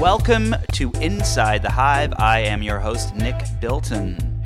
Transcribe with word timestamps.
Welcome 0.00 0.54
to 0.72 0.90
Inside 1.00 1.62
the 1.62 1.70
Hive. 1.70 2.12
I 2.18 2.40
am 2.40 2.62
your 2.62 2.78
host, 2.78 3.16
Nick 3.16 3.34
Bilton. 3.62 4.42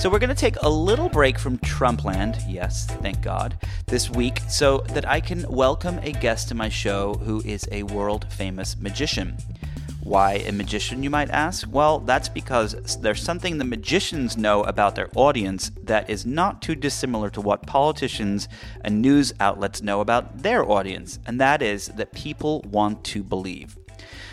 So, 0.00 0.10
we're 0.10 0.18
going 0.18 0.30
to 0.30 0.34
take 0.34 0.56
a 0.62 0.68
little 0.68 1.08
break 1.08 1.38
from 1.38 1.58
Trumpland, 1.58 2.42
yes, 2.48 2.86
thank 2.86 3.22
God, 3.22 3.56
this 3.86 4.10
week 4.10 4.40
so 4.48 4.78
that 4.88 5.08
I 5.08 5.20
can 5.20 5.48
welcome 5.48 6.00
a 6.00 6.10
guest 6.10 6.48
to 6.48 6.56
my 6.56 6.68
show 6.68 7.14
who 7.14 7.40
is 7.44 7.68
a 7.70 7.84
world 7.84 8.26
famous 8.32 8.76
magician. 8.76 9.36
Why 10.02 10.42
a 10.46 10.50
magician, 10.50 11.04
you 11.04 11.10
might 11.10 11.30
ask? 11.30 11.68
Well, 11.70 12.00
that's 12.00 12.28
because 12.28 12.96
there's 12.96 13.22
something 13.22 13.58
the 13.58 13.64
magicians 13.64 14.36
know 14.36 14.64
about 14.64 14.96
their 14.96 15.08
audience 15.14 15.70
that 15.84 16.10
is 16.10 16.26
not 16.26 16.62
too 16.62 16.74
dissimilar 16.74 17.30
to 17.30 17.40
what 17.40 17.66
politicians 17.66 18.48
and 18.80 19.00
news 19.00 19.32
outlets 19.38 19.82
know 19.82 20.00
about 20.00 20.38
their 20.38 20.68
audience, 20.68 21.20
and 21.26 21.40
that 21.40 21.62
is 21.62 21.86
that 21.88 22.12
people 22.12 22.60
want 22.62 23.04
to 23.04 23.22
believe. 23.22 23.76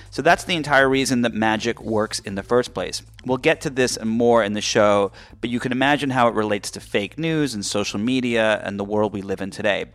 So 0.10 0.22
that's 0.22 0.44
the 0.44 0.56
entire 0.56 0.90
reason 0.90 1.22
that 1.22 1.34
magic 1.34 1.82
works 1.82 2.20
in 2.20 2.36
the 2.36 2.44
first 2.44 2.74
place. 2.74 3.02
We'll 3.26 3.38
get 3.38 3.62
to 3.62 3.70
this 3.70 3.98
and 3.98 4.10
more 4.10 4.44
in 4.44 4.54
the 4.54 4.62
show, 4.62 5.12
but 5.42 5.50
you 5.50 5.60
can 5.60 5.72
imagine 5.72 6.12
how 6.12 6.28
it 6.28 6.36
relates 6.36 6.72
to 6.72 6.80
fake 6.80 7.20
news 7.20 7.54
and 7.54 7.66
social 7.66 8.00
media 8.00 8.62
and 8.64 8.80
the 8.80 8.84
world 8.84 9.14
we 9.14 9.22
live 9.22 9.42
in 9.42 9.52
today. 9.52 9.86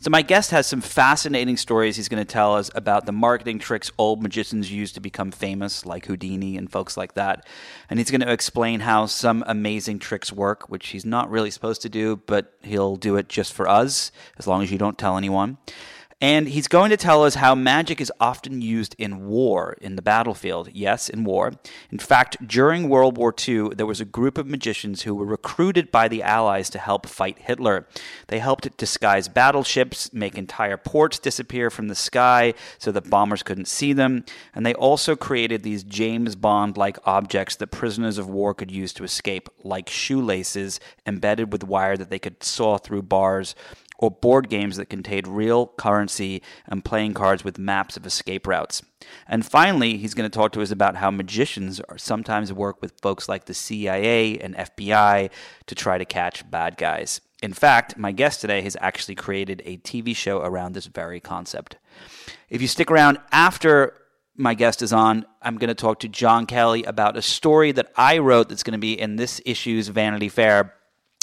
So, 0.00 0.10
my 0.10 0.22
guest 0.22 0.50
has 0.50 0.66
some 0.66 0.80
fascinating 0.80 1.56
stories 1.56 1.96
he's 1.96 2.08
going 2.08 2.24
to 2.24 2.30
tell 2.30 2.56
us 2.56 2.70
about 2.74 3.06
the 3.06 3.12
marketing 3.12 3.58
tricks 3.58 3.90
old 3.98 4.22
magicians 4.22 4.70
used 4.70 4.94
to 4.94 5.00
become 5.00 5.30
famous, 5.30 5.86
like 5.86 6.06
Houdini 6.06 6.56
and 6.56 6.70
folks 6.70 6.96
like 6.96 7.14
that. 7.14 7.46
And 7.88 7.98
he's 7.98 8.10
going 8.10 8.20
to 8.22 8.32
explain 8.32 8.80
how 8.80 9.06
some 9.06 9.44
amazing 9.46 9.98
tricks 9.98 10.32
work, 10.32 10.68
which 10.68 10.88
he's 10.88 11.04
not 11.04 11.30
really 11.30 11.50
supposed 11.50 11.82
to 11.82 11.88
do, 11.88 12.16
but 12.26 12.54
he'll 12.62 12.96
do 12.96 13.16
it 13.16 13.28
just 13.28 13.52
for 13.52 13.68
us, 13.68 14.10
as 14.38 14.46
long 14.46 14.62
as 14.62 14.72
you 14.72 14.78
don't 14.78 14.98
tell 14.98 15.16
anyone. 15.16 15.58
And 16.22 16.48
he's 16.48 16.68
going 16.68 16.90
to 16.90 16.98
tell 16.98 17.24
us 17.24 17.36
how 17.36 17.54
magic 17.54 17.98
is 17.98 18.12
often 18.20 18.60
used 18.60 18.94
in 18.98 19.26
war, 19.26 19.78
in 19.80 19.96
the 19.96 20.02
battlefield. 20.02 20.68
Yes, 20.74 21.08
in 21.08 21.24
war. 21.24 21.52
In 21.90 21.98
fact, 21.98 22.46
during 22.46 22.90
World 22.90 23.16
War 23.16 23.34
II, 23.36 23.70
there 23.70 23.86
was 23.86 24.02
a 24.02 24.04
group 24.04 24.36
of 24.36 24.46
magicians 24.46 25.02
who 25.02 25.14
were 25.14 25.24
recruited 25.24 25.90
by 25.90 26.08
the 26.08 26.22
Allies 26.22 26.68
to 26.70 26.78
help 26.78 27.06
fight 27.06 27.38
Hitler. 27.38 27.86
They 28.26 28.38
helped 28.38 28.76
disguise 28.76 29.28
battleships, 29.28 30.12
make 30.12 30.36
entire 30.36 30.76
ports 30.76 31.18
disappear 31.18 31.70
from 31.70 31.88
the 31.88 31.94
sky 31.94 32.52
so 32.76 32.92
that 32.92 33.08
bombers 33.08 33.42
couldn't 33.42 33.68
see 33.68 33.94
them. 33.94 34.26
And 34.54 34.66
they 34.66 34.74
also 34.74 35.16
created 35.16 35.62
these 35.62 35.84
James 35.84 36.36
Bond 36.36 36.76
like 36.76 36.98
objects 37.06 37.56
that 37.56 37.68
prisoners 37.68 38.18
of 38.18 38.28
war 38.28 38.52
could 38.52 38.70
use 38.70 38.92
to 38.94 39.04
escape, 39.04 39.48
like 39.64 39.88
shoelaces 39.88 40.80
embedded 41.06 41.50
with 41.50 41.64
wire 41.64 41.96
that 41.96 42.10
they 42.10 42.18
could 42.18 42.44
saw 42.44 42.76
through 42.76 43.02
bars 43.02 43.54
or 44.00 44.10
board 44.10 44.48
games 44.48 44.78
that 44.78 44.86
contained 44.86 45.28
real 45.28 45.66
currency 45.66 46.42
and 46.66 46.84
playing 46.84 47.12
cards 47.12 47.44
with 47.44 47.58
maps 47.58 47.98
of 47.98 48.06
escape 48.06 48.46
routes. 48.46 48.82
And 49.28 49.44
finally, 49.44 49.98
he's 49.98 50.14
going 50.14 50.28
to 50.28 50.34
talk 50.34 50.52
to 50.52 50.62
us 50.62 50.70
about 50.70 50.96
how 50.96 51.10
magicians 51.10 51.82
sometimes 51.98 52.50
work 52.50 52.80
with 52.80 52.98
folks 53.02 53.28
like 53.28 53.44
the 53.44 53.52
CIA 53.52 54.38
and 54.38 54.56
FBI 54.56 55.30
to 55.66 55.74
try 55.74 55.98
to 55.98 56.06
catch 56.06 56.50
bad 56.50 56.78
guys. 56.78 57.20
In 57.42 57.52
fact, 57.52 57.98
my 57.98 58.10
guest 58.10 58.40
today 58.40 58.62
has 58.62 58.76
actually 58.80 59.16
created 59.16 59.62
a 59.66 59.76
TV 59.78 60.16
show 60.16 60.40
around 60.40 60.72
this 60.72 60.86
very 60.86 61.20
concept. 61.20 61.76
If 62.48 62.62
you 62.62 62.68
stick 62.68 62.90
around 62.90 63.18
after 63.32 63.94
my 64.34 64.54
guest 64.54 64.80
is 64.80 64.94
on, 64.94 65.26
I'm 65.42 65.58
going 65.58 65.68
to 65.68 65.74
talk 65.74 66.00
to 66.00 66.08
John 66.08 66.46
Kelly 66.46 66.84
about 66.84 67.18
a 67.18 67.22
story 67.22 67.72
that 67.72 67.92
I 67.96 68.18
wrote 68.18 68.48
that's 68.48 68.62
going 68.62 68.72
to 68.72 68.78
be 68.78 68.98
in 68.98 69.16
this 69.16 69.42
issue's 69.44 69.88
Vanity 69.88 70.30
Fair 70.30 70.74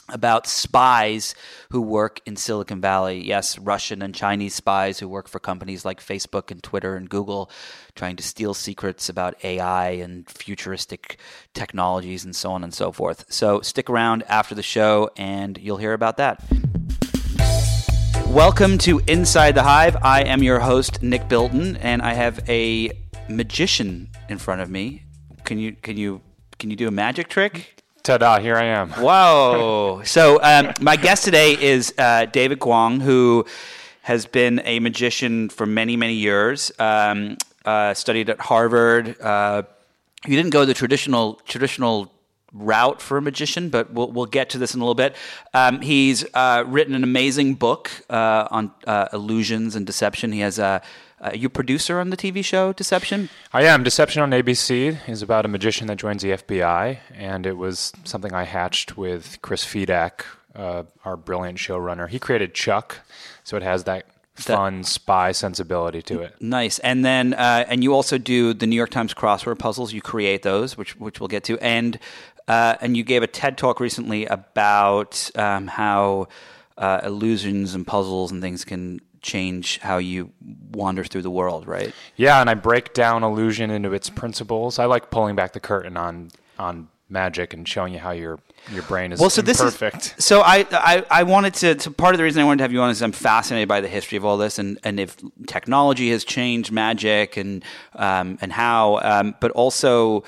about 0.09 0.47
spies 0.47 1.35
who 1.71 1.81
work 1.81 2.21
in 2.25 2.35
Silicon 2.35 2.79
Valley. 2.79 3.23
Yes, 3.23 3.57
Russian 3.59 4.01
and 4.01 4.15
Chinese 4.15 4.55
spies 4.55 4.99
who 4.99 5.09
work 5.09 5.27
for 5.27 5.39
companies 5.39 5.83
like 5.83 5.99
Facebook 5.99 6.49
and 6.51 6.63
Twitter 6.63 6.95
and 6.95 7.09
Google, 7.09 7.51
trying 7.95 8.15
to 8.15 8.23
steal 8.23 8.53
secrets 8.53 9.09
about 9.09 9.43
AI 9.43 9.89
and 9.89 10.29
futuristic 10.29 11.17
technologies 11.53 12.23
and 12.23 12.35
so 12.35 12.51
on 12.51 12.63
and 12.63 12.73
so 12.73 12.91
forth. 12.91 13.25
So 13.29 13.61
stick 13.61 13.89
around 13.89 14.23
after 14.29 14.55
the 14.55 14.63
show 14.63 15.09
and 15.17 15.57
you'll 15.57 15.77
hear 15.77 15.93
about 15.93 16.17
that. 16.17 16.43
Welcome 18.27 18.77
to 18.79 19.01
Inside 19.07 19.55
the 19.55 19.63
Hive. 19.63 19.97
I 20.03 20.21
am 20.21 20.43
your 20.43 20.59
host, 20.59 21.01
Nick 21.01 21.27
Bilton, 21.27 21.75
and 21.77 22.01
I 22.01 22.13
have 22.13 22.39
a 22.49 22.91
magician 23.29 24.09
in 24.29 24.37
front 24.37 24.61
of 24.61 24.69
me. 24.69 25.03
Can 25.43 25.57
you 25.57 25.73
can 25.73 25.97
you 25.97 26.21
can 26.59 26.69
you 26.69 26.75
do 26.75 26.87
a 26.87 26.91
magic 26.91 27.29
trick? 27.29 27.76
Ta-da! 28.07 28.39
Here 28.39 28.55
I 28.55 28.63
am. 28.63 28.93
Wow. 29.01 30.01
so 30.05 30.41
um, 30.41 30.73
my 30.79 30.95
guest 30.95 31.25
today 31.25 31.61
is 31.61 31.93
uh, 31.97 32.23
David 32.23 32.57
Kwong, 32.57 33.01
who 33.01 33.45
has 34.03 34.25
been 34.25 34.61
a 34.63 34.79
magician 34.79 35.49
for 35.49 35.65
many, 35.65 35.97
many 35.97 36.13
years. 36.13 36.71
Um, 36.79 37.35
uh, 37.65 37.93
studied 37.93 38.29
at 38.29 38.39
Harvard. 38.39 39.19
Uh, 39.19 39.63
he 40.25 40.37
didn't 40.37 40.51
go 40.51 40.63
the 40.63 40.73
traditional 40.73 41.33
traditional 41.45 42.09
route 42.57 43.01
for 43.01 43.17
a 43.17 43.21
magician, 43.21 43.69
but 43.69 43.91
we'll, 43.91 44.11
we'll 44.11 44.25
get 44.25 44.49
to 44.51 44.57
this 44.57 44.73
in 44.73 44.81
a 44.81 44.83
little 44.83 44.95
bit. 44.95 45.15
Um, 45.53 45.81
he's 45.81 46.25
uh, 46.33 46.63
written 46.67 46.93
an 46.95 47.03
amazing 47.03 47.55
book 47.55 47.91
uh, 48.09 48.47
on 48.51 48.71
uh, 48.85 49.07
illusions 49.13 49.75
and 49.75 49.85
deception. 49.85 50.31
He 50.31 50.39
has 50.39 50.59
a 50.59 50.81
uh, 51.19 51.31
you 51.33 51.49
producer 51.49 51.99
on 51.99 52.11
the 52.11 52.17
TV 52.17 52.45
show 52.45 52.73
Deception? 52.73 53.29
I 53.51 53.63
am. 53.63 53.83
Deception 53.83 54.21
on 54.21 54.31
ABC 54.31 54.97
is 55.09 55.21
about 55.21 55.45
a 55.45 55.47
magician 55.47 55.87
that 55.87 55.97
joins 55.97 56.21
the 56.21 56.31
FBI, 56.31 56.99
and 57.13 57.45
it 57.45 57.57
was 57.57 57.91
something 58.03 58.33
I 58.33 58.43
hatched 58.43 58.97
with 58.97 59.39
Chris 59.41 59.65
Fedak, 59.65 60.25
uh, 60.55 60.83
our 61.05 61.17
brilliant 61.17 61.57
showrunner. 61.57 62.07
He 62.07 62.19
created 62.19 62.53
Chuck, 62.53 62.99
so 63.43 63.57
it 63.57 63.63
has 63.63 63.85
that 63.85 64.05
fun 64.35 64.81
that, 64.81 64.87
spy 64.87 65.31
sensibility 65.31 66.03
to 66.03 66.21
it. 66.21 66.35
Nice. 66.39 66.77
And 66.79 67.03
then, 67.03 67.33
uh, 67.33 67.65
and 67.67 67.83
you 67.83 67.93
also 67.93 68.19
do 68.19 68.53
the 68.53 68.67
New 68.67 68.75
York 68.75 68.91
Times 68.91 69.13
crossword 69.13 69.57
puzzles. 69.57 69.93
You 69.93 70.01
create 70.01 70.43
those, 70.43 70.77
which 70.77 70.99
which 70.99 71.19
we'll 71.19 71.27
get 71.27 71.43
to, 71.45 71.57
and 71.59 71.97
uh, 72.47 72.75
and 72.81 72.95
you 72.95 73.03
gave 73.03 73.23
a 73.23 73.27
TED 73.27 73.57
talk 73.57 73.79
recently 73.79 74.25
about 74.25 75.29
um, 75.35 75.67
how. 75.67 76.27
Uh, 76.79 77.01
illusions 77.05 77.73
and 77.73 77.87
puzzles 77.87 78.31
and 78.31 78.39
things 78.39 78.63
can 78.63 79.01
change 79.21 79.79
how 79.79 79.97
you 79.97 80.31
wander 80.71 81.03
through 81.03 81.21
the 81.21 81.31
world, 81.31 81.67
right? 81.67 81.93
Yeah, 82.15 82.39
and 82.39 82.49
I 82.49 82.53
break 82.53 82.93
down 82.93 83.23
illusion 83.23 83.69
into 83.71 83.93
its 83.93 84.09
principles. 84.09 84.79
I 84.79 84.85
like 84.85 85.11
pulling 85.11 85.35
back 85.35 85.53
the 85.53 85.59
curtain 85.59 85.97
on 85.97 86.29
on 86.57 86.87
magic 87.09 87.53
and 87.53 87.67
showing 87.67 87.93
you 87.93 87.99
how 87.99 88.11
your 88.11 88.39
your 88.71 88.83
brain 88.83 89.13
is 89.13 89.19
well, 89.19 89.29
so 89.29 89.41
imperfect. 89.41 89.93
This 89.93 90.17
is, 90.17 90.25
so 90.25 90.41
I, 90.41 90.65
I 90.71 91.05
I 91.09 91.23
wanted 91.23 91.53
to, 91.55 91.75
to 91.75 91.91
part 91.91 92.13
of 92.13 92.17
the 92.17 92.23
reason 92.23 92.41
I 92.41 92.45
wanted 92.45 92.57
to 92.57 92.63
have 92.63 92.73
you 92.73 92.81
on 92.81 92.89
is 92.89 93.01
I'm 93.01 93.11
fascinated 93.11 93.69
by 93.69 93.81
the 93.81 93.87
history 93.87 94.17
of 94.17 94.25
all 94.25 94.37
this 94.37 94.59
and, 94.59 94.77
and 94.83 94.99
if 94.99 95.17
technology 95.47 96.09
has 96.11 96.23
changed 96.25 96.71
magic 96.71 97.37
and 97.37 97.63
um, 97.93 98.37
and 98.41 98.51
how 98.51 98.99
um, 99.03 99.35
but 99.39 99.51
also 99.51 100.23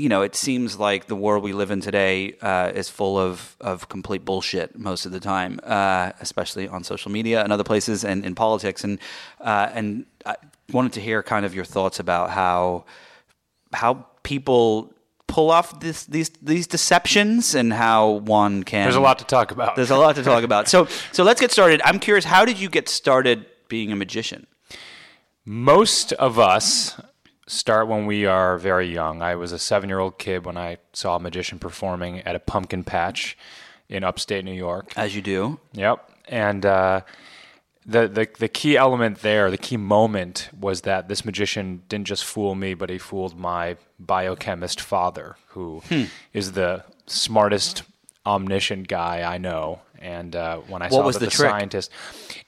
you 0.00 0.08
know, 0.08 0.22
it 0.22 0.34
seems 0.34 0.78
like 0.78 1.06
the 1.06 1.14
world 1.14 1.44
we 1.44 1.52
live 1.52 1.70
in 1.70 1.80
today 1.80 2.34
uh, 2.40 2.72
is 2.74 2.88
full 2.88 3.18
of, 3.18 3.54
of 3.60 3.88
complete 3.90 4.24
bullshit 4.24 4.78
most 4.78 5.04
of 5.04 5.12
the 5.12 5.20
time, 5.20 5.60
uh, 5.62 6.12
especially 6.20 6.66
on 6.66 6.82
social 6.84 7.10
media 7.10 7.42
and 7.42 7.52
other 7.52 7.64
places 7.64 8.02
and 8.02 8.24
in 8.24 8.34
politics. 8.34 8.82
And 8.82 8.98
uh, 9.40 9.68
and 9.74 10.06
I 10.24 10.36
wanted 10.72 10.94
to 10.94 11.00
hear 11.00 11.22
kind 11.22 11.44
of 11.44 11.54
your 11.54 11.66
thoughts 11.66 12.00
about 12.00 12.30
how 12.30 12.86
how 13.72 14.06
people 14.22 14.94
pull 15.26 15.50
off 15.50 15.78
this, 15.80 16.06
these 16.06 16.30
these 16.40 16.66
deceptions 16.66 17.54
and 17.54 17.70
how 17.72 18.08
one 18.08 18.62
can. 18.64 18.84
There's 18.84 18.96
a 18.96 19.00
lot 19.00 19.18
to 19.18 19.26
talk 19.26 19.50
about. 19.50 19.76
There's 19.76 19.90
a 19.90 19.98
lot 19.98 20.16
to 20.16 20.22
talk 20.22 20.44
about. 20.44 20.66
So 20.68 20.86
so 21.12 21.24
let's 21.24 21.42
get 21.42 21.52
started. 21.52 21.82
I'm 21.84 21.98
curious, 21.98 22.24
how 22.24 22.46
did 22.46 22.58
you 22.58 22.70
get 22.70 22.88
started 22.88 23.44
being 23.68 23.92
a 23.92 23.96
magician? 23.96 24.46
Most 25.44 26.12
of 26.14 26.38
us 26.38 26.98
start 27.50 27.88
when 27.88 28.06
we 28.06 28.26
are 28.26 28.56
very 28.58 28.86
young. 28.86 29.22
I 29.22 29.34
was 29.34 29.52
a 29.52 29.58
seven 29.58 29.88
year 29.88 29.98
old 29.98 30.18
kid 30.18 30.44
when 30.46 30.56
I 30.56 30.78
saw 30.92 31.16
a 31.16 31.20
magician 31.20 31.58
performing 31.58 32.20
at 32.20 32.36
a 32.36 32.38
pumpkin 32.38 32.84
patch 32.84 33.36
in 33.88 34.04
upstate 34.04 34.44
New 34.44 34.54
York. 34.54 34.92
As 34.96 35.16
you 35.16 35.22
do. 35.22 35.58
Yep. 35.72 36.08
And 36.28 36.64
uh, 36.64 37.00
the, 37.84 38.06
the, 38.06 38.28
the 38.38 38.48
key 38.48 38.76
element 38.76 39.20
there, 39.22 39.50
the 39.50 39.58
key 39.58 39.76
moment 39.76 40.48
was 40.58 40.82
that 40.82 41.08
this 41.08 41.24
magician 41.24 41.82
didn't 41.88 42.06
just 42.06 42.24
fool 42.24 42.54
me, 42.54 42.74
but 42.74 42.88
he 42.88 42.98
fooled 42.98 43.38
my 43.38 43.76
biochemist 43.98 44.80
father, 44.80 45.36
who 45.48 45.80
hmm. 45.88 46.04
is 46.32 46.52
the 46.52 46.84
smartest, 47.06 47.82
omniscient 48.24 48.86
guy 48.86 49.22
I 49.22 49.38
know. 49.38 49.80
And 50.00 50.34
uh, 50.34 50.58
when 50.60 50.80
I 50.80 50.86
what 50.86 50.92
saw 50.92 51.04
was 51.04 51.18
the, 51.18 51.26
the 51.26 51.30
scientist, 51.30 51.90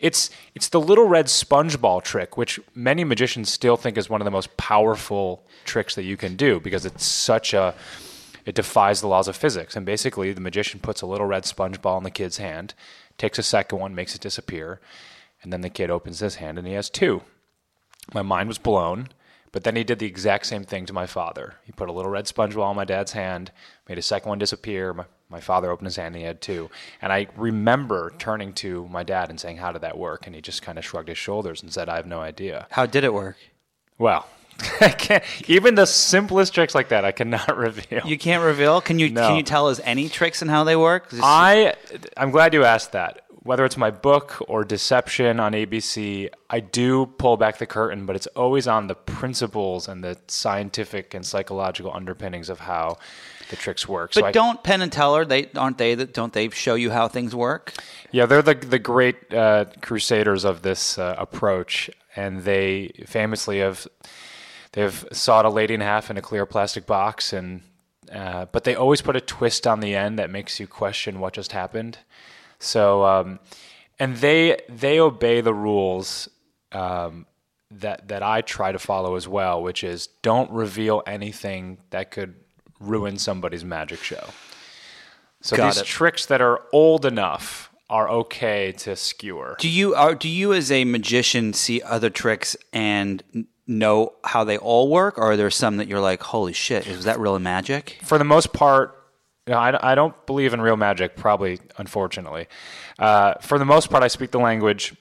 it's 0.00 0.31
it's 0.54 0.69
the 0.70 0.81
little 0.81 1.06
red 1.06 1.28
sponge 1.28 1.81
ball 1.81 2.00
trick, 2.00 2.37
which 2.37 2.58
many 2.75 3.04
magicians 3.04 3.50
still 3.50 3.76
think 3.76 3.99
is 3.99 4.08
one 4.08 4.22
of 4.22 4.25
the 4.25 4.31
most 4.31 4.56
powerful 4.56 5.43
tricks 5.64 5.94
that 5.96 6.04
you 6.04 6.16
can 6.16 6.34
do 6.34 6.60
because 6.60 6.87
it's 6.87 7.04
such 7.04 7.52
a 7.52 7.75
it 8.46 8.54
defies 8.54 9.00
the 9.00 9.06
laws 9.06 9.28
of 9.28 9.37
physics. 9.37 9.76
And 9.76 9.84
basically, 9.84 10.32
the 10.32 10.40
magician 10.40 10.81
puts 10.81 11.02
a 11.02 11.06
little 11.06 11.26
red 11.26 11.44
sponge 11.44 11.82
ball 11.82 11.99
in 11.99 12.04
the 12.04 12.10
kid's 12.10 12.38
hand, 12.38 12.72
takes 13.19 13.38
a 13.38 13.43
second 13.43 13.78
one, 13.78 13.94
makes 13.94 14.14
it 14.14 14.22
disappear, 14.22 14.81
and 15.43 15.52
then 15.52 15.60
the 15.60 15.69
kid 15.69 15.90
opens 15.90 16.20
his 16.20 16.37
hand 16.37 16.58
and 16.58 16.66
he 16.66 16.75
has 16.75 16.88
two. 16.88 17.22
My 18.14 18.22
mind 18.22 18.49
was 18.49 18.58
blown. 18.58 19.08
But 19.52 19.64
then 19.64 19.76
he 19.76 19.84
did 19.84 19.99
the 19.99 20.06
exact 20.06 20.46
same 20.46 20.64
thing 20.64 20.87
to 20.87 20.94
my 20.94 21.06
father. 21.06 21.56
He 21.64 21.72
put 21.72 21.90
a 21.90 21.93
little 21.93 22.10
red 22.10 22.26
sponge 22.26 22.54
ball 22.54 22.70
in 22.70 22.76
my 22.76 22.87
dad's 22.87 23.12
hand, 23.12 23.52
made 23.87 23.99
a 23.99 24.02
second 24.02 24.31
one 24.31 24.38
disappear. 24.38 24.94
My, 24.94 25.04
my 25.32 25.40
father 25.40 25.70
opened 25.70 25.87
his 25.87 25.96
hand 25.96 26.14
and 26.14 26.20
he 26.20 26.26
had 26.26 26.40
two. 26.40 26.70
And 27.00 27.12
I 27.12 27.26
remember 27.37 28.12
turning 28.19 28.52
to 28.55 28.87
my 28.88 29.02
dad 29.02 29.31
and 29.31 29.40
saying, 29.40 29.56
How 29.56 29.73
did 29.73 29.82
that 29.82 29.99
work? 29.99 30.26
And 30.26 30.37
he 30.37 30.40
just 30.43 30.62
kind 30.62 30.79
of 30.79 30.84
shrugged 30.84 31.08
his 31.08 31.19
shoulders 31.19 31.62
and 31.62 31.73
said, 31.73 31.88
I 31.88 31.96
have 31.96 32.06
no 32.06 32.20
idea. 32.20 32.67
How 32.70 32.87
did 32.87 33.02
it 33.02 33.12
work? 33.12 33.37
Well, 33.99 34.26
I 34.81 34.90
can't. 34.90 35.25
Even 35.49 35.75
the 35.75 35.87
simplest 35.87 36.55
tricks 36.55 36.75
like 36.75 36.90
that, 36.90 37.05
I 37.05 37.11
cannot 37.12 37.56
reveal. 37.69 38.02
You 38.06 38.19
can't 38.19 38.44
reveal. 38.44 38.81
Can 38.81 38.99
you 38.99 39.08
No. 39.11 39.26
can 39.29 39.37
you 39.37 39.43
tell 39.43 39.69
us 39.69 39.81
any 39.82 40.08
tricks 40.08 40.43
and 40.43 40.50
how 40.50 40.62
they 40.64 40.76
work? 40.76 41.11
Just- 41.11 41.23
I 41.25 41.75
I'm 42.17 42.31
glad 42.31 42.52
you 42.55 42.64
asked 42.64 42.93
that. 42.93 43.23
Whether 43.44 43.64
it's 43.64 43.76
my 43.76 43.90
book 43.90 44.37
or 44.46 44.62
Deception 44.62 45.40
on 45.40 45.52
ABC, 45.52 46.28
I 46.49 46.61
do 46.61 47.06
pull 47.06 47.37
back 47.37 47.58
the 47.58 47.67
curtain, 47.67 48.06
but 48.06 48.14
it's 48.14 48.28
always 48.28 48.69
on 48.69 48.87
the 48.87 48.94
principles 48.94 49.88
and 49.88 50.05
the 50.05 50.17
scientific 50.28 51.12
and 51.12 51.26
psychological 51.26 51.93
underpinnings 51.93 52.49
of 52.49 52.61
how 52.61 52.99
the 53.50 53.56
tricks 53.56 53.88
work. 53.88 54.12
but 54.14 54.24
I, 54.24 54.32
don't 54.32 54.62
Penn 54.62 54.82
and 54.82 54.92
Teller. 54.92 55.24
They 55.24 55.50
aren't 55.56 55.78
they 55.78 55.94
that 55.94 56.14
don't 56.14 56.32
they 56.32 56.48
show 56.50 56.74
you 56.74 56.90
how 56.90 57.08
things 57.08 57.34
work? 57.34 57.74
Yeah, 58.10 58.26
they're 58.26 58.42
the 58.42 58.54
the 58.54 58.78
great 58.78 59.32
uh, 59.32 59.66
crusaders 59.80 60.44
of 60.44 60.62
this 60.62 60.98
uh, 60.98 61.14
approach, 61.18 61.90
and 62.16 62.42
they 62.42 62.92
famously 63.06 63.58
have 63.60 63.86
they've 64.72 65.04
sawed 65.12 65.44
a 65.44 65.50
lady 65.50 65.74
in 65.74 65.80
half 65.80 66.10
in 66.10 66.16
a 66.16 66.22
clear 66.22 66.46
plastic 66.46 66.86
box, 66.86 67.32
and 67.32 67.62
uh, 68.12 68.46
but 68.46 68.64
they 68.64 68.74
always 68.74 69.00
put 69.00 69.16
a 69.16 69.20
twist 69.20 69.66
on 69.66 69.80
the 69.80 69.94
end 69.94 70.18
that 70.18 70.30
makes 70.30 70.60
you 70.60 70.66
question 70.66 71.20
what 71.20 71.34
just 71.34 71.52
happened. 71.52 71.98
So, 72.58 73.04
um, 73.04 73.40
and 73.98 74.16
they 74.16 74.60
they 74.68 74.98
obey 75.00 75.40
the 75.40 75.54
rules 75.54 76.28
um, 76.72 77.26
that 77.70 78.08
that 78.08 78.22
I 78.22 78.42
try 78.42 78.72
to 78.72 78.78
follow 78.78 79.16
as 79.16 79.26
well, 79.26 79.62
which 79.62 79.84
is 79.84 80.08
don't 80.22 80.50
reveal 80.50 81.02
anything 81.06 81.78
that 81.90 82.10
could 82.10 82.34
ruin 82.82 83.19
somebody's 83.19 83.64
magic 83.64 84.00
show. 84.00 84.29
So 85.40 85.56
Got 85.56 85.75
these 85.75 85.82
it. 85.82 85.87
tricks 85.87 86.26
that 86.26 86.40
are 86.40 86.62
old 86.73 87.05
enough 87.05 87.70
are 87.90 88.08
okay 88.08 88.73
to 88.73 88.96
skewer. 88.96 89.56
Do 89.58 89.69
you 89.69 89.94
are 89.94 90.14
do 90.14 90.29
you 90.29 90.52
as 90.52 90.70
a 90.70 90.84
magician 90.84 91.52
see 91.52 91.82
other 91.82 92.11
tricks 92.11 92.56
and 92.73 93.23
know 93.67 94.12
how 94.25 94.44
they 94.44 94.58
all 94.58 94.88
work, 94.88 95.19
or 95.19 95.32
are 95.32 95.37
there 95.37 95.50
some 95.50 95.76
that 95.76 95.88
you're 95.88 96.00
like, 96.00 96.23
holy 96.23 96.52
shit, 96.52 96.87
is 96.87 97.05
that 97.05 97.19
real 97.19 97.38
magic? 97.38 97.99
For 98.02 98.19
the 98.19 98.25
most 98.25 98.52
part, 98.52 98.99
you 99.46 99.52
know, 99.52 99.58
I, 99.58 99.93
I 99.93 99.94
don't 99.94 100.14
believe 100.26 100.52
in 100.55 100.61
real 100.61 100.76
magic, 100.76 101.17
probably, 101.17 101.61
unfortunately. 101.78 102.46
Uh, 102.99 103.35
for 103.40 103.58
the 103.58 103.64
most 103.64 103.90
part, 103.90 104.02
I 104.02 104.08
speak 104.08 104.31
the 104.31 104.40
language 104.40 104.94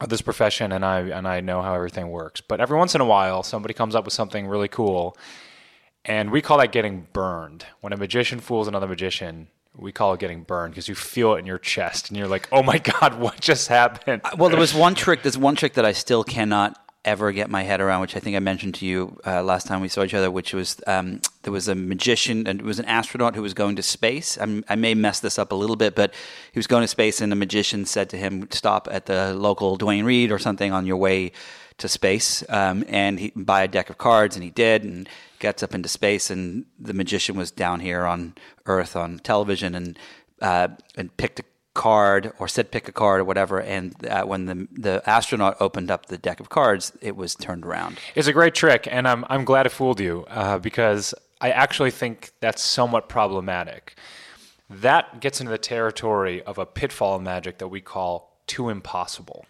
of 0.00 0.08
this 0.08 0.22
profession 0.22 0.70
and 0.72 0.84
I, 0.84 1.00
and 1.00 1.26
I 1.26 1.40
know 1.40 1.60
how 1.60 1.74
everything 1.74 2.08
works. 2.10 2.40
But 2.40 2.60
every 2.60 2.78
once 2.78 2.94
in 2.94 3.00
a 3.00 3.04
while, 3.04 3.42
somebody 3.42 3.74
comes 3.74 3.94
up 3.94 4.04
with 4.04 4.14
something 4.14 4.46
really 4.46 4.68
cool, 4.68 5.16
and 6.08 6.30
we 6.30 6.40
call 6.40 6.58
that 6.58 6.72
getting 6.72 7.06
burned. 7.12 7.66
When 7.80 7.92
a 7.92 7.96
magician 7.96 8.40
fools 8.40 8.66
another 8.66 8.88
magician, 8.88 9.48
we 9.76 9.92
call 9.92 10.14
it 10.14 10.20
getting 10.20 10.42
burned 10.42 10.72
because 10.72 10.88
you 10.88 10.94
feel 10.94 11.34
it 11.34 11.38
in 11.38 11.46
your 11.46 11.58
chest 11.58 12.08
and 12.08 12.16
you're 12.16 12.26
like, 12.26 12.48
oh 12.50 12.62
my 12.62 12.78
God, 12.78 13.14
what 13.20 13.40
just 13.40 13.68
happened? 13.68 14.22
Well, 14.36 14.48
there 14.48 14.58
was 14.58 14.74
one 14.74 14.94
trick. 14.94 15.22
There's 15.22 15.38
one 15.38 15.54
trick 15.54 15.74
that 15.74 15.84
I 15.84 15.92
still 15.92 16.24
cannot 16.24 16.82
ever 17.04 17.30
get 17.30 17.48
my 17.48 17.62
head 17.62 17.80
around, 17.80 18.00
which 18.00 18.16
I 18.16 18.20
think 18.20 18.36
I 18.36 18.40
mentioned 18.40 18.74
to 18.76 18.86
you 18.86 19.20
uh, 19.24 19.42
last 19.42 19.66
time 19.66 19.80
we 19.80 19.88
saw 19.88 20.02
each 20.02 20.14
other. 20.14 20.30
Which 20.30 20.54
was 20.54 20.80
um, 20.86 21.20
there 21.42 21.52
was 21.52 21.68
a 21.68 21.74
magician 21.74 22.46
and 22.46 22.58
it 22.58 22.64
was 22.64 22.78
an 22.78 22.86
astronaut 22.86 23.34
who 23.34 23.42
was 23.42 23.54
going 23.54 23.76
to 23.76 23.82
space. 23.82 24.38
I'm, 24.40 24.64
I 24.68 24.76
may 24.76 24.94
mess 24.94 25.20
this 25.20 25.38
up 25.38 25.52
a 25.52 25.54
little 25.54 25.76
bit, 25.76 25.94
but 25.94 26.12
he 26.52 26.58
was 26.58 26.66
going 26.66 26.82
to 26.82 26.88
space, 26.88 27.20
and 27.20 27.30
the 27.30 27.36
magician 27.36 27.84
said 27.84 28.08
to 28.10 28.16
him, 28.16 28.48
"Stop 28.50 28.88
at 28.90 29.06
the 29.06 29.34
local 29.34 29.76
Duane 29.76 30.04
Reade 30.04 30.32
or 30.32 30.38
something 30.38 30.72
on 30.72 30.86
your 30.86 30.96
way." 30.96 31.32
To 31.78 31.86
space, 31.86 32.42
um, 32.48 32.82
and 32.88 33.20
he 33.20 33.30
buy 33.36 33.62
a 33.62 33.68
deck 33.68 33.88
of 33.88 33.98
cards, 33.98 34.34
and 34.34 34.42
he 34.42 34.50
did, 34.50 34.82
and 34.82 35.08
gets 35.38 35.62
up 35.62 35.74
into 35.74 35.88
space, 35.88 36.30
and 36.30 36.66
the 36.78 36.94
magician 36.94 37.36
was 37.36 37.50
down 37.50 37.80
here 37.80 38.04
on 38.04 38.34
Earth 38.66 38.96
on 38.96 39.18
television, 39.18 39.74
and 39.74 39.98
uh, 40.40 40.68
and 40.96 41.16
picked 41.16 41.40
a 41.40 41.44
card 41.74 42.32
or 42.40 42.48
said 42.48 42.72
pick 42.72 42.88
a 42.88 42.92
card 42.92 43.20
or 43.20 43.24
whatever. 43.24 43.60
And 43.60 43.94
uh, 44.06 44.24
when 44.24 44.46
the 44.46 44.68
the 44.72 45.02
astronaut 45.08 45.56
opened 45.60 45.90
up 45.90 46.06
the 46.06 46.18
deck 46.18 46.40
of 46.40 46.48
cards, 46.48 46.92
it 47.00 47.16
was 47.16 47.34
turned 47.34 47.64
around. 47.64 47.98
It's 48.14 48.28
a 48.28 48.32
great 48.32 48.54
trick, 48.54 48.88
and 48.90 49.06
I'm 49.06 49.24
I'm 49.28 49.44
glad 49.44 49.66
it 49.66 49.70
fooled 49.70 50.00
you 50.00 50.26
uh, 50.28 50.58
because 50.58 51.14
I 51.40 51.50
actually 51.50 51.90
think 51.90 52.32
that's 52.40 52.62
somewhat 52.62 53.08
problematic. 53.08 53.96
That 54.70 55.20
gets 55.20 55.40
into 55.40 55.50
the 55.50 55.58
territory 55.58 56.42
of 56.42 56.58
a 56.58 56.66
pitfall 56.66 57.16
of 57.16 57.22
magic 57.22 57.58
that 57.58 57.68
we 57.68 57.80
call 57.80 58.36
too 58.46 58.68
impossible. 58.68 59.46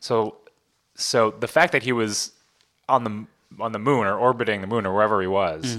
So, 0.00 0.38
so 0.94 1.30
the 1.30 1.46
fact 1.46 1.72
that 1.72 1.82
he 1.82 1.92
was 1.92 2.32
on 2.88 3.04
the 3.04 3.26
on 3.58 3.72
the 3.72 3.78
moon 3.78 4.06
or 4.06 4.16
orbiting 4.16 4.60
the 4.60 4.66
moon 4.66 4.86
or 4.86 4.94
wherever 4.94 5.20
he 5.20 5.26
was 5.26 5.76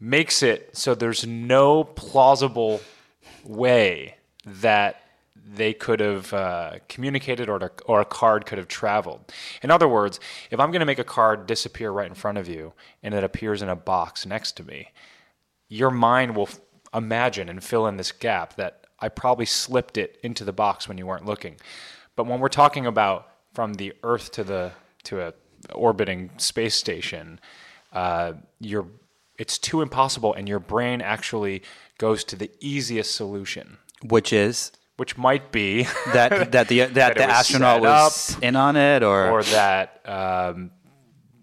makes 0.00 0.42
it 0.42 0.76
so 0.76 0.94
there's 0.94 1.26
no 1.26 1.84
plausible 1.84 2.80
way 3.44 4.16
that 4.44 5.02
they 5.50 5.72
could 5.72 6.00
have 6.00 6.32
uh, 6.34 6.72
communicated 6.88 7.48
or, 7.48 7.72
or 7.86 8.00
a 8.00 8.04
card 8.04 8.44
could 8.44 8.58
have 8.58 8.68
traveled. 8.68 9.32
In 9.62 9.70
other 9.70 9.88
words, 9.88 10.20
if 10.50 10.60
I'm 10.60 10.70
going 10.70 10.80
to 10.80 10.86
make 10.86 10.98
a 10.98 11.04
card 11.04 11.46
disappear 11.46 11.90
right 11.90 12.06
in 12.06 12.14
front 12.14 12.38
of 12.38 12.48
you 12.48 12.74
and 13.02 13.14
it 13.14 13.24
appears 13.24 13.62
in 13.62 13.68
a 13.68 13.76
box 13.76 14.26
next 14.26 14.52
to 14.58 14.64
me, 14.64 14.88
your 15.68 15.90
mind 15.90 16.36
will 16.36 16.48
f- 16.48 16.60
imagine 16.94 17.48
and 17.48 17.64
fill 17.64 17.86
in 17.86 17.96
this 17.96 18.12
gap 18.12 18.56
that 18.56 18.86
I 19.00 19.08
probably 19.08 19.46
slipped 19.46 19.96
it 19.96 20.18
into 20.22 20.44
the 20.44 20.52
box 20.52 20.86
when 20.86 20.98
you 20.98 21.06
weren't 21.06 21.24
looking. 21.24 21.56
But 22.14 22.26
when 22.26 22.40
we're 22.40 22.48
talking 22.48 22.84
about 22.84 23.28
from 23.54 23.74
the 23.74 23.94
Earth 24.02 24.30
to 24.32 24.44
the 24.44 24.72
to 25.04 25.20
a 25.22 25.32
orbiting 25.74 26.30
space 26.36 26.74
station, 26.74 27.40
uh, 27.92 28.34
you're 28.60 28.86
it's 29.38 29.56
too 29.56 29.80
impossible, 29.82 30.34
and 30.34 30.48
your 30.48 30.58
brain 30.58 31.00
actually 31.00 31.62
goes 31.98 32.24
to 32.24 32.36
the 32.36 32.50
easiest 32.60 33.14
solution, 33.14 33.78
Which 34.02 34.32
is? 34.32 34.72
Which 34.96 35.16
might 35.16 35.52
be 35.52 35.82
that 36.12 36.52
that 36.52 36.68
the 36.68 36.80
that, 36.86 37.12
it 37.12 37.18
the 37.18 37.26
was 37.26 37.30
astronaut 37.30 37.80
was 37.80 38.36
in 38.42 38.56
on 38.56 38.76
it, 38.76 39.02
or, 39.02 39.30
or 39.30 39.42
that 39.44 40.02
um, 40.04 40.72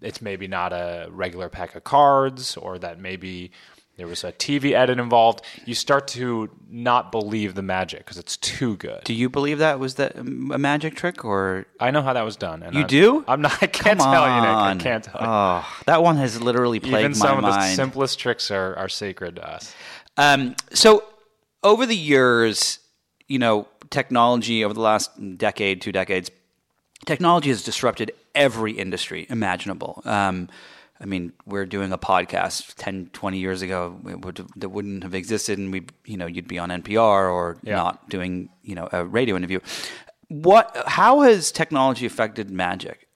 it's 0.02 0.20
maybe 0.20 0.46
not 0.46 0.72
a 0.72 1.08
regular 1.10 1.48
pack 1.48 1.74
of 1.74 1.84
cards, 1.84 2.56
or 2.56 2.78
that 2.78 3.00
maybe 3.00 3.52
there 3.96 4.06
was 4.06 4.24
a 4.24 4.32
TV 4.32 4.72
edit 4.72 4.98
involved. 4.98 5.42
You 5.64 5.74
start 5.74 6.06
to 6.08 6.50
not 6.68 7.10
believe 7.10 7.54
the 7.54 7.62
magic 7.62 8.00
because 8.00 8.18
it's 8.18 8.36
too 8.36 8.76
good. 8.76 9.02
do 9.04 9.14
you 9.14 9.28
believe 9.30 9.58
that 9.58 9.78
was 9.78 9.94
that 9.94 10.18
um, 10.18 10.50
a 10.52 10.58
magic 10.58 10.94
trick, 10.96 11.24
or 11.24 11.66
I 11.80 11.90
know 11.90 12.02
how 12.02 12.12
that 12.12 12.24
was 12.24 12.36
done. 12.36 12.62
And 12.62 12.74
You 12.74 12.80
I'm- 12.80 12.88
do? 12.88 13.24
I'm 13.26 13.40
not. 13.40 13.54
I 13.62 13.66
can't 13.66 13.98
Come 13.98 14.12
tell 14.12 14.26
you, 14.28 14.34
Nick. 14.40 14.50
I 14.50 14.70
on. 14.70 14.78
can't 14.78 15.04
tell 15.04 15.20
you. 15.20 15.26
Oh, 15.26 15.66
that 15.86 16.02
one 16.02 16.16
has 16.16 16.40
literally 16.40 16.78
plagued 16.80 16.98
Even 17.00 17.14
some 17.14 17.38
of 17.38 17.44
the 17.44 17.60
simplest 17.74 18.18
tricks 18.18 18.50
are, 18.50 18.76
are 18.76 18.88
sacred 18.88 19.36
to 19.36 19.48
us. 19.50 19.74
Um, 20.18 20.56
so 20.72 21.04
over 21.62 21.86
the 21.86 21.96
years, 21.96 22.78
you 23.28 23.38
know, 23.38 23.66
technology 23.90 24.64
over 24.64 24.74
the 24.74 24.80
last 24.80 25.10
decade, 25.38 25.80
two 25.80 25.92
decades, 25.92 26.30
technology 27.06 27.48
has 27.50 27.62
disrupted 27.62 28.12
every 28.34 28.72
industry 28.72 29.26
imaginable. 29.30 30.02
Um, 30.04 30.48
I 31.00 31.04
mean, 31.04 31.32
we're 31.44 31.66
doing 31.66 31.92
a 31.92 31.98
podcast 31.98 32.74
10, 32.76 33.10
20 33.12 33.38
years 33.38 33.60
ago 33.62 34.00
it 34.08 34.24
would, 34.24 34.46
that 34.56 34.70
wouldn't 34.70 35.02
have 35.02 35.14
existed, 35.14 35.58
and 35.58 35.70
we, 35.72 35.86
you 36.06 36.16
know, 36.16 36.26
you'd 36.26 36.48
be 36.48 36.58
on 36.58 36.70
NPR 36.70 37.30
or 37.32 37.58
Yeah. 37.62 37.76
not 37.76 38.08
doing, 38.08 38.48
you 38.62 38.74
know, 38.74 38.88
a 38.92 39.04
radio 39.04 39.36
interview. 39.36 39.60
What? 40.28 40.74
How 40.86 41.20
has 41.20 41.52
technology 41.52 42.06
affected 42.06 42.50
magic? 42.50 43.08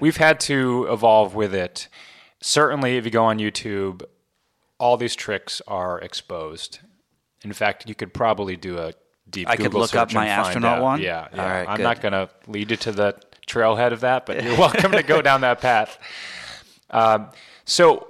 We've 0.00 0.16
had 0.16 0.40
to 0.40 0.86
evolve 0.90 1.34
with 1.34 1.54
it. 1.54 1.88
Certainly, 2.40 2.96
if 2.96 3.04
you 3.04 3.10
go 3.10 3.24
on 3.24 3.38
YouTube, 3.38 4.02
all 4.78 4.96
these 4.96 5.14
tricks 5.16 5.60
are 5.66 5.98
exposed. 6.00 6.80
In 7.42 7.52
fact, 7.52 7.88
you 7.88 7.94
could 7.94 8.12
probably 8.12 8.56
do 8.56 8.78
a 8.78 8.92
deep. 9.30 9.48
I 9.48 9.56
could 9.56 9.66
Google 9.66 9.80
look 9.80 9.94
up 9.94 10.12
my 10.12 10.26
astronaut 10.28 10.78
out. 10.78 10.82
one? 10.82 11.00
Yeah, 11.00 11.28
yeah. 11.34 11.50
Right, 11.60 11.68
I'm 11.68 11.76
good. 11.78 11.82
not 11.84 12.00
going 12.00 12.12
to 12.12 12.28
lead 12.46 12.70
you 12.70 12.76
to 12.78 12.92
the 12.92 13.16
trailhead 13.46 13.92
of 13.92 14.00
that, 14.00 14.26
but 14.26 14.42
you're 14.42 14.58
welcome 14.58 14.92
to 14.92 15.02
go 15.02 15.22
down 15.22 15.40
that 15.42 15.60
path. 15.60 15.98
Um, 16.90 17.28
so 17.64 18.08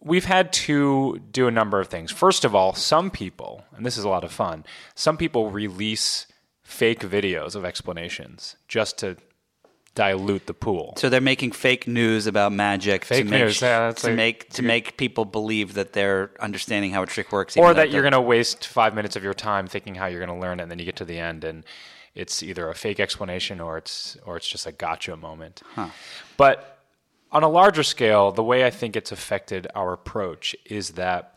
we've 0.00 0.24
had 0.24 0.52
to 0.52 1.20
do 1.30 1.46
a 1.46 1.50
number 1.50 1.80
of 1.80 1.88
things. 1.88 2.10
First 2.10 2.44
of 2.44 2.54
all, 2.54 2.74
some 2.74 3.10
people, 3.10 3.64
and 3.76 3.84
this 3.84 3.96
is 3.98 4.04
a 4.04 4.08
lot 4.08 4.24
of 4.24 4.32
fun, 4.32 4.64
some 4.94 5.16
people 5.16 5.50
release 5.50 6.26
fake 6.62 7.00
videos 7.00 7.54
of 7.54 7.64
explanations 7.64 8.56
just 8.68 8.98
to 8.98 9.16
dilute 9.96 10.46
the 10.46 10.54
pool. 10.54 10.94
So 10.96 11.08
they're 11.08 11.20
making 11.20 11.50
fake 11.50 11.88
news 11.88 12.28
about 12.28 12.52
magic 12.52 13.04
Fake 13.04 13.24
to 13.24 13.30
make 13.30 13.40
news, 13.42 13.60
yeah, 13.60 13.88
that's 13.88 14.02
to 14.02 14.08
like- 14.08 14.16
make 14.16 14.48
to 14.50 14.62
make 14.62 14.96
people 14.96 15.24
believe 15.24 15.74
that 15.74 15.92
they're 15.92 16.30
understanding 16.40 16.92
how 16.92 17.02
a 17.02 17.06
trick 17.06 17.32
works, 17.32 17.56
or 17.56 17.74
that 17.74 17.90
you're 17.90 18.02
going 18.02 18.12
to 18.12 18.20
waste 18.20 18.66
five 18.66 18.94
minutes 18.94 19.16
of 19.16 19.24
your 19.24 19.34
time 19.34 19.66
thinking 19.66 19.96
how 19.96 20.06
you're 20.06 20.24
going 20.24 20.40
to 20.40 20.40
learn 20.40 20.60
it, 20.60 20.62
and 20.62 20.70
then 20.70 20.78
you 20.78 20.84
get 20.84 20.96
to 20.96 21.04
the 21.04 21.18
end 21.18 21.42
and 21.44 21.64
it's 22.14 22.42
either 22.42 22.68
a 22.68 22.74
fake 22.74 23.00
explanation 23.00 23.60
or 23.60 23.78
it's 23.78 24.16
or 24.24 24.36
it's 24.36 24.48
just 24.48 24.66
a 24.66 24.72
gotcha 24.72 25.16
moment. 25.16 25.62
But 26.36 26.69
on 27.32 27.42
a 27.42 27.48
larger 27.48 27.82
scale, 27.82 28.32
the 28.32 28.42
way 28.42 28.64
I 28.64 28.70
think 28.70 28.96
it's 28.96 29.12
affected 29.12 29.66
our 29.74 29.92
approach 29.92 30.56
is 30.66 30.90
that 30.90 31.36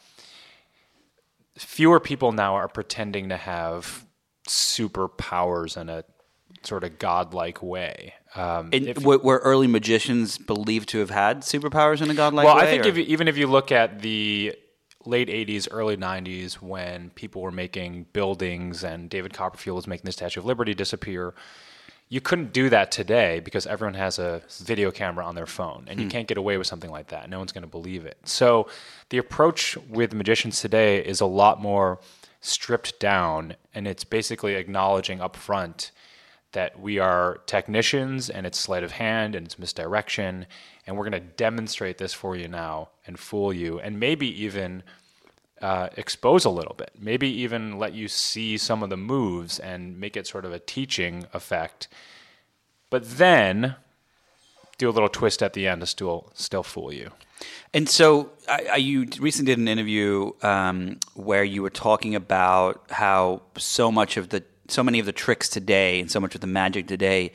fewer 1.57 1.99
people 1.99 2.31
now 2.31 2.55
are 2.55 2.67
pretending 2.67 3.29
to 3.29 3.37
have 3.37 4.05
superpowers 4.47 5.79
in 5.79 5.89
a 5.89 6.03
sort 6.63 6.83
of 6.83 6.97
godlike 6.97 7.61
way. 7.61 8.13
Um, 8.35 8.71
were, 9.03 9.19
were 9.19 9.37
early 9.39 9.67
magicians 9.67 10.37
believed 10.37 10.89
to 10.89 10.99
have 10.99 11.11
had 11.11 11.41
superpowers 11.41 12.01
in 12.01 12.09
a 12.09 12.13
godlike 12.13 12.45
well, 12.45 12.55
way? 12.55 12.61
Well, 12.61 12.67
I 12.67 12.71
think 12.71 12.85
if, 12.85 12.97
you- 12.97 13.05
even 13.07 13.27
if 13.27 13.37
you 13.37 13.47
look 13.47 13.71
at 13.71 14.01
the 14.01 14.55
late 15.05 15.27
80s, 15.27 15.67
early 15.69 15.97
90s, 15.97 16.55
when 16.55 17.11
people 17.11 17.41
were 17.41 17.51
making 17.51 18.07
buildings 18.13 18.83
and 18.83 19.09
David 19.09 19.33
Copperfield 19.33 19.75
was 19.75 19.87
making 19.87 20.05
the 20.05 20.11
Statue 20.11 20.39
of 20.39 20.45
Liberty 20.45 20.73
disappear, 20.73 21.35
you 22.13 22.21
couldn't 22.21 22.53
do 22.53 22.69
that 22.69 22.91
today 22.91 23.39
because 23.39 23.65
everyone 23.65 23.95
has 23.95 24.19
a 24.19 24.39
video 24.59 24.91
camera 24.91 25.25
on 25.25 25.33
their 25.33 25.47
phone 25.47 25.85
and 25.87 25.99
you 25.99 26.05
hmm. 26.05 26.11
can't 26.11 26.27
get 26.27 26.37
away 26.37 26.59
with 26.59 26.67
something 26.67 26.91
like 26.91 27.07
that. 27.07 27.27
No 27.27 27.39
one's 27.39 27.51
going 27.51 27.63
to 27.63 27.67
believe 27.67 28.05
it. 28.05 28.19
So 28.23 28.67
the 29.09 29.17
approach 29.17 29.75
with 29.89 30.13
magicians 30.13 30.61
today 30.61 31.03
is 31.03 31.21
a 31.21 31.25
lot 31.25 31.59
more 31.59 31.99
stripped 32.39 32.99
down 32.99 33.55
and 33.73 33.87
it's 33.87 34.03
basically 34.03 34.53
acknowledging 34.53 35.21
up 35.21 35.35
front 35.35 35.89
that 36.51 36.79
we 36.79 36.99
are 36.99 37.41
technicians 37.47 38.29
and 38.29 38.45
it's 38.45 38.59
sleight 38.59 38.83
of 38.83 38.91
hand 38.91 39.33
and 39.33 39.47
it's 39.47 39.57
misdirection 39.57 40.45
and 40.85 40.95
we're 40.95 41.09
going 41.09 41.19
to 41.19 41.31
demonstrate 41.35 41.97
this 41.97 42.13
for 42.13 42.35
you 42.35 42.47
now 42.47 42.89
and 43.07 43.17
fool 43.17 43.51
you 43.51 43.79
and 43.79 43.99
maybe 43.99 44.27
even 44.43 44.83
uh, 45.63 45.87
expose 45.95 46.43
a 46.43 46.49
little 46.49 46.75
bit 46.75 46.91
maybe 46.99 47.27
even 47.27 47.79
let 47.79 47.93
you 47.93 48.07
see 48.07 48.57
some 48.57 48.83
of 48.83 48.89
the 48.89 48.97
moves 48.97 49.59
and 49.59 49.99
make 49.99 50.17
it 50.17 50.27
sort 50.27 50.45
of 50.45 50.51
a 50.51 50.59
teaching 50.59 51.25
effect. 51.33 51.87
But 52.89 53.17
then 53.17 53.75
do 54.77 54.89
a 54.89 54.91
little 54.91 55.09
twist 55.09 55.41
at 55.41 55.53
the 55.53 55.67
end 55.67 55.81
to 55.81 55.87
still 55.87 56.31
still 56.33 56.63
fool 56.63 56.91
you. 56.91 57.11
And 57.73 57.89
so, 57.89 58.31
I, 58.47 58.67
I, 58.73 58.75
you 58.75 59.07
recently 59.19 59.51
did 59.51 59.59
an 59.59 59.67
interview 59.67 60.31
um, 60.41 60.99
where 61.15 61.43
you 61.43 61.61
were 61.61 61.69
talking 61.69 62.15
about 62.15 62.83
how 62.89 63.41
so 63.57 63.91
much 63.91 64.17
of 64.17 64.29
the, 64.29 64.43
so 64.67 64.83
many 64.83 64.99
of 64.99 65.05
the 65.05 65.11
tricks 65.11 65.49
today, 65.49 65.99
and 65.99 66.09
so 66.09 66.19
much 66.19 66.35
of 66.35 66.41
the 66.41 66.47
magic 66.47 66.87
today, 66.87 67.31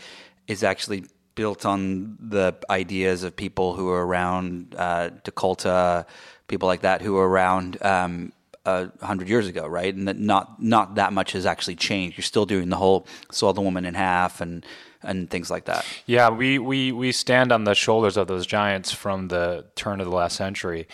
is 0.46 0.62
actually 0.62 1.04
built 1.38 1.64
on 1.64 2.18
the 2.20 2.52
ideas 2.68 3.22
of 3.22 3.36
people 3.36 3.76
who 3.76 3.88
are 3.90 4.04
around 4.04 4.74
uh, 4.76 5.10
De 5.22 5.30
Kolta, 5.30 6.04
people 6.48 6.66
like 6.66 6.80
that, 6.80 7.00
who 7.00 7.12
were 7.14 7.28
around 7.28 7.80
um, 7.80 8.32
a 8.66 8.90
hundred 9.00 9.28
years 9.28 9.46
ago, 9.46 9.64
right? 9.66 9.94
And 9.94 10.08
that 10.08 10.18
not 10.18 10.60
not 10.60 10.96
that 10.96 11.12
much 11.12 11.32
has 11.32 11.46
actually 11.46 11.76
changed. 11.76 12.18
You're 12.18 12.32
still 12.34 12.44
doing 12.44 12.70
the 12.70 12.76
whole 12.76 13.06
saw 13.30 13.52
the 13.52 13.60
woman 13.60 13.84
in 13.84 13.94
half 13.94 14.40
and 14.40 14.66
and 15.02 15.30
things 15.30 15.48
like 15.48 15.66
that. 15.66 15.86
Yeah, 16.06 16.30
we, 16.30 16.58
we, 16.58 16.92
we 16.92 17.12
stand 17.12 17.52
on 17.52 17.64
the 17.64 17.74
shoulders 17.74 18.16
of 18.16 18.26
those 18.26 18.46
giants 18.46 18.90
from 18.90 19.28
the 19.28 19.66
turn 19.76 20.00
of 20.00 20.06
the 20.10 20.14
last 20.14 20.36
century. 20.36 20.88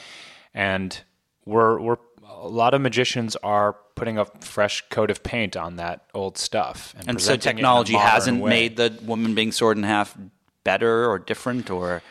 And 0.52 0.98
we're, 1.46 1.80
we're, 1.80 1.96
a 2.28 2.48
lot 2.48 2.74
of 2.74 2.80
magicians 2.82 3.36
are 3.36 3.76
putting 3.94 4.18
a 4.18 4.26
fresh 4.40 4.82
coat 4.90 5.10
of 5.10 5.22
paint 5.22 5.56
on 5.56 5.76
that 5.76 6.04
old 6.14 6.36
stuff. 6.36 6.94
And, 6.98 7.10
and 7.10 7.20
so 7.20 7.36
technology 7.36 7.94
hasn't 7.94 8.40
way. 8.40 8.50
made 8.50 8.76
the 8.76 8.98
woman 9.02 9.34
being 9.34 9.52
sword 9.52 9.78
in 9.78 9.84
half 9.84 10.16
better 10.64 11.08
or 11.08 11.18
different 11.18 11.70
or. 11.70 12.02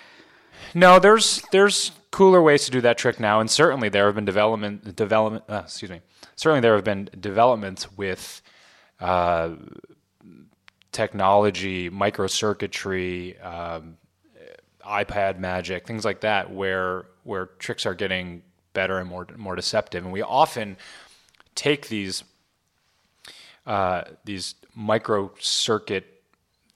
No, 0.73 0.99
there's, 0.99 1.41
there's 1.51 1.91
cooler 2.11 2.41
ways 2.41 2.65
to 2.65 2.71
do 2.71 2.81
that 2.81 2.97
trick 2.97 3.19
now. 3.19 3.39
And 3.39 3.49
certainly 3.49 3.89
there 3.89 4.05
have 4.05 4.15
been 4.15 4.25
development, 4.25 4.95
development, 4.95 5.43
uh, 5.49 5.63
excuse 5.65 5.91
me, 5.91 6.01
certainly 6.35 6.61
there 6.61 6.75
have 6.75 6.83
been 6.83 7.09
developments 7.19 7.91
with, 7.97 8.41
uh, 8.99 9.49
technology, 10.93 11.89
microcircuitry, 11.89 13.43
um, 13.43 13.97
iPad 14.87 15.39
magic, 15.39 15.85
things 15.85 16.05
like 16.05 16.21
that, 16.21 16.51
where 16.51 17.05
where 17.23 17.45
tricks 17.45 17.85
are 17.85 17.93
getting 17.93 18.43
better 18.73 18.97
and 18.99 19.09
more 19.09 19.27
more 19.35 19.55
deceptive, 19.55 20.03
and 20.03 20.13
we 20.13 20.21
often 20.21 20.77
take 21.55 21.87
these 21.87 22.23
uh, 23.65 24.03
these 24.25 24.55
micro 24.75 25.31
circuit, 25.39 26.12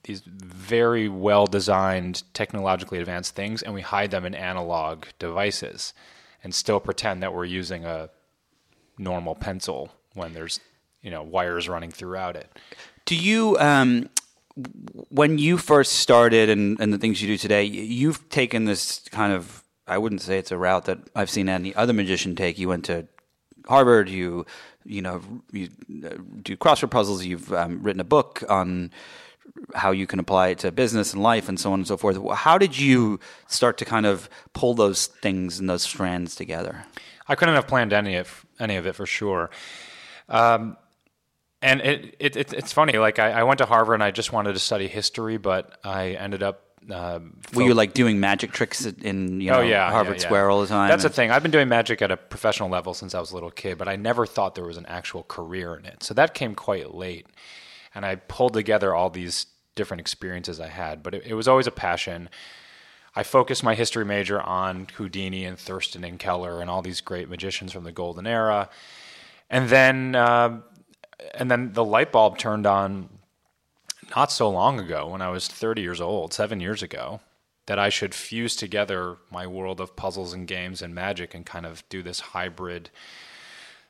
these 0.07 0.21
very 0.25 1.07
well 1.07 1.45
designed, 1.45 2.23
technologically 2.33 2.99
advanced 2.99 3.35
things, 3.35 3.61
and 3.61 3.73
we 3.73 3.81
hide 3.81 4.11
them 4.11 4.25
in 4.25 4.33
analog 4.33 5.05
devices, 5.19 5.93
and 6.43 6.55
still 6.55 6.79
pretend 6.79 7.21
that 7.21 7.33
we're 7.33 7.45
using 7.45 7.85
a 7.85 8.09
normal 8.97 9.35
pencil 9.35 9.91
when 10.13 10.33
there's 10.33 10.59
you 11.01 11.11
know 11.11 11.21
wires 11.21 11.69
running 11.69 11.91
throughout 11.91 12.35
it. 12.35 12.49
Do 13.05 13.15
you, 13.15 13.57
um, 13.59 14.09
when 15.09 15.37
you 15.37 15.57
first 15.57 15.93
started 15.93 16.49
and, 16.49 16.79
and 16.79 16.91
the 16.91 16.97
things 16.97 17.21
you 17.21 17.27
do 17.27 17.37
today, 17.37 17.63
you've 17.63 18.27
taken 18.29 18.65
this 18.65 18.99
kind 19.11 19.31
of, 19.31 19.63
I 19.87 19.97
wouldn't 19.97 20.21
say 20.21 20.37
it's 20.37 20.51
a 20.51 20.57
route 20.57 20.85
that 20.85 20.99
I've 21.15 21.29
seen 21.29 21.47
any 21.47 21.73
other 21.75 21.93
magician 21.93 22.35
take. 22.35 22.57
You 22.57 22.67
went 22.67 22.83
to 22.85 23.07
Harvard, 23.65 24.09
you, 24.09 24.45
you 24.83 25.01
know, 25.01 25.21
you 25.53 25.69
uh, 26.03 26.15
do 26.41 26.57
crossword 26.57 26.91
puzzles, 26.91 27.23
you've 27.23 27.53
um, 27.53 27.81
written 27.81 28.01
a 28.01 28.05
book 28.05 28.43
on 28.49 28.91
how 29.75 29.91
you 29.91 30.07
can 30.07 30.19
apply 30.19 30.49
it 30.49 30.59
to 30.59 30.71
business 30.71 31.13
and 31.13 31.21
life 31.21 31.49
and 31.49 31.59
so 31.59 31.71
on 31.71 31.79
and 31.79 31.87
so 31.87 31.97
forth. 31.97 32.17
How 32.35 32.57
did 32.57 32.77
you 32.77 33.19
start 33.47 33.77
to 33.79 33.85
kind 33.85 34.05
of 34.05 34.29
pull 34.53 34.73
those 34.73 35.07
things 35.07 35.59
and 35.59 35.69
those 35.69 35.83
strands 35.83 36.35
together? 36.35 36.85
I 37.27 37.35
couldn't 37.35 37.55
have 37.55 37.67
planned 37.67 37.93
any 37.93 38.15
of 38.15 38.45
any 38.59 38.75
of 38.77 38.85
it 38.85 38.95
for 38.95 39.05
sure. 39.05 39.49
Um, 40.29 40.77
and 41.61 41.81
it, 41.81 42.15
it, 42.19 42.35
it, 42.35 42.53
it's 42.53 42.71
funny. 42.71 42.93
Like 42.93 43.19
I, 43.19 43.31
I, 43.31 43.43
went 43.43 43.59
to 43.59 43.65
Harvard 43.65 43.95
and 43.95 44.03
I 44.03 44.11
just 44.11 44.31
wanted 44.31 44.53
to 44.53 44.59
study 44.59 44.87
history, 44.87 45.37
but 45.37 45.79
I 45.83 46.11
ended 46.11 46.43
up. 46.43 46.63
Uh, 46.89 47.19
Were 47.53 47.63
you 47.63 47.73
like 47.73 47.93
doing 47.93 48.19
magic 48.19 48.53
tricks 48.53 48.85
in 48.85 49.41
you 49.41 49.51
know, 49.51 49.57
oh, 49.57 49.61
yeah, 49.61 49.91
Harvard 49.91 50.17
yeah, 50.17 50.21
yeah. 50.21 50.27
Square 50.27 50.49
all 50.51 50.61
the 50.61 50.67
time? 50.67 50.89
That's 50.89 51.03
and... 51.03 51.11
the 51.11 51.15
thing. 51.15 51.31
I've 51.31 51.41
been 51.41 51.51
doing 51.51 51.67
magic 51.67 52.01
at 52.01 52.11
a 52.11 52.17
professional 52.17 52.69
level 52.69 52.93
since 52.93 53.13
I 53.13 53.19
was 53.19 53.31
a 53.31 53.33
little 53.33 53.51
kid, 53.51 53.77
but 53.77 53.87
I 53.87 53.95
never 53.95 54.25
thought 54.25 54.55
there 54.55 54.65
was 54.65 54.77
an 54.77 54.85
actual 54.85 55.23
career 55.23 55.75
in 55.75 55.85
it. 55.85 56.03
So 56.03 56.13
that 56.13 56.33
came 56.33 56.55
quite 56.55 56.93
late, 56.93 57.27
and 57.97 58.05
I 58.05 58.15
pulled 58.15 58.53
together 58.53 58.93
all 58.93 59.09
these 59.09 59.47
different 59.73 60.01
experiences 60.01 60.59
I 60.59 60.67
had. 60.67 61.01
But 61.01 61.15
it, 61.15 61.23
it 61.25 61.33
was 61.33 61.47
always 61.47 61.65
a 61.65 61.71
passion. 61.71 62.29
I 63.15 63.23
focused 63.23 63.63
my 63.63 63.73
history 63.73 64.05
major 64.05 64.39
on 64.39 64.85
Houdini 64.93 65.45
and 65.45 65.57
Thurston 65.57 66.03
and 66.03 66.19
Kellar 66.19 66.61
and 66.61 66.69
all 66.69 66.83
these 66.83 67.01
great 67.01 67.27
magicians 67.27 67.71
from 67.71 67.85
the 67.85 67.91
golden 67.91 68.27
era. 68.27 68.69
And 69.49 69.69
then 69.69 70.13
uh, 70.13 70.59
and 71.33 71.49
then 71.49 71.73
the 71.73 71.83
light 71.83 72.11
bulb 72.11 72.37
turned 72.37 72.67
on 72.67 73.09
not 74.15 74.31
so 74.31 74.47
long 74.47 74.79
ago 74.79 75.07
when 75.07 75.23
I 75.23 75.29
was 75.29 75.47
30 75.47 75.81
years 75.81 75.99
old, 75.99 76.33
seven 76.33 76.59
years 76.59 76.83
ago, 76.83 77.19
that 77.65 77.79
I 77.79 77.89
should 77.89 78.13
fuse 78.13 78.55
together 78.55 79.17
my 79.31 79.47
world 79.47 79.81
of 79.81 79.95
puzzles 79.95 80.33
and 80.33 80.47
games 80.47 80.83
and 80.83 80.93
magic 80.93 81.33
and 81.33 81.47
kind 81.47 81.65
of 81.65 81.83
do 81.89 82.03
this 82.03 82.19
hybrid 82.19 82.91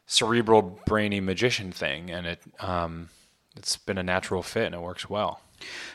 cerebral 0.05 0.79
brainy 0.85 1.19
magician 1.19 1.73
thing. 1.73 2.09
And 2.09 2.25
it, 2.25 2.41
um, 2.61 3.09
it's 3.57 3.77
been 3.77 3.97
a 3.97 4.03
natural 4.03 4.43
fit 4.43 4.67
and 4.67 4.75
it 4.75 4.81
works 4.81 5.09
well. 5.09 5.41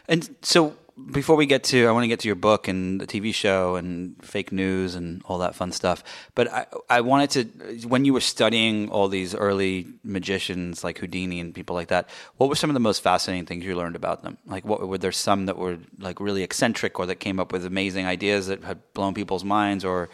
And 0.09 0.35
so 0.43 0.77
before 1.11 1.37
we 1.37 1.47
get 1.47 1.65
to, 1.65 1.87
I 1.87 1.93
want 1.93 2.05
to 2.05 2.09
get 2.09 2.21
to 2.21 2.29
your 2.29 2.37
book 2.37 2.69
and 2.69 3.01
the 3.01 3.07
TV 3.07 3.33
show 3.33 3.77
and 3.77 4.23
fake 4.23 4.53
news 4.53 4.95
and 4.95 5.23
all 5.25 5.39
that 5.39 5.55
fun 5.55 5.73
stuff. 5.73 6.05
But 6.35 6.53
I, 6.53 6.67
I 6.91 7.01
wanted 7.01 7.31
to, 7.31 7.89
when 7.89 8.05
you 8.05 8.13
were 8.13 8.21
studying 8.21 8.91
all 8.91 9.09
these 9.09 9.35
early 9.35 9.87
magicians 10.05 10.85
like 10.85 10.99
Houdini 10.99 11.41
and 11.41 11.55
people 11.55 11.75
like 11.75 11.89
that, 11.89 12.09
what 12.37 12.49
were 12.49 12.55
some 12.55 12.69
of 12.71 12.75
the 12.75 12.81
most 12.81 13.03
fascinating 13.03 13.47
things 13.47 13.65
you 13.65 13.75
learned 13.75 13.97
about 13.97 14.23
them? 14.23 14.37
Like, 14.47 14.65
what 14.65 14.87
were 14.87 14.99
there 14.99 15.13
some 15.13 15.47
that 15.47 15.57
were 15.57 15.79
like 15.99 16.21
really 16.21 16.43
eccentric 16.43 16.99
or 16.99 17.07
that 17.07 17.17
came 17.17 17.41
up 17.41 17.53
with 17.53 17.65
amazing 17.65 18.07
ideas 18.07 18.49
that 18.49 18.63
had 18.63 18.81
blown 18.93 19.15
people's 19.15 19.45
minds 19.45 19.85
or? 19.85 20.11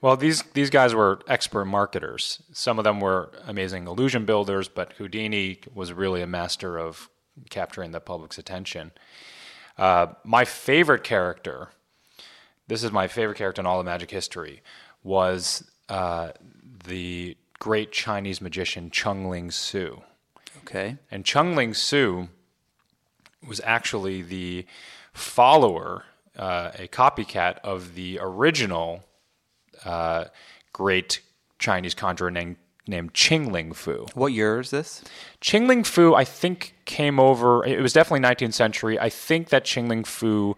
Well, 0.00 0.16
these 0.16 0.42
these 0.54 0.70
guys 0.70 0.94
were 0.94 1.20
expert 1.28 1.66
marketers. 1.66 2.42
Some 2.52 2.78
of 2.78 2.84
them 2.84 3.00
were 3.00 3.30
amazing 3.46 3.86
illusion 3.86 4.24
builders, 4.24 4.68
but 4.68 4.94
Houdini 4.94 5.60
was 5.74 5.92
really 5.92 6.22
a 6.22 6.26
master 6.26 6.78
of 6.78 7.10
capturing 7.50 7.90
the 7.90 8.00
public's 8.00 8.38
attention. 8.38 8.92
Uh, 9.76 10.08
my 10.24 10.44
favorite 10.44 11.04
character, 11.04 11.68
this 12.66 12.82
is 12.82 12.92
my 12.92 13.08
favorite 13.08 13.38
character 13.38 13.60
in 13.60 13.66
all 13.66 13.80
of 13.80 13.86
magic 13.86 14.10
history, 14.10 14.62
was 15.02 15.70
uh, 15.88 16.30
the 16.86 17.36
great 17.58 17.92
Chinese 17.92 18.40
magician 18.40 18.90
Chung 18.90 19.28
Ling 19.28 19.50
Soo. 19.50 20.02
Okay. 20.62 20.96
And 21.10 21.24
Chung 21.24 21.54
Ling 21.54 21.74
Soo 21.74 22.28
was 23.46 23.60
actually 23.64 24.22
the 24.22 24.66
follower, 25.12 26.04
uh, 26.36 26.70
a 26.78 26.88
copycat 26.88 27.58
of 27.58 27.94
the 27.94 28.18
original 28.20 29.04
uh, 29.84 30.24
great 30.72 31.20
Chinese 31.58 31.94
conjurer 31.94 32.30
named 32.30 32.56
named 32.86 33.14
Ching 33.14 33.52
Ling 33.52 33.72
Foo. 33.72 34.06
What 34.14 34.32
year 34.32 34.58
is 34.58 34.70
this? 34.70 35.04
Ching 35.40 35.68
Ling 35.68 35.84
Foo, 35.84 36.14
I 36.14 36.24
think, 36.24 36.74
came 36.84 37.20
over. 37.20 37.64
It 37.64 37.80
was 37.80 37.92
definitely 37.92 38.26
19th 38.28 38.54
century. 38.54 38.98
I 38.98 39.08
think 39.08 39.50
that 39.50 39.64
Ching 39.64 39.88
Ling 39.88 40.02
Foo 40.04 40.56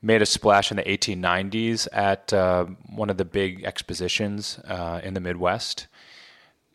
made 0.00 0.22
a 0.22 0.26
splash 0.26 0.70
in 0.70 0.76
the 0.76 0.82
1890s 0.84 1.88
at 1.92 2.32
uh, 2.32 2.64
one 2.88 3.10
of 3.10 3.18
the 3.18 3.24
big 3.24 3.64
expositions 3.64 4.58
uh, 4.66 5.00
in 5.02 5.14
the 5.14 5.20
Midwest. 5.20 5.86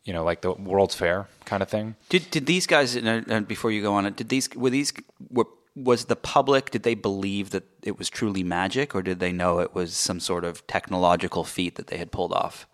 You 0.04 0.14
know, 0.14 0.24
like 0.24 0.42
the 0.42 0.54
World's 0.54 0.96
Fair 0.96 1.28
kind 1.46 1.62
of 1.62 1.70
thing. 1.70 1.96
Did 2.10 2.32
did 2.32 2.48
these 2.48 2.66
guys? 2.66 2.96
And 2.96 3.48
before 3.48 3.72
you 3.72 3.84
go 3.84 3.94
on 3.94 4.08
it, 4.08 4.16
did 4.16 4.30
these 4.30 4.50
were 4.56 4.72
these 4.72 4.92
were 5.30 5.46
was 5.76 6.06
the 6.06 6.16
public 6.16 6.70
did 6.70 6.84
they 6.84 6.96
believe 6.96 7.52
that 7.52 7.64
it 7.82 7.98
was 7.98 8.10
truly 8.10 8.44
magic 8.44 8.94
or 8.94 9.02
did 9.02 9.20
they 9.20 9.32
know 9.32 9.60
it 9.60 9.74
was 9.74 9.94
some 9.96 10.20
sort 10.20 10.44
of 10.44 10.66
technological 10.68 11.44
feat 11.44 11.76
that 11.76 11.88
they 11.88 11.98
had 11.98 12.12
pulled 12.12 12.34
off 12.34 12.68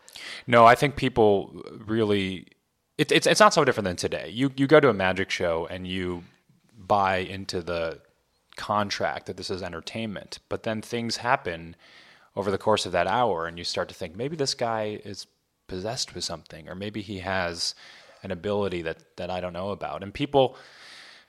no, 0.46 0.66
I 0.66 0.76
think 0.76 0.96
people 0.96 1.64
really. 1.86 2.48
It, 2.98 3.12
it's 3.12 3.28
it's 3.28 3.40
not 3.40 3.54
so 3.54 3.64
different 3.64 3.86
than 3.86 3.96
today. 3.96 4.30
You 4.30 4.52
you 4.56 4.68
go 4.68 4.80
to 4.80 4.90
a 4.90 4.94
magic 4.94 5.30
show 5.30 5.68
and 5.70 5.88
you 5.88 6.24
buy 6.78 7.18
into 7.18 7.62
the 7.62 8.00
contract 8.56 9.28
that 9.28 9.38
this 9.38 9.50
is 9.50 9.62
entertainment, 9.62 10.40
but 10.50 10.64
then 10.64 10.82
things 10.82 11.18
happen 11.18 11.76
over 12.36 12.50
the 12.52 12.58
course 12.58 12.86
of 12.86 12.92
that 12.92 13.08
hour, 13.08 13.46
and 13.46 13.58
you 13.58 13.64
start 13.64 13.90
to 13.90 13.96
think 13.96 14.16
maybe 14.16 14.36
this 14.36 14.54
guy 14.54 15.00
is 15.04 15.28
possessed 15.68 16.16
with 16.16 16.24
something, 16.24 16.68
or 16.70 16.76
maybe 16.76 17.02
he 17.02 17.20
has 17.20 17.76
an 18.24 18.32
ability 18.32 18.82
that 18.82 19.16
that 19.18 19.30
I 19.30 19.42
don't 19.42 19.54
know 19.54 19.70
about, 19.70 20.02
and 20.02 20.14
people 20.14 20.58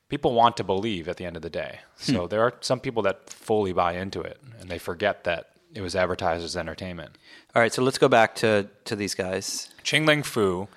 people 0.09 0.33
want 0.33 0.57
to 0.57 0.65
believe 0.65 1.09
at 1.09 1.17
the 1.17 1.25
end 1.25 1.37
of 1.37 1.43
the 1.43 1.50
day. 1.50 1.81
Hmm. 2.00 2.12
So 2.12 2.27
there 2.27 2.43
are 2.43 2.55
some 2.61 2.81
people 2.81 3.03
that 3.03 3.31
fully 3.31 3.73
buy 3.73 3.93
into 3.93 4.21
it 4.21 4.41
and 4.61 4.71
they 4.71 4.79
forget 4.79 5.25
that 5.25 5.50
it 5.75 5.81
was 5.81 5.95
advertised 5.95 6.45
as 6.45 6.57
entertainment. 6.57 7.19
All 7.55 7.62
right, 7.62 7.73
so 7.73 7.83
let's 7.83 7.99
go 7.99 8.09
back 8.09 8.35
to 8.37 8.69
to 8.85 8.97
these 8.97 9.15
guys. 9.15 9.71
Ching 9.83 10.07
Ling 10.07 10.23
Foo, 10.23 10.69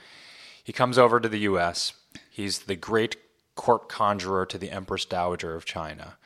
he 0.63 0.73
comes 0.73 0.97
over 0.97 1.19
to 1.19 1.29
the 1.29 1.39
U.S. 1.39 1.93
He's 2.29 2.59
the 2.59 2.75
great 2.75 3.15
court 3.55 3.89
conjurer 3.89 4.45
to 4.45 4.57
the 4.57 4.71
Empress 4.71 5.05
Dowager 5.05 5.55
of 5.55 5.65
China, 5.65 6.17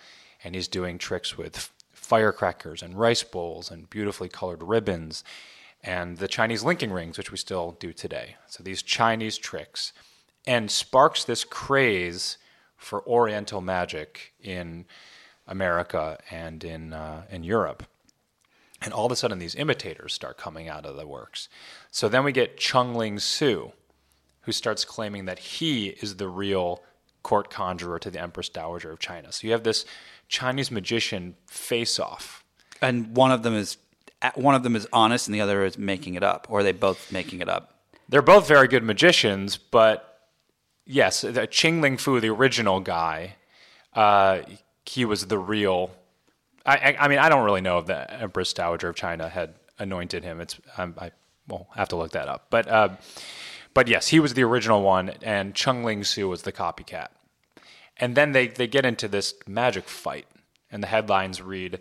and 0.43 0.55
he's 0.55 0.67
doing 0.67 0.97
tricks 0.97 1.37
with 1.37 1.71
firecrackers 1.91 2.81
and 2.81 2.99
rice 2.99 3.23
bowls 3.23 3.71
and 3.71 3.89
beautifully 3.89 4.29
colored 4.29 4.61
ribbons 4.61 5.23
and 5.83 6.17
the 6.17 6.27
Chinese 6.27 6.63
linking 6.63 6.91
rings, 6.91 7.17
which 7.17 7.31
we 7.31 7.37
still 7.37 7.77
do 7.79 7.93
today. 7.93 8.35
So 8.47 8.63
these 8.63 8.81
Chinese 8.81 9.37
tricks, 9.37 9.93
and 10.47 10.69
sparks 10.69 11.23
this 11.23 11.43
craze 11.43 12.37
for 12.77 13.07
Oriental 13.07 13.61
magic 13.61 14.33
in 14.41 14.85
America 15.47 16.17
and 16.31 16.63
in 16.63 16.93
uh, 16.93 17.23
in 17.29 17.43
Europe. 17.43 17.83
And 18.81 18.93
all 18.93 19.05
of 19.05 19.11
a 19.11 19.15
sudden, 19.15 19.39
these 19.39 19.55
imitators 19.55 20.13
start 20.13 20.37
coming 20.37 20.69
out 20.69 20.85
of 20.85 20.95
the 20.95 21.07
works. 21.07 21.49
So 21.91 22.09
then 22.09 22.23
we 22.23 22.31
get 22.31 22.57
Chung-Ling 22.57 23.19
Soo, 23.19 23.71
who 24.41 24.51
starts 24.51 24.85
claiming 24.85 25.25
that 25.25 25.39
he 25.39 25.87
is 25.87 26.17
the 26.17 26.27
real 26.27 26.83
court 27.23 27.49
conjurer 27.49 27.97
to 27.99 28.11
the 28.11 28.21
Empress 28.21 28.49
Dowager 28.49 28.91
of 28.91 28.99
China. 28.99 29.31
So 29.31 29.47
you 29.47 29.53
have 29.53 29.63
this 29.63 29.85
Chinese 30.27 30.69
magician 30.69 31.35
face 31.47 31.99
off. 31.99 32.43
And 32.81 33.15
one 33.15 33.31
of 33.31 33.41
them 33.41 33.55
is 33.55 33.77
one 34.35 34.55
of 34.55 34.63
them 34.63 34.75
is 34.75 34.87
honest, 34.91 35.27
and 35.27 35.35
the 35.35 35.41
other 35.41 35.63
is 35.65 35.77
making 35.77 36.15
it 36.15 36.23
up, 36.23 36.47
or 36.49 36.59
are 36.59 36.63
they 36.63 36.71
both 36.71 37.11
making 37.11 37.41
it 37.41 37.49
up? 37.49 37.79
They're 38.09 38.21
both 38.21 38.47
very 38.47 38.67
good 38.67 38.83
magicians, 38.83 39.57
but 39.57 40.14
yes, 40.85 41.21
the 41.21 41.47
Ching 41.47 41.81
Ling 41.81 41.97
Foo, 41.97 42.19
the 42.19 42.29
original 42.29 42.79
guy, 42.79 43.35
uh, 43.93 44.41
he 44.85 45.05
was 45.05 45.27
the 45.27 45.37
real. 45.37 45.91
I, 46.65 46.75
I, 46.75 46.97
I 47.01 47.07
mean, 47.07 47.19
I 47.19 47.29
don't 47.29 47.43
really 47.43 47.61
know 47.61 47.79
if 47.79 47.85
the 47.85 48.11
Empress 48.11 48.53
Dowager 48.53 48.89
of 48.89 48.95
China 48.95 49.29
had 49.29 49.55
anointed 49.79 50.23
him. 50.23 50.41
It's 50.41 50.59
um, 50.77 50.95
I 50.97 51.11
will 51.47 51.67
have 51.75 51.89
to 51.89 51.95
look 51.95 52.11
that 52.11 52.27
up, 52.27 52.47
but 52.49 52.67
uh, 52.67 52.89
but 53.73 53.87
yes, 53.87 54.07
he 54.07 54.19
was 54.19 54.33
the 54.33 54.43
original 54.43 54.81
one, 54.81 55.09
and 55.21 55.53
Chung-Ling 55.53 56.03
Soo 56.03 56.29
was 56.29 56.43
the 56.43 56.51
copycat. 56.51 57.09
And 57.97 58.15
then 58.15 58.31
they 58.31 58.47
they 58.47 58.67
get 58.67 58.85
into 58.85 59.07
this 59.07 59.33
magic 59.47 59.87
fight, 59.87 60.27
and 60.71 60.83
the 60.83 60.87
headlines 60.87 61.41
read. 61.41 61.79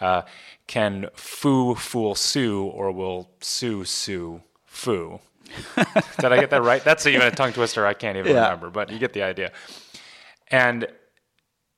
Uh, 0.00 0.22
can 0.66 1.08
Foo 1.14 1.76
fool 1.76 2.14
Soo 2.16 2.64
or 2.64 2.90
will 2.90 3.30
Soo 3.40 3.84
sue 3.84 4.42
Foo? 4.64 5.20
Did 6.18 6.32
I 6.32 6.40
get 6.40 6.50
that 6.50 6.62
right? 6.62 6.82
That's 6.82 7.06
even 7.06 7.22
a 7.26 7.30
tongue 7.30 7.52
twister 7.52 7.86
I 7.86 7.94
can't 7.94 8.16
even 8.16 8.32
Yeah. 8.32 8.44
remember, 8.44 8.70
but 8.70 8.90
you 8.90 8.98
get 8.98 9.12
the 9.12 9.22
idea. 9.22 9.52
And 10.50 10.86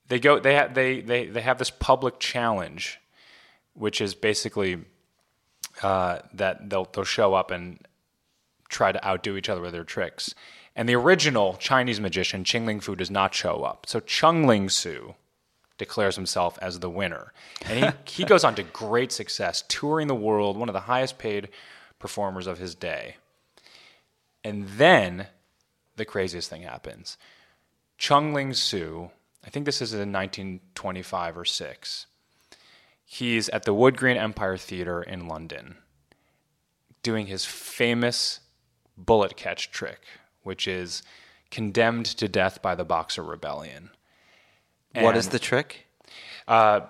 they 0.07 0.19
go 0.19 0.39
they 0.39 0.55
have 0.55 0.73
they 0.73 1.01
they 1.01 1.27
they 1.27 1.41
have 1.41 1.57
this 1.57 1.69
public 1.71 2.19
challenge, 2.19 2.99
which 3.73 4.01
is 4.01 4.13
basically 4.15 4.83
uh, 5.81 6.19
that 6.33 6.69
they'll 6.69 6.85
they'll 6.93 7.03
show 7.03 7.33
up 7.33 7.51
and 7.51 7.79
try 8.69 8.91
to 8.91 9.05
outdo 9.07 9.37
each 9.37 9.49
other 9.49 9.61
with 9.61 9.71
their 9.73 9.83
tricks. 9.83 10.33
And 10.75 10.89
the 10.89 10.95
original 10.95 11.55
Chinese 11.55 12.01
magician 12.01 12.43
Ching 12.43 12.65
Ling 12.65 12.81
Foo 12.81 12.95
does 12.95 13.09
not 13.11 13.33
show 13.33 13.63
up. 13.63 13.85
So 13.87 14.01
Chung-Ling 14.01 14.67
Soo 14.69 15.15
declares 15.77 16.15
himself 16.17 16.59
as 16.61 16.79
the 16.79 16.89
winner. 16.89 17.31
And 17.65 17.95
he, 18.05 18.11
he 18.21 18.23
goes 18.25 18.43
on 18.43 18.55
to 18.55 18.63
great 18.63 19.11
success, 19.13 19.63
touring 19.69 20.07
the 20.07 20.15
world, 20.15 20.57
one 20.57 20.67
of 20.67 20.73
the 20.73 20.81
highest 20.81 21.17
paid 21.17 21.47
performers 21.97 22.45
of 22.47 22.57
his 22.57 22.75
day. 22.75 23.15
And 24.45 24.67
then 24.67 25.25
the 25.95 26.05
craziest 26.05 26.51
thing 26.51 26.61
happens. 26.61 27.17
Chung-Ling 27.97 28.53
Soo, 28.53 29.09
I 29.43 29.49
think 29.49 29.65
this 29.65 29.81
is 29.81 29.91
in 29.91 30.13
1925 30.13 31.37
or 31.37 31.45
6. 31.45 32.05
He's 33.03 33.49
at 33.49 33.63
the 33.63 33.73
Wood 33.73 33.97
Green 33.97 34.17
Empire 34.17 34.55
Theatre 34.55 35.01
in 35.01 35.27
London 35.27 35.77
doing 37.01 37.25
his 37.25 37.43
famous 37.43 38.39
bullet 38.95 39.35
catch 39.35 39.71
trick, 39.71 40.01
which 40.43 40.67
is 40.67 41.01
condemned 41.49 42.05
to 42.05 42.27
death 42.27 42.61
by 42.61 42.75
the 42.75 42.85
Boxer 42.85 43.23
Rebellion. 43.23 43.89
what 44.93 45.17
is 45.17 45.29
the 45.29 45.39
trick? 45.39 45.87
Uh, 46.47 46.81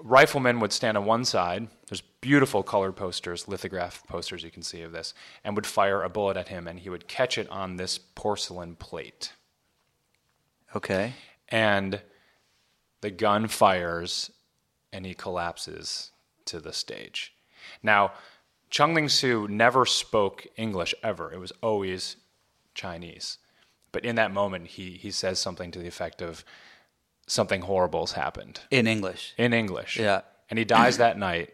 riflemen 0.00 0.58
would 0.58 0.72
stand 0.72 0.96
on 0.96 1.04
one 1.04 1.24
side. 1.24 1.68
There's 1.88 2.02
beautiful 2.20 2.62
colored 2.62 2.96
posters, 2.96 3.46
lithograph 3.46 4.04
posters 4.08 4.42
you 4.42 4.50
can 4.50 4.62
see 4.62 4.82
of 4.82 4.92
this, 4.92 5.14
and 5.44 5.54
would 5.54 5.66
fire 5.66 6.02
a 6.02 6.08
bullet 6.08 6.36
at 6.36 6.48
him, 6.48 6.66
and 6.66 6.80
he 6.80 6.90
would 6.90 7.06
catch 7.06 7.38
it 7.38 7.48
on 7.48 7.76
this 7.76 7.96
porcelain 7.98 8.74
plate. 8.74 9.32
Okay. 10.74 11.12
And 11.48 12.00
the 13.02 13.10
gun 13.10 13.46
fires, 13.46 14.32
and 14.92 15.06
he 15.06 15.14
collapses 15.14 16.10
to 16.46 16.58
the 16.58 16.72
stage. 16.72 17.34
Now, 17.82 18.12
Chung-Ling 18.68 19.08
Soo 19.08 19.46
never 19.46 19.86
spoke 19.86 20.46
English 20.56 20.92
ever. 21.04 21.32
It 21.32 21.38
was 21.38 21.52
always 21.62 22.16
Chinese. 22.74 23.38
But 23.92 24.04
in 24.04 24.16
that 24.16 24.32
moment, 24.32 24.66
he, 24.66 24.90
he 24.90 25.12
says 25.12 25.38
something 25.38 25.70
to 25.70 25.78
the 25.78 25.86
effect 25.86 26.20
of, 26.20 26.44
something 27.28 27.62
horrible's 27.62 28.12
happened 28.12 28.60
In 28.70 28.86
English. 28.86 29.34
in 29.36 29.52
English. 29.52 29.98
Yeah. 29.98 30.20
And 30.48 30.58
he 30.58 30.64
dies 30.64 30.98
that 30.98 31.18
night. 31.18 31.52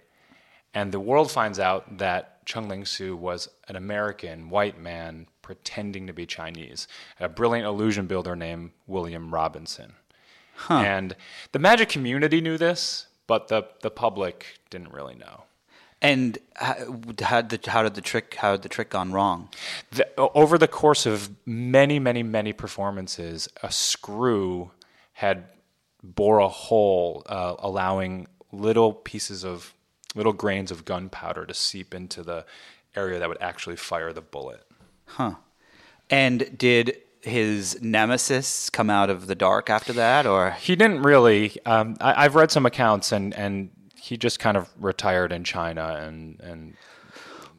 And 0.75 0.93
the 0.93 1.01
world 1.01 1.31
finds 1.31 1.59
out 1.59 1.99
that 1.99 2.45
Chung 2.47 2.69
Ling 2.69 2.85
Soo 2.85 3.17
was 3.17 3.49
an 3.69 3.77
American 3.77 4.51
white 4.51 4.79
man 4.79 5.27
pretending 5.43 6.07
to 6.07 6.13
be 6.13 6.27
Chinese, 6.27 6.89
a 7.21 7.29
brilliant 7.29 7.67
illusion 7.67 8.07
builder 8.07 8.35
named 8.35 8.71
William 8.87 9.33
Robinson. 9.33 9.95
And 10.69 11.17
the 11.53 11.59
magic 11.59 11.89
community 11.89 12.41
knew 12.41 12.57
this, 12.57 13.07
but 13.27 13.49
the, 13.49 13.67
the 13.83 13.91
public 13.91 14.59
didn't 14.71 14.93
really 14.93 15.15
know. 15.15 15.45
And 16.01 16.39
how, 16.57 17.01
how 17.21 17.43
did 17.43 17.63
the 17.63 17.71
how 17.71 17.85
did 17.85 17.95
the 17.95 18.01
trick 18.01 18.35
how 18.35 18.53
did 18.53 18.63
the 18.63 18.69
trick 18.69 18.91
gone 18.91 19.13
wrong? 19.13 19.49
The, 19.93 20.09
over 20.17 20.59
the 20.59 20.67
course 20.67 21.07
of 21.07 21.31
many, 21.47 22.01
many, 22.01 22.25
many 22.25 22.53
performances, 22.53 23.49
a 23.63 23.71
screw 23.71 24.73
had 25.13 25.45
bore 26.03 26.41
a 26.41 26.49
hole, 26.49 27.23
uh, 27.27 27.55
allowing 27.61 28.27
little 28.51 28.93
pieces 28.93 29.45
of 29.45 29.73
little 30.15 30.33
grains 30.33 30.71
of 30.71 30.85
gunpowder 30.85 31.47
to 31.47 31.55
seep 31.55 31.95
into 31.95 32.23
the 32.23 32.45
area 32.95 33.19
that 33.19 33.29
would 33.29 33.41
actually 33.41 33.77
fire 33.77 34.13
the 34.13 34.21
bullet. 34.21 34.63
Huh. 35.07 35.35
And 36.11 36.57
did 36.59 36.97
his 37.23 37.81
nemesis 37.81 38.69
come 38.69 38.91
out 38.91 39.09
of 39.09 39.27
the 39.27 39.35
dark 39.35 39.71
after 39.71 39.93
that, 39.95 40.27
or 40.27 40.51
He 40.53 40.77
didn't 40.77 41.03
really. 41.03 41.57
Um, 41.65 41.97
I, 42.01 42.25
I've 42.25 42.35
read 42.35 42.51
some 42.51 42.67
accounts, 42.67 43.13
and 43.13 43.33
and 43.35 43.71
he 43.97 44.17
just 44.17 44.39
kind 44.41 44.57
of 44.57 44.69
retired 44.79 45.33
in 45.33 45.45
China, 45.45 46.01
and 46.05 46.41
and 46.41 46.75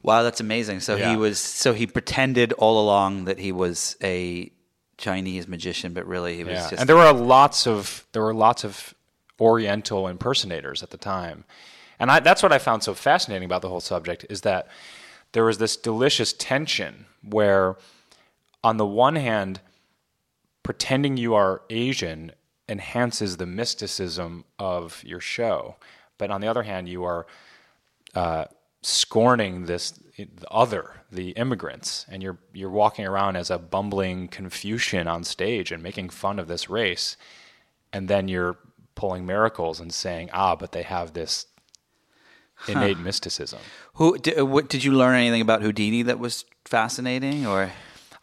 wow, 0.04 0.22
that's 0.24 0.42
amazing. 0.42 0.82
So 0.82 0.98
Yeah. 0.98 1.12
he 1.12 1.16
was 1.16 1.40
so 1.40 1.74
he 1.74 1.88
pretended 1.88 2.52
all 2.54 2.84
along 2.84 3.26
that 3.26 3.40
he 3.40 3.52
was 3.54 3.96
a 4.04 4.52
Chinese 4.98 5.48
magician, 5.48 5.94
but 5.94 6.06
really 6.06 6.36
he 6.36 6.44
was 6.44 6.56
Yeah, 6.56 6.70
just 6.70 6.80
and 6.82 6.90
there 6.90 6.98
were 6.98 7.12
lots 7.14 7.66
of 7.66 8.06
there 8.12 8.22
were 8.22 8.34
lots 8.34 8.64
of 8.64 8.94
Oriental 9.40 10.08
impersonators 10.08 10.84
at 10.84 10.92
the 10.92 10.98
time, 10.98 11.46
and 12.00 12.12
I, 12.12 12.20
that's 12.20 12.44
what 12.44 12.52
I 12.52 12.60
found 12.60 12.84
so 12.84 12.94
fascinating 12.94 13.46
about 13.46 13.62
the 13.62 13.70
whole 13.70 13.82
subject 13.82 14.26
is 14.30 14.42
that 14.42 14.68
there 15.34 15.44
was 15.44 15.58
this 15.58 15.76
delicious 15.76 16.34
tension 16.34 17.06
where, 17.22 17.78
on 18.64 18.78
the 18.78 18.86
one 18.86 19.16
hand, 19.16 19.62
pretending 20.62 21.18
you 21.18 21.34
are 21.34 21.62
Asian 21.70 22.32
enhances 22.70 23.38
the 23.38 23.46
mysticism 23.46 24.46
of 24.58 25.04
your 25.04 25.20
show, 25.20 25.76
but 26.18 26.32
on 26.32 26.42
the 26.42 26.48
other 26.48 26.64
hand, 26.64 26.88
you 26.88 27.04
are 27.04 27.26
uh, 28.16 28.46
scorning 28.82 29.66
this 29.66 30.00
the 30.16 30.52
other, 30.52 31.02
the 31.12 31.32
immigrants, 31.32 32.06
and 32.08 32.22
you're 32.22 32.38
you're 32.54 32.70
walking 32.70 33.06
around 33.06 33.36
as 33.36 33.50
a 33.50 33.58
bumbling 33.58 34.28
Confucian 34.28 35.08
on 35.08 35.24
stage 35.24 35.72
and 35.72 35.82
making 35.82 36.10
fun 36.10 36.38
of 36.38 36.48
this 36.48 36.70
race, 36.70 37.18
and 37.92 38.08
then 38.08 38.28
you're 38.28 38.58
pulling 38.96 39.26
miracles 39.26 39.80
and 39.80 39.92
saying, 39.92 40.30
ah, 40.32 40.56
but 40.56 40.72
they 40.72 40.84
have 40.84 41.14
this 41.14 41.48
innate 42.68 43.00
mysticism. 43.00 43.60
who 43.96 44.18
did, 44.18 44.42
what, 44.44 44.70
did 44.70 44.84
you 44.84 44.92
learn 44.94 45.16
anything 45.16 45.42
about 45.42 45.62
Houdini 45.62 46.04
that 46.04 46.20
was 46.20 46.46
fascinating, 46.66 47.46
or 47.46 47.72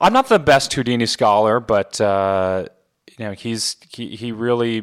I'm 0.01 0.13
not 0.13 0.29
the 0.29 0.39
best 0.39 0.73
Houdini 0.73 1.07
scholar, 1.07 1.61
but 1.61 2.01
uh, 2.01 2.67
you 3.19 3.25
know 3.25 3.33
he's 3.33 3.77
he 3.91 4.17
he 4.17 4.33
really. 4.33 4.81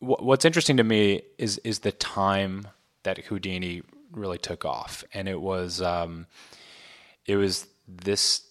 wh- 0.00 0.22
What's 0.22 0.44
interesting 0.44 0.76
to 0.76 0.84
me 0.84 1.22
is 1.38 1.58
is 1.58 1.80
the 1.80 1.92
time 1.92 2.68
that 3.04 3.18
Houdini 3.26 3.82
really 4.12 4.38
took 4.38 4.64
off, 4.64 5.04
and 5.14 5.28
it 5.28 5.40
was 5.40 5.80
um, 5.80 6.26
it 7.24 7.36
was 7.36 7.66
this 7.88 8.42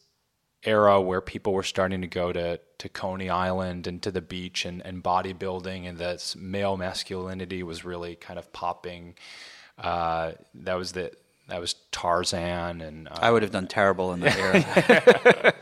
era 0.63 0.99
where 0.99 1.21
people 1.21 1.53
were 1.53 1.63
starting 1.63 2.01
to 2.01 2.07
go 2.07 2.33
to 2.33 2.59
to 2.79 2.89
Coney 2.89 3.29
Island 3.29 3.87
and 3.87 4.01
to 4.01 4.11
the 4.11 4.21
beach 4.21 4.65
and, 4.65 4.81
and 4.85 5.03
bodybuilding, 5.03 5.87
and 5.87 5.97
this 5.97 6.35
male 6.35 6.77
masculinity 6.77 7.61
was 7.63 7.85
really 7.85 8.15
kind 8.15 8.39
of 8.39 8.51
popping. 8.51 9.15
Uh, 9.77 10.33
that 10.53 10.75
was 10.75 10.93
the 10.93 11.11
that 11.47 11.59
was 11.59 11.75
Tarzan 11.91 12.81
and 12.81 13.07
uh, 13.07 13.17
I 13.21 13.31
would 13.31 13.43
have 13.43 13.51
done 13.51 13.67
terrible 13.67 14.13
in 14.13 14.21
that 14.21 14.37
era. 14.37 15.53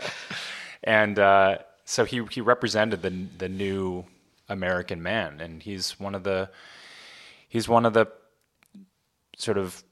and 0.84 1.20
uh, 1.20 1.58
so 1.86 2.06
he 2.06 2.24
he 2.32 2.42
represented 2.42 3.02
the 3.02 3.10
the 3.38 3.50
new 3.50 4.06
American 4.50 5.02
man, 5.02 5.42
and 5.42 5.62
he's 5.64 6.00
one 6.00 6.16
of 6.16 6.24
the 6.24 6.50
he's 7.48 7.68
one 7.68 7.86
of 7.86 7.94
the 7.94 8.08
sort 9.38 9.58
of 9.58 9.84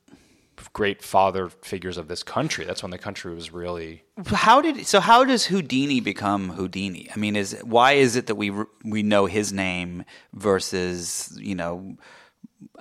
great 0.74 1.02
father 1.02 1.50
figures 1.50 1.98
of 1.98 2.08
this 2.08 2.24
country. 2.24 2.66
That's 2.66 2.84
when 2.84 2.92
the 2.92 2.98
country 2.98 3.34
was 3.34 3.52
really 3.52 4.04
How 4.26 4.62
did 4.62 4.86
so? 4.86 5.00
How 5.00 5.24
does 5.26 5.46
Houdini 5.46 6.00
become 6.00 6.50
Houdini? 6.50 7.10
I 7.14 7.18
mean, 7.20 7.36
is 7.36 7.60
why 7.64 7.94
is 7.94 8.16
it 8.16 8.28
that 8.28 8.36
we 8.36 8.52
we 8.84 9.04
know 9.04 9.26
his 9.26 9.52
name 9.52 10.06
versus 10.34 11.38
you 11.42 11.56
know 11.56 11.98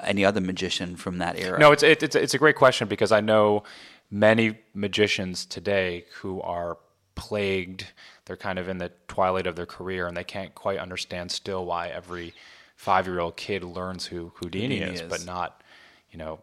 any 0.02 0.24
other 0.24 0.40
magician 0.40 0.96
from 0.96 1.18
that 1.18 1.38
era? 1.38 1.58
No, 1.58 1.72
it's 1.72 1.82
it, 1.82 2.02
it's 2.02 2.16
it's 2.16 2.34
a 2.34 2.38
great 2.38 2.56
question 2.56 2.88
because 2.88 3.12
I 3.12 3.20
know 3.20 3.64
many 4.10 4.58
magicians 4.74 5.46
today 5.46 6.04
who 6.20 6.40
are 6.42 6.78
plagued. 7.14 7.86
They're 8.24 8.36
kind 8.36 8.58
of 8.58 8.68
in 8.68 8.78
the 8.78 8.92
twilight 9.08 9.46
of 9.46 9.56
their 9.56 9.66
career, 9.66 10.06
and 10.06 10.16
they 10.16 10.24
can't 10.24 10.54
quite 10.54 10.78
understand 10.78 11.30
still 11.30 11.64
why 11.64 11.88
every 11.88 12.34
five-year-old 12.76 13.36
kid 13.36 13.62
learns 13.62 14.06
who 14.06 14.32
Houdini, 14.36 14.78
Houdini 14.78 14.94
is, 14.94 15.00
is. 15.02 15.08
but 15.08 15.24
not, 15.26 15.62
you 16.10 16.18
know, 16.18 16.38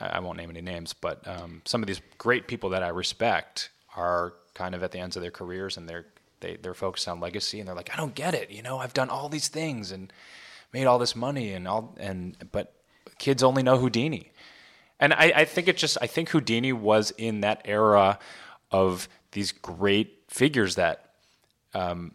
I 0.00 0.06
I 0.06 0.18
won't 0.20 0.38
name 0.38 0.50
any 0.50 0.60
names, 0.60 0.92
but 0.92 1.26
um, 1.26 1.62
some 1.64 1.82
of 1.82 1.86
these 1.86 2.00
great 2.18 2.46
people 2.46 2.70
that 2.70 2.82
I 2.82 2.88
respect 2.88 3.70
are 3.96 4.34
kind 4.54 4.74
of 4.74 4.82
at 4.82 4.92
the 4.92 4.98
ends 4.98 5.16
of 5.16 5.22
their 5.22 5.30
careers, 5.30 5.76
and 5.76 5.88
they're 5.88 6.06
they, 6.40 6.56
they're 6.56 6.74
focused 6.74 7.08
on 7.08 7.20
legacy, 7.20 7.58
and 7.58 7.68
they're 7.68 7.74
like, 7.74 7.92
I 7.92 7.96
don't 7.96 8.14
get 8.14 8.34
it, 8.34 8.50
you 8.50 8.62
know, 8.62 8.78
I've 8.78 8.94
done 8.94 9.10
all 9.10 9.28
these 9.28 9.48
things 9.48 9.90
and 9.90 10.12
made 10.72 10.86
all 10.86 10.98
this 10.98 11.16
money, 11.16 11.52
and 11.52 11.66
all, 11.66 11.96
and 11.98 12.36
but 12.52 12.74
kids 13.18 13.42
only 13.42 13.62
know 13.62 13.78
Houdini. 13.78 14.32
And 15.00 15.12
I, 15.12 15.32
I 15.36 15.44
think 15.44 15.68
it 15.68 15.76
just 15.76 15.98
I 16.00 16.06
think 16.06 16.30
Houdini 16.30 16.72
was 16.72 17.12
in 17.12 17.40
that 17.40 17.62
era 17.64 18.18
of 18.70 19.08
these 19.32 19.52
great 19.52 20.24
figures 20.28 20.74
that 20.74 21.14
um, 21.74 22.12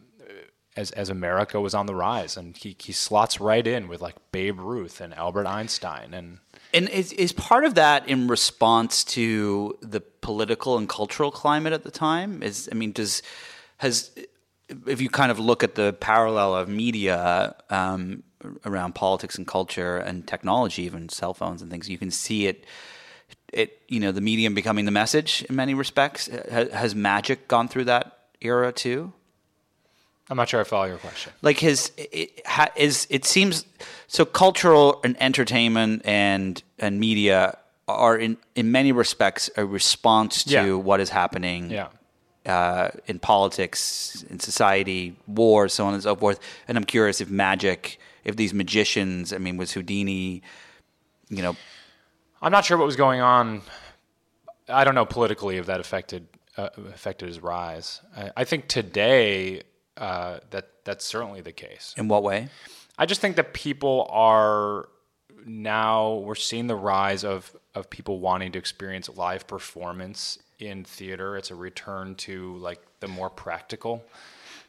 as 0.76 0.92
as 0.92 1.10
America 1.10 1.62
was 1.62 1.74
on 1.74 1.86
the 1.86 1.96
rise, 1.96 2.38
and 2.38 2.58
he 2.58 2.76
he 2.80 2.92
slots 2.92 3.40
right 3.40 3.66
in 3.66 3.88
with 3.88 4.02
like 4.02 4.16
Babe 4.32 4.60
Ruth 4.60 5.02
and 5.02 5.14
Albert 5.14 5.48
Einstein, 5.48 6.14
and 6.14 6.40
And 6.74 6.90
is, 6.90 7.14
is 7.14 7.32
part 7.32 7.66
of 7.66 7.76
that 7.76 8.10
in 8.10 8.28
response 8.28 9.04
to 9.06 9.78
the 9.82 10.02
political 10.02 10.78
and 10.78 10.90
cultural 10.90 11.30
climate 11.30 11.72
at 11.72 11.84
the 11.84 11.92
time? 11.92 12.42
Is 12.42 12.68
I 12.72 12.76
mean, 12.76 12.92
does 12.92 13.22
has 13.78 14.12
if 14.88 15.00
you 15.00 15.10
kind 15.10 15.32
of 15.32 15.40
look 15.40 15.64
at 15.64 15.76
the 15.76 15.94
parallel 15.94 16.56
of 16.56 16.68
media 16.68 17.56
um, 17.70 18.24
around 18.66 18.96
politics 18.96 19.38
and 19.38 19.46
culture 19.48 19.98
and 19.98 20.28
technology, 20.28 20.84
even 20.84 21.10
cell 21.10 21.34
phones 21.34 21.62
and 21.62 21.70
things, 21.72 21.90
you 21.90 21.98
can 21.98 22.12
see 22.12 22.48
it. 22.48 22.66
It 23.52 23.80
you 23.88 24.00
know 24.00 24.12
the 24.12 24.22
medium 24.22 24.54
becoming 24.56 24.86
the 24.86 24.92
message 24.92 25.46
in 25.50 25.56
many 25.56 25.74
respects. 25.74 26.30
Ha- 26.52 26.70
Has 26.72 26.96
magic 26.96 27.48
gone 27.48 27.68
through 27.68 27.86
that 27.86 28.18
era 28.42 28.72
too? 28.72 29.14
I'm 30.30 30.38
not 30.38 30.50
sure 30.50 30.62
I 30.62 30.64
follow 30.64 30.86
your 30.86 30.98
question. 30.98 31.34
like 31.42 31.60
his 31.60 31.92
it, 31.98 32.42
ha, 32.46 32.68
it 32.76 33.26
seems 33.26 33.66
so 34.08 34.26
cultural 34.26 35.00
and 35.04 35.16
entertainment 35.22 36.02
and 36.06 36.64
and 36.80 37.00
media 37.00 37.58
are 37.88 38.18
in 38.18 38.38
in 38.56 38.72
many 38.72 38.92
respects 38.92 39.50
a 39.58 39.66
response 39.66 40.44
to 40.46 40.52
Yeah. 40.52 40.74
what 40.74 41.00
is 41.02 41.10
happening 41.10 41.70
Yeah. 41.70 41.88
uh, 42.46 42.90
in 43.08 43.20
politics 43.20 44.24
in 44.30 44.40
society 44.40 45.16
war 45.28 45.68
so 45.68 45.86
on 45.86 45.94
and 45.94 46.02
so 46.02 46.16
forth 46.16 46.40
and 46.68 46.78
i'm 46.78 46.86
curious 46.86 47.20
if 47.22 47.30
magic 47.30 48.00
if 48.24 48.36
these 48.36 48.54
magicians 48.54 49.34
i 49.34 49.38
mean 49.38 49.58
was 49.58 49.74
houdini 49.74 50.42
you 51.30 51.42
know 51.42 51.56
I'm 52.44 52.52
not 52.52 52.66
sure 52.66 52.78
what 52.78 52.86
was 52.86 52.98
going 52.98 53.22
on. 53.22 53.62
I 54.68 54.84
don't 54.84 54.96
know 54.96 55.06
politically 55.06 55.58
if 55.58 55.66
that 55.68 55.80
affected 55.80 56.28
uh, 56.58 56.70
affected 56.94 57.30
his 57.30 57.40
rise. 57.40 58.02
I, 58.16 58.32
I 58.38 58.44
think 58.44 58.68
today 58.68 59.64
uh, 59.96 60.40
that 60.52 60.70
that's 60.84 61.06
certainly 61.06 61.40
the 61.40 61.54
case. 61.54 61.96
in 61.98 62.10
what 62.10 62.22
way 62.22 62.50
I 62.98 63.06
just 63.06 63.22
think 63.22 63.38
that 63.38 63.54
people 63.54 64.08
are 64.12 64.90
now 65.46 66.16
we're 66.16 66.36
seeing 66.36 66.68
the 66.68 66.76
rise 66.76 67.24
of 67.24 67.56
of 67.76 67.90
people 67.90 68.20
wanting 68.20 68.52
to 68.52 68.60
experience 68.60 69.10
live 69.10 69.48
performance 69.48 70.38
in 70.60 70.84
theater. 70.84 71.38
It's 71.38 71.50
a 71.50 71.56
return 71.56 72.16
to 72.16 72.58
like 72.58 72.82
the 73.00 73.08
more 73.08 73.30
practical, 73.30 74.04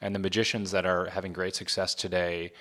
and 0.01 0.15
the 0.15 0.21
magicians 0.21 0.71
that 0.71 0.87
are 0.87 1.07
having 1.07 1.33
great 1.33 1.57
success 1.57 1.93
today, 1.93 2.53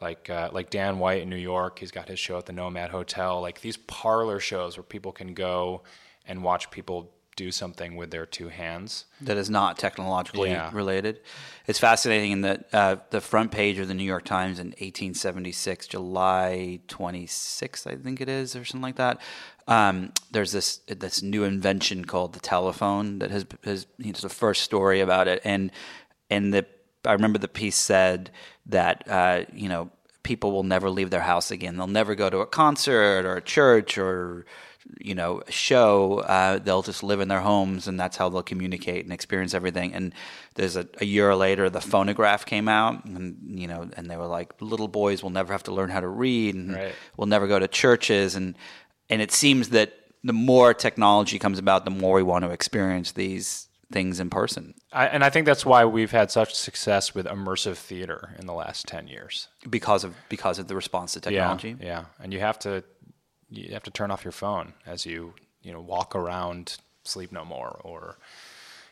like 0.00 0.28
uh, 0.30 0.50
like 0.52 0.70
Dan 0.70 0.98
White 0.98 1.22
in 1.22 1.30
New 1.30 1.36
York, 1.36 1.78
he's 1.78 1.90
got 1.90 2.08
his 2.08 2.18
show 2.18 2.38
at 2.38 2.46
the 2.46 2.52
Nomad 2.52 2.90
Hotel. 2.90 3.40
Like 3.40 3.60
these 3.62 3.76
parlor 3.76 4.40
shows 4.40 4.76
where 4.76 4.84
people 4.84 5.12
can 5.12 5.34
go 5.34 5.82
and 6.26 6.42
watch 6.42 6.70
people 6.70 7.12
do 7.36 7.50
something 7.52 7.96
with 7.96 8.10
their 8.10 8.24
two 8.24 8.48
hands. 8.48 9.04
that 9.20 9.36
is 9.36 9.50
not 9.50 9.78
technologically 9.78 10.50
Yeah. 10.50 10.70
related. 10.72 11.20
It's 11.66 11.78
fascinating 11.78 12.32
in 12.32 12.40
that 12.40 12.68
uh, 12.72 12.96
the 13.10 13.20
front 13.20 13.52
page 13.52 13.78
of 13.78 13.88
the 13.88 13.94
New 13.94 14.04
York 14.04 14.24
Times 14.24 14.58
in 14.58 14.68
1876, 14.68 15.86
July 15.86 16.80
26th, 16.88 17.86
I 17.86 17.96
think 17.96 18.22
it 18.22 18.28
is, 18.30 18.56
or 18.56 18.64
something 18.64 18.80
like 18.82 18.96
that. 18.96 19.20
Um, 19.68 20.12
there's 20.30 20.52
this 20.52 20.78
this 20.88 21.22
new 21.22 21.44
invention 21.44 22.04
called 22.06 22.32
the 22.32 22.40
telephone 22.40 23.18
that 23.18 23.30
has 23.30 23.44
has 23.64 23.86
you 23.98 24.12
know, 24.12 24.18
the 24.20 24.28
first 24.30 24.62
story 24.62 25.00
about 25.00 25.28
it, 25.28 25.42
and 25.44 25.70
and 26.30 26.54
the 26.54 26.64
I 27.06 27.12
remember 27.12 27.38
the 27.38 27.48
piece 27.48 27.76
said 27.76 28.30
that 28.66 29.08
uh, 29.08 29.44
you 29.52 29.68
know 29.68 29.90
people 30.22 30.50
will 30.50 30.64
never 30.64 30.90
leave 30.90 31.10
their 31.10 31.20
house 31.20 31.50
again. 31.50 31.76
They'll 31.76 31.86
never 31.86 32.14
go 32.14 32.28
to 32.28 32.38
a 32.38 32.46
concert 32.46 33.24
or 33.24 33.36
a 33.36 33.42
church 33.42 33.96
or 33.96 34.44
you 35.00 35.14
know 35.14 35.42
a 35.46 35.52
show. 35.52 36.18
Uh, 36.20 36.58
they'll 36.58 36.82
just 36.82 37.02
live 37.02 37.20
in 37.20 37.28
their 37.28 37.40
homes, 37.40 37.88
and 37.88 37.98
that's 37.98 38.16
how 38.16 38.28
they'll 38.28 38.42
communicate 38.42 39.04
and 39.04 39.12
experience 39.12 39.54
everything. 39.54 39.92
And 39.94 40.12
there's 40.54 40.76
a, 40.76 40.88
a 41.00 41.04
year 41.04 41.34
later, 41.34 41.70
the 41.70 41.80
phonograph 41.80 42.44
came 42.46 42.68
out, 42.68 43.04
and 43.04 43.36
you 43.60 43.66
know, 43.68 43.88
and 43.96 44.10
they 44.10 44.16
were 44.16 44.26
like, 44.26 44.52
little 44.60 44.88
boys 44.88 45.22
will 45.22 45.30
never 45.30 45.52
have 45.52 45.62
to 45.64 45.72
learn 45.72 45.90
how 45.90 46.00
to 46.00 46.08
read, 46.08 46.54
and 46.54 46.74
Right. 46.74 46.94
will 47.16 47.26
never 47.26 47.46
go 47.46 47.58
to 47.58 47.68
churches, 47.68 48.34
and 48.34 48.56
and 49.08 49.22
it 49.22 49.32
seems 49.32 49.68
that 49.70 49.92
the 50.24 50.32
more 50.32 50.74
technology 50.74 51.38
comes 51.38 51.58
about, 51.60 51.84
the 51.84 51.90
more 51.90 52.16
we 52.16 52.22
want 52.24 52.44
to 52.44 52.50
experience 52.50 53.12
these 53.12 53.65
things 53.92 54.18
in 54.18 54.28
person 54.28 54.74
I, 54.92 55.06
and 55.06 55.22
I 55.22 55.30
think 55.30 55.46
that's 55.46 55.64
why 55.64 55.84
we've 55.84 56.10
had 56.10 56.30
such 56.30 56.54
success 56.54 57.14
with 57.14 57.26
immersive 57.26 57.76
theater 57.76 58.34
in 58.38 58.46
the 58.46 58.54
last 58.54 58.86
ten 58.86 59.06
years. 59.06 59.48
because 59.68 60.04
of 60.04 60.14
because 60.28 60.58
of 60.58 60.68
the 60.68 60.74
response 60.74 61.12
to 61.12 61.20
technology. 61.20 61.76
Yeah, 61.78 61.86
yeah, 61.86 62.04
and 62.20 62.32
you 62.32 62.40
have 62.40 62.58
to 62.60 62.82
you 63.50 63.72
have 63.72 63.82
to 63.84 63.90
turn 63.90 64.10
off 64.10 64.24
your 64.24 64.32
phone 64.32 64.72
as 64.86 65.06
you 65.06 65.34
you 65.62 65.72
know 65.72 65.80
walk 65.80 66.14
around, 66.14 66.78
sleep 67.04 67.32
no 67.32 67.44
more, 67.44 67.80
or 67.84 68.18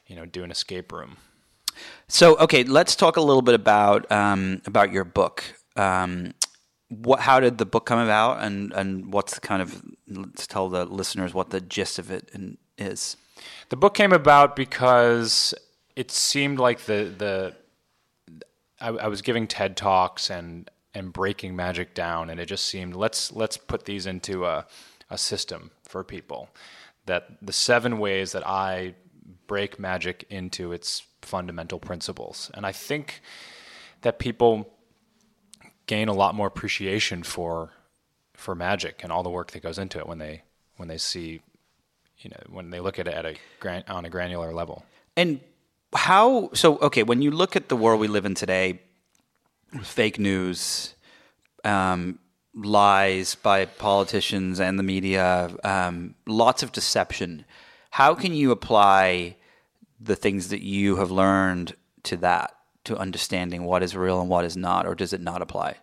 you 0.07 0.17
know 0.17 0.27
do 0.27 0.45
an 0.45 0.51
escape 0.51 0.93
room. 0.93 1.17
So, 2.07 2.37
okay, 2.37 2.65
let's 2.65 2.95
talk 2.95 3.17
a 3.17 3.21
little 3.21 3.43
bit 3.43 3.55
about 3.55 4.11
um, 4.13 4.63
about 4.67 4.93
your 4.93 5.05
book. 5.05 5.43
Um, 5.77 6.35
what, 6.89 7.21
how 7.21 7.41
did 7.41 7.59
the 7.59 7.67
book 7.67 7.87
come 7.87 7.99
about, 7.99 8.43
and 8.43 8.73
and 8.73 9.13
what's 9.13 9.35
the 9.35 9.41
kind 9.41 9.63
of 9.63 9.83
let's 10.09 10.47
tell 10.47 10.69
the 10.69 10.85
listeners 10.85 11.35
what 11.35 11.51
the 11.51 11.61
gist 11.61 11.99
of 11.99 12.11
it 12.11 12.31
in, 12.35 12.59
is. 12.79 13.17
The 13.69 13.77
book 13.77 13.95
came 13.95 14.13
about 14.13 14.57
because 14.57 15.55
it 15.97 16.11
seemed 16.11 16.59
like 16.59 16.81
the 16.81 17.13
the 17.17 17.55
I, 18.81 18.89
I 18.89 19.09
was 19.09 19.23
giving 19.23 19.47
TED 19.47 19.77
talks 19.77 20.31
and 20.31 20.71
and 20.95 21.13
breaking 21.13 21.57
magic 21.57 21.95
down, 21.95 22.31
and 22.31 22.39
it 22.39 22.47
just 22.47 22.67
seemed 22.67 22.95
let's 22.95 23.33
let's 23.33 23.57
put 23.57 23.85
these 23.85 24.07
into 24.07 24.45
a 24.47 24.67
a 25.11 25.19
system 25.19 25.71
for 25.83 26.05
people. 26.05 26.49
That 27.07 27.29
the 27.43 27.53
seven 27.53 27.99
ways 27.99 28.33
that 28.33 28.47
I 28.47 28.95
break 29.47 29.79
magic 29.79 30.25
into 30.31 30.73
its 30.73 31.03
fundamental 31.23 31.79
principles, 31.79 32.51
and 32.55 32.65
I 32.65 32.73
think 32.73 33.21
that 34.03 34.19
people 34.19 34.71
gain 35.87 36.09
a 36.09 36.15
lot 36.15 36.35
more 36.35 36.47
appreciation 36.47 37.23
for 37.23 37.73
for 38.35 38.55
magic 38.55 39.03
and 39.03 39.13
all 39.13 39.23
the 39.23 39.31
work 39.31 39.53
that 39.53 39.63
goes 39.63 39.79
into 39.79 39.99
it 39.99 40.07
when 40.07 40.19
they 40.19 40.43
when 40.77 40.89
they 40.89 40.99
see 40.99 41.41
you 42.25 42.31
know 42.31 42.43
when 42.49 42.71
they 42.71 42.81
look 42.81 42.99
at 42.99 43.07
it 43.07 43.15
at 43.15 43.27
a 43.27 43.37
gran- 43.61 43.85
on 43.89 44.05
a 44.05 44.11
granular 44.11 44.53
level. 44.53 44.85
And 45.17 45.41
how? 45.95 46.51
So, 46.55 46.79
okay, 46.79 47.03
when 47.03 47.23
you 47.23 47.31
look 47.31 47.55
at 47.57 47.69
the 47.69 47.77
world 47.77 48.01
we 48.01 48.09
live 48.09 48.25
in 48.25 48.35
today, 48.35 48.81
fake 49.83 50.19
news, 50.19 50.95
um, 51.65 52.19
lies 52.55 53.35
by 53.35 53.65
politicians 53.67 54.61
and 54.61 54.79
the 54.79 54.83
media, 54.83 55.55
um, 55.65 56.15
lots 56.27 56.63
of 56.63 56.73
deception. 56.73 57.45
How 57.91 58.15
can 58.15 58.35
you 58.35 58.51
apply 58.51 59.37
the 60.01 60.17
things 60.17 60.49
that 60.49 60.63
you 60.63 60.97
have 60.97 61.11
learned 61.11 61.75
to 62.05 62.17
that, 62.19 62.57
to 62.85 62.97
understanding 62.97 63.65
what 63.65 63.83
is 63.83 63.97
real 63.97 64.21
and 64.21 64.29
what 64.29 64.45
is 64.45 64.57
not, 64.57 64.87
or 64.87 64.95
does 64.95 65.13
it 65.13 65.21
not 65.21 65.43
apply? 65.43 65.77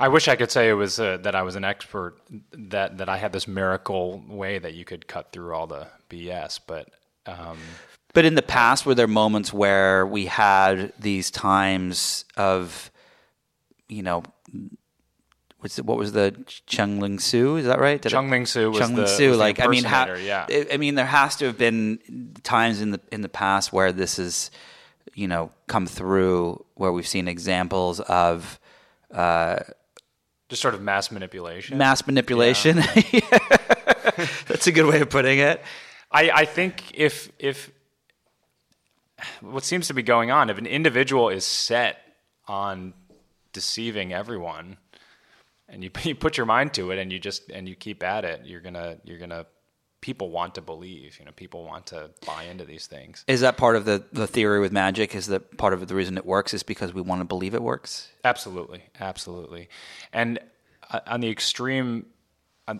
I 0.00 0.08
wish 0.08 0.28
I 0.28 0.36
could 0.36 0.50
say 0.50 0.68
it 0.68 0.74
was 0.74 1.00
uh, 1.00 1.16
that 1.18 1.34
I 1.34 1.42
was 1.42 1.56
an 1.56 1.64
expert 1.64 2.18
that 2.52 2.98
that 2.98 3.08
I 3.08 3.16
had 3.16 3.32
this 3.32 3.48
miracle 3.48 4.22
way 4.28 4.58
that 4.58 4.74
you 4.74 4.84
could 4.84 5.06
cut 5.08 5.32
through 5.32 5.52
all 5.54 5.66
the 5.66 5.88
BS, 6.08 6.60
but 6.66 6.88
um, 7.26 7.58
But 8.14 8.24
in 8.24 8.34
the 8.34 8.42
past, 8.42 8.86
were 8.86 8.94
there 8.94 9.06
moments 9.08 9.52
where 9.52 10.06
we 10.06 10.26
had 10.26 10.92
these 10.98 11.30
times 11.30 12.24
of, 12.36 12.90
you 13.88 14.02
know, 14.02 14.22
what's 15.58 15.78
it, 15.78 15.84
what 15.84 15.98
was 15.98 16.12
the 16.12 16.34
Chung 16.66 17.00
Ling 17.00 17.18
Soo? 17.18 17.56
Is 17.56 17.66
that 17.66 17.80
right? 17.80 18.00
Did 18.00 18.10
Chung 18.10 18.30
Ling 18.30 18.46
Soo 18.46 18.70
was 18.70 18.78
Chung 18.78 18.94
Ling 18.94 19.04
the 19.04 19.36
Like 19.36 19.60
I 19.60 19.66
mean, 19.66 19.84
ha- 19.84 20.14
yeah. 20.14 20.46
I- 20.72 20.76
mean, 20.76 20.94
there 20.94 21.06
has 21.06 21.36
to 21.36 21.46
have 21.46 21.58
been 21.58 22.34
times 22.44 22.80
in 22.80 22.92
the 22.92 23.00
in 23.12 23.22
the 23.22 23.28
past 23.28 23.72
where 23.72 23.92
this 23.92 24.18
is, 24.18 24.50
you 25.14 25.28
know, 25.28 25.50
come 25.66 25.86
through 25.86 26.64
where 26.74 26.92
we've 26.92 27.06
seen 27.06 27.28
examples 27.28 28.00
of 28.00 28.58
Just 30.48 30.62
sort 30.62 30.74
of 30.74 30.80
mass 30.80 31.10
manipulation. 31.10 31.76
mass 31.76 32.06
manipulation. 32.06 32.76
That's 34.46 34.66
a 34.66 34.72
good 34.72 34.86
way 34.86 35.00
of 35.00 35.10
putting 35.10 35.38
it. 35.38 35.62
I, 36.10 36.30
I 36.30 36.44
think 36.46 36.82
if 36.94 37.30
if 37.38 37.70
what 39.40 39.64
seems 39.64 39.88
to 39.88 39.94
be 39.94 40.02
going 40.02 40.30
on, 40.30 40.48
if 40.50 40.58
an 40.58 40.66
individual 40.66 41.28
is 41.28 41.44
set 41.44 41.98
on 42.46 42.94
deceiving 43.52 44.12
everyone, 44.12 44.78
and 45.68 45.84
you, 45.84 45.90
you 46.02 46.14
put 46.14 46.36
your 46.36 46.46
mind 46.46 46.74
to 46.74 46.90
it, 46.92 46.98
and 46.98 47.12
you 47.12 47.18
just 47.18 47.50
and 47.50 47.68
you 47.68 47.74
keep 47.74 48.02
at 48.02 48.24
it, 48.24 48.42
you're 48.44 48.60
gonna 48.60 48.96
you're 49.04 49.18
gonna 49.18 49.46
people 50.00 50.30
want 50.30 50.54
to 50.54 50.60
believe. 50.60 51.18
You 51.18 51.24
know, 51.24 51.32
people 51.32 51.64
want 51.64 51.86
to 51.86 52.10
buy 52.26 52.44
into 52.44 52.64
these 52.64 52.86
things. 52.86 53.24
Is 53.26 53.40
that 53.40 53.56
part 53.56 53.76
of 53.76 53.84
the, 53.84 54.04
the 54.12 54.26
theory 54.26 54.60
with 54.60 54.72
magic? 54.72 55.14
Is 55.14 55.26
that 55.26 55.56
part 55.56 55.72
of 55.72 55.86
the 55.86 55.94
reason 55.94 56.16
it 56.16 56.26
works 56.26 56.54
is 56.54 56.62
because 56.62 56.94
we 56.94 57.00
want 57.00 57.20
to 57.20 57.24
believe 57.24 57.54
it 57.54 57.62
works? 57.62 58.08
Absolutely, 58.24 58.84
absolutely. 59.00 59.68
And 60.12 60.38
uh, 60.90 61.00
on 61.06 61.20
the 61.20 61.30
extreme, 61.30 62.06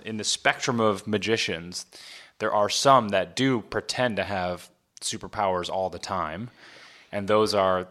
in 0.04 0.16
the 0.16 0.24
spectrum 0.24 0.80
of 0.80 1.06
magicians, 1.06 1.86
there 2.38 2.52
are 2.52 2.68
some 2.68 3.08
that 3.10 3.34
do 3.34 3.62
pretend 3.62 4.16
to 4.16 4.24
have 4.24 4.68
superpowers 5.00 5.68
all 5.68 5.90
the 5.90 5.98
time, 5.98 6.50
and 7.10 7.26
those 7.26 7.54
are 7.54 7.88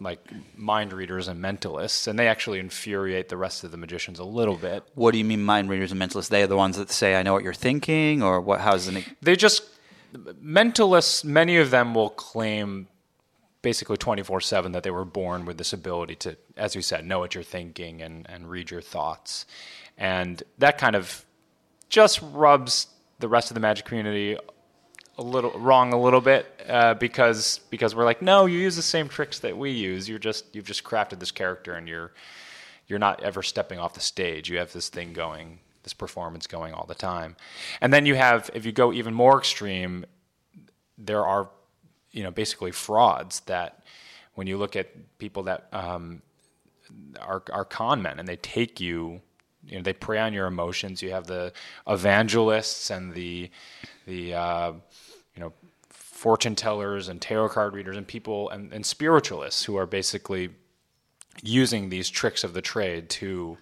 like 0.00 0.20
mind 0.56 0.92
readers 0.92 1.28
and 1.28 1.42
mentalists, 1.42 2.08
and 2.08 2.18
they 2.18 2.26
actually 2.26 2.58
infuriate 2.58 3.28
the 3.28 3.36
rest 3.36 3.64
of 3.64 3.70
the 3.70 3.76
magicians 3.76 4.18
a 4.18 4.24
little 4.24 4.56
bit. 4.56 4.82
What 4.94 5.12
do 5.12 5.18
you 5.18 5.24
mean, 5.24 5.42
mind 5.42 5.68
readers 5.68 5.92
and 5.92 6.00
mentalists? 6.00 6.28
They 6.28 6.42
are 6.42 6.46
the 6.46 6.56
ones 6.56 6.76
that 6.76 6.90
say, 6.90 7.16
"I 7.16 7.22
know 7.22 7.32
what 7.32 7.44
you're 7.44 7.52
thinking," 7.52 8.22
or 8.22 8.40
what? 8.40 8.60
How's 8.60 8.88
an 8.88 9.04
They 9.20 9.36
just 9.36 9.62
mentalists. 10.14 11.24
Many 11.24 11.56
of 11.58 11.70
them 11.70 11.94
will 11.94 12.10
claim 12.10 12.88
basically 13.62 13.96
24 13.96 14.40
7 14.40 14.72
that 14.72 14.82
they 14.82 14.90
were 14.90 15.04
born 15.04 15.44
with 15.44 15.58
this 15.58 15.72
ability 15.72 16.16
to, 16.16 16.36
as 16.56 16.74
you 16.74 16.82
said, 16.82 17.04
know 17.04 17.18
what 17.18 17.34
you're 17.34 17.44
thinking 17.44 18.00
and, 18.00 18.26
and 18.28 18.48
read 18.48 18.70
your 18.70 18.80
thoughts. 18.80 19.46
And 19.98 20.42
that 20.58 20.78
kind 20.78 20.96
of 20.96 21.24
just 21.88 22.20
rubs 22.22 22.86
the 23.18 23.28
rest 23.28 23.50
of 23.50 23.54
the 23.54 23.60
magic 23.60 23.84
community 23.84 24.38
a 25.18 25.22
little 25.22 25.50
wrong 25.58 25.92
a 25.92 26.00
little 26.00 26.20
bit 26.20 26.46
uh, 26.68 26.94
because 26.94 27.60
because 27.70 27.94
we're 27.94 28.04
like 28.04 28.22
no 28.22 28.46
you 28.46 28.58
use 28.58 28.76
the 28.76 28.82
same 28.82 29.08
tricks 29.08 29.38
that 29.40 29.56
we 29.56 29.70
use. 29.70 30.08
You're 30.08 30.18
just 30.18 30.54
you've 30.54 30.66
just 30.66 30.84
crafted 30.84 31.18
this 31.18 31.30
character 31.30 31.74
and 31.74 31.88
you're 31.88 32.12
you're 32.86 32.98
not 32.98 33.22
ever 33.22 33.42
stepping 33.42 33.78
off 33.78 33.94
the 33.94 34.00
stage. 34.00 34.50
You 34.50 34.58
have 34.58 34.72
this 34.72 34.88
thing 34.88 35.12
going 35.12 35.60
this 35.82 35.94
performance 35.94 36.46
going 36.46 36.74
all 36.74 36.86
the 36.86 36.94
time. 36.94 37.36
And 37.80 37.92
then 37.92 38.06
you 38.06 38.14
have 38.14 38.50
if 38.54 38.64
you 38.64 38.72
go 38.72 38.92
even 38.92 39.14
more 39.14 39.38
extreme 39.38 40.04
there 40.98 41.24
are 41.24 41.48
you 42.12 42.22
know 42.22 42.30
basically 42.30 42.70
frauds 42.70 43.40
that 43.40 43.82
when 44.34 44.46
you 44.46 44.56
look 44.56 44.76
at 44.76 45.18
people 45.18 45.42
that 45.44 45.68
um, 45.72 46.22
are, 47.20 47.42
are 47.52 47.64
con 47.64 48.02
men 48.02 48.18
and 48.18 48.28
they 48.28 48.36
take 48.36 48.80
you 48.80 49.20
you 49.70 49.76
know 49.76 49.82
they 49.82 49.92
prey 49.92 50.18
on 50.18 50.32
your 50.32 50.46
emotions 50.46 51.00
you 51.00 51.10
have 51.10 51.26
the 51.26 51.52
evangelists 51.86 52.90
and 52.90 53.14
the 53.14 53.50
the 54.06 54.34
uh, 54.34 54.72
you 55.34 55.40
know 55.40 55.52
fortune 55.88 56.54
tellers 56.54 57.08
and 57.08 57.22
tarot 57.22 57.48
card 57.48 57.72
readers 57.72 57.96
and 57.96 58.06
people 58.06 58.50
and, 58.50 58.72
and 58.72 58.84
spiritualists 58.84 59.64
who 59.64 59.76
are 59.76 59.86
basically 59.86 60.50
using 61.42 61.88
these 61.88 62.10
tricks 62.10 62.44
of 62.44 62.52
the 62.52 62.60
trade 62.60 63.08
to 63.08 63.56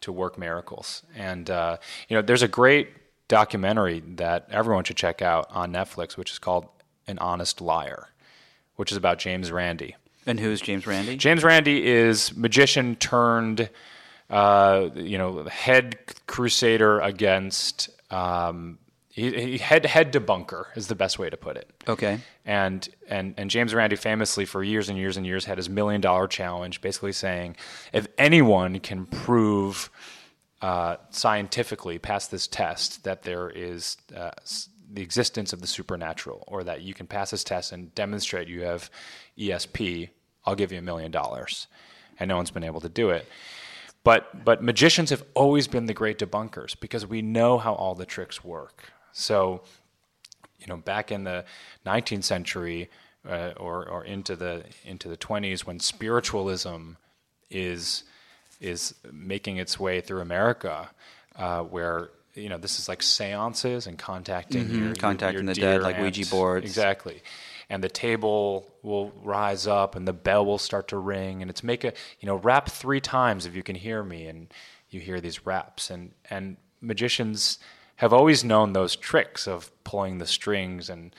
to 0.00 0.12
work 0.12 0.38
miracles. 0.38 1.02
And 1.14 1.48
uh, 1.50 1.76
you 2.08 2.16
know, 2.16 2.22
there's 2.22 2.42
a 2.42 2.48
great 2.48 2.88
documentary 3.28 4.00
that 4.16 4.48
everyone 4.50 4.84
should 4.84 4.96
check 4.96 5.22
out 5.22 5.46
on 5.50 5.72
Netflix, 5.72 6.16
which 6.16 6.30
is 6.30 6.38
called 6.38 6.66
"An 7.06 7.18
Honest 7.18 7.60
Liar," 7.60 8.08
which 8.76 8.90
is 8.90 8.96
about 8.96 9.18
James 9.18 9.52
Randi. 9.52 9.96
and 10.26 10.40
who's 10.40 10.60
James 10.60 10.86
Randi? 10.86 11.16
James 11.16 11.44
Randi 11.44 11.86
is 11.86 12.36
magician 12.36 12.96
turned, 12.96 13.70
uh, 14.30 14.88
you 14.94 15.18
know, 15.18 15.44
head 15.44 15.98
crusader 16.26 17.00
against. 17.00 17.90
Um, 18.12 18.78
he, 19.12 19.32
he, 19.32 19.58
head 19.58 19.84
head 19.86 20.12
debunker 20.12 20.66
is 20.76 20.86
the 20.86 20.94
best 20.94 21.18
way 21.18 21.28
to 21.28 21.36
put 21.36 21.56
it 21.56 21.68
okay, 21.88 22.20
and 22.44 22.88
and 23.08 23.34
and 23.36 23.50
James 23.50 23.74
Randi 23.74 23.96
famously 23.96 24.44
for 24.44 24.62
years 24.62 24.88
and 24.88 24.96
years 24.96 25.16
and 25.16 25.26
years 25.26 25.44
had 25.44 25.58
his 25.58 25.68
million 25.68 26.00
dollar 26.00 26.28
challenge, 26.28 26.80
basically 26.80 27.12
saying 27.12 27.56
if 27.92 28.06
anyone 28.18 28.78
can 28.78 29.06
prove 29.06 29.90
uh, 30.62 30.96
scientifically 31.10 31.98
past 31.98 32.30
this 32.30 32.46
test 32.46 33.02
that 33.04 33.22
there 33.22 33.50
is 33.50 33.96
uh, 34.16 34.30
the 34.92 35.02
existence 35.02 35.52
of 35.52 35.60
the 35.60 35.66
supernatural, 35.66 36.44
or 36.46 36.62
that 36.64 36.82
you 36.82 36.94
can 36.94 37.06
pass 37.06 37.30
this 37.30 37.42
test 37.42 37.72
and 37.72 37.94
demonstrate 37.94 38.46
you 38.46 38.62
have 38.62 38.90
ESP, 39.38 40.10
I'll 40.44 40.54
give 40.54 40.70
you 40.70 40.78
a 40.78 40.82
million 40.82 41.10
dollars, 41.10 41.66
and 42.18 42.28
no 42.28 42.36
one's 42.36 42.50
been 42.50 42.64
able 42.64 42.80
to 42.80 42.88
do 42.88 43.10
it. 43.10 43.26
But 44.04 44.44
but 44.44 44.62
magicians 44.62 45.10
have 45.10 45.22
always 45.34 45.68
been 45.68 45.86
the 45.86 45.94
great 45.94 46.18
debunkers 46.18 46.78
because 46.78 47.06
we 47.06 47.20
know 47.22 47.58
how 47.58 47.74
all 47.74 47.94
the 47.94 48.06
tricks 48.06 48.42
work. 48.44 48.92
So 49.12 49.62
you 50.58 50.66
know, 50.66 50.76
back 50.76 51.10
in 51.10 51.24
the 51.24 51.44
19th 51.86 52.24
century 52.24 52.90
uh, 53.28 53.52
or 53.56 53.86
or 53.88 54.04
into 54.04 54.36
the 54.36 54.64
into 54.84 55.08
the 55.08 55.16
20s, 55.16 55.60
when 55.66 55.80
spiritualism 55.80 56.92
is 57.50 58.04
is 58.60 58.94
making 59.10 59.56
its 59.58 59.78
way 59.80 60.00
through 60.00 60.20
America, 60.20 60.90
uh, 61.36 61.62
where 61.62 62.10
you 62.34 62.48
know 62.48 62.58
this 62.58 62.78
is 62.78 62.88
like 62.88 63.02
seances 63.02 63.86
and 63.86 63.98
contacting 63.98 64.70
your, 64.70 64.84
your- 64.86 64.94
Contacting 64.94 65.44
your 65.44 65.54
the 65.54 65.60
dead, 65.60 65.72
dear 65.78 65.82
like 65.82 65.98
Ouija 65.98 66.20
aunt. 66.22 66.30
boards. 66.30 66.64
Exactly. 66.66 67.22
And 67.70 67.82
the 67.82 67.88
table 67.88 68.66
will 68.82 69.12
rise 69.22 69.66
up, 69.66 69.94
and 69.94 70.06
the 70.06 70.12
bell 70.12 70.44
will 70.44 70.58
start 70.58 70.88
to 70.88 70.98
ring, 70.98 71.40
and 71.40 71.50
it's 71.50 71.62
make 71.62 71.84
a 71.84 71.94
you 72.18 72.26
know 72.26 72.36
rap 72.36 72.68
three 72.68 73.00
times 73.00 73.46
if 73.46 73.54
you 73.54 73.62
can 73.62 73.76
hear 73.76 74.02
me, 74.02 74.26
and 74.26 74.52
you 74.90 75.00
hear 75.00 75.20
these 75.20 75.46
raps, 75.46 75.88
and 75.88 76.10
and 76.28 76.56
magicians 76.82 77.58
have 77.96 78.12
always 78.12 78.42
known 78.42 78.72
those 78.72 78.96
tricks 78.96 79.46
of 79.46 79.70
pulling 79.84 80.18
the 80.18 80.26
strings 80.26 80.90
and 80.90 81.14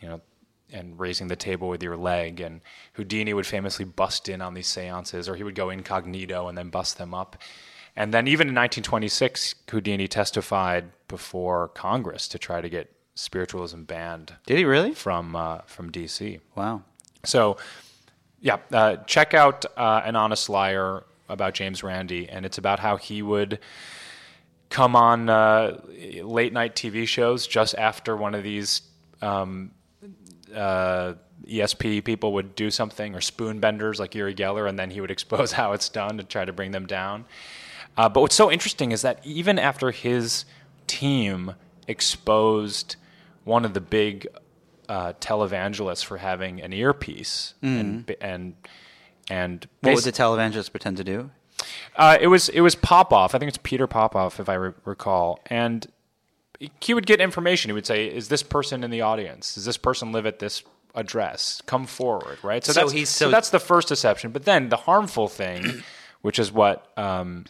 you 0.00 0.08
know 0.08 0.20
and 0.72 0.98
raising 0.98 1.28
the 1.28 1.36
table 1.36 1.68
with 1.68 1.82
your 1.82 1.96
leg. 1.96 2.40
And 2.40 2.60
Houdini 2.94 3.32
would 3.32 3.46
famously 3.46 3.84
bust 3.84 4.28
in 4.28 4.42
on 4.42 4.54
these 4.54 4.66
seances 4.66 5.28
or 5.28 5.36
he 5.36 5.44
would 5.44 5.54
go 5.54 5.70
incognito 5.70 6.48
and 6.48 6.58
then 6.58 6.70
bust 6.70 6.98
them 6.98 7.14
up. 7.14 7.36
And 7.96 8.12
then 8.12 8.28
even 8.28 8.48
in 8.48 8.54
1926 8.54 9.54
Houdini 9.70 10.08
testified 10.08 10.90
before 11.08 11.68
Congress 11.68 12.28
to 12.28 12.38
try 12.38 12.60
to 12.60 12.68
get 12.68 12.92
spiritualism 13.18 13.82
banned. 13.82 14.34
did 14.46 14.58
he 14.58 14.64
really? 14.64 14.94
from 14.94 15.34
uh, 15.34 15.58
from 15.66 15.90
DC 15.90 16.40
Wow. 16.54 16.82
so, 17.24 17.56
yeah, 18.40 18.58
uh, 18.72 18.96
check 19.06 19.34
out 19.34 19.64
uh, 19.76 20.02
An 20.04 20.14
Honest 20.14 20.48
Liar 20.48 21.02
about 21.28 21.54
James 21.54 21.82
Randi, 21.82 22.28
and 22.28 22.46
it's 22.46 22.58
about 22.58 22.78
how 22.78 22.96
he 22.96 23.20
would 23.20 23.58
come 24.70 24.94
on 24.94 25.28
uh, 25.28 25.80
late 26.22 26.52
night 26.52 26.76
TV 26.76 27.08
shows 27.08 27.46
just 27.46 27.74
after 27.76 28.16
one 28.16 28.34
of 28.34 28.44
these 28.44 28.82
um, 29.20 29.72
uh, 30.54 31.14
ESP 31.44 32.04
people 32.04 32.32
would 32.34 32.54
do 32.54 32.70
something, 32.70 33.16
or 33.16 33.20
spoon 33.20 33.58
benders 33.58 33.98
like 33.98 34.14
Uri 34.14 34.34
Geller, 34.34 34.68
and 34.68 34.78
then 34.78 34.90
he 34.90 35.00
would 35.00 35.10
expose 35.10 35.52
how 35.60 35.72
it's 35.72 35.88
done 35.88 36.18
to 36.18 36.22
try 36.22 36.44
to 36.44 36.52
bring 36.52 36.70
them 36.70 36.86
down. 36.86 37.24
Uh, 37.96 38.08
but 38.08 38.20
what's 38.20 38.36
so 38.36 38.50
interesting 38.50 38.92
is 38.92 39.02
that 39.02 39.18
even 39.26 39.58
after 39.58 39.90
his 39.90 40.44
team 40.86 41.54
exposed 41.88 42.94
one 43.48 43.64
of 43.64 43.72
the 43.74 43.80
big 43.80 44.26
uh, 44.88 45.12
televangelists 45.20 46.04
for 46.04 46.18
having 46.18 46.60
an 46.62 46.72
earpiece, 46.72 47.54
and 47.62 48.14
and 48.20 48.54
and 49.30 49.60
Mm. 49.60 49.66
What 49.82 49.94
would 49.96 50.04
the 50.04 50.12
televangelist 50.12 50.70
pretend 50.70 50.96
to 50.98 51.04
do? 51.04 51.30
uh, 51.96 52.16
it 52.20 52.28
was 52.28 52.48
it 52.50 52.60
was 52.60 52.74
Popoff. 52.74 53.34
I 53.34 53.38
think 53.38 53.48
it's 53.48 53.58
Peter 53.62 53.86
Popoff, 53.86 54.40
if 54.40 54.48
I 54.48 54.54
re- 54.54 54.72
recall. 54.84 55.40
And 55.46 55.86
he 56.80 56.94
would 56.94 57.06
get 57.06 57.20
information. 57.20 57.68
He 57.68 57.72
would 57.74 57.86
say, 57.86 58.06
"Is 58.06 58.28
this 58.28 58.42
person 58.42 58.82
in 58.84 58.90
the 58.90 59.02
audience? 59.02 59.54
Does 59.54 59.64
this 59.64 59.76
person 59.76 60.12
live 60.12 60.24
at 60.26 60.38
this 60.38 60.62
address? 60.94 61.60
Come 61.66 61.86
forward." 61.86 62.38
Right. 62.42 62.64
So 62.64 62.72
that's, 62.72 62.92
he's- 62.92 63.10
so, 63.10 63.26
so- 63.26 63.30
that's 63.30 63.50
the 63.50 63.60
first 63.60 63.88
deception. 63.88 64.30
But 64.32 64.44
then 64.44 64.68
the 64.70 64.76
harmful 64.76 65.28
thing, 65.28 65.82
which 66.22 66.38
is 66.38 66.50
what 66.50 66.90
um, 66.96 67.44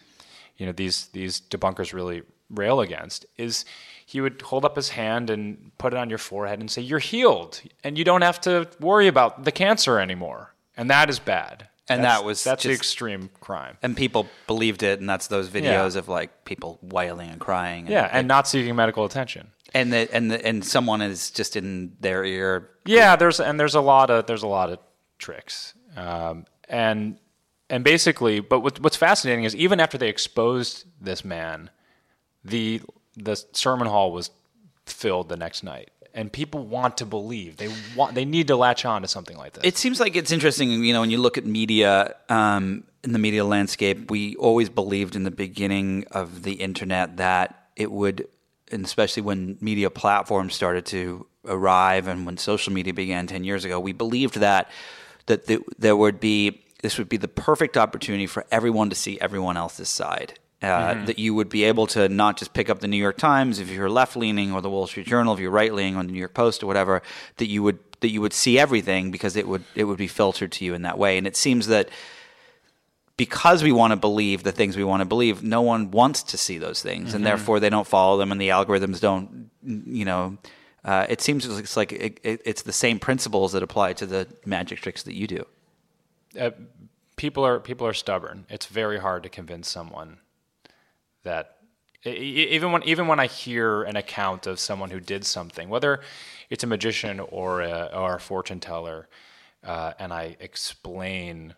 you 0.57 0.67
know 0.67 0.73
these 0.73 1.07
these 1.13 1.41
debunkers 1.41 1.93
really 1.93 2.23
rail 2.51 2.81
against, 2.81 3.27
is 3.37 3.65
he 4.13 4.23
would 4.23 4.41
hold 4.41 4.65
up 4.65 4.75
his 4.75 4.89
hand 4.91 5.29
and 5.29 5.71
put 5.77 5.93
it 5.93 5.99
on 5.99 6.09
your 6.09 6.19
forehead 6.31 6.61
and 6.61 6.71
say, 6.71 6.81
"You're 6.81 6.99
healed, 7.13 7.61
and 7.85 7.99
you 7.99 8.05
don't 8.05 8.23
have 8.23 8.41
to 8.43 8.67
worry 8.81 9.07
about 9.07 9.45
the 9.45 9.53
cancer 9.53 9.99
anymore." 10.01 10.55
And 10.79 10.89
that 10.89 11.11
is 11.11 11.19
bad. 11.19 11.69
And 11.91 12.03
That's- 12.05 12.19
that 12.21 12.25
was 12.25 12.45
that's 12.45 12.63
the 12.63 12.71
just- 12.71 12.81
extreme 12.81 13.29
crime. 13.41 13.77
And 13.83 13.95
people 13.97 14.27
believed 14.47 14.83
it, 14.83 14.99
and 15.01 15.09
that's 15.09 15.27
those 15.27 15.49
videos 15.49 15.95
of 15.97 16.09
like 16.09 16.45
people 16.47 16.79
wailing 16.81 17.29
and 17.31 17.41
crying. 17.41 17.81
And, 17.87 17.91
Yeah, 17.91 18.09
and 18.11 18.27
not 18.29 18.49
seeking 18.49 18.75
medical 18.77 19.05
attention. 19.05 19.51
and 19.75 19.93
the, 19.93 20.09
and 20.15 20.31
the, 20.31 20.39
and 20.47 20.65
someone 20.65 21.03
is 21.03 21.31
just 21.31 21.55
in 21.57 21.93
their 22.01 22.25
ear. 22.25 22.71
Yeah, 22.87 23.15
there's 23.17 23.41
and 23.41 23.61
there's 23.61 23.75
a 23.75 23.81
lot 23.83 24.09
of 24.11 24.25
there's 24.27 24.43
a 24.43 24.47
lot 24.59 24.71
of 24.71 24.79
tricks, 25.19 25.75
um, 25.97 26.47
and 26.69 27.19
and 27.71 27.85
basically, 27.85 28.41
but 28.41 28.61
what, 28.61 28.81
what's 28.81 28.97
fascinating 28.97 29.45
is 29.45 29.55
even 29.55 29.79
after 29.81 29.99
they 29.99 30.09
exposed 30.09 30.87
this 31.01 31.23
man, 31.25 31.69
the 32.45 32.81
the 33.23 33.37
sermon 33.53 33.89
hall 33.89 34.13
was 34.13 34.31
filled 34.87 35.29
the 35.29 35.37
next 35.37 35.63
night, 35.63 35.91
and 36.15 36.33
people 36.33 36.67
want 36.67 36.99
to 36.99 37.07
believe. 37.07 37.57
They 37.57 37.69
want 37.97 38.15
they 38.15 38.25
need 38.25 38.49
to 38.49 38.57
latch 38.57 38.85
on 38.85 39.03
to 39.03 39.09
something 39.09 39.37
like 39.37 39.55
this. 39.55 39.65
It 39.65 39.77
seems 39.77 40.01
like 40.01 40.17
it's 40.17 40.33
interesting, 40.33 40.85
you 40.85 40.93
know, 40.93 41.01
when 41.01 41.11
you 41.11 41.19
look 41.19 41.39
at 41.39 41.45
media, 41.45 42.15
um, 42.29 42.85
in 43.05 43.13
the 43.13 43.19
media 43.19 43.45
landscape, 43.45 44.11
we 44.11 44.37
always 44.37 44.69
believed 44.69 45.17
in 45.17 45.25
the 45.25 45.31
beginning 45.31 46.05
of 46.11 46.43
the 46.43 46.55
internet 46.55 47.17
that 47.19 47.69
it 47.77 47.91
would, 47.91 48.29
and 48.73 48.85
especially 48.85 49.23
when 49.23 49.57
media 49.61 49.91
platforms 49.91 50.55
started 50.55 50.85
to 50.87 51.27
arrive 51.47 52.09
and 52.09 52.27
when 52.27 52.37
social 52.37 52.73
media 52.73 52.93
began 52.93 53.27
10 53.27 53.45
years 53.45 53.65
ago, 53.65 53.81
we 53.81 53.93
believed 53.93 54.37
that 54.37 54.71
that 55.27 55.47
the, 55.47 55.63
there 55.79 55.97
would 55.97 56.21
be 56.21 56.63
this 56.83 56.99
would 56.99 57.09
be 57.09 57.17
the 57.17 57.29
perfect 57.29 57.77
opportunity 57.77 58.27
for 58.27 58.47
everyone 58.51 58.89
to 58.91 58.97
see 58.97 59.21
everyone 59.21 59.57
else's 59.57 59.89
side. 59.89 60.39
Uh, 60.61 60.67
mm-hmm. 60.67 61.05
That 61.05 61.21
you 61.21 61.35
would 61.35 61.49
be 61.49 61.63
able 61.65 61.87
to 61.89 62.09
not 62.09 62.37
just 62.37 62.53
pick 62.53 62.69
up 62.69 62.81
the 62.81 62.89
New 62.89 62.97
York 62.97 63.17
Times 63.17 63.61
if 63.61 63.71
you're 63.71 63.89
left 63.89 64.17
leaning, 64.17 64.53
or 64.53 64.61
the 64.61 64.69
Wall 64.69 64.89
Street 64.89 65.07
Journal 65.07 65.33
if 65.33 65.39
you're 65.39 65.53
right 65.53 65.73
leaning, 65.73 65.97
or 65.97 66.03
the 66.03 66.11
New 66.11 66.19
York 66.19 66.35
Post 66.35 66.65
or 66.65 66.67
whatever. 66.67 67.01
That 67.37 67.47
you 67.47 67.63
would 67.63 67.79
that 68.01 68.11
you 68.11 68.21
would 68.21 68.33
see 68.33 68.59
everything 68.59 69.13
because 69.13 69.37
it 69.37 69.47
would 69.47 69.63
it 69.77 69.85
would 69.85 69.99
be 69.99 70.09
filtered 70.09 70.51
to 70.53 70.65
you 70.65 70.75
in 70.75 70.83
that 70.83 70.99
way. 70.99 71.17
And 71.17 71.29
it 71.29 71.37
seems 71.37 71.69
that 71.69 71.89
because 73.17 73.63
we 73.63 73.73
want 73.73 73.93
to 73.93 73.97
believe 73.97 74.43
the 74.43 74.53
things 74.53 74.77
we 74.77 74.85
want 74.85 75.01
to 75.01 75.05
believe, 75.05 75.43
no 75.43 75.61
one 75.61 75.91
wants 75.91 76.23
to 76.23 76.39
see 76.39 76.59
those 76.59 76.83
things, 76.83 77.09
mm-hmm. 77.09 77.17
and 77.17 77.27
therefore 77.27 77.61
they 77.61 77.69
don't 77.69 77.87
follow 77.87 78.17
them, 78.17 78.33
and 78.33 78.41
the 78.41 78.49
algorithms 78.49 79.01
don't, 79.01 79.51
you 79.63 80.05
know. 80.05 80.39
Uh, 80.85 81.05
it 81.09 81.21
seems 81.21 81.45
it's 81.45 81.77
like 81.77 81.93
it, 81.93 82.21
it, 82.23 82.41
it's 82.45 82.63
the 82.63 82.73
same 82.73 82.99
principles 82.99 83.53
that 83.53 83.63
apply 83.63 83.93
to 83.93 84.07
the 84.07 84.27
magic 84.47 84.81
tricks 84.81 85.03
that 85.03 85.15
you 85.15 85.27
do. 85.27 85.47
Uh, 86.39 86.51
people 87.17 87.45
are 87.45 87.59
people 87.61 87.87
are 87.87 87.93
stubborn. 87.93 88.47
It's 88.49 88.67
very 88.67 88.99
hard 88.99 89.25
to 89.25 89.29
convince 89.29 89.69
someone 89.69 90.19
that 91.25 91.57
even 92.05 92.73
when 92.73 92.83
even 92.85 93.07
when 93.07 93.21
I 93.21 93.27
hear 93.27 93.83
an 93.83 93.97
account 93.97 94.47
of 94.47 94.59
someone 94.61 94.91
who 94.91 95.01
did 95.01 95.25
something, 95.25 95.69
whether 95.69 96.01
it's 96.51 96.65
a 96.65 96.67
magician 96.67 97.21
or 97.21 97.61
a, 97.61 97.91
or 97.95 98.17
a 98.17 98.21
fortune 98.21 98.61
teller, 98.61 99.09
uh, 99.65 99.93
and 99.99 100.13
I 100.13 100.37
explain, 100.41 101.55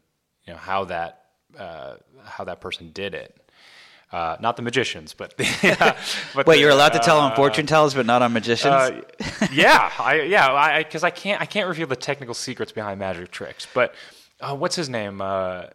you 0.47 0.53
know, 0.53 0.59
how 0.59 0.85
that 0.87 1.25
uh, 1.59 1.97
how 2.25 2.45
that 2.45 2.61
person 2.61 2.91
did 2.93 3.15
it. 3.15 3.37
Uh, 4.13 4.37
not 4.41 4.57
the 4.57 4.63
magicians, 4.63 5.15
but, 5.15 5.37
but 5.37 6.45
wait, 6.45 6.57
the, 6.57 6.59
you're 6.59 6.71
allowed 6.71 6.89
to 6.89 6.99
tell 6.99 7.21
on 7.21 7.31
uh, 7.31 7.37
fortune 7.37 7.65
tellers, 7.65 7.95
but 7.95 8.05
not 8.05 8.23
on 8.23 8.33
magicians. 8.33 8.75
Uh, 8.75 9.03
yeah, 9.53 9.93
I, 10.01 10.23
yeah, 10.23 10.79
because 10.79 11.05
I, 11.05 11.09
I, 11.09 11.11
can't 11.11 11.41
I 11.41 11.47
can't 11.47 11.69
reveal 11.69 11.87
the 11.87 11.95
technical 11.95 12.35
secrets 12.35 12.73
behind 12.73 12.99
magic 12.99 13.31
tricks. 13.31 13.69
But 13.73 13.95
uh, 14.41 14.57
what's 14.57 14.75
his 14.75 14.89
name? 14.89 15.21
Uh, 15.21 15.67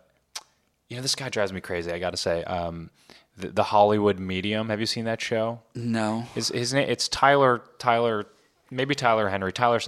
you 0.90 0.98
know, 0.98 1.02
this 1.02 1.16
guy 1.16 1.30
drives 1.30 1.54
me 1.54 1.62
crazy. 1.62 1.94
I 1.94 2.00
got 2.00 2.10
to 2.10 2.18
say, 2.18 2.44
um, 2.44 2.90
the, 3.38 3.50
the, 3.50 3.64
Hollywood 3.64 4.20
Medium. 4.20 4.70
Have 4.70 4.80
you 4.80 4.86
seen 4.86 5.06
that 5.06 5.22
show? 5.22 5.62
No. 5.74 6.26
His 6.34 6.50
his 6.50 6.74
name 6.74 6.88
it's 6.90 7.08
Tyler 7.08 7.62
Tyler 7.78 8.26
maybe 8.72 8.96
Tyler 8.96 9.30
Henry 9.30 9.54
Tyler 9.54 9.80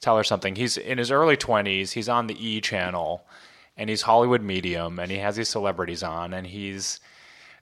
Tyler 0.00 0.24
something. 0.24 0.56
He's 0.56 0.76
in 0.76 0.98
his 0.98 1.10
early 1.10 1.36
twenties. 1.36 1.92
He's 1.92 2.08
on 2.08 2.26
the 2.26 2.46
E 2.46 2.60
channel, 2.60 3.26
and 3.76 3.90
he's 3.90 4.02
Hollywood 4.02 4.42
Medium, 4.42 4.98
and 4.98 5.10
he 5.10 5.18
has 5.18 5.36
these 5.36 5.48
celebrities 5.48 6.02
on, 6.02 6.34
and 6.34 6.46
he's 6.46 7.00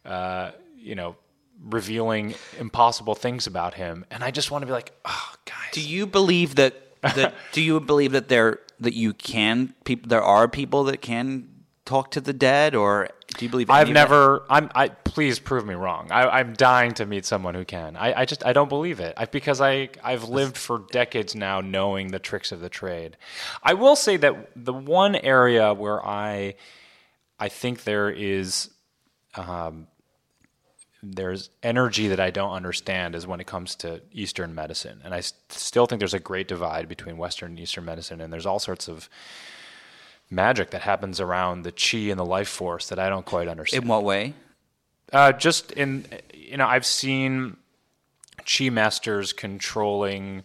uh, 0.04 0.52
you 0.76 0.94
know 0.94 1.16
revealing 1.62 2.34
impossible 2.58 3.14
things 3.14 3.46
about 3.46 3.74
him, 3.74 4.04
and 4.10 4.24
I 4.24 4.30
just 4.30 4.50
want 4.50 4.62
to 4.62 4.66
be 4.66 4.72
like, 4.72 4.92
oh, 5.04 5.34
guys. 5.44 5.72
Do 5.72 5.80
you 5.80 6.06
believe 6.06 6.56
that? 6.56 6.74
that 7.02 7.34
do 7.52 7.60
you 7.60 7.80
believe 7.80 8.12
that 8.12 8.28
there 8.28 8.60
that 8.80 8.94
you 8.94 9.12
can 9.12 9.74
people 9.84 10.08
there 10.08 10.22
are 10.22 10.48
people 10.48 10.84
that 10.84 11.00
can 11.00 11.48
talk 11.84 12.10
to 12.12 12.20
the 12.20 12.32
dead, 12.32 12.74
or 12.74 13.08
do 13.34 13.44
you 13.44 13.50
believe? 13.50 13.70
I've 13.70 13.88
never. 13.88 14.44
I'm. 14.48 14.70
I 14.74 14.88
please 14.88 15.38
prove 15.38 15.66
me 15.66 15.74
wrong. 15.74 16.08
I, 16.10 16.40
am 16.40 16.54
dying 16.54 16.92
to 16.94 17.06
meet 17.06 17.24
someone 17.24 17.54
who 17.54 17.64
can. 17.64 17.96
I, 17.96 18.20
I 18.20 18.24
just 18.24 18.44
I 18.44 18.52
don't 18.52 18.68
believe 18.68 19.00
it 19.00 19.14
I, 19.16 19.26
because 19.26 19.60
I 19.60 19.90
I've 20.02 20.24
lived 20.24 20.56
for 20.56 20.84
decades 20.90 21.34
now 21.34 21.60
knowing 21.60 22.08
the 22.08 22.18
tricks 22.18 22.52
of 22.52 22.60
the 22.60 22.68
trade. 22.68 23.16
I 23.62 23.74
will 23.74 23.96
say 23.96 24.16
that 24.18 24.50
the 24.56 24.72
one 24.72 25.16
area 25.16 25.72
where 25.74 26.04
I 26.04 26.54
I 27.38 27.48
think 27.48 27.84
there 27.84 28.10
is. 28.10 28.70
Um, 29.34 29.86
there's 31.04 31.50
energy 31.64 32.06
that 32.08 32.20
I 32.20 32.30
don't 32.30 32.52
understand 32.52 33.16
is 33.16 33.26
when 33.26 33.40
it 33.40 33.46
comes 33.48 33.74
to 33.76 34.02
Eastern 34.12 34.54
medicine, 34.54 35.00
and 35.04 35.12
I 35.12 35.20
still 35.48 35.86
think 35.86 35.98
there's 35.98 36.14
a 36.14 36.20
great 36.20 36.46
divide 36.46 36.88
between 36.88 37.16
Western 37.16 37.50
and 37.50 37.58
Eastern 37.58 37.84
medicine, 37.84 38.20
and 38.20 38.32
there's 38.32 38.46
all 38.46 38.60
sorts 38.60 38.86
of 38.86 39.08
magic 40.32 40.70
that 40.70 40.82
happens 40.82 41.20
around 41.20 41.62
the 41.62 41.72
chi 41.72 42.10
and 42.10 42.18
the 42.18 42.24
life 42.24 42.48
force 42.48 42.88
that 42.88 42.98
I 42.98 43.08
don't 43.08 43.26
quite 43.26 43.48
understand. 43.48 43.84
In 43.84 43.88
what 43.88 44.02
way? 44.02 44.34
Uh, 45.12 45.32
just 45.32 45.72
in 45.72 46.06
you 46.32 46.56
know, 46.56 46.66
I've 46.66 46.86
seen 46.86 47.56
chi 48.44 48.70
masters 48.70 49.32
controlling, 49.32 50.42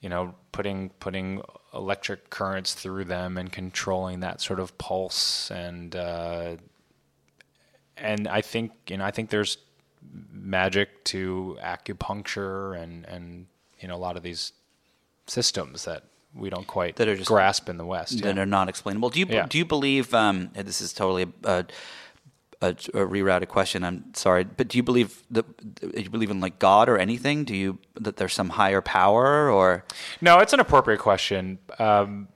you 0.00 0.08
know, 0.08 0.34
putting 0.52 0.90
putting 1.00 1.42
electric 1.74 2.30
currents 2.30 2.74
through 2.74 3.04
them 3.04 3.36
and 3.36 3.50
controlling 3.50 4.20
that 4.20 4.40
sort 4.40 4.60
of 4.60 4.76
pulse 4.78 5.50
and 5.50 5.96
uh, 5.96 6.56
and 7.96 8.28
I 8.28 8.40
think 8.40 8.72
you 8.88 8.98
know 8.98 9.04
I 9.04 9.10
think 9.10 9.30
there's 9.30 9.58
magic 10.32 11.04
to 11.04 11.58
acupuncture 11.62 12.80
and 12.80 13.04
and 13.06 13.46
you 13.80 13.88
know 13.88 13.94
a 13.94 13.96
lot 13.96 14.16
of 14.16 14.22
these 14.22 14.52
systems 15.26 15.84
that 15.84 16.04
we 16.34 16.50
don't 16.50 16.66
quite 16.66 16.96
that 16.96 17.08
are 17.08 17.16
just 17.16 17.28
grasp 17.28 17.68
in 17.68 17.76
the 17.76 17.84
West. 17.84 18.22
That 18.22 18.36
yeah. 18.36 18.42
are 18.42 18.46
not 18.46 18.68
explainable. 18.68 19.10
Do 19.10 19.20
you 19.20 19.26
yeah. 19.28 19.46
do 19.46 19.58
you 19.58 19.64
believe? 19.64 20.14
Um, 20.14 20.50
this 20.54 20.80
is 20.80 20.92
totally 20.92 21.26
a, 21.44 21.66
a, 22.60 22.68
a, 22.68 22.74
rerouted 22.74 23.48
question. 23.48 23.84
I'm 23.84 24.14
sorry, 24.14 24.44
but 24.44 24.68
do 24.68 24.78
you 24.78 24.82
believe 24.82 25.22
that 25.30 25.44
do 25.80 26.00
you 26.00 26.10
believe 26.10 26.30
in 26.30 26.40
like 26.40 26.58
God 26.58 26.88
or 26.88 26.98
anything? 26.98 27.44
Do 27.44 27.54
you 27.54 27.78
that 28.00 28.16
there's 28.16 28.32
some 28.32 28.50
higher 28.50 28.80
power 28.80 29.50
or? 29.50 29.84
No, 30.20 30.38
it's 30.38 30.52
an 30.52 30.60
appropriate 30.60 31.00
question. 31.00 31.58
Um, 31.78 32.28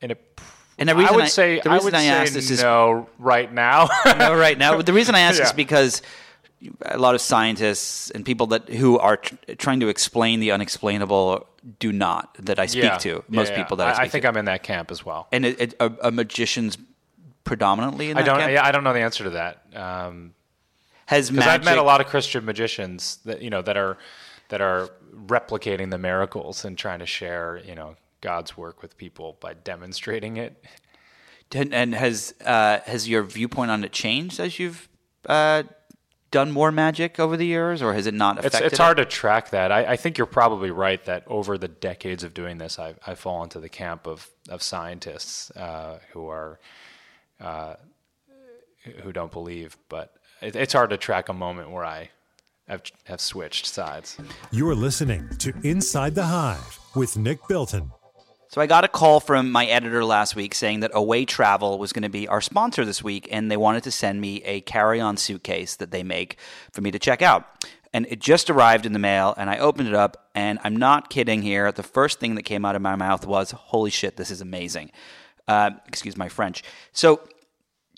and 0.00 0.12
it. 0.12 0.40
And 0.78 0.88
the 0.88 0.94
reason 0.96 1.12
I 1.12 1.16
would 1.16 1.24
I, 1.24 1.28
say 1.28 1.60
the 1.60 1.70
reason 1.70 1.70
I, 1.70 1.84
would 1.84 1.94
I 1.94 2.28
this 2.30 2.50
is 2.50 2.62
no 2.62 3.08
right 3.18 3.52
now. 3.52 3.88
no, 4.18 4.34
right 4.34 4.56
now. 4.56 4.80
The 4.80 4.92
reason 4.92 5.14
I 5.14 5.20
ask 5.20 5.38
yeah. 5.38 5.44
is 5.44 5.52
because 5.52 6.02
a 6.84 6.98
lot 6.98 7.14
of 7.14 7.20
scientists 7.20 8.10
and 8.10 8.24
people 8.24 8.48
that 8.48 8.68
who 8.68 8.98
are 8.98 9.18
tr- 9.18 9.34
trying 9.58 9.80
to 9.80 9.88
explain 9.88 10.40
the 10.40 10.50
unexplainable 10.50 11.46
do 11.78 11.92
not 11.92 12.36
that 12.40 12.58
I 12.58 12.66
speak 12.66 12.84
yeah. 12.84 12.98
to. 12.98 13.24
Most 13.28 13.50
yeah, 13.50 13.62
people 13.62 13.76
that 13.78 13.88
I, 13.88 14.02
I, 14.02 14.04
I 14.04 14.08
think 14.08 14.22
to. 14.22 14.28
I'm 14.28 14.36
in 14.36 14.46
that 14.46 14.62
camp 14.62 14.90
as 14.90 15.04
well. 15.04 15.28
And 15.32 15.46
it, 15.46 15.60
it, 15.60 15.74
a, 15.80 15.92
a, 16.02 16.10
magician's 16.10 16.76
predominantly 17.44 18.10
in 18.10 18.16
that 18.16 18.22
I 18.22 18.26
don't. 18.26 18.38
Camp? 18.40 18.52
Yeah, 18.52 18.64
I 18.64 18.72
don't 18.72 18.84
know 18.84 18.92
the 18.92 19.00
answer 19.00 19.24
to 19.24 19.30
that. 19.30 19.64
Um, 19.74 20.34
Has 21.06 21.30
magic... 21.30 21.48
I've 21.48 21.64
met 21.64 21.78
a 21.78 21.82
lot 21.82 22.00
of 22.00 22.06
Christian 22.08 22.44
magicians 22.44 23.18
that 23.24 23.42
you 23.42 23.50
know 23.50 23.62
that 23.62 23.76
are 23.76 23.98
that 24.48 24.60
are 24.60 24.90
replicating 25.14 25.90
the 25.90 25.98
miracles 25.98 26.64
and 26.64 26.76
trying 26.76 26.98
to 26.98 27.06
share 27.06 27.60
you 27.64 27.74
know 27.74 27.96
God's 28.20 28.56
work 28.56 28.82
with 28.82 28.96
people 28.96 29.36
by 29.40 29.54
demonstrating 29.54 30.36
it. 30.38 30.64
And, 31.54 31.74
and 31.74 31.94
has 31.94 32.34
uh, 32.44 32.80
has 32.86 33.08
your 33.08 33.22
viewpoint 33.24 33.70
on 33.70 33.84
it 33.84 33.92
changed 33.92 34.40
as 34.40 34.58
you've 34.58 34.88
uh, 35.26 35.64
done 36.32 36.50
more 36.50 36.72
magic 36.72 37.20
over 37.20 37.36
the 37.36 37.46
years, 37.46 37.80
or 37.80 37.94
has 37.94 38.08
it 38.08 38.14
not 38.14 38.38
affected? 38.38 38.64
It's, 38.64 38.72
it's 38.72 38.78
hard 38.78 38.96
to 38.96 39.04
track 39.04 39.50
that. 39.50 39.70
I, 39.70 39.92
I, 39.92 39.96
think 39.96 40.18
you're 40.18 40.26
probably 40.26 40.72
right 40.72 41.02
that 41.04 41.22
over 41.28 41.56
the 41.56 41.68
decades 41.68 42.24
of 42.24 42.34
doing 42.34 42.58
this, 42.58 42.78
I, 42.78 42.94
I 43.06 43.14
fall 43.14 43.44
into 43.44 43.60
the 43.60 43.68
camp 43.68 44.06
of 44.06 44.28
of 44.48 44.62
scientists 44.62 45.50
uh, 45.52 46.00
who 46.12 46.26
are 46.26 46.58
uh, 47.40 47.74
who 49.02 49.12
don't 49.12 49.30
believe. 49.30 49.76
But 49.88 50.14
it, 50.40 50.56
it's 50.56 50.72
hard 50.72 50.90
to 50.90 50.96
track 50.96 51.28
a 51.28 51.34
moment 51.34 51.70
where 51.70 51.84
I 51.84 52.10
have 52.66 52.82
have 53.04 53.20
switched 53.20 53.66
sides. 53.66 54.16
You're 54.50 54.74
listening 54.74 55.28
to 55.38 55.52
Inside 55.62 56.14
the 56.14 56.24
Hive 56.24 56.80
with 56.96 57.16
Nick 57.16 57.46
Bilton. 57.46 57.92
So 58.52 58.60
I 58.60 58.66
got 58.66 58.84
a 58.84 58.88
call 58.88 59.18
from 59.18 59.50
my 59.50 59.64
editor 59.64 60.04
last 60.04 60.36
week 60.36 60.54
saying 60.54 60.80
that 60.80 60.90
Away 60.92 61.24
Travel 61.24 61.78
was 61.78 61.94
going 61.94 62.02
to 62.02 62.10
be 62.10 62.28
our 62.28 62.42
sponsor 62.42 62.84
this 62.84 63.02
week, 63.02 63.26
and 63.32 63.50
they 63.50 63.56
wanted 63.56 63.82
to 63.84 63.90
send 63.90 64.20
me 64.20 64.42
a 64.42 64.60
carry-on 64.60 65.16
suitcase 65.16 65.76
that 65.76 65.90
they 65.90 66.02
make 66.02 66.36
for 66.70 66.82
me 66.82 66.90
to 66.90 66.98
check 66.98 67.22
out. 67.22 67.66
And 67.94 68.06
it 68.10 68.20
just 68.20 68.50
arrived 68.50 68.84
in 68.84 68.92
the 68.92 68.98
mail, 68.98 69.32
and 69.38 69.48
I 69.48 69.56
opened 69.56 69.88
it 69.88 69.94
up, 69.94 70.28
and 70.34 70.58
I'm 70.64 70.76
not 70.76 71.08
kidding 71.08 71.40
here. 71.40 71.72
The 71.72 71.82
first 71.82 72.20
thing 72.20 72.34
that 72.34 72.42
came 72.42 72.66
out 72.66 72.76
of 72.76 72.82
my 72.82 72.94
mouth 72.94 73.26
was, 73.26 73.52
"Holy 73.52 73.90
shit, 73.90 74.18
this 74.18 74.30
is 74.30 74.42
amazing!" 74.42 74.90
Uh, 75.48 75.70
excuse 75.88 76.18
my 76.18 76.28
French. 76.28 76.62
So 76.92 77.22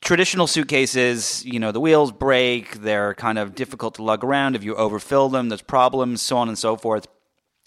traditional 0.03 0.47
suitcases, 0.47 1.45
you 1.45 1.59
know, 1.59 1.73
the 1.73 1.81
wheels 1.81 2.13
break, 2.13 2.81
they're 2.83 3.15
kind 3.15 3.41
of 3.41 3.57
difficult 3.57 3.97
to 3.97 4.05
lug 4.05 4.23
around. 4.23 4.55
If 4.55 4.63
you 4.63 4.77
overfill 4.77 5.29
them, 5.31 5.49
there's 5.49 5.63
problems, 5.63 6.23
so 6.23 6.39
on 6.39 6.47
and 6.47 6.57
so 6.57 6.77
forth 6.77 7.09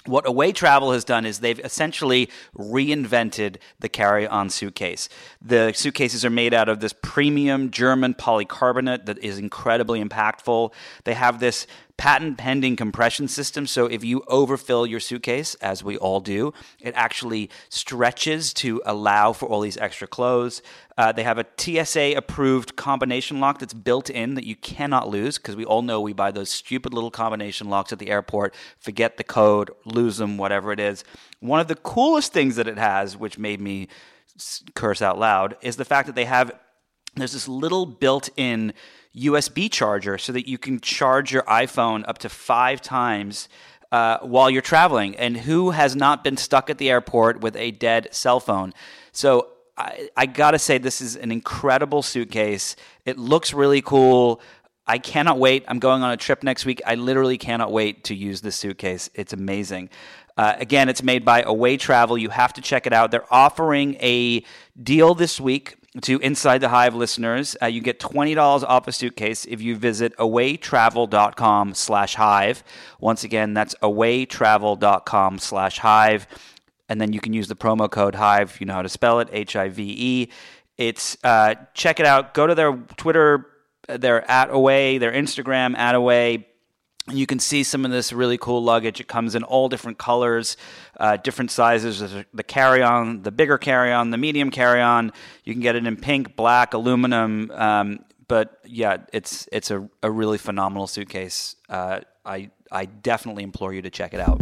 what 0.08 0.28
Away 0.28 0.52
Travel 0.52 0.92
has 0.92 1.04
done 1.04 1.26
is 1.26 1.40
they've 1.40 1.60
essentially 1.60 2.30
reinvented 2.58 3.58
the 3.80 3.90
carry 3.90 4.28
on 4.28 4.50
suitcase. 4.50 5.10
The 5.42 5.74
suitcases 5.74 6.24
are 6.26 6.30
made 6.30 6.54
out 6.54 6.70
of 6.70 6.80
this 6.80 6.94
premium 7.02 7.72
German 7.72 8.14
polycarbonate 8.14 9.06
that 9.06 9.18
is 9.20 9.38
incredibly 9.38 10.04
impactful. 10.04 10.74
They 11.04 11.14
have 11.14 11.40
this 11.40 11.68
patent 11.98 12.38
pending 12.38 12.76
compression 12.76 13.28
system. 13.28 13.66
So 13.66 13.88
if 13.88 14.04
you 14.04 14.24
overfill 14.28 14.86
your 14.86 15.00
suitcase, 15.00 15.56
as 15.56 15.84
we 15.84 15.98
all 15.98 16.20
do, 16.20 16.54
it 16.80 16.94
actually 16.96 17.50
stretches 17.70 18.54
to 18.56 18.82
allow 18.86 19.34
for 19.34 19.48
all 19.48 19.62
these 19.62 19.78
extra 19.78 20.08
clothes. 20.08 20.62
Uh, 20.96 21.12
they 21.12 21.24
have 21.24 21.40
a 21.40 21.46
TSA 21.58 22.14
approved 22.16 22.76
combination 22.76 23.40
lock 23.40 23.60
that's 23.60 23.74
built 23.74 24.12
in 24.12 24.36
that 24.36 24.46
you 24.46 24.56
cannot 24.56 25.10
lose 25.10 25.38
because 25.38 25.56
we 25.56 25.66
all 25.66 25.82
know 25.82 26.00
we 26.00 26.14
buy 26.14 26.32
those 26.32 26.50
stupid 26.50 26.94
little 26.94 27.12
combination 27.12 27.68
locks 27.68 27.92
at 27.92 28.00
the 28.00 28.10
airport, 28.10 28.54
forget 28.80 29.18
the 29.18 29.24
code, 29.24 29.72
lose 29.84 30.18
them, 30.18 30.38
whatever 30.38 30.72
it 30.72 30.80
is. 30.80 31.04
One 31.40 31.60
of 31.60 31.68
the 31.68 31.76
coolest 31.76 32.32
things 32.32 32.56
that 32.58 32.68
it 32.68 32.78
has, 32.78 33.18
which 33.18 33.40
made 33.40 33.60
me 33.60 33.88
curse 34.76 35.02
out 35.02 35.18
loud, 35.18 35.58
is 35.62 35.78
the 35.78 35.86
fact 35.86 36.06
that 36.06 36.16
they 36.16 36.26
have 36.26 36.52
there's 37.18 37.34
this 37.34 37.48
little 37.48 37.86
built-in 37.86 38.74
USB 39.18 39.72
charger 39.72 40.18
so 40.18 40.32
that 40.34 40.48
you 40.48 40.58
can 40.58 40.80
charge 40.80 41.32
your 41.32 41.44
iPhone 41.44 42.08
up 42.08 42.20
to 42.20 42.30
five 42.30 42.82
times 42.82 43.50
uh, 43.92 44.20
while 44.20 44.50
you're 44.50 44.62
traveling. 44.62 45.16
And 45.16 45.38
who 45.38 45.72
has 45.72 45.96
not 45.96 46.24
been 46.24 46.38
stuck 46.38 46.70
at 46.70 46.78
the 46.78 46.90
airport 46.90 47.42
with 47.42 47.56
a 47.56 47.72
dead 47.72 48.10
cell 48.12 48.40
phone? 48.40 48.74
So 49.12 49.50
I, 49.78 50.10
I 50.16 50.26
gotta 50.26 50.60
say, 50.60 50.78
this 50.78 51.02
is 51.02 51.16
an 51.16 51.32
incredible 51.32 52.02
suitcase. 52.02 52.76
It 53.06 53.18
looks 53.18 53.54
really 53.54 53.82
cool. 53.82 54.42
I 54.86 54.98
cannot 55.00 55.38
wait. 55.38 55.66
I'm 55.68 55.80
going 55.80 56.02
on 56.02 56.12
a 56.12 56.18
trip 56.18 56.44
next 56.44 56.66
week. 56.66 56.82
I 56.86 56.96
literally 56.96 57.38
cannot 57.38 57.72
wait 57.72 58.06
to 58.06 58.16
use 58.16 58.42
this 58.42 58.56
suitcase. 58.56 59.10
It's 59.14 59.34
amazing. 59.34 59.90
Uh, 60.38 60.54
again, 60.60 60.88
it's 60.88 61.04
made 61.04 61.26
by 61.26 61.42
Away 61.42 61.78
Travel. 61.78 62.18
You 62.18 62.30
have 62.30 62.54
to 62.54 62.62
check 62.62 62.88
it 62.88 62.94
out. 62.94 63.12
They're 63.12 63.34
offering 63.34 63.96
a 63.96 64.44
deal 64.82 65.16
this 65.16 65.42
week 65.42 65.78
to 66.02 66.20
Inside 66.20 66.60
the 66.60 66.70
Hive 66.70 66.96
listeners. 66.96 67.56
Uh, 67.62 67.68
you 67.68 67.82
get 67.82 68.00
$20 68.00 68.64
off 68.64 68.88
a 68.88 68.92
suitcase 68.92 69.46
if 69.46 69.62
you 69.62 69.76
visit 69.76 70.16
awaytravel.com 70.18 71.74
slash 71.74 72.16
hive. 72.16 72.64
Once 73.00 73.24
again, 73.24 73.54
that's 73.54 73.76
awaytravel.com 73.82 75.40
slash 75.40 75.80
hive. 75.80 76.28
And 76.90 77.02
then 77.02 77.14
you 77.14 77.20
can 77.20 77.34
use 77.34 77.48
the 77.48 77.56
promo 77.56 77.90
code 77.90 78.16
hive. 78.16 78.58
You 78.60 78.66
know 78.66 78.74
how 78.74 78.82
to 78.82 78.90
spell 78.90 79.20
it, 79.20 79.30
H-I-V-E. 79.32 80.30
It's, 80.78 81.18
uh, 81.24 81.56
check 81.74 82.00
it 82.00 82.06
out. 82.06 82.34
Go 82.34 82.48
to 82.48 82.56
their 82.56 82.74
Twitter, 82.98 83.48
their 83.88 84.30
at 84.30 84.50
away, 84.50 84.98
their 84.98 85.12
Instagram 85.12 85.78
at 85.78 85.96
away 85.96 86.48
you 87.12 87.26
can 87.26 87.40
see 87.40 87.64
some 87.64 87.86
of 87.86 87.92
this 87.92 88.12
really 88.12 88.38
cool 88.38 88.62
luggage. 88.64 89.00
It 89.00 89.08
comes 89.08 89.36
in 89.36 89.44
all 89.44 89.70
different 89.70 89.98
colors, 89.98 90.58
uh, 91.00 91.18
different 91.18 91.52
sizes. 91.52 92.00
The 92.34 92.44
carry 92.44 92.84
on, 92.84 93.24
the 93.24 93.32
bigger 93.32 93.58
carry 93.58 93.94
on, 93.94 94.12
the 94.12 94.18
medium 94.18 94.52
carry 94.52 94.82
on. 94.82 95.14
You 95.44 95.54
can 95.54 95.62
get 95.62 95.76
it 95.76 95.86
in 95.86 95.96
pink, 95.96 96.36
black, 96.36 96.74
aluminum. 96.74 97.52
Um, 97.52 98.00
but 98.28 98.60
yeah, 98.66 98.98
it's 99.14 99.48
it's 99.52 99.72
a, 99.72 99.88
a 100.04 100.12
really 100.12 100.38
phenomenal 100.38 100.88
suitcase. 100.88 101.56
Uh, 101.70 102.02
I 102.26 102.52
I 102.72 102.86
definitely 102.86 103.44
implore 103.44 103.74
you 103.74 103.82
to 103.84 103.90
check 103.90 104.14
it 104.14 104.20
out. 104.20 104.42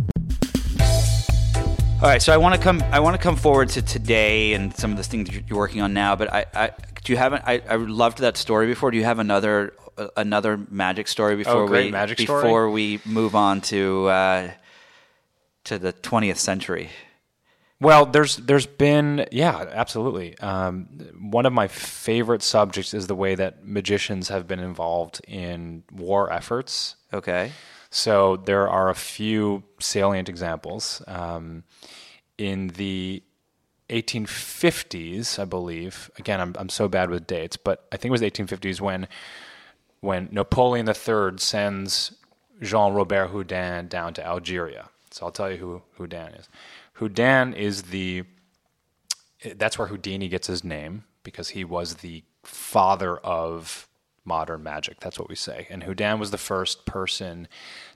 All 2.01 2.09
right, 2.09 2.22
so 2.22 2.34
I 2.34 2.38
want 2.38 2.55
to 2.55 2.61
come. 2.61 2.84
I 2.91 2.99
want 2.99 3.16
to 3.16 3.22
come 3.22 3.36
forward 3.36 3.70
to 3.70 3.82
today 3.82 4.53
and 4.53 4.76
some 4.76 4.91
of 4.91 4.97
the 4.97 5.03
things 5.03 5.30
you're 5.47 5.57
working 5.57 5.82
on 5.82 5.93
now. 5.93 6.16
But 6.16 6.34
I, 6.34 6.45
I 6.53 6.72
do 7.03 7.13
you 7.13 7.18
have? 7.18 7.34
I 7.34 7.61
I 7.70 7.76
loved 7.76 8.20
that 8.20 8.38
story 8.38 8.68
before. 8.68 8.91
Do 8.91 8.97
you 8.97 9.05
have 9.05 9.20
another 9.20 9.74
another 10.15 10.57
magic 10.69 11.07
story 11.07 11.35
before 11.35 11.63
oh, 11.63 11.65
we 11.65 11.91
magic 11.91 12.17
before 12.17 12.41
story? 12.41 12.71
we 12.71 12.99
move 13.05 13.35
on 13.35 13.61
to 13.61 14.07
uh, 14.07 14.51
to 15.65 15.79
the 15.79 15.93
20th 15.93 16.37
century? 16.37 16.89
Well, 17.81 18.05
there's 18.05 18.37
there's 18.37 18.65
been 18.65 19.27
yeah, 19.31 19.65
absolutely. 19.71 20.37
Um, 20.39 20.87
one 21.19 21.45
of 21.45 21.53
my 21.53 21.67
favorite 21.67 22.41
subjects 22.41 22.93
is 22.93 23.07
the 23.07 23.15
way 23.15 23.35
that 23.35 23.65
magicians 23.65 24.29
have 24.29 24.47
been 24.47 24.59
involved 24.59 25.21
in 25.27 25.83
war 25.91 26.31
efforts. 26.31 26.95
Okay. 27.13 27.51
So 27.89 28.37
there 28.37 28.67
are 28.69 28.89
a 28.89 28.95
few 28.95 29.63
salient 29.79 30.29
examples. 30.29 31.01
Um, 31.07 31.63
in 32.37 32.67
the 32.69 33.23
1850s, 33.89 35.39
I 35.39 35.45
believe. 35.45 36.09
Again, 36.17 36.39
I'm 36.39 36.55
I'm 36.57 36.69
so 36.69 36.87
bad 36.87 37.09
with 37.09 37.27
dates, 37.27 37.57
but 37.57 37.85
I 37.91 37.97
think 37.97 38.09
it 38.09 38.11
was 38.11 38.21
the 38.21 38.31
1850s 38.31 38.79
when 38.79 39.07
when 40.05 40.29
Napoleon 40.31 40.87
III 40.87 41.37
sends 41.37 42.13
Jean 42.61 42.93
Robert 42.93 43.29
Houdin 43.29 43.87
down 43.87 44.13
to 44.13 44.25
Algeria. 44.25 44.89
So 45.11 45.25
I'll 45.25 45.31
tell 45.31 45.51
you 45.51 45.57
who 45.57 45.81
Houdin 45.97 46.35
is. 46.35 46.47
Houdin 46.93 47.53
is 47.53 47.83
the 47.83 48.23
that's 49.55 49.77
where 49.77 49.87
Houdini 49.87 50.27
gets 50.27 50.47
his 50.47 50.63
name 50.63 51.03
because 51.23 51.49
he 51.49 51.63
was 51.63 51.95
the 51.95 52.23
father 52.43 53.17
of 53.17 53.87
modern 54.23 54.63
magic. 54.63 54.99
That's 54.99 55.19
what 55.19 55.29
we 55.29 55.35
say. 55.35 55.67
And 55.69 55.83
Houdin 55.83 56.19
was 56.19 56.31
the 56.31 56.37
first 56.37 56.85
person 56.85 57.47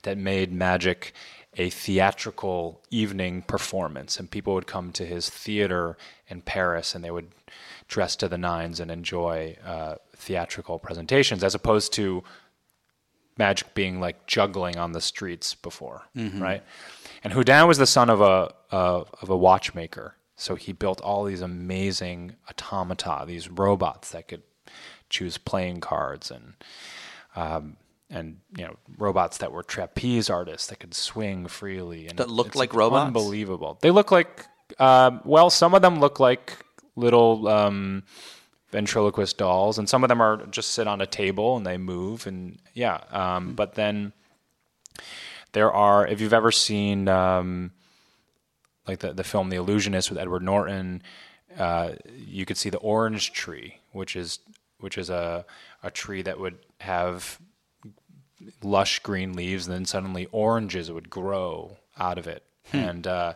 that 0.03 0.17
made 0.17 0.51
magic 0.51 1.13
a 1.57 1.69
theatrical 1.69 2.81
evening 2.91 3.41
performance. 3.41 4.19
And 4.19 4.29
people 4.29 4.53
would 4.53 4.67
come 4.67 4.91
to 4.93 5.05
his 5.05 5.29
theater 5.29 5.97
in 6.27 6.41
Paris 6.41 6.93
and 6.93 7.03
they 7.03 7.11
would 7.11 7.31
dress 7.89 8.15
to 8.15 8.29
the 8.29 8.37
nines 8.37 8.79
and 8.79 8.89
enjoy 8.89 9.57
uh, 9.65 9.95
theatrical 10.15 10.79
presentations 10.79 11.43
as 11.43 11.55
opposed 11.55 11.91
to 11.91 12.23
magic 13.37 13.73
being 13.73 13.99
like 13.99 14.27
juggling 14.27 14.77
on 14.77 14.93
the 14.93 15.01
streets 15.01 15.55
before, 15.55 16.03
mm-hmm. 16.15 16.41
right? 16.41 16.63
And 17.23 17.33
Houdin 17.33 17.67
was 17.67 17.77
the 17.77 17.87
son 17.87 18.09
of 18.09 18.21
a 18.21 18.53
uh, 18.71 19.03
of 19.21 19.29
a 19.29 19.35
watchmaker, 19.35 20.15
so 20.37 20.55
he 20.55 20.71
built 20.71 21.01
all 21.01 21.25
these 21.25 21.41
amazing 21.41 22.35
automata, 22.47 23.25
these 23.25 23.49
robots 23.49 24.11
that 24.11 24.27
could 24.27 24.43
choose 25.09 25.37
playing 25.37 25.81
cards 25.81 26.31
and 26.31 26.53
um, 27.35 27.75
and 28.09 28.37
you 28.55 28.65
know 28.65 28.75
robots 28.97 29.39
that 29.39 29.51
were 29.51 29.63
trapeze 29.63 30.29
artists 30.29 30.67
that 30.67 30.79
could 30.79 30.93
swing 30.93 31.47
freely 31.47 32.07
and 32.07 32.19
that 32.19 32.29
looked 32.29 32.55
like 32.55 32.73
robots. 32.73 33.07
Unbelievable. 33.07 33.79
They 33.81 33.91
look 33.91 34.11
like 34.11 34.45
um, 34.77 35.21
well, 35.25 35.49
some 35.49 35.73
of 35.73 35.81
them 35.81 35.99
look 35.99 36.19
like 36.19 36.57
little. 36.99 37.47
Um, 37.47 38.03
ventriloquist 38.71 39.37
dolls, 39.37 39.77
and 39.77 39.89
some 39.89 40.03
of 40.03 40.09
them 40.09 40.21
are 40.21 40.45
just 40.47 40.71
sit 40.71 40.87
on 40.87 41.01
a 41.01 41.05
table 41.07 41.57
and 41.57 41.65
they 41.65 41.77
move, 41.77 42.27
and 42.27 42.59
yeah. 42.73 43.01
Um, 43.11 43.47
mm-hmm. 43.47 43.51
But 43.53 43.75
then 43.75 44.13
there 45.53 45.71
are, 45.71 46.05
if 46.05 46.21
you've 46.21 46.33
ever 46.33 46.51
seen 46.51 47.07
um, 47.07 47.71
like 48.87 48.99
the 48.99 49.13
the 49.13 49.23
film 49.23 49.49
The 49.49 49.57
Illusionist 49.57 50.09
with 50.09 50.19
Edward 50.19 50.43
Norton, 50.43 51.01
uh, 51.57 51.93
you 52.15 52.45
could 52.45 52.57
see 52.57 52.69
the 52.69 52.77
orange 52.77 53.31
tree, 53.31 53.79
which 53.91 54.15
is 54.15 54.39
which 54.79 54.97
is 54.97 55.09
a 55.09 55.45
a 55.83 55.91
tree 55.91 56.21
that 56.21 56.39
would 56.39 56.59
have 56.81 57.39
lush 58.63 58.99
green 58.99 59.33
leaves, 59.33 59.67
and 59.67 59.75
then 59.75 59.85
suddenly 59.85 60.27
oranges 60.31 60.91
would 60.91 61.09
grow 61.09 61.77
out 61.97 62.17
of 62.17 62.27
it, 62.27 62.43
hmm. 62.71 62.77
and 62.77 63.07
uh, 63.07 63.33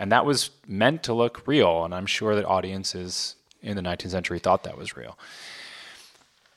and 0.00 0.10
that 0.12 0.24
was 0.24 0.48
meant 0.66 1.02
to 1.02 1.12
look 1.12 1.46
real. 1.46 1.84
And 1.84 1.94
I'm 1.94 2.06
sure 2.06 2.34
that 2.34 2.46
audiences 2.46 3.36
in 3.60 3.76
the 3.76 3.82
19th 3.82 4.10
century 4.10 4.38
thought 4.38 4.64
that 4.64 4.78
was 4.78 4.96
real. 4.96 5.18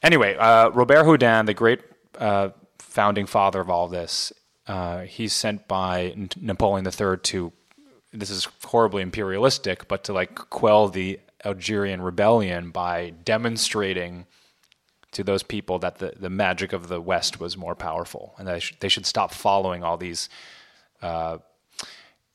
Anyway, 0.02 0.36
uh, 0.38 0.70
Robert 0.70 1.04
Houdin, 1.04 1.46
the 1.46 1.54
great 1.54 1.82
uh, 2.18 2.50
founding 2.80 3.26
father 3.26 3.60
of 3.60 3.70
all 3.70 3.89
this, 3.89 4.32
uh, 4.66 5.02
he's 5.02 5.34
sent 5.34 5.68
by 5.68 6.16
Napoleon 6.39 6.88
III 6.88 7.18
to, 7.18 7.52
this 8.14 8.30
is 8.30 8.48
horribly 8.64 9.04
imperialistic, 9.04 9.89
but 9.89 10.06
to 10.06 10.14
like 10.14 10.36
quell 10.36 10.88
the 10.88 11.20
Algerian 11.44 12.02
rebellion 12.02 12.72
by 12.72 13.10
demonstrating 13.26 14.26
to 15.12 15.22
those 15.22 15.44
people 15.44 15.80
that 15.80 15.98
the, 15.98 16.14
the 16.18 16.30
magic 16.30 16.72
of 16.72 16.88
the 16.88 17.02
West 17.02 17.41
was 17.41 17.58
more 17.58 17.76
powerful 17.76 18.36
and 18.38 18.48
they, 18.48 18.60
sh- 18.60 18.76
they 18.80 18.88
should 18.88 19.06
stop 19.06 19.34
following 19.34 19.84
all 19.84 19.98
these 19.98 20.30
uh, 21.02 21.39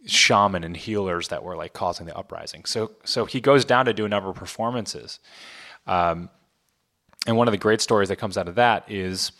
shaman 0.07 0.65
and 0.65 0.77
healers 0.77 1.29
that 1.29 1.43
were 1.43 1.57
like 1.57 1.73
causing 1.73 2.07
the 2.07 2.17
uprising. 2.17 2.65
So 2.65 2.93
so 3.05 3.25
he 3.25 3.41
goes 3.41 3.65
down 3.65 3.87
to 3.87 3.93
do 3.93 4.05
a 4.05 4.09
number 4.09 4.31
of 4.31 4.37
performances. 4.37 5.19
Um, 5.87 6.31
and 7.27 7.37
one 7.37 7.49
of 7.49 7.53
the 7.53 7.59
great 7.59 7.81
stories 7.81 8.09
that 8.09 8.17
comes 8.17 8.39
out 8.39 8.49
of 8.49 8.55
that 8.55 8.85
is 8.91 9.33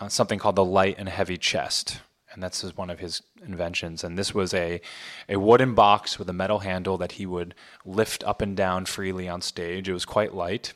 uh, 0.00 0.08
something 0.08 0.38
called 0.38 0.56
the 0.56 0.64
light 0.64 0.96
and 0.98 1.08
heavy 1.08 1.36
chest. 1.36 2.00
And 2.32 2.42
that's 2.42 2.62
one 2.76 2.90
of 2.90 2.98
his 2.98 3.22
inventions. 3.44 4.02
And 4.02 4.18
this 4.18 4.34
was 4.34 4.54
a, 4.54 4.80
a 5.28 5.36
wooden 5.36 5.74
box 5.74 6.18
with 6.18 6.28
a 6.28 6.32
metal 6.32 6.60
handle 6.60 6.96
that 6.98 7.12
he 7.12 7.26
would 7.26 7.54
lift 7.84 8.24
up 8.24 8.40
and 8.40 8.56
down 8.56 8.86
freely 8.86 9.28
on 9.28 9.42
stage. 9.42 9.88
It 9.88 9.92
was 9.92 10.06
quite 10.06 10.34
light. 10.34 10.72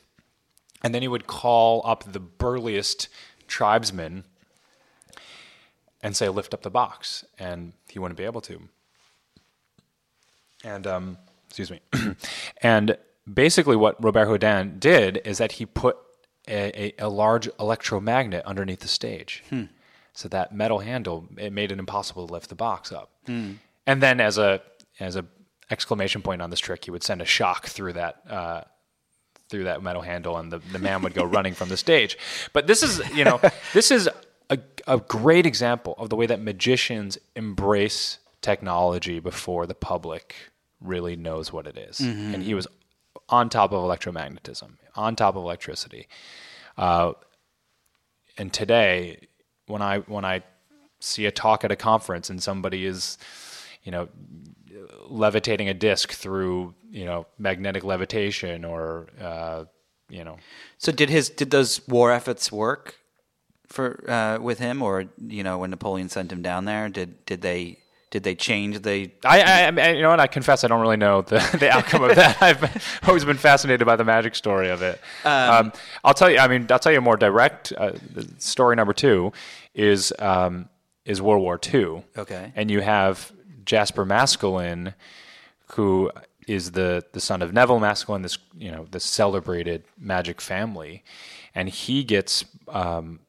And 0.83 0.93
then 0.93 1.01
he 1.01 1.07
would 1.07 1.25
call 1.25 1.81
up 1.83 2.11
the 2.11 2.19
burliest 2.19 3.09
tribesmen 3.47 4.23
and 6.03 6.15
say, 6.15 6.29
lift 6.29 6.53
up 6.53 6.61
the 6.61 6.69
box. 6.69 7.25
And 7.39 7.73
he 7.89 7.97
wouldn't 7.97 8.17
be 8.17 8.25
able 8.25 8.41
to 8.41 8.69
and 10.67 10.85
um, 10.85 11.17
excuse 11.47 11.71
me, 11.71 11.81
and 12.61 12.97
basically 13.31 13.75
what 13.75 14.01
Robert 14.03 14.27
Houdin 14.27 14.79
did 14.79 15.21
is 15.25 15.37
that 15.37 15.53
he 15.53 15.65
put 15.65 15.97
a, 16.47 16.93
a, 17.01 17.05
a 17.05 17.09
large 17.09 17.49
electromagnet 17.59 18.45
underneath 18.45 18.81
the 18.81 18.87
stage, 18.87 19.43
hmm. 19.49 19.63
so 20.13 20.27
that 20.29 20.53
metal 20.53 20.79
handle 20.79 21.25
it 21.37 21.53
made 21.53 21.71
it 21.71 21.79
impossible 21.79 22.27
to 22.27 22.33
lift 22.33 22.49
the 22.49 22.55
box 22.55 22.91
up. 22.91 23.11
Hmm. 23.25 23.53
And 23.85 24.03
then 24.03 24.19
as 24.19 24.37
a 24.37 24.61
as 24.99 25.15
a 25.15 25.25
exclamation 25.69 26.21
point 26.21 26.41
on 26.41 26.49
this 26.49 26.59
trick, 26.59 26.85
he 26.85 26.91
would 26.91 27.03
send 27.03 27.21
a 27.21 27.25
shock 27.25 27.67
through 27.67 27.93
that. 27.93 28.21
Uh, 28.29 28.61
through 29.49 29.63
that 29.63 29.81
metal 29.81 30.01
handle, 30.01 30.35
and 30.35 30.51
the, 30.51 30.59
the 30.73 30.77
man 30.77 31.01
would 31.01 31.13
go 31.13 31.23
running 31.37 31.53
from 31.53 31.69
the 31.69 31.77
stage. 31.77 32.17
But 32.51 32.67
this 32.67 32.83
is, 32.83 33.01
you 33.15 33.23
know, 33.23 33.39
this 33.73 33.91
is 33.91 34.09
a, 34.49 34.59
a 34.85 34.97
great 34.97 35.45
example 35.45 35.95
of 35.97 36.09
the 36.09 36.17
way 36.17 36.25
that 36.25 36.41
magicians 36.41 37.17
embrace 37.33 38.19
technology 38.41 39.21
before 39.21 39.65
the 39.65 39.73
public 39.73 40.35
really 40.81 41.15
knows 41.15 41.51
what 41.51 41.67
it 41.67 41.77
is. 41.77 41.99
And 41.99 42.43
he 42.43 42.53
was 42.53 42.67
on 43.29 43.49
top 43.49 43.71
of 43.71 43.83
electromagnetism, 43.83 44.69
on 44.95 45.15
top 45.15 45.35
of 45.35 45.43
electricity. 45.43 46.07
Uh, 46.77 47.13
and 48.37 48.53
today, 48.53 49.27
when 49.65 49.81
I 49.81 49.99
when 49.99 50.23
I 50.25 50.43
see 50.99 51.25
a 51.25 51.31
talk 51.31 51.63
at 51.63 51.71
a 51.71 51.75
conference 51.75 52.29
and 52.29 52.41
somebody 52.41 52.85
is, 52.85 53.17
you 53.83 53.91
know, 53.91 54.09
levitating 55.09 55.69
a 55.69 55.73
disc 55.73 56.11
through 56.11 56.73
you 56.89 57.05
know 57.05 57.25
magnetic 57.37 57.83
levitation 57.83 58.63
or 58.63 59.07
uh, 59.21 59.65
you 60.09 60.23
know 60.23 60.37
So 60.77 60.91
did 60.91 61.09
his 61.09 61.29
did 61.29 61.51
those 61.51 61.85
war 61.87 62.11
efforts 62.11 62.51
work 62.51 62.95
for 63.67 64.09
uh, 64.09 64.39
with 64.41 64.59
him, 64.59 64.81
or 64.81 65.05
you 65.17 65.43
know 65.43 65.57
when 65.57 65.69
Napoleon 65.69 66.09
sent 66.09 66.31
him 66.31 66.41
down 66.41 66.65
there? 66.65 66.89
Did 66.89 67.25
did 67.25 67.41
they 67.41 67.79
did 68.09 68.23
they 68.23 68.35
change 68.35 68.81
the? 68.81 69.11
I, 69.25 69.69
I, 69.69 69.91
you 69.91 70.01
know 70.01 70.09
what? 70.09 70.19
I 70.19 70.27
confess 70.27 70.63
I 70.63 70.67
don't 70.67 70.79
really 70.79 70.97
know 70.97 71.21
the, 71.21 71.39
the 71.59 71.69
outcome 71.69 72.03
of 72.03 72.15
that. 72.15 72.41
I've 72.41 72.99
always 73.07 73.25
been 73.25 73.37
fascinated 73.37 73.85
by 73.85 73.95
the 73.95 74.05
magic 74.05 74.35
story 74.35 74.69
of 74.69 74.81
it. 74.81 75.01
Um, 75.25 75.73
I'll 76.03 76.13
tell 76.13 76.29
you. 76.29 76.39
I 76.39 76.47
mean, 76.47 76.67
I'll 76.69 76.79
tell 76.79 76.91
you 76.91 76.99
a 76.99 77.01
more 77.01 77.17
direct. 77.17 77.73
Uh, 77.73 77.93
story 78.37 78.75
number 78.75 78.93
two 78.93 79.33
is 79.73 80.13
um, 80.19 80.69
is 81.05 81.21
World 81.21 81.41
War 81.41 81.59
II. 81.73 82.03
Okay. 82.17 82.51
and 82.55 82.71
you 82.71 82.81
have 82.81 83.31
Jasper 83.65 84.05
Maskelyne, 84.05 84.93
who 85.73 86.11
is 86.47 86.71
the 86.71 87.03
the 87.11 87.19
son 87.19 87.41
of 87.41 87.53
Nevil 87.53 87.79
Maskelyne, 87.79 88.23
this 88.23 88.37
you 88.57 88.71
know 88.71 88.87
this 88.89 89.03
celebrated 89.03 89.83
magic 89.99 90.39
family, 90.39 91.03
and 91.53 91.67
he 91.67 92.05
gets 92.05 92.45
um, 92.69 93.19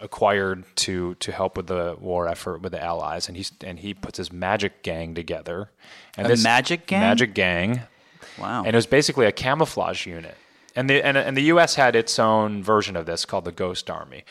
acquired 0.00 0.64
to 0.76 1.14
to 1.16 1.32
help 1.32 1.56
with 1.56 1.66
the 1.68 1.96
war 2.00 2.28
effort 2.28 2.60
with 2.62 2.72
the 2.72 2.82
Allies, 2.82 3.28
and 3.28 3.36
he's 3.36 3.52
and 3.64 3.78
he 3.80 3.94
puts 3.94 4.18
his 4.18 4.32
magic 4.32 4.82
gang 4.82 5.14
together. 5.14 5.70
And 6.16 6.30
A 6.30 6.36
magic 6.38 6.86
gang? 6.86 7.00
magic 7.00 7.34
gang, 7.34 7.82
Wow. 8.38 8.64
and 8.64 8.68
it 8.68 8.76
was 8.76 8.86
basically 8.86 9.26
a 9.26 9.32
camouflage 9.32 10.06
unit. 10.06 10.36
And 10.74 10.90
the 10.90 11.02
and, 11.02 11.16
and 11.16 11.36
the 11.36 11.44
U.S. 11.44 11.74
had 11.76 11.96
its 11.96 12.18
own 12.18 12.62
version 12.62 12.96
of 12.96 13.06
this 13.06 13.24
called 13.24 13.44
the 13.46 13.52
Ghost 13.52 13.88
Army, 13.90 14.24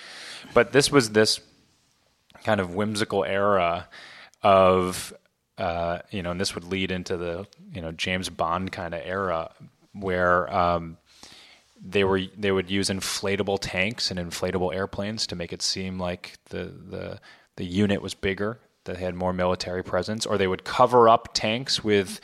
but 0.53 0.71
this 0.73 0.91
was 0.91 1.11
this 1.11 1.39
kind 2.43 2.59
of 2.59 2.75
whimsical 2.75 3.23
era 3.23 3.87
of 4.43 5.11
uh, 5.57 5.99
you 6.11 6.21
know, 6.21 6.31
and 6.31 6.39
this 6.39 6.53
would 6.53 6.65
lead 6.65 6.91
into 6.91 7.17
the 7.17 7.47
you 7.73 7.81
know 7.81 7.91
James 7.91 8.29
Bond 8.29 8.71
kind 8.71 8.93
of 8.93 9.01
era 9.03 9.51
where 9.93 10.53
um, 10.53 10.97
they 11.81 12.03
were 12.03 12.21
they 12.37 12.51
would 12.51 12.69
use 12.69 12.89
inflatable 12.89 13.57
tanks 13.61 14.11
and 14.11 14.19
inflatable 14.19 14.73
airplanes 14.73 15.27
to 15.27 15.35
make 15.35 15.53
it 15.53 15.61
seem 15.61 15.99
like 15.99 16.37
the 16.49 16.65
the 16.65 17.19
the 17.57 17.65
unit 17.65 18.01
was 18.01 18.13
bigger, 18.13 18.59
that 18.83 18.97
they 18.97 19.03
had 19.03 19.15
more 19.15 19.33
military 19.33 19.83
presence, 19.83 20.25
or 20.25 20.37
they 20.37 20.47
would 20.47 20.63
cover 20.63 21.09
up 21.09 21.29
tanks 21.33 21.83
with 21.83 22.19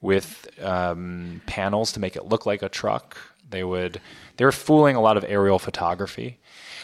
with 0.00 0.48
um, 0.62 1.42
panels 1.46 1.92
to 1.92 2.00
make 2.00 2.16
it 2.16 2.26
look 2.26 2.46
like 2.46 2.62
a 2.62 2.68
truck. 2.68 3.16
They 3.48 3.64
would 3.64 4.00
they 4.36 4.44
were 4.44 4.52
fooling 4.52 4.96
a 4.96 5.00
lot 5.00 5.16
of 5.16 5.24
aerial 5.28 5.58
photography. 5.58 6.38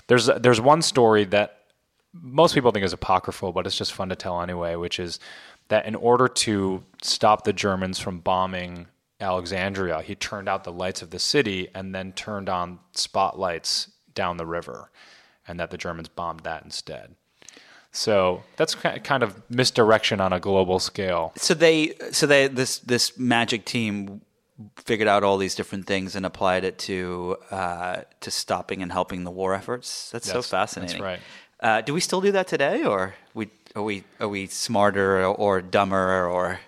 There's 0.07 0.26
there's 0.26 0.61
one 0.61 0.82
story 0.82 1.24
that 1.26 1.62
most 2.12 2.55
people 2.55 2.70
think 2.70 2.84
is 2.84 2.92
apocryphal, 2.92 3.53
but 3.53 3.66
it's 3.66 3.76
just 3.76 3.92
fun 3.92 4.09
to 4.09 4.16
tell 4.16 4.40
anyway, 4.40 4.74
which 4.74 4.99
is 4.99 5.18
that 5.68 5.86
in 5.86 5.94
order 5.94 6.28
to 6.28 6.82
stop 7.03 7.44
the 7.44 7.53
Germans 7.53 7.99
from 7.99 8.20
bombing 8.20 8.86
Alexandria, 9.21 10.03
he 10.03 10.14
turned 10.14 10.49
out 10.49 10.64
the 10.64 10.73
lights 10.73 11.03
of 11.03 11.11
the 11.11 11.19
city 11.19 11.69
and 11.75 11.95
then 11.95 12.12
turned 12.12 12.49
on 12.49 12.79
spotlights 12.93 13.91
down 14.14 14.37
the 14.37 14.47
river, 14.47 14.91
and 15.49 15.59
that 15.59 15.71
the 15.71 15.79
Germans 15.79 16.09
bombed 16.09 16.41
that 16.41 16.64
instead. 16.64 17.14
So 17.93 18.43
that's 18.57 18.75
kind 18.75 19.23
of 19.23 19.43
misdirection 19.49 20.21
on 20.21 20.33
a 20.33 20.41
global 20.41 20.79
scale. 20.79 21.33
So 21.37 21.55
they, 21.55 21.95
so 22.12 22.27
they, 22.27 22.47
this 22.47 22.79
this 22.79 23.19
magic 23.19 23.64
team 23.64 24.21
figured 24.77 25.09
out 25.09 25.23
all 25.25 25.39
these 25.39 25.55
different 25.55 25.87
things 25.87 26.14
and 26.14 26.27
applied 26.27 26.64
it 26.64 26.79
to 26.81 27.37
uh, 27.51 28.03
to 28.21 28.31
stopping 28.31 28.83
and 28.83 28.93
helping 28.93 29.25
the 29.25 29.31
war 29.31 29.55
efforts. 29.55 30.11
That's 30.11 30.31
so 30.31 30.43
fascinating. 30.43 31.01
that's 31.01 31.03
right. 31.03 31.21
Uh, 31.59 31.81
do 31.81 31.95
we 31.95 32.01
still 32.01 32.21
do 32.21 32.33
that 32.33 32.47
today, 32.49 32.85
or 32.85 33.14
we 33.33 33.49
are 33.75 33.83
we 33.83 34.05
are 34.21 34.29
we 34.29 34.47
smarter 34.47 35.21
or, 35.25 35.35
or 35.35 35.62
dumber 35.62 36.27
or? 36.29 36.61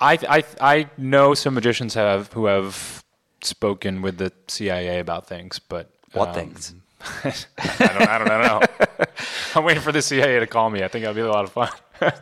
I, 0.00 0.18
I 0.28 0.44
I 0.60 0.90
know 0.96 1.34
some 1.34 1.54
magicians 1.54 1.94
have 1.94 2.32
who 2.32 2.46
have 2.46 3.02
spoken 3.42 4.02
with 4.02 4.18
the 4.18 4.32
CIA 4.48 4.98
about 4.98 5.26
things, 5.26 5.58
but 5.58 5.90
What 6.12 6.28
um, 6.28 6.34
things? 6.34 6.74
I 7.24 7.34
don't, 7.78 8.08
I 8.08 8.18
don't 8.18 8.28
know. 8.28 8.60
I'm 9.54 9.64
waiting 9.64 9.82
for 9.82 9.92
the 9.92 10.02
CIA 10.02 10.40
to 10.40 10.46
call 10.46 10.70
me. 10.70 10.82
I 10.82 10.88
think 10.88 11.04
that'll 11.04 11.14
be 11.14 11.20
a 11.20 11.30
lot 11.30 11.44
of 11.44 11.52
fun. 11.52 11.70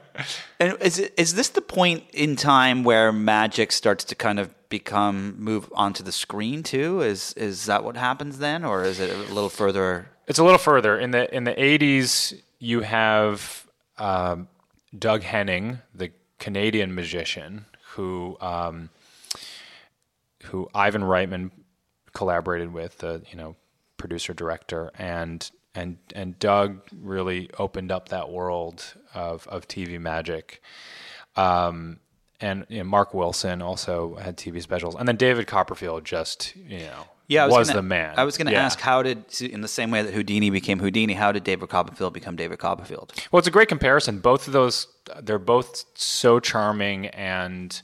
And 0.60 0.76
is 0.80 1.00
it, 1.00 1.12
is 1.16 1.34
this 1.34 1.48
the 1.48 1.60
point 1.60 2.04
in 2.12 2.36
time 2.36 2.84
where 2.84 3.12
magic 3.12 3.72
starts 3.72 4.04
to 4.04 4.14
kind 4.14 4.38
of 4.38 4.54
become 4.68 5.34
move 5.38 5.68
onto 5.74 6.04
the 6.04 6.12
screen 6.12 6.62
too? 6.62 7.00
Is 7.00 7.32
is 7.34 7.66
that 7.66 7.82
what 7.82 7.96
happens 7.96 8.38
then, 8.38 8.64
or 8.64 8.84
is 8.84 9.00
it 9.00 9.10
a 9.10 9.16
little 9.34 9.50
further? 9.50 10.06
It's 10.28 10.38
a 10.38 10.44
little 10.44 10.58
further 10.58 10.96
in 10.98 11.10
the 11.10 11.32
in 11.34 11.42
the 11.44 11.52
80s. 11.52 12.40
You 12.60 12.80
have 12.82 13.66
um, 13.98 14.48
Doug 14.96 15.22
Henning, 15.22 15.80
the 15.92 16.12
Canadian 16.44 16.94
magician, 16.94 17.64
who 17.92 18.36
um, 18.38 18.90
who 20.42 20.68
Ivan 20.74 21.00
Reitman 21.00 21.50
collaborated 22.12 22.70
with, 22.70 22.98
the 22.98 23.22
you 23.30 23.38
know 23.38 23.56
producer 23.96 24.34
director, 24.34 24.90
and 24.98 25.50
and 25.74 25.96
and 26.14 26.38
Doug 26.38 26.82
really 27.00 27.48
opened 27.58 27.90
up 27.90 28.10
that 28.10 28.28
world 28.28 28.84
of 29.14 29.48
of 29.48 29.66
TV 29.68 29.98
magic. 29.98 30.62
Um, 31.34 32.00
and 32.42 32.66
you 32.68 32.76
know, 32.76 32.84
Mark 32.84 33.14
Wilson 33.14 33.62
also 33.62 34.16
had 34.16 34.36
TV 34.36 34.60
specials, 34.60 34.96
and 34.96 35.08
then 35.08 35.16
David 35.16 35.46
Copperfield 35.46 36.04
just 36.04 36.54
you 36.56 36.80
know 36.80 37.06
Yeah, 37.26 37.44
I 37.44 37.46
was, 37.46 37.54
was, 37.54 37.68
gonna, 37.68 37.78
the 37.78 37.88
man. 37.88 38.14
I 38.16 38.24
was 38.24 38.36
going 38.36 38.46
to 38.48 38.52
Yeah. 38.52 38.64
ask 38.64 38.78
how 38.80 39.02
did, 39.02 39.40
in 39.40 39.62
the 39.62 39.68
same 39.68 39.90
way 39.90 40.02
that 40.02 40.12
Houdini 40.12 40.50
became 40.50 40.78
Houdini, 40.78 41.14
how 41.14 41.32
did 41.32 41.42
David 41.44 41.68
Copperfield 41.70 42.12
become 42.12 42.36
David 42.36 42.58
Copperfield? 42.58 43.12
Well, 43.32 43.38
it's 43.38 43.48
a 43.48 43.52
great 43.52 43.68
comparison. 43.68 44.18
Both 44.18 44.46
of 44.46 44.52
those, 44.52 44.88
they're 45.22 45.38
both 45.38 45.84
so 45.94 46.38
charming, 46.38 47.06
and 47.08 47.80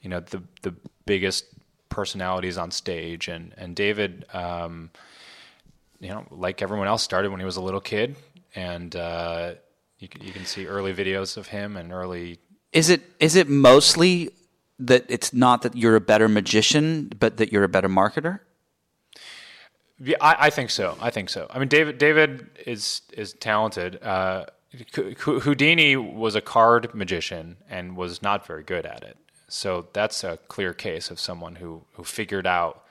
you 0.00 0.08
know 0.08 0.20
the 0.20 0.42
the 0.62 0.74
biggest 1.06 1.44
personalities 1.90 2.56
on 2.56 2.70
stage. 2.70 3.28
And 3.28 3.52
and 3.58 3.76
David, 3.76 4.24
um, 4.32 4.90
you 6.00 6.08
know, 6.08 6.24
like 6.30 6.62
everyone 6.62 6.86
else, 6.86 7.02
started 7.02 7.30
when 7.30 7.40
he 7.40 7.46
was 7.46 7.56
a 7.56 7.62
little 7.62 7.80
kid, 7.80 8.16
and 8.54 8.94
uh, 8.96 9.54
you 9.98 10.08
can, 10.08 10.22
you 10.22 10.32
can 10.32 10.46
see 10.46 10.66
early 10.66 10.94
videos 10.94 11.36
of 11.36 11.48
him 11.48 11.76
and 11.76 11.92
early. 11.92 12.38
Is 12.72 12.88
it 12.88 13.02
is 13.20 13.36
it 13.36 13.48
mostly 13.48 14.30
that 14.78 15.04
it's 15.08 15.32
not 15.34 15.62
that 15.62 15.76
you're 15.76 15.96
a 15.96 16.00
better 16.00 16.28
magician, 16.28 17.10
but 17.18 17.36
that 17.36 17.52
you're 17.52 17.64
a 17.64 17.68
better 17.68 17.88
marketer? 17.88 18.40
Yeah, 20.00 20.16
I, 20.20 20.46
I 20.46 20.50
think 20.50 20.70
so. 20.70 20.96
I 21.00 21.10
think 21.10 21.28
so. 21.28 21.46
I 21.50 21.58
mean, 21.58 21.68
David 21.68 21.98
David 21.98 22.50
is 22.66 23.02
is 23.12 23.32
talented. 23.34 24.02
Uh, 24.02 24.46
Houdini 24.94 25.96
was 25.96 26.34
a 26.34 26.40
card 26.40 26.94
magician 26.94 27.56
and 27.70 27.96
was 27.96 28.22
not 28.22 28.46
very 28.46 28.62
good 28.62 28.84
at 28.84 29.02
it. 29.02 29.16
So 29.48 29.86
that's 29.94 30.24
a 30.24 30.36
clear 30.48 30.74
case 30.74 31.10
of 31.10 31.18
someone 31.18 31.56
who 31.56 31.84
who 31.94 32.04
figured 32.04 32.46
out 32.46 32.84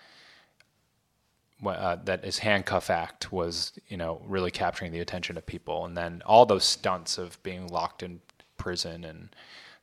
uh, 1.65 1.97
that 2.03 2.25
his 2.25 2.39
handcuff 2.39 2.89
act 2.89 3.31
was, 3.31 3.73
you 3.87 3.97
know, 3.97 4.21
really 4.25 4.51
capturing 4.51 4.91
the 4.91 4.99
attention 4.99 5.37
of 5.37 5.45
people, 5.45 5.85
and 5.85 5.95
then 5.95 6.21
all 6.25 6.45
those 6.45 6.65
stunts 6.65 7.17
of 7.17 7.41
being 7.43 7.67
locked 7.67 8.03
in 8.03 8.19
prison 8.57 9.03
and 9.05 9.29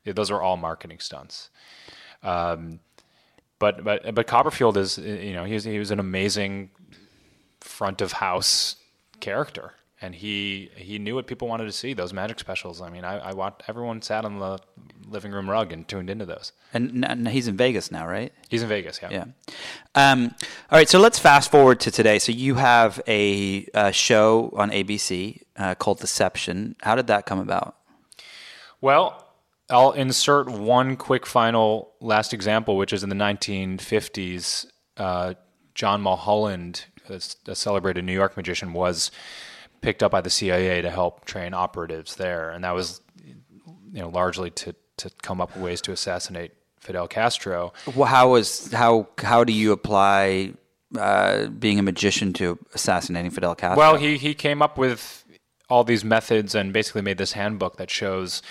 those 0.05 0.31
are 0.31 0.43
all 0.43 0.57
marketing 0.57 0.99
stunts. 1.01 1.51
Um, 2.23 2.81
but 3.59 3.83
but 3.83 4.15
but 4.15 4.27
Copperfield 4.27 4.77
is 4.77 4.99
you 4.99 5.33
know 5.33 5.45
he 5.45 5.55
was, 5.55 5.65
he 5.65 5.79
was 5.79 5.91
an 5.91 6.01
amazing 6.01 6.71
front 7.65 8.01
of 8.01 8.13
house 8.13 8.77
character 9.21 9.73
and 10.03 10.15
he 10.17 10.71
he 10.77 10.99
knew 10.99 11.15
what 11.15 11.27
people 11.27 11.49
wanted 11.49 11.65
to 11.65 11.73
see 11.73 11.95
those 11.95 12.13
magic 12.13 12.39
specials 12.39 12.81
i 12.83 12.91
mean 12.91 13.05
i, 13.05 13.31
I 13.31 13.33
watched 13.33 13.63
everyone 13.69 14.03
sat 14.03 14.25
on 14.25 14.39
the 14.39 14.59
living 15.09 15.33
room 15.33 15.49
rug 15.49 15.73
and 15.73 15.87
tuned 15.89 16.11
into 16.11 16.27
those 16.27 16.53
And, 16.75 17.05
and 17.05 17.29
he's 17.29 17.47
in 17.49 17.57
Vegas 17.57 17.91
now, 17.93 18.07
right? 18.07 18.33
he's 18.49 18.63
in 18.63 18.69
vegas 18.69 18.99
yeah 19.03 19.11
Yeah. 19.11 19.25
Um, 19.95 20.35
all 20.71 20.79
right, 20.79 20.89
so 20.89 20.99
let's 20.99 21.19
fast 21.19 21.51
forward 21.51 21.79
to 21.81 21.91
today. 21.91 22.19
So 22.19 22.33
you 22.33 22.57
have 22.57 23.01
a, 23.07 23.67
uh 23.75 23.91
show 23.93 24.53
on 24.57 24.71
ABC 24.71 25.43
uh, 25.57 25.75
called 25.77 26.01
Deception. 26.01 26.75
How 26.83 26.95
did 26.97 27.07
that 27.07 27.27
come 27.27 27.39
about? 27.39 27.77
well 28.81 29.07
i'll 29.71 29.93
insert 29.93 30.49
one 30.51 30.97
quick 30.97 31.25
final 31.27 31.93
last 32.01 32.35
example 32.35 32.77
which 32.77 32.93
is 32.93 33.03
in 33.03 33.09
the 33.09 33.17
1950s 33.17 34.67
uh, 34.97 35.35
john 35.75 36.01
mulholland 36.03 36.85
a, 37.09 37.21
a 37.51 37.55
celebrated 37.55 38.05
new 38.05 38.13
york 38.13 38.37
magician 38.37 38.73
was 38.73 39.11
picked 39.81 40.03
up 40.03 40.13
by 40.13 40.21
the 40.21 40.31
cia 40.31 40.81
to 40.83 40.91
help 40.91 41.25
train 41.25 41.55
operatives 41.55 42.17
there 42.17 42.51
and 42.51 42.65
that 42.65 42.75
was 42.75 43.01
you 43.25 44.01
know 44.01 44.09
largely 44.09 44.51
to 44.51 44.75
to 44.97 45.11
come 45.23 45.41
up 45.41 45.55
with 45.55 45.65
ways 45.65 45.81
to 45.83 45.93
assassinate 45.93 46.53
Fidel 46.85 47.09
Castro. 47.09 47.73
Well, 47.95 48.07
how 48.07 48.33
was 48.33 48.71
how 48.71 49.09
how 49.19 49.43
do 49.43 49.53
you 49.53 49.73
apply 49.73 50.53
uh, 50.97 51.47
being 51.47 51.79
a 51.79 51.83
magician 51.83 52.33
to 52.35 52.59
assassinating 52.75 53.31
Fidel 53.31 53.55
Castro? 53.55 53.79
Well, 53.79 53.97
he 53.97 54.19
he 54.19 54.35
came 54.35 54.61
up 54.61 54.77
with 54.77 55.25
all 55.71 55.83
these 55.83 56.05
methods 56.05 56.55
and 56.55 56.73
basically 56.73 57.03
made 57.03 57.19
this 57.19 57.33
handbook 57.33 57.79
that 57.79 57.91
shows 57.91 58.43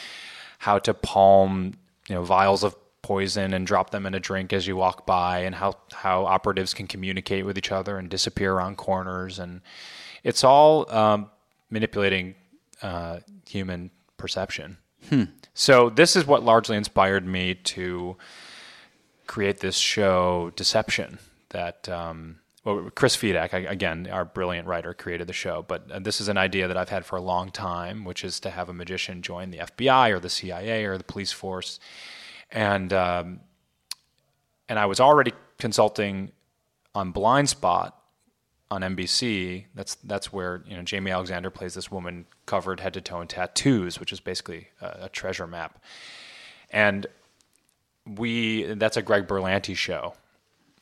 how 0.60 0.80
to 0.80 0.94
palm 0.94 1.76
you 2.10 2.16
know 2.16 2.24
vials 2.24 2.64
of 2.64 2.76
poison 3.04 3.54
and 3.54 3.68
drop 3.68 3.92
them 3.92 4.08
in 4.08 4.16
a 4.16 4.20
drink 4.20 4.52
as 4.52 4.66
you 4.66 4.76
walk 4.76 5.06
by, 5.06 5.40
and 5.40 5.54
how 5.54 5.76
how 5.92 6.26
operatives 6.26 6.74
can 6.74 6.88
communicate 6.88 7.46
with 7.46 7.58
each 7.58 7.72
other 7.72 7.98
and 8.00 8.10
disappear 8.10 8.54
around 8.54 8.78
corners, 8.78 9.38
and 9.38 9.62
it's 10.24 10.44
all 10.44 10.90
um, 10.92 11.30
manipulating 11.70 12.34
uh, 12.82 13.20
human 13.48 13.92
perception. 14.18 14.78
So 15.54 15.90
this 15.90 16.16
is 16.16 16.26
what 16.26 16.44
largely 16.44 16.78
inspired 16.78 17.28
me 17.28 17.54
to 17.54 18.18
create 19.28 19.60
this 19.60 19.76
show, 19.76 20.52
Deception. 20.56 21.20
That 21.50 21.88
um, 21.90 22.40
well, 22.64 22.90
Chris 22.96 23.18
Fedak, 23.18 23.70
again, 23.70 24.08
our 24.10 24.26
brilliant 24.26 24.68
writer, 24.68 24.94
created 24.94 25.28
the 25.28 25.34
show. 25.34 25.66
But 25.68 25.92
uh, 25.92 26.00
this 26.00 26.22
is 26.22 26.30
an 26.30 26.38
idea 26.38 26.68
that 26.68 26.78
I've 26.78 26.90
had 26.90 27.06
for 27.06 27.18
a 27.18 27.22
long 27.22 27.52
time, 27.52 28.06
which 28.06 28.24
is 28.24 28.40
to 28.42 28.50
have 28.50 28.70
a 28.70 28.74
magician 28.74 29.22
join 29.22 29.52
the 29.52 29.58
FBI 29.60 30.12
or 30.12 30.20
the 30.20 30.30
CIA 30.30 30.86
or 30.86 30.98
the 30.98 31.04
police 31.04 31.32
force, 31.32 31.80
and 32.54 32.94
um, 32.94 33.40
and 34.70 34.80
I 34.80 34.86
was 34.86 35.00
already 35.00 35.34
consulting 35.58 36.32
on 36.96 37.12
Blind 37.12 37.50
Spot 37.50 38.00
on 38.72 38.82
NBC. 38.82 39.66
That's 39.76 39.96
that's 39.96 40.32
where 40.32 40.64
you 40.68 40.78
know 40.78 40.84
Jaimie 40.84 41.12
Alexander 41.12 41.50
plays 41.50 41.74
this 41.74 41.92
woman 41.92 42.26
covered 42.46 42.80
head 42.80 42.94
to 42.94 43.02
toe 43.02 43.20
in 43.20 43.28
tattoos, 43.28 44.00
which 44.00 44.14
is 44.14 44.20
basically 44.20 44.70
a, 44.80 45.00
a 45.04 45.10
treasure 45.10 45.48
map. 45.48 45.84
And 46.70 47.08
we 48.06 48.64
that's 48.74 48.98
a 48.98 49.02
Greg 49.02 49.28
Berlanti 49.28 49.76
show, 49.76 50.14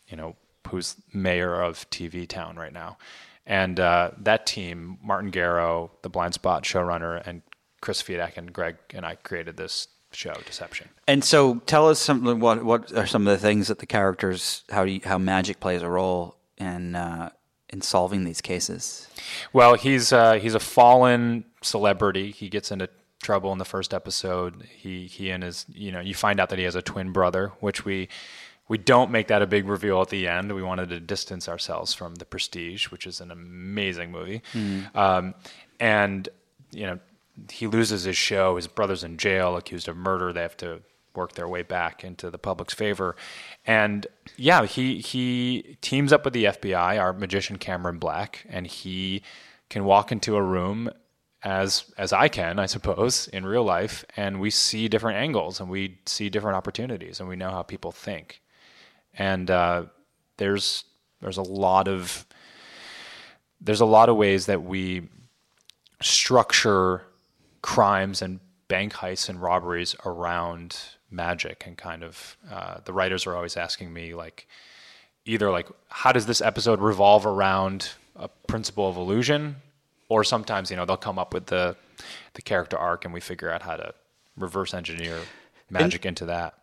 you 0.07 0.17
know, 0.17 0.36
who's 0.67 0.97
mayor 1.13 1.61
of 1.61 1.89
TV 1.89 2.28
Town 2.28 2.57
right 2.57 2.74
now. 2.74 2.97
And 3.45 3.80
uh, 3.80 4.11
that 4.19 4.45
team, 4.45 4.99
Martin 5.03 5.32
Gero, 5.32 5.91
the 6.03 6.09
Blind 6.09 6.34
Spot 6.34 6.63
showrunner, 6.63 7.26
and 7.26 7.41
Chris 7.82 8.03
Fedak 8.03 8.38
and 8.38 8.53
Greg 8.53 8.78
and 8.93 9.05
I 9.05 9.15
created 9.15 9.57
this 9.57 9.88
show, 10.12 10.34
Deception. 10.45 10.89
And 11.07 11.24
so, 11.24 11.55
tell 11.66 11.89
us 11.89 11.99
something. 11.99 12.39
What 12.39 12.64
what 12.64 12.91
are 12.93 13.07
some 13.07 13.28
of 13.28 13.32
the 13.32 13.39
things 13.39 13.68
that 13.68 13.80
the 13.80 13.86
characters 13.86 14.64
how 14.70 14.86
do 14.86 14.91
you, 14.91 15.01
how 15.03 15.18
magic 15.18 15.59
plays 15.59 15.82
a 15.82 15.89
role 15.89 16.38
in 16.57 16.95
uh, 16.95 17.30
in 17.70 17.82
solving 17.82 18.24
these 18.24 18.41
cases? 18.41 19.07
Well, 19.53 19.76
he's 19.76 20.14
uh, 20.14 20.34
he's 20.34 20.55
a 20.55 20.59
fallen 20.59 21.45
celebrity. 21.62 22.32
He 22.32 22.49
gets 22.49 22.72
into 22.72 22.89
trouble 23.22 23.51
in 23.51 23.57
the 23.57 23.66
first 23.66 23.93
episode. 23.93 24.68
He 24.76 25.07
he 25.07 25.30
and 25.30 25.43
his 25.43 25.66
you 25.70 25.91
know 25.91 25.99
you 25.99 26.14
find 26.14 26.39
out 26.39 26.49
that 26.49 26.59
he 26.59 26.66
has 26.66 26.76
a 26.76 26.82
twin 26.82 27.12
brother, 27.12 27.51
which 27.59 27.86
we 27.86 28.09
we 28.68 28.78
don't 28.78 29.12
make 29.12 29.28
that 29.28 29.41
a 29.41 29.47
big 29.47 29.68
reveal 29.68 30.01
at 30.01 30.09
the 30.09 30.28
end. 30.28 30.53
We 30.53 30.64
wanted 30.64 30.89
to 30.89 30.99
distance 30.99 31.49
ourselves 31.49 31.93
from 31.93 32.16
The 32.16 32.26
Prestige, 32.26 32.89
which 32.89 33.05
is 33.05 33.20
an 33.20 33.30
amazing 33.30 34.12
movie. 34.12 34.41
Um, 34.95 35.36
and 35.80 36.30
you 36.72 36.86
know 36.86 36.99
he 37.50 37.68
loses 37.68 38.04
his 38.04 38.18
show. 38.18 38.56
His 38.56 38.68
brother's 38.68 39.04
in 39.04 39.18
jail, 39.18 39.56
accused 39.56 39.88
of 39.88 39.98
murder. 39.98 40.34
They 40.34 40.42
have 40.42 40.58
to 40.58 40.82
work 41.16 41.34
their 41.34 41.48
way 41.48 41.62
back 41.62 42.04
into 42.04 42.30
the 42.30 42.38
public's 42.38 42.74
favor. 42.74 43.16
And 43.66 44.08
yeah, 44.38 44.66
he 44.66 45.00
he 45.00 45.78
teams 45.82 46.14
up 46.14 46.26
with 46.26 46.34
the 46.34 46.46
FBI, 46.46 47.00
our 47.00 47.14
magician 47.14 47.58
Cameron 47.58 47.98
Black, 47.98 48.46
and 48.50 48.68
he 48.68 49.24
can 49.70 49.86
walk 49.86 50.12
into 50.12 50.36
a 50.36 50.42
room 50.42 50.89
as 51.44 51.92
as 51.98 52.14
I 52.14 52.28
can, 52.28 52.60
I 52.60 52.66
suppose, 52.66 53.28
in 53.30 53.46
real 53.46 53.64
life, 53.64 54.06
and 54.16 54.39
we 54.39 54.50
see 54.50 54.88
different 54.88 55.18
angles 55.18 55.60
and 55.60 55.70
we 55.70 56.00
see 56.06 56.30
different 56.30 56.58
opportunities 56.58 57.20
and 57.20 57.28
we 57.28 57.36
know 57.36 57.50
how 57.50 57.64
people 57.64 57.92
think. 57.92 58.42
And 59.14 59.50
uh, 59.50 59.86
there's 60.38 60.84
there's 61.22 61.38
a 61.38 61.44
lot 61.44 61.88
of 61.88 62.26
there's 63.60 63.82
a 63.82 63.86
lot 63.86 64.10
of 64.10 64.16
ways 64.16 64.46
that 64.48 64.64
we 64.64 65.10
structure 66.02 67.04
crimes 67.62 68.22
and 68.22 68.39
bank 68.68 68.93
heists 68.93 69.30
and 69.30 69.41
robberies 69.41 69.95
around 70.05 70.78
magic 71.09 71.64
and 71.66 71.78
kind 71.78 72.03
of 72.03 72.38
uh, 72.49 72.80
the 72.86 72.93
writers 72.93 73.28
are 73.28 73.36
always 73.36 73.57
asking 73.57 73.91
me 73.91 74.14
like 74.14 74.47
either 75.26 75.51
like 75.51 75.68
how 75.89 76.12
does 76.12 76.26
this 76.26 76.41
episode 76.41 76.80
revolve 76.80 77.26
around 77.26 77.91
a 78.16 78.30
principle 78.47 78.88
of 78.89 78.95
illusion 78.95 79.57
or 80.09 80.24
sometimes 80.24 80.72
you 80.72 80.78
know 80.78 80.86
they'll 80.86 80.97
come 80.97 81.20
up 81.20 81.34
with 81.34 81.47
the 81.47 81.76
the 82.34 82.41
character 82.41 82.78
arc 82.78 83.03
and 83.03 83.14
we 83.14 83.20
figure 83.20 83.51
out 83.51 83.62
how 83.62 83.76
to 83.76 83.93
reverse 84.38 84.74
engineer 84.74 85.20
magic 85.70 86.05
into 86.05 86.26
that 86.26 86.55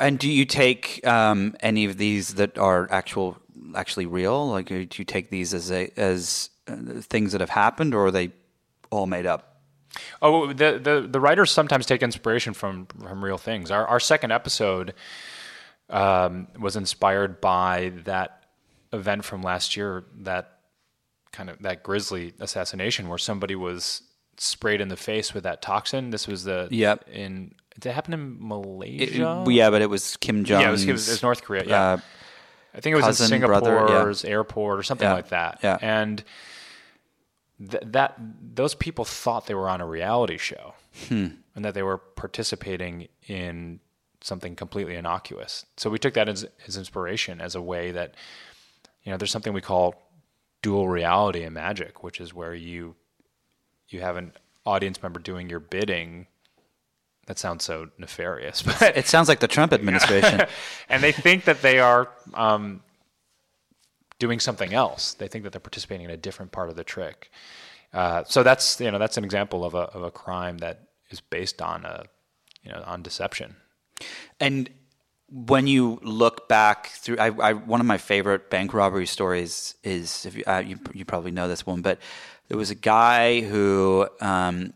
And 0.00 0.18
do 0.18 0.30
you 0.30 0.44
take 0.44 1.04
um, 1.06 1.56
any 1.60 1.84
of 1.84 1.96
these 1.96 2.34
that 2.34 2.58
are 2.58 2.88
actual 2.90 3.38
actually 3.74 4.06
real? 4.06 4.48
Like, 4.48 4.66
do 4.66 4.76
you 4.76 5.04
take 5.04 5.30
these 5.30 5.52
as 5.52 5.70
a, 5.72 5.90
as 5.96 6.50
uh, 6.68 6.76
things 7.00 7.32
that 7.32 7.40
have 7.40 7.50
happened, 7.50 7.94
or 7.94 8.06
are 8.06 8.10
they 8.10 8.30
all 8.90 9.06
made 9.06 9.26
up? 9.26 9.53
Oh, 10.22 10.52
the, 10.52 10.78
the 10.82 11.06
the 11.08 11.20
writers 11.20 11.50
sometimes 11.50 11.86
take 11.86 12.02
inspiration 12.02 12.52
from 12.54 12.86
from 12.86 13.24
real 13.24 13.38
things. 13.38 13.70
Our 13.70 13.86
our 13.86 14.00
second 14.00 14.32
episode 14.32 14.94
um, 15.90 16.48
was 16.58 16.76
inspired 16.76 17.40
by 17.40 17.92
that 18.04 18.44
event 18.92 19.24
from 19.24 19.42
last 19.42 19.76
year, 19.76 20.04
that 20.22 20.58
kind 21.32 21.50
of 21.50 21.58
that 21.62 21.82
grisly 21.82 22.32
assassination 22.40 23.08
where 23.08 23.18
somebody 23.18 23.54
was 23.54 24.02
sprayed 24.36 24.80
in 24.80 24.88
the 24.88 24.96
face 24.96 25.34
with 25.34 25.44
that 25.44 25.62
toxin. 25.62 26.10
This 26.10 26.26
was 26.26 26.44
the 26.44 26.68
Yep. 26.70 27.08
in 27.12 27.54
did 27.78 27.90
it 27.90 27.92
happen 27.92 28.14
in 28.14 28.20
It- 28.34 28.40
Malaysia? 28.40 29.44
yeah, 29.48 29.70
but 29.70 29.82
it 29.82 29.90
was 29.90 30.16
Kim 30.18 30.44
Jong. 30.44 30.60
yeah, 30.60 30.68
it 30.68 30.70
was, 30.70 30.84
it 30.86 30.92
was, 30.92 31.22
North 31.22 31.42
Korea. 31.42 31.64
Yeah, 31.66 31.82
uh, 31.94 31.96
I 32.74 32.80
think 32.80 32.92
it 32.94 32.96
was 32.96 33.04
cousin, 33.04 33.32
in 33.34 33.46
brother, 33.46 33.72
yeah. 33.72 33.78
Singapore's 33.86 34.24
airport 34.24 34.78
or 34.78 34.82
something 34.82 35.06
Yeah, 35.06 35.12
like 35.14 35.28
that. 35.28 35.58
yeah. 35.62 35.78
And 35.80 36.22
th- 37.70 37.82
that 37.86 38.14
those 38.54 38.74
people 38.74 39.04
thought 39.04 39.46
they 39.46 39.54
were 39.54 39.68
on 39.68 39.80
a 39.80 39.86
reality 39.86 40.38
show 40.38 40.74
Hmm. 41.08 41.26
and 41.56 41.64
that 41.64 41.74
they 41.74 41.82
were 41.82 41.98
participating 41.98 43.08
in 43.26 43.80
something 44.20 44.54
completely 44.56 44.94
innocuous. 44.96 45.66
So 45.76 45.90
we 45.90 45.98
took 45.98 46.14
that 46.14 46.28
as, 46.28 46.46
as 46.66 46.76
inspiration 46.76 47.40
as 47.40 47.54
a 47.54 47.60
way 47.60 47.90
that 47.92 48.14
you 49.02 49.10
know 49.12 49.18
there's 49.18 49.30
something 49.32 49.52
we 49.52 49.60
call 49.60 49.94
dual 50.62 50.88
reality 50.88 51.42
and 51.42 51.52
magic, 51.54 52.02
which 52.02 52.20
is 52.20 52.32
where 52.32 52.54
you 52.54 52.94
you 53.88 54.00
have 54.00 54.16
an 54.16 54.32
audience 54.64 55.02
member 55.02 55.20
doing 55.20 55.50
your 55.50 55.60
bidding. 55.60 56.26
That 57.26 57.38
sounds 57.38 57.64
so 57.64 57.88
nefarious, 57.98 58.62
but 58.80 58.96
it 58.96 59.06
sounds 59.06 59.28
like 59.28 59.40
the 59.40 59.48
Trump 59.48 59.72
administration. 59.72 60.42
and 60.88 61.02
they 61.02 61.12
think 61.12 61.44
that 61.44 61.60
they 61.62 61.80
are 61.80 62.08
um, 62.34 62.82
doing 64.18 64.40
something 64.40 64.72
else. 64.72 65.14
They 65.14 65.28
think 65.28 65.44
that 65.44 65.52
they're 65.52 65.60
participating 65.60 66.04
in 66.04 66.10
a 66.10 66.16
different 66.16 66.52
part 66.52 66.68
of 66.68 66.76
the 66.76 66.84
trick. 66.84 67.30
Uh, 67.92 68.24
so 68.24 68.42
that's 68.42 68.80
you 68.80 68.90
know 68.90 68.98
that's 68.98 69.16
an 69.16 69.24
example 69.24 69.64
of 69.64 69.74
a 69.74 69.84
of 69.94 70.02
a 70.02 70.10
crime 70.10 70.58
that 70.58 70.88
is 71.10 71.20
based 71.20 71.62
on 71.62 71.84
a 71.84 72.04
you 72.62 72.72
know 72.72 72.82
on 72.86 73.02
deception. 73.02 73.56
And 74.40 74.70
when 75.30 75.66
you 75.66 75.98
look 76.02 76.48
back 76.48 76.88
through, 76.88 77.18
I, 77.18 77.26
I 77.26 77.52
one 77.52 77.80
of 77.80 77.86
my 77.86 77.98
favorite 77.98 78.50
bank 78.50 78.74
robbery 78.74 79.06
stories 79.06 79.74
is 79.82 80.26
you, 80.32 80.44
uh, 80.46 80.62
you 80.64 80.78
you 80.92 81.04
probably 81.04 81.30
know 81.30 81.48
this 81.48 81.66
one, 81.66 81.82
but 81.82 81.98
there 82.48 82.58
was 82.58 82.70
a 82.70 82.74
guy 82.74 83.40
who, 83.40 84.06
um, 84.20 84.74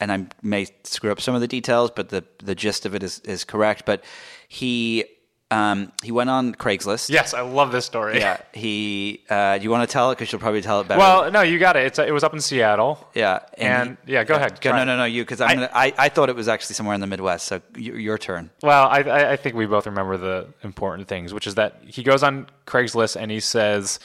and 0.00 0.10
I 0.10 0.26
may 0.42 0.66
screw 0.84 1.12
up 1.12 1.20
some 1.20 1.34
of 1.34 1.40
the 1.40 1.48
details, 1.48 1.90
but 1.90 2.08
the 2.08 2.24
the 2.42 2.54
gist 2.54 2.86
of 2.86 2.94
it 2.94 3.02
is 3.02 3.18
is 3.20 3.44
correct. 3.44 3.84
But 3.84 4.04
he 4.48 5.04
um, 5.52 5.92
he 6.02 6.10
went 6.12 6.30
on 6.30 6.54
Craigslist. 6.54 7.10
Yes, 7.10 7.34
I 7.34 7.42
love 7.42 7.72
this 7.72 7.84
story. 7.84 8.18
Yeah. 8.18 8.38
He. 8.52 9.22
Uh, 9.28 9.58
do 9.58 9.64
you 9.64 9.70
want 9.70 9.88
to 9.88 9.92
tell 9.92 10.10
it 10.10 10.14
because 10.16 10.32
you'll 10.32 10.40
probably 10.40 10.62
tell 10.62 10.80
it 10.80 10.88
better. 10.88 10.98
Well, 10.98 11.30
no, 11.30 11.42
you 11.42 11.58
got 11.58 11.76
it. 11.76 11.84
It's 11.86 11.98
it 11.98 12.12
was 12.12 12.24
up 12.24 12.32
in 12.32 12.40
Seattle. 12.40 13.06
yeah. 13.14 13.40
and- 13.58 13.96
yeah, 14.06 14.24
go 14.24 14.34
ahead. 14.34 14.60
Go, 14.60 14.72
no, 14.72 14.84
no, 14.84 14.96
no. 14.96 15.04
You 15.04 15.22
because 15.22 15.40
I'm 15.40 15.56
gonna, 15.56 15.70
I 15.74 15.92
I 15.98 16.08
thought 16.08 16.28
it 16.30 16.36
was 16.36 16.48
actually 16.48 16.74
somewhere 16.74 16.94
in 16.94 17.00
the 17.00 17.06
Midwest. 17.06 17.46
So 17.46 17.60
y- 17.74 17.80
your 17.82 18.18
turn. 18.18 18.50
Well, 18.62 18.88
I, 18.88 19.00
I 19.02 19.32
I 19.32 19.36
think 19.36 19.54
we 19.54 19.66
both 19.66 19.86
remember 19.86 20.16
the 20.16 20.48
important 20.64 21.06
things, 21.08 21.34
which 21.34 21.46
is 21.46 21.54
that 21.56 21.80
he 21.86 22.02
goes 22.02 22.22
on 22.22 22.46
Craigslist 22.66 23.16
and 23.20 23.30
he 23.30 23.40
says, 23.40 23.98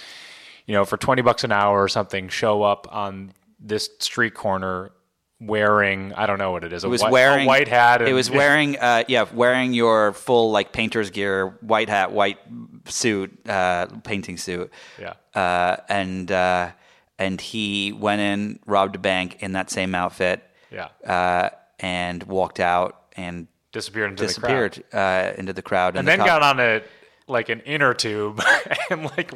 you 0.65 0.73
know, 0.73 0.83
for 0.85 0.97
twenty 0.97 1.21
bucks 1.21 1.43
an 1.43 1.51
hour 1.51 1.81
or 1.81 1.87
something, 1.87 2.27
show 2.29 2.63
up 2.63 2.87
on 2.93 3.33
this 3.59 3.89
street 3.99 4.33
corner 4.33 4.91
wearing 5.39 6.13
I 6.13 6.25
don't 6.25 6.39
know 6.39 6.51
what 6.51 6.63
it 6.63 6.73
is. 6.73 6.83
It 6.83 6.87
was 6.89 7.03
wearing 7.03 7.45
a 7.45 7.47
white 7.47 7.67
hat. 7.67 8.01
it 8.01 8.13
was 8.13 8.29
wearing, 8.41 8.77
uh, 8.77 9.03
yeah, 9.07 9.25
wearing 9.33 9.73
your 9.73 10.13
full 10.13 10.51
like 10.51 10.71
painter's 10.71 11.09
gear, 11.09 11.57
white 11.61 11.89
hat, 11.89 12.11
white 12.11 12.39
suit, 12.85 13.47
uh, 13.47 13.87
painting 14.03 14.37
suit. 14.37 14.71
Yeah. 14.99 15.13
Uh, 15.33 15.77
and 15.89 16.31
uh, 16.31 16.71
and 17.19 17.39
he 17.41 17.91
went 17.93 18.21
in, 18.21 18.59
robbed 18.65 18.95
a 18.95 18.99
bank 18.99 19.37
in 19.41 19.53
that 19.53 19.69
same 19.69 19.95
outfit. 19.95 20.43
Yeah. 20.71 20.89
Uh, 21.05 21.49
and 21.79 22.23
walked 22.23 22.59
out 22.59 23.03
and 23.15 23.47
disappeared 23.71 24.11
into 24.11 24.25
the 24.25 24.41
crowd. 24.41 24.83
uh, 24.93 25.33
into 25.37 25.53
the 25.53 25.61
crowd. 25.61 25.95
and 25.95 26.07
the 26.07 26.11
then 26.11 26.19
cop- 26.19 26.27
got 26.27 26.41
on 26.43 26.59
a 26.59 26.81
like 27.27 27.49
an 27.49 27.59
inner 27.61 27.93
tube 27.93 28.41
and 28.89 29.03
like 29.03 29.31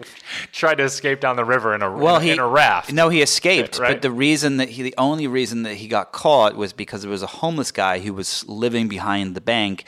tried 0.52 0.76
to 0.76 0.84
escape 0.84 1.20
down 1.20 1.36
the 1.36 1.46
river 1.46 1.76
in 1.76 1.82
a 1.82 1.92
well, 1.92 2.18
in, 2.18 2.24
he 2.24 2.32
in 2.32 2.40
a 2.40 2.48
raft. 2.48 2.92
No, 2.92 3.10
he 3.10 3.22
escaped. 3.22 3.78
Right. 3.78 3.94
But 3.94 4.02
the 4.02 4.12
reason 4.12 4.58
that 4.58 4.70
he, 4.70 4.82
the 4.82 4.96
only 4.98 5.28
reason 5.28 5.64
that 5.64 5.76
he 5.76 5.88
got 5.88 6.12
caught 6.12 6.56
was 6.56 6.74
because 6.74 7.02
there 7.02 7.12
was 7.12 7.24
a 7.24 7.28
homeless 7.28 7.72
guy 7.72 8.00
who 8.00 8.14
was 8.14 8.48
living 8.48 8.88
behind 8.88 9.36
the 9.36 9.42
bank, 9.42 9.86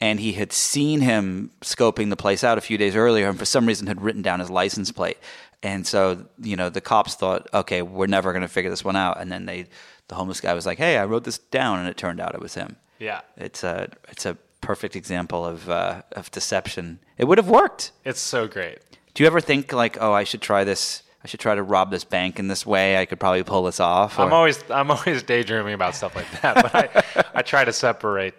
and 0.00 0.18
he 0.18 0.32
had 0.32 0.52
seen 0.52 1.00
him 1.00 1.52
scoping 1.60 2.10
the 2.10 2.16
place 2.16 2.42
out 2.42 2.58
a 2.58 2.60
few 2.60 2.76
days 2.76 2.96
earlier, 2.96 3.28
and 3.28 3.38
for 3.38 3.44
some 3.44 3.66
reason 3.66 3.86
had 3.86 4.02
written 4.02 4.22
down 4.22 4.40
his 4.40 4.50
license 4.50 4.90
plate. 4.90 5.18
And 5.62 5.86
so, 5.86 6.26
you 6.38 6.56
know, 6.56 6.68
the 6.68 6.82
cops 6.82 7.14
thought, 7.14 7.48
okay, 7.54 7.80
we're 7.80 8.06
never 8.06 8.32
going 8.32 8.42
to 8.42 8.48
figure 8.48 8.70
this 8.70 8.84
one 8.84 8.96
out. 8.96 9.18
And 9.18 9.32
then 9.32 9.46
they, 9.46 9.66
the 10.08 10.14
homeless 10.14 10.42
guy 10.42 10.52
was 10.52 10.66
like, 10.66 10.76
hey, 10.76 10.98
I 10.98 11.06
wrote 11.06 11.24
this 11.24 11.38
down, 11.38 11.78
and 11.78 11.88
it 11.88 11.96
turned 11.96 12.20
out 12.20 12.34
it 12.34 12.40
was 12.40 12.54
him. 12.54 12.76
Yeah. 12.98 13.22
It's 13.38 13.64
a, 13.64 13.88
it's 14.08 14.26
a 14.26 14.36
perfect 14.64 14.96
example 14.96 15.44
of, 15.44 15.68
uh, 15.68 16.02
of 16.12 16.30
deception. 16.30 16.98
It 17.18 17.26
would 17.26 17.38
have 17.38 17.48
worked. 17.48 17.92
It's 18.04 18.20
so 18.20 18.46
great. 18.48 18.78
Do 19.14 19.22
you 19.22 19.26
ever 19.26 19.40
think 19.40 19.72
like, 19.72 19.96
oh, 20.00 20.12
I 20.12 20.24
should 20.24 20.40
try 20.40 20.64
this? 20.64 21.02
I 21.22 21.26
should 21.26 21.40
try 21.40 21.54
to 21.54 21.62
rob 21.62 21.90
this 21.90 22.04
bank 22.04 22.38
in 22.38 22.48
this 22.48 22.66
way. 22.66 22.98
I 22.98 23.06
could 23.06 23.18
probably 23.18 23.42
pull 23.44 23.64
this 23.64 23.80
off. 23.80 24.18
I'm 24.18 24.32
always 24.32 24.62
I'm 24.70 24.90
always 24.90 25.22
daydreaming 25.22 25.72
about 25.72 25.94
stuff 25.94 26.14
like 26.14 26.30
that, 26.42 26.54
but 26.56 26.74
I, 26.74 27.24
I 27.36 27.42
try 27.42 27.64
to 27.64 27.72
separate 27.72 28.34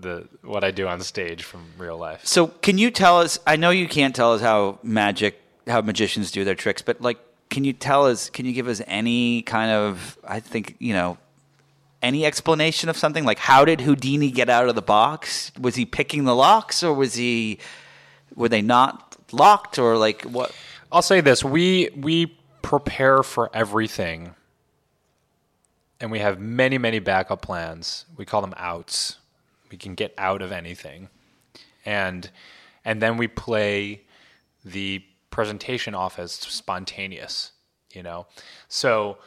the 0.00 0.26
what 0.42 0.64
I 0.64 0.70
do 0.70 0.86
on 0.88 1.00
stage 1.00 1.42
from 1.44 1.66
real 1.78 1.98
life. 1.98 2.24
So, 2.24 2.48
can 2.48 2.78
you 2.78 2.90
tell 2.90 3.18
us? 3.20 3.38
I 3.46 3.56
know 3.56 3.70
you 3.70 3.88
can't 3.88 4.14
tell 4.14 4.32
us 4.32 4.40
how 4.40 4.78
magic, 4.82 5.40
how 5.66 5.80
magicians 5.80 6.30
do 6.30 6.44
their 6.44 6.54
tricks, 6.54 6.82
but 6.82 7.00
like, 7.00 7.18
can 7.50 7.64
you 7.64 7.72
tell 7.72 8.06
us? 8.06 8.30
Can 8.30 8.46
you 8.46 8.52
give 8.52 8.68
us 8.68 8.80
any 8.86 9.42
kind 9.42 9.70
of? 9.70 10.18
I 10.24 10.40
think 10.40 10.76
you 10.78 10.92
know, 10.94 11.18
any 12.06 12.24
explanation 12.24 12.88
of 12.88 12.96
something 12.96 13.24
like 13.24 13.38
how 13.38 13.64
did 13.64 13.80
Houdini 13.80 14.30
get 14.30 14.48
out 14.48 14.68
of 14.68 14.76
the 14.76 14.82
box? 14.82 15.50
Was 15.60 15.74
he 15.74 15.84
picking 15.84 16.24
the 16.24 16.36
locks, 16.36 16.84
or 16.84 16.94
was 16.94 17.14
he? 17.14 17.58
Were 18.36 18.48
they 18.48 18.62
not 18.62 19.16
locked, 19.32 19.78
or 19.78 19.98
like 19.98 20.22
what? 20.22 20.54
I'll 20.92 21.02
say 21.02 21.20
this: 21.20 21.42
we 21.42 21.90
we 21.96 22.38
prepare 22.62 23.24
for 23.24 23.50
everything, 23.52 24.36
and 26.00 26.12
we 26.12 26.20
have 26.20 26.38
many 26.38 26.78
many 26.78 27.00
backup 27.00 27.42
plans. 27.42 28.06
We 28.16 28.24
call 28.24 28.40
them 28.40 28.54
outs. 28.56 29.16
We 29.68 29.76
can 29.76 29.96
get 29.96 30.14
out 30.16 30.42
of 30.42 30.52
anything, 30.52 31.08
and 31.84 32.30
and 32.84 33.02
then 33.02 33.16
we 33.16 33.26
play 33.26 34.02
the 34.64 35.02
presentation 35.30 35.92
off 35.92 36.20
as 36.20 36.32
spontaneous. 36.32 37.50
You 37.90 38.04
know, 38.04 38.26
so 38.68 39.18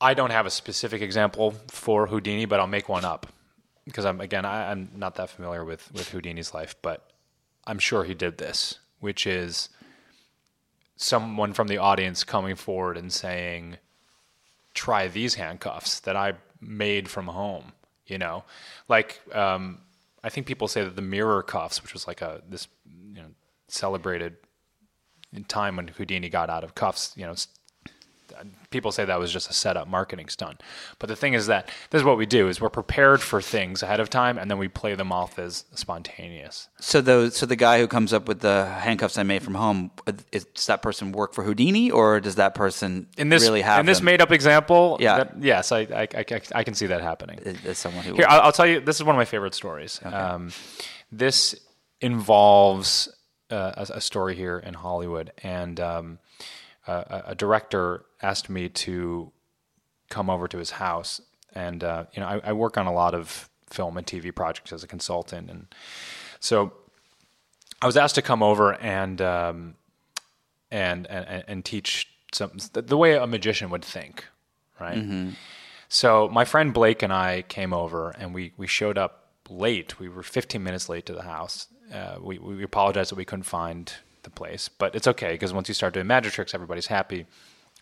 I 0.00 0.14
don't 0.14 0.30
have 0.30 0.46
a 0.46 0.50
specific 0.50 1.02
example 1.02 1.54
for 1.68 2.06
Houdini, 2.06 2.44
but 2.44 2.60
I'll 2.60 2.66
make 2.66 2.88
one 2.88 3.04
up 3.04 3.26
because 3.84 4.04
I'm 4.04 4.20
again 4.20 4.44
I, 4.44 4.70
I'm 4.70 4.90
not 4.94 5.16
that 5.16 5.30
familiar 5.30 5.64
with 5.64 5.92
with 5.92 6.10
Houdini's 6.10 6.54
life, 6.54 6.76
but 6.82 7.10
I'm 7.66 7.78
sure 7.78 8.04
he 8.04 8.14
did 8.14 8.38
this, 8.38 8.78
which 9.00 9.26
is 9.26 9.68
someone 10.96 11.52
from 11.52 11.68
the 11.68 11.78
audience 11.78 12.24
coming 12.24 12.54
forward 12.54 12.96
and 12.96 13.12
saying, 13.12 13.78
"Try 14.74 15.08
these 15.08 15.34
handcuffs 15.34 16.00
that 16.00 16.16
I 16.16 16.34
made 16.60 17.08
from 17.08 17.26
home." 17.26 17.72
You 18.06 18.18
know, 18.18 18.44
like 18.88 19.20
um, 19.34 19.80
I 20.22 20.28
think 20.28 20.46
people 20.46 20.68
say 20.68 20.84
that 20.84 20.96
the 20.96 21.02
mirror 21.02 21.42
cuffs, 21.42 21.82
which 21.82 21.92
was 21.92 22.06
like 22.06 22.22
a 22.22 22.42
this 22.48 22.68
you 22.86 23.22
know 23.22 23.28
celebrated 23.66 24.36
time 25.46 25.76
when 25.76 25.88
Houdini 25.88 26.28
got 26.28 26.48
out 26.50 26.64
of 26.64 26.74
cuffs, 26.74 27.12
you 27.16 27.26
know, 27.26 27.34
people 28.70 28.92
say 28.92 29.04
that 29.04 29.18
was 29.18 29.32
just 29.32 29.50
a 29.50 29.52
setup 29.52 29.88
marketing 29.88 30.28
stunt. 30.28 30.62
But 30.98 31.08
the 31.08 31.16
thing 31.16 31.34
is 31.34 31.46
that 31.46 31.68
this 31.90 32.00
is 32.00 32.04
what 32.04 32.18
we 32.18 32.26
do: 32.26 32.48
is 32.48 32.60
we're 32.60 32.68
prepared 32.70 33.20
for 33.20 33.40
things 33.40 33.82
ahead 33.82 34.00
of 34.00 34.10
time, 34.10 34.38
and 34.38 34.50
then 34.50 34.58
we 34.58 34.68
play 34.68 34.94
them 34.94 35.12
off 35.12 35.38
as 35.38 35.64
spontaneous. 35.74 36.68
So 36.80 37.00
the 37.00 37.30
so 37.30 37.46
the 37.46 37.56
guy 37.56 37.78
who 37.80 37.86
comes 37.88 38.12
up 38.12 38.28
with 38.28 38.40
the 38.40 38.66
handcuffs 38.66 39.18
I 39.18 39.22
made 39.22 39.42
from 39.42 39.54
home, 39.54 39.90
is, 40.32 40.44
does 40.44 40.66
that 40.66 40.82
person 40.82 41.12
work 41.12 41.34
for 41.34 41.44
Houdini, 41.44 41.90
or 41.90 42.20
does 42.20 42.34
that 42.36 42.54
person 42.54 43.06
In 43.16 43.28
this 43.28 43.42
really 43.42 43.62
have 43.62 43.80
in 43.80 43.86
this 43.86 43.98
them 43.98 44.06
made 44.06 44.20
up 44.20 44.32
example, 44.32 44.96
Yeah. 45.00 45.18
that- 45.18 45.42
yes, 45.42 45.72
I, 45.72 45.80
I, 45.80 46.08
I, 46.16 46.40
I 46.54 46.64
can 46.64 46.74
see 46.74 46.86
that 46.86 47.00
happening. 47.00 47.38
as, 47.64 47.78
someone 47.78 48.04
who 48.04 48.14
Here, 48.14 48.26
I'll, 48.28 48.42
I'll 48.42 48.52
tell 48.52 48.66
you. 48.66 48.80
This 48.80 48.96
is 48.96 49.04
one 49.04 49.14
of 49.14 49.18
my 49.18 49.24
favorite 49.24 49.54
stories. 49.54 50.00
Um, 50.04 50.52
this 51.10 51.54
involves 52.00 53.08
uh, 53.50 53.72
a, 53.88 53.96
a 53.96 54.00
story 54.00 54.34
here 54.36 54.58
in 54.58 54.74
Hollywood, 54.74 55.32
and 55.42 55.80
um, 55.80 56.18
a, 57.26 57.34
director 57.34 58.04
asked 58.22 58.48
me 58.48 58.68
to 58.68 59.32
come 60.08 60.30
over 60.30 60.48
to 60.48 60.58
his 60.58 60.72
house, 60.72 61.20
and 61.54 61.84
uh, 61.84 62.04
you 62.12 62.20
know, 62.20 62.26
I, 62.26 62.40
I 62.44 62.52
work 62.52 62.76
on 62.76 62.86
a 62.86 62.92
lot 62.92 63.14
of 63.14 63.48
film 63.66 63.96
and 63.96 64.06
TV 64.06 64.34
projects 64.34 64.72
as 64.72 64.82
a 64.82 64.86
consultant, 64.86 65.50
and 65.50 65.66
so 66.40 66.72
I 67.80 67.86
was 67.86 67.96
asked 67.96 68.14
to 68.16 68.22
come 68.22 68.42
over 68.42 68.74
and 68.74 69.20
um, 69.20 69.74
and, 70.70 71.06
and 71.06 71.44
and 71.46 71.64
teach 71.64 72.08
some 72.32 72.52
the, 72.72 72.96
way 72.96 73.16
a 73.16 73.26
magician 73.26 73.70
would 73.70 73.84
think, 73.84 74.24
right? 74.80 74.96
So 75.88 76.28
my 76.28 76.44
friend 76.44 76.74
Blake 76.74 77.02
and 77.02 77.12
I 77.12 77.42
came 77.42 77.72
over, 77.72 78.10
and 78.10 78.34
we 78.34 78.52
we 78.56 78.66
showed 78.66 78.98
up 78.98 79.30
late. 79.48 79.98
We 79.98 80.08
were 80.08 80.22
15 80.22 80.62
minutes 80.62 80.88
late 80.88 81.06
to 81.06 81.14
the 81.14 81.22
house. 81.22 81.66
Uh, 81.92 82.16
we 82.20 82.38
we 82.38 82.62
apologized 82.62 83.10
that 83.10 83.16
we 83.16 83.24
couldn't 83.24 83.44
find 83.44 83.92
the 84.22 84.30
place, 84.30 84.68
but 84.68 84.94
it's 84.94 85.06
okay 85.06 85.32
because 85.32 85.52
once 85.52 85.68
you 85.68 85.74
start 85.74 85.94
doing 85.94 86.06
magic 86.06 86.32
tricks, 86.32 86.54
everybody's 86.54 86.86
happy. 86.86 87.26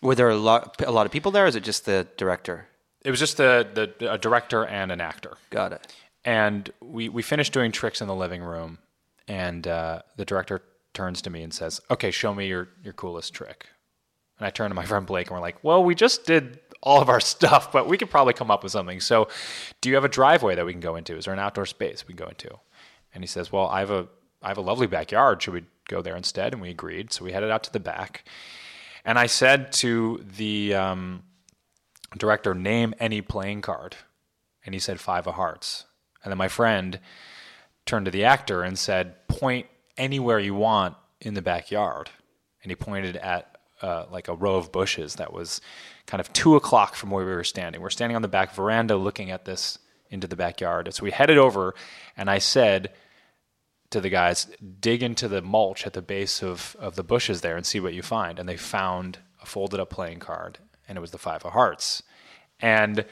were 0.01 0.15
there 0.15 0.29
a 0.29 0.35
lot 0.35 0.81
a 0.85 0.91
lot 0.91 1.05
of 1.05 1.11
people 1.11 1.31
there? 1.31 1.45
Or 1.45 1.47
is 1.47 1.55
it 1.55 1.63
just 1.63 1.85
the 1.85 2.07
director? 2.17 2.67
It 3.01 3.11
was 3.11 3.19
just 3.19 3.37
the 3.37 3.67
the 3.99 4.13
a 4.13 4.17
director 4.17 4.65
and 4.65 4.91
an 4.91 5.01
actor. 5.01 5.37
Got 5.49 5.73
it. 5.73 5.93
And 6.25 6.69
we, 6.81 7.07
we 7.07 7.21
finished 7.21 7.53
doing 7.53 7.71
tricks 7.71 8.01
in 8.01 8.07
the 8.07 8.15
living 8.15 8.43
room, 8.43 8.79
and 9.29 9.65
uh, 9.65 10.01
the 10.17 10.25
director 10.25 10.61
turns 10.93 11.21
to 11.21 11.29
me 11.29 11.41
and 11.41 11.53
says, 11.53 11.79
"Okay, 11.89 12.11
show 12.11 12.33
me 12.33 12.47
your 12.47 12.67
your 12.83 12.93
coolest 12.93 13.33
trick." 13.33 13.67
And 14.37 14.45
I 14.45 14.49
turn 14.49 14.69
to 14.69 14.75
my 14.75 14.85
friend 14.91 15.05
Blake, 15.05 15.27
and 15.27 15.35
we're 15.35 15.41
like, 15.41 15.63
"Well, 15.63 15.83
we 15.83 15.95
just 15.95 16.25
did 16.25 16.59
all 16.81 17.01
of 17.01 17.09
our 17.09 17.19
stuff, 17.35 17.71
but 17.71 17.87
we 17.87 17.97
could 17.97 18.09
probably 18.09 18.33
come 18.33 18.51
up 18.51 18.61
with 18.61 18.73
something. 18.73 18.99
So, 18.99 19.29
do 19.79 19.89
you 19.89 19.95
have 19.95 20.03
a 20.03 20.09
driveway 20.09 20.55
that 20.55 20.65
we 20.65 20.73
can 20.73 20.81
go 20.81 20.95
into? 20.97 21.15
Is 21.15 21.25
there 21.25 21.33
an 21.33 21.39
outdoor 21.39 21.65
space 21.65 22.05
we 22.05 22.13
can 22.13 22.25
go 22.25 22.29
into?" 22.29 22.59
And 23.13 23.23
he 23.23 23.27
says, 23.27 23.51
"Well, 23.51 23.67
I 23.67 23.79
have 23.79 23.91
a 23.91 24.07
I 24.41 24.49
have 24.49 24.57
a 24.57 24.61
lovely 24.61 24.87
backyard. 24.87 25.41
Should 25.41 25.53
we 25.53 25.63
go 25.87 26.01
there 26.01 26.15
instead?" 26.15 26.53
And 26.53 26.61
we 26.61 26.69
agreed. 26.69 27.13
So 27.13 27.25
we 27.25 27.31
headed 27.31 27.51
out 27.51 27.63
to 27.63 27.73
the 27.73 27.79
back, 27.79 28.23
and 29.05 29.17
I 29.17 29.27
said 29.27 29.71
to 29.73 30.23
the 30.37 30.75
um, 30.75 31.23
director, 32.17 32.53
"Name 32.53 32.93
any 32.99 33.21
playing 33.21 33.61
card," 33.61 33.95
and 34.65 34.73
he 34.73 34.79
said 34.79 34.99
five 34.99 35.27
of 35.27 35.35
hearts. 35.35 35.85
And 36.23 36.31
then 36.31 36.37
my 36.37 36.47
friend 36.47 36.99
turned 37.85 38.05
to 38.05 38.11
the 38.11 38.25
actor 38.25 38.63
and 38.63 38.77
said, 38.77 39.27
"Point 39.27 39.67
anywhere 39.97 40.39
you 40.39 40.55
want 40.55 40.95
in 41.21 41.33
the 41.33 41.41
backyard." 41.41 42.09
And 42.61 42.71
he 42.71 42.75
pointed 42.75 43.15
at 43.17 43.57
uh, 43.81 44.05
like 44.11 44.27
a 44.27 44.35
row 44.35 44.55
of 44.55 44.71
bushes 44.71 45.15
that 45.15 45.31
was 45.31 45.61
kind 46.05 46.19
of 46.19 46.31
two 46.33 46.55
o'clock 46.55 46.95
from 46.95 47.11
where 47.11 47.25
we 47.25 47.31
were 47.31 47.43
standing. 47.43 47.81
We're 47.81 47.89
standing 47.89 48.15
on 48.15 48.21
the 48.21 48.27
back 48.27 48.53
veranda 48.53 48.95
looking 48.97 49.31
at 49.31 49.45
this 49.45 49.79
into 50.09 50.27
the 50.27 50.35
backyard. 50.35 50.93
So 50.93 51.03
we 51.03 51.11
headed 51.11 51.37
over, 51.37 51.75
and 52.15 52.29
I 52.29 52.39
said 52.39 52.91
to 53.91 54.01
the 54.01 54.09
guys, 54.09 54.47
dig 54.79 55.01
into 55.01 55.27
the 55.27 55.41
mulch 55.41 55.85
at 55.85 55.93
the 55.93 56.01
base 56.01 56.43
of, 56.43 56.75
of 56.79 56.95
the 56.95 57.03
bushes 57.03 57.41
there 57.41 57.55
and 57.55 57.65
see 57.65 57.79
what 57.79 57.93
you 57.93 58.01
find. 58.01 58.39
And 58.39 58.47
they 58.47 58.57
found 58.57 59.19
a 59.41 59.45
folded 59.45 59.79
up 59.79 59.89
playing 59.89 60.19
card, 60.19 60.59
and 60.87 60.97
it 60.97 61.01
was 61.01 61.11
the 61.11 61.17
Five 61.17 61.45
of 61.45 61.53
Hearts. 61.53 62.03
And 62.59 63.05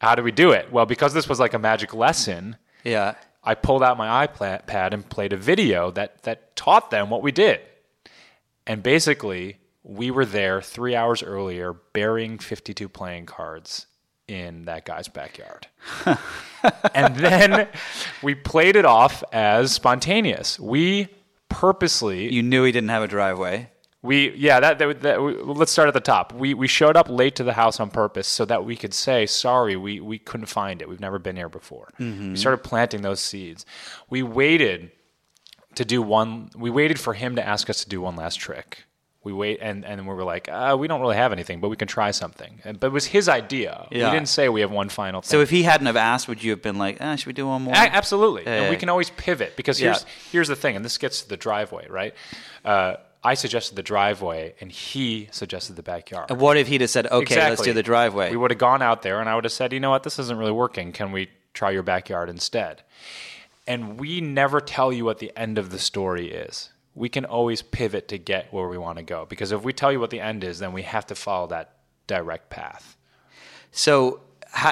how 0.00 0.14
do 0.14 0.22
we 0.22 0.30
do 0.30 0.52
it? 0.52 0.70
Well, 0.70 0.86
because 0.86 1.14
this 1.14 1.28
was 1.28 1.40
like 1.40 1.54
a 1.54 1.58
magic 1.58 1.94
lesson, 1.94 2.56
Yeah. 2.84 3.14
I 3.42 3.54
pulled 3.54 3.82
out 3.82 3.96
my 3.96 4.26
iPad 4.26 4.92
and 4.92 5.08
played 5.08 5.32
a 5.32 5.36
video 5.36 5.90
that, 5.92 6.22
that 6.24 6.54
taught 6.54 6.90
them 6.90 7.08
what 7.08 7.22
we 7.22 7.32
did. 7.32 7.60
And 8.66 8.82
basically, 8.82 9.58
we 9.82 10.10
were 10.10 10.26
there 10.26 10.60
three 10.60 10.94
hours 10.94 11.22
earlier 11.22 11.72
burying 11.72 12.38
52 12.38 12.88
playing 12.90 13.24
cards 13.26 13.86
in 14.28 14.66
that 14.66 14.84
guy's 14.84 15.08
backyard. 15.08 15.66
and 16.94 17.16
then 17.16 17.66
we 18.22 18.34
played 18.34 18.76
it 18.76 18.84
off 18.84 19.24
as 19.32 19.72
spontaneous. 19.72 20.60
We 20.60 21.08
purposely 21.48 22.32
You 22.32 22.42
knew 22.42 22.64
he 22.64 22.72
didn't 22.72 22.90
have 22.90 23.02
a 23.02 23.08
driveway. 23.08 23.70
we 24.02 24.30
yeah 24.36 24.60
that, 24.60 24.78
that, 24.78 25.00
that 25.00 25.22
we, 25.22 25.34
let's 25.34 25.72
start 25.72 25.88
at 25.88 25.94
the 25.94 26.00
top. 26.00 26.32
We 26.34 26.52
we 26.54 26.68
showed 26.68 26.96
up 26.96 27.08
late 27.08 27.34
to 27.36 27.44
the 27.44 27.54
house 27.54 27.80
on 27.80 27.90
purpose 27.90 28.28
so 28.28 28.44
that 28.44 28.64
we 28.64 28.76
could 28.76 28.94
say 28.94 29.24
sorry 29.26 29.76
we 29.76 29.98
we 30.00 30.18
couldn't 30.18 30.46
find 30.46 30.82
it. 30.82 30.88
We've 30.88 31.00
never 31.00 31.18
been 31.18 31.36
here 31.36 31.48
before. 31.48 31.88
Mm-hmm. 31.98 32.32
We 32.32 32.36
started 32.36 32.62
planting 32.62 33.02
those 33.02 33.20
seeds. 33.20 33.64
We 34.10 34.22
waited 34.22 34.92
to 35.74 35.84
do 35.84 36.02
one. 36.02 36.50
We 36.54 36.70
waited 36.70 37.00
for 37.00 37.14
him 37.14 37.36
to 37.36 37.46
ask 37.46 37.70
us 37.70 37.82
to 37.84 37.88
do 37.88 38.00
one 38.02 38.14
last 38.16 38.36
trick. 38.36 38.84
We 39.24 39.32
wait 39.32 39.58
and 39.60 39.84
and 39.84 40.06
we 40.06 40.14
were 40.14 40.24
like, 40.24 40.48
uh, 40.48 40.76
we 40.78 40.86
don't 40.88 41.00
really 41.00 41.16
have 41.16 41.32
anything, 41.32 41.60
but 41.60 41.68
we 41.68 41.76
can 41.76 41.88
try 41.88 42.12
something. 42.12 42.60
And, 42.64 42.78
but 42.78 42.86
it 42.88 42.92
was 42.92 43.06
his 43.06 43.28
idea. 43.28 43.86
Yeah. 43.90 44.06
We 44.10 44.16
didn't 44.16 44.28
say 44.28 44.48
we 44.48 44.60
have 44.60 44.70
one 44.70 44.88
final 44.88 45.20
thing. 45.20 45.28
So 45.28 45.40
if 45.40 45.50
he 45.50 45.64
hadn't 45.64 45.86
have 45.86 45.96
asked, 45.96 46.28
would 46.28 46.42
you 46.42 46.52
have 46.52 46.62
been 46.62 46.78
like, 46.78 46.98
ah, 47.00 47.16
should 47.16 47.26
we 47.26 47.32
do 47.32 47.46
one 47.48 47.62
more? 47.62 47.74
Absolutely. 47.76 48.46
and 48.46 48.70
we 48.70 48.76
can 48.76 48.88
always 48.88 49.10
pivot 49.10 49.56
because 49.56 49.80
Yeah. 49.80 49.88
here's 49.90 50.06
here's 50.32 50.48
the 50.48 50.56
thing, 50.56 50.76
and 50.76 50.84
this 50.84 50.98
gets 50.98 51.22
to 51.22 51.28
the 51.28 51.36
driveway, 51.36 51.88
right? 51.88 52.14
Uh, 52.64 52.94
I 53.24 53.34
suggested 53.34 53.74
the 53.74 53.82
driveway, 53.82 54.54
and 54.60 54.70
he 54.70 55.28
suggested 55.32 55.74
the 55.74 55.82
backyard. 55.82 56.30
And 56.30 56.40
what 56.40 56.56
if 56.56 56.68
he'd 56.68 56.80
have 56.82 56.90
said, 56.90 57.08
okay, 57.08 57.34
let's 57.50 57.60
do 57.62 57.72
the 57.72 57.82
driveway? 57.82 58.30
We 58.30 58.36
would 58.36 58.52
have 58.52 58.58
gone 58.60 58.80
out 58.80 59.02
there, 59.02 59.18
and 59.20 59.28
I 59.28 59.34
would 59.34 59.42
have 59.44 59.52
said, 59.52 59.72
you 59.72 59.80
know 59.80 59.90
what, 59.90 60.04
this 60.04 60.20
isn't 60.20 60.38
really 60.38 60.52
working. 60.52 60.92
Can 60.92 61.10
we 61.10 61.28
try 61.52 61.72
your 61.72 61.82
backyard 61.82 62.30
instead? 62.30 62.82
And 63.66 63.98
we 63.98 64.20
never 64.20 64.60
tell 64.60 64.92
you 64.92 65.04
what 65.04 65.18
the 65.18 65.32
end 65.36 65.58
of 65.58 65.70
the 65.70 65.78
story 65.80 66.30
is. 66.30 66.70
We 66.94 67.08
can 67.08 67.24
always 67.24 67.62
pivot 67.62 68.08
to 68.08 68.18
get 68.18 68.52
where 68.52 68.68
we 68.68 68.76
want 68.78 68.98
to 68.98 69.04
go 69.04 69.24
because 69.26 69.52
if 69.52 69.62
we 69.62 69.72
tell 69.72 69.92
you 69.92 70.00
what 70.00 70.10
the 70.10 70.20
end 70.20 70.42
is, 70.44 70.58
then 70.58 70.72
we 70.72 70.82
have 70.82 71.06
to 71.06 71.14
follow 71.14 71.46
that 71.48 71.76
direct 72.06 72.50
path. 72.50 72.96
So, 73.70 74.20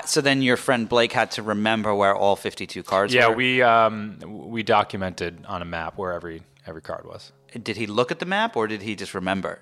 so 0.06 0.20
then 0.20 0.42
your 0.42 0.56
friend 0.56 0.88
Blake 0.88 1.12
had 1.12 1.30
to 1.32 1.42
remember 1.42 1.94
where 1.94 2.14
all 2.16 2.34
52 2.34 2.82
cards 2.82 3.14
Yeah, 3.14 3.28
were? 3.28 3.36
we 3.36 3.62
um, 3.62 4.18
we 4.26 4.62
documented 4.62 5.44
on 5.46 5.62
a 5.62 5.64
map 5.66 5.96
where 5.98 6.12
every 6.14 6.42
every 6.66 6.82
card 6.82 7.04
was. 7.06 7.32
Did 7.62 7.76
he 7.76 7.86
look 7.86 8.10
at 8.10 8.18
the 8.18 8.26
map 8.26 8.56
or 8.56 8.66
did 8.66 8.82
he 8.82 8.96
just 8.96 9.14
remember? 9.14 9.60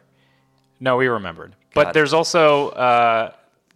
No, 0.80 0.96
we 0.96 1.06
remembered. 1.08 1.50
Got 1.52 1.74
But 1.74 1.86
it. 1.88 1.94
there's 1.94 2.12
also 2.12 2.70
uh, 2.70 3.32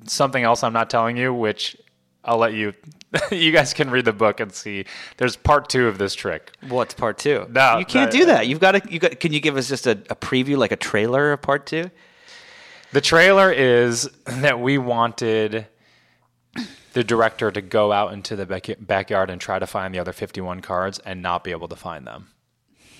something 0.06 0.42
else 0.42 0.62
I'm 0.62 0.72
not 0.72 0.88
telling 0.90 1.16
you, 1.16 1.32
which 1.34 1.76
I'll 2.24 2.38
let 2.38 2.54
you. 2.54 2.72
you 3.30 3.52
guys 3.52 3.72
can 3.72 3.90
read 3.90 4.04
the 4.04 4.12
book 4.12 4.40
and 4.40 4.52
see. 4.52 4.84
There's 5.16 5.36
part 5.36 5.68
two 5.68 5.88
of 5.88 5.98
this 5.98 6.14
trick. 6.14 6.52
What's 6.68 6.94
part 6.94 7.18
two? 7.18 7.46
No, 7.50 7.78
you 7.78 7.86
can't 7.86 8.12
no, 8.12 8.20
do 8.20 8.26
that. 8.26 8.46
You've 8.46 8.60
got 8.60 8.72
to. 8.72 8.92
You 8.92 8.98
got. 8.98 9.18
Can 9.20 9.32
you 9.32 9.40
give 9.40 9.56
us 9.56 9.68
just 9.68 9.86
a, 9.86 9.92
a 10.10 10.16
preview, 10.16 10.56
like 10.56 10.72
a 10.72 10.76
trailer 10.76 11.32
of 11.32 11.42
part 11.42 11.66
two? 11.66 11.90
The 12.92 13.00
trailer 13.00 13.52
is 13.52 14.08
that 14.24 14.60
we 14.60 14.78
wanted 14.78 15.66
the 16.94 17.04
director 17.04 17.50
to 17.50 17.60
go 17.60 17.92
out 17.92 18.12
into 18.12 18.34
the 18.34 18.46
back- 18.46 18.78
backyard 18.80 19.30
and 19.30 19.40
try 19.40 19.58
to 19.58 19.66
find 19.66 19.94
the 19.94 19.98
other 19.98 20.12
51 20.12 20.60
cards 20.60 20.98
and 21.00 21.20
not 21.22 21.44
be 21.44 21.50
able 21.50 21.68
to 21.68 21.76
find 21.76 22.06
them. 22.06 22.28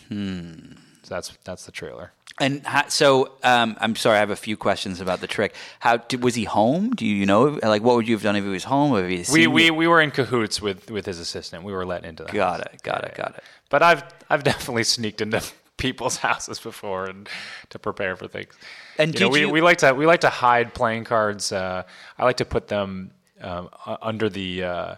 Hmm. 0.09 0.88
So 1.09 1.14
that's 1.14 1.32
that's 1.44 1.64
the 1.64 1.72
trailer. 1.72 2.12
And 2.40 2.64
how, 2.64 2.86
so, 2.86 3.32
um, 3.42 3.76
I'm 3.80 3.96
sorry. 3.96 4.16
I 4.18 4.20
have 4.20 4.30
a 4.30 4.36
few 4.36 4.56
questions 4.56 5.00
about 5.00 5.20
the 5.20 5.26
trick. 5.26 5.56
How 5.80 5.96
did, 5.96 6.22
was 6.22 6.36
he 6.36 6.44
home? 6.44 6.90
Do 6.90 7.04
you 7.04 7.26
know? 7.26 7.59
Like, 7.61 7.82
what 7.82 7.96
would 7.96 8.06
you 8.06 8.14
have 8.14 8.22
done 8.22 8.36
if 8.36 8.44
he 8.44 8.50
was 8.50 8.62
home? 8.62 8.96
If 8.96 9.09
he 9.28 9.32
We, 9.32 9.46
we 9.48 9.64
you? 9.64 9.74
we 9.74 9.88
were 9.88 10.00
in 10.00 10.12
cahoots 10.12 10.62
with 10.62 10.88
with 10.90 11.04
his 11.06 11.18
assistant. 11.18 11.64
We 11.64 11.72
were 11.72 11.84
let 11.86 12.04
into 12.04 12.22
that. 12.24 12.32
got 12.32 12.61
it. 12.61 12.80
Got 12.84 13.04
it. 13.04 13.14
Got 13.16 13.34
it. 13.38 13.42
But 13.70 13.82
I've 13.82 14.04
I've 14.30 14.44
definitely 14.52 14.84
sneaked 14.84 15.20
into 15.20 15.42
people's 15.78 16.18
houses 16.18 16.61
before 16.61 17.06
and 17.06 17.28
to 17.70 17.78
prepare 17.78 18.14
for 18.16 18.28
things. 18.28 18.52
And 18.98 19.14
You 19.14 19.20
know, 19.20 19.28
we, 19.30 19.40
you- 19.40 19.50
we 19.50 19.61
like 19.61 19.78
to 19.78 19.92
we 19.94 20.06
like 20.06 20.20
to 20.20 20.30
hide 20.30 20.74
playing 20.74 21.04
cards. 21.04 21.50
Uh, 21.50 21.82
I 22.18 22.24
like 22.24 22.36
to 22.36 22.44
put 22.44 22.68
them 22.68 23.11
um, 23.40 23.68
under 24.02 24.28
the 24.28 24.62
uh, 24.62 24.94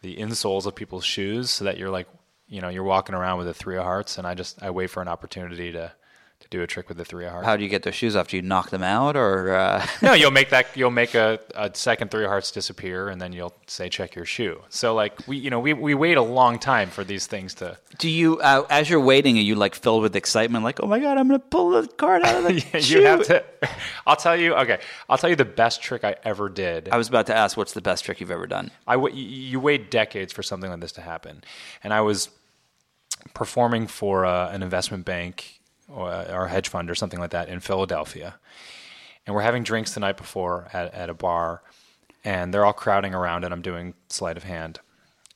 the 0.00 0.16
insoles 0.16 0.64
of 0.64 0.74
people's 0.74 1.04
shoes 1.04 1.50
so 1.50 1.64
that 1.64 1.76
you're 1.76 1.90
like 1.90 2.06
you 2.48 2.60
know 2.60 2.68
you're 2.68 2.82
walking 2.82 3.14
around 3.14 3.38
with 3.38 3.48
a 3.48 3.54
three 3.54 3.76
of 3.76 3.84
hearts, 3.84 4.18
and 4.18 4.26
I 4.26 4.34
just 4.34 4.62
I 4.62 4.70
wait 4.70 4.88
for 4.90 5.02
an 5.02 5.08
opportunity 5.08 5.72
to 5.72 5.92
to 6.40 6.48
do 6.50 6.62
a 6.62 6.66
trick 6.68 6.88
with 6.88 6.96
the 6.96 7.04
three 7.04 7.24
of 7.24 7.32
hearts. 7.32 7.46
How 7.46 7.56
do 7.56 7.64
you 7.64 7.68
get 7.68 7.82
those 7.82 7.96
shoes 7.96 8.14
off? 8.14 8.28
Do 8.28 8.36
you 8.36 8.42
knock 8.42 8.70
them 8.70 8.82
out 8.84 9.16
or? 9.16 9.54
Uh... 9.54 9.84
no, 10.02 10.12
you'll 10.14 10.30
make 10.40 10.50
that 10.50 10.68
you'll 10.76 10.90
make 10.90 11.14
a, 11.14 11.40
a 11.54 11.70
second 11.74 12.10
three 12.10 12.24
of 12.24 12.28
hearts 12.28 12.52
disappear, 12.52 13.08
and 13.08 13.20
then 13.20 13.32
you'll 13.32 13.54
say 13.66 13.88
check 13.88 14.14
your 14.14 14.24
shoe. 14.24 14.62
So 14.68 14.94
like 14.94 15.26
we 15.26 15.36
you 15.36 15.50
know 15.50 15.58
we 15.58 15.72
we 15.72 15.94
wait 15.94 16.16
a 16.16 16.22
long 16.22 16.58
time 16.58 16.90
for 16.90 17.02
these 17.02 17.26
things 17.26 17.54
to. 17.54 17.76
Do 17.98 18.08
you, 18.08 18.38
uh, 18.38 18.64
as 18.70 18.88
you're 18.88 19.00
waiting, 19.00 19.36
are 19.38 19.42
you 19.42 19.56
like 19.56 19.74
filled 19.74 20.02
with 20.02 20.14
excitement? 20.14 20.62
Like, 20.62 20.80
oh 20.80 20.86
my 20.86 21.00
god, 21.00 21.18
I'm 21.18 21.26
gonna 21.26 21.40
pull 21.40 21.70
the 21.70 21.88
card 21.88 22.22
out 22.22 22.36
of 22.36 22.44
the 22.44 22.54
you 22.74 22.80
shoe. 22.80 23.02
have 23.02 23.26
to. 23.26 23.44
I'll 24.06 24.16
tell 24.16 24.36
you. 24.36 24.54
Okay, 24.54 24.78
I'll 25.08 25.18
tell 25.18 25.30
you 25.30 25.36
the 25.36 25.44
best 25.44 25.82
trick 25.82 26.04
I 26.04 26.14
ever 26.24 26.48
did. 26.48 26.88
I 26.90 26.96
was 26.96 27.08
about 27.08 27.26
to 27.26 27.36
ask, 27.36 27.56
what's 27.56 27.72
the 27.72 27.80
best 27.80 28.04
trick 28.04 28.20
you've 28.20 28.30
ever 28.30 28.46
done? 28.46 28.70
I 28.86 28.94
w- 28.94 29.14
you 29.14 29.58
wait 29.58 29.90
decades 29.90 30.32
for 30.32 30.44
something 30.44 30.70
like 30.70 30.80
this 30.80 30.92
to 30.92 31.00
happen, 31.00 31.42
and 31.82 31.92
I 31.92 32.02
was 32.02 32.28
performing 33.34 33.86
for 33.86 34.24
uh, 34.24 34.50
an 34.50 34.62
investment 34.62 35.04
bank 35.04 35.60
or, 35.88 36.08
or 36.08 36.44
a 36.44 36.48
hedge 36.48 36.68
fund 36.68 36.90
or 36.90 36.94
something 36.94 37.20
like 37.20 37.30
that 37.30 37.48
in 37.48 37.60
Philadelphia, 37.60 38.38
and 39.26 39.34
we're 39.34 39.42
having 39.42 39.62
drinks 39.62 39.94
the 39.94 40.00
night 40.00 40.16
before 40.16 40.68
at, 40.72 40.92
at 40.94 41.10
a 41.10 41.14
bar, 41.14 41.62
and 42.24 42.52
they're 42.52 42.64
all 42.64 42.72
crowding 42.72 43.14
around, 43.14 43.44
and 43.44 43.52
I'm 43.52 43.62
doing 43.62 43.94
sleight 44.08 44.36
of 44.36 44.44
hand, 44.44 44.80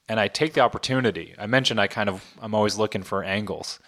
and 0.09 0.19
I 0.21 0.29
take 0.29 0.55
the 0.55 0.61
opportunity. 0.61 1.35
I 1.39 1.47
mentioned 1.47 1.81
I 1.81 1.87
kind 1.87 2.09
of 2.09 2.25
I'm 2.41 2.55
always 2.55 2.77
looking 2.77 3.03
for 3.03 3.23
angles. 3.23 3.79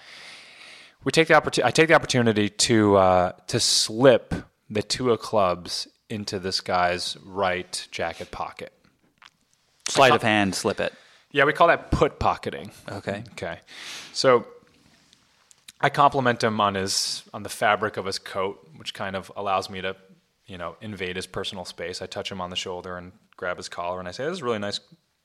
We 1.02 1.12
take 1.12 1.28
the 1.28 1.34
opportunity. 1.34 1.68
I 1.68 1.70
take 1.70 1.88
the 1.88 1.94
opportunity 1.94 2.48
to 2.48 2.96
uh, 2.96 3.32
to 3.48 3.60
slip 3.60 4.34
the 4.70 4.82
two 4.82 5.10
of 5.10 5.20
clubs 5.20 5.86
into 6.08 6.38
this 6.38 6.60
guy's 6.60 7.16
right 7.24 7.86
jacket 7.90 8.30
pocket. 8.30 8.72
Sleight 9.88 10.12
of 10.12 10.22
hand, 10.22 10.54
slip 10.54 10.80
it. 10.80 10.94
Yeah, 11.34 11.46
we 11.46 11.52
call 11.52 11.66
that 11.66 11.90
put 11.90 12.20
pocketing. 12.20 12.70
Okay. 12.88 13.24
Okay. 13.32 13.58
So 14.12 14.46
I 15.80 15.88
compliment 15.88 16.44
him 16.44 16.60
on 16.60 16.76
his 16.76 17.24
on 17.34 17.42
the 17.42 17.48
fabric 17.48 17.96
of 17.96 18.06
his 18.06 18.20
coat, 18.20 18.64
which 18.76 18.94
kind 18.94 19.16
of 19.16 19.32
allows 19.34 19.68
me 19.68 19.80
to, 19.80 19.96
you 20.46 20.58
know, 20.58 20.76
invade 20.80 21.16
his 21.16 21.26
personal 21.26 21.64
space. 21.64 22.00
I 22.00 22.06
touch 22.06 22.30
him 22.30 22.40
on 22.40 22.50
the 22.50 22.56
shoulder 22.56 22.96
and 22.96 23.10
grab 23.36 23.56
his 23.56 23.68
collar 23.68 23.98
and 23.98 24.06
I 24.06 24.12
say, 24.12 24.24
This 24.24 24.34
is 24.34 24.42
a 24.42 24.44
really 24.44 24.60
nice 24.60 24.78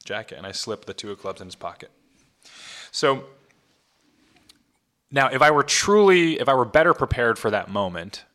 jacket 0.04 0.40
and 0.40 0.48
I 0.48 0.52
slip 0.52 0.86
the 0.86 0.96
two 0.96 1.12
of 1.12 1.20
clubs 1.20 1.42
in 1.42 1.48
his 1.48 1.54
pocket. 1.54 1.92
So 2.90 3.26
now 5.12 5.28
if 5.28 5.44
I 5.44 5.52
were 5.52 5.62
truly 5.62 6.40
if 6.40 6.50
I 6.50 6.56
were 6.56 6.66
better 6.66 6.96
prepared 6.96 7.38
for 7.38 7.52
that 7.52 7.70
moment, 7.70 8.26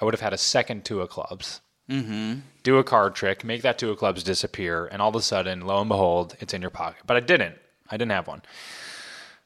I 0.00 0.04
would 0.04 0.14
have 0.14 0.20
had 0.20 0.32
a 0.32 0.38
second 0.38 0.84
two 0.84 1.00
of 1.00 1.08
clubs 1.08 1.62
Mm-hmm. 1.88 2.40
do 2.62 2.78
a 2.78 2.84
card 2.84 3.14
trick, 3.14 3.44
make 3.44 3.60
that 3.62 3.78
two 3.78 3.90
of 3.90 3.98
clubs 3.98 4.22
disappear, 4.22 4.86
and 4.86 5.02
all 5.02 5.10
of 5.10 5.16
a 5.16 5.22
sudden, 5.22 5.66
lo 5.66 5.80
and 5.80 5.88
behold, 5.88 6.34
it's 6.40 6.54
in 6.54 6.62
your 6.62 6.70
pocket. 6.70 7.02
But 7.06 7.16
I 7.18 7.20
didn't. 7.20 7.56
I 7.90 7.98
didn't 7.98 8.12
have 8.12 8.26
one. 8.26 8.42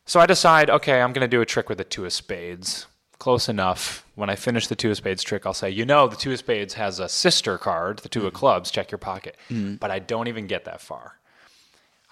So 0.06 0.20
I 0.20 0.26
decide, 0.26 0.70
okay, 0.70 1.02
I'm 1.02 1.12
going 1.12 1.28
to 1.28 1.36
do 1.36 1.40
a 1.40 1.46
trick 1.46 1.68
with 1.68 1.78
the 1.78 1.84
two 1.84 2.04
of 2.04 2.12
spades. 2.12 2.86
Close 3.18 3.48
enough. 3.48 4.06
When 4.14 4.30
I 4.30 4.36
finish 4.36 4.68
the 4.68 4.76
two 4.76 4.90
of 4.90 4.96
spades 4.96 5.24
trick, 5.24 5.44
I'll 5.44 5.52
say, 5.52 5.68
you 5.68 5.84
know, 5.84 6.06
the 6.06 6.16
two 6.16 6.32
of 6.32 6.38
spades 6.38 6.74
has 6.74 7.00
a 7.00 7.08
sister 7.08 7.58
card, 7.58 7.98
the 7.98 8.08
two 8.08 8.20
of 8.20 8.32
mm-hmm. 8.32 8.38
clubs, 8.38 8.70
check 8.70 8.90
your 8.92 8.98
pocket. 8.98 9.36
Mm-hmm. 9.50 9.74
But 9.74 9.90
I 9.90 9.98
don't 9.98 10.28
even 10.28 10.46
get 10.46 10.64
that 10.66 10.80
far. 10.80 11.18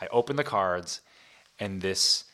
I 0.00 0.08
open 0.08 0.36
the 0.36 0.44
cards, 0.44 1.00
and 1.60 1.80
this, 1.80 2.24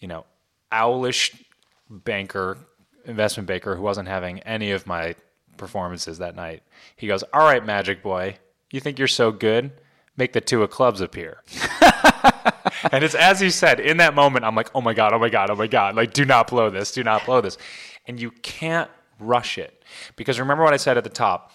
you 0.00 0.08
know, 0.08 0.24
owlish 0.72 1.44
banker, 1.90 2.58
investment 3.04 3.46
banker 3.46 3.76
who 3.76 3.82
wasn't 3.82 4.08
having 4.08 4.40
any 4.40 4.72
of 4.72 4.86
my 4.86 5.14
performances 5.56 6.18
that 6.18 6.36
night. 6.36 6.62
He 6.96 7.06
goes, 7.06 7.22
All 7.32 7.42
right, 7.42 7.64
Magic 7.64 8.02
Boy, 8.02 8.38
you 8.70 8.80
think 8.80 8.98
you're 8.98 9.08
so 9.08 9.32
good? 9.32 9.72
Make 10.16 10.32
the 10.32 10.40
two 10.40 10.62
of 10.62 10.70
clubs 10.70 11.00
appear. 11.00 11.42
and 12.92 13.04
it's 13.04 13.14
as 13.14 13.40
he 13.40 13.50
said, 13.50 13.80
in 13.80 13.98
that 13.98 14.14
moment, 14.14 14.44
I'm 14.44 14.54
like, 14.54 14.70
Oh 14.74 14.80
my 14.80 14.94
God, 14.94 15.12
oh 15.12 15.18
my 15.18 15.28
God, 15.28 15.50
oh 15.50 15.56
my 15.56 15.66
God. 15.66 15.94
Like, 15.96 16.12
do 16.12 16.24
not 16.24 16.48
blow 16.48 16.70
this, 16.70 16.92
do 16.92 17.04
not 17.04 17.24
blow 17.26 17.40
this. 17.40 17.58
And 18.06 18.20
you 18.20 18.30
can't 18.30 18.90
rush 19.18 19.58
it. 19.58 19.82
Because 20.16 20.38
remember 20.38 20.64
what 20.64 20.74
I 20.74 20.78
said 20.78 20.96
at 20.96 21.04
the 21.04 21.10
top? 21.10 21.52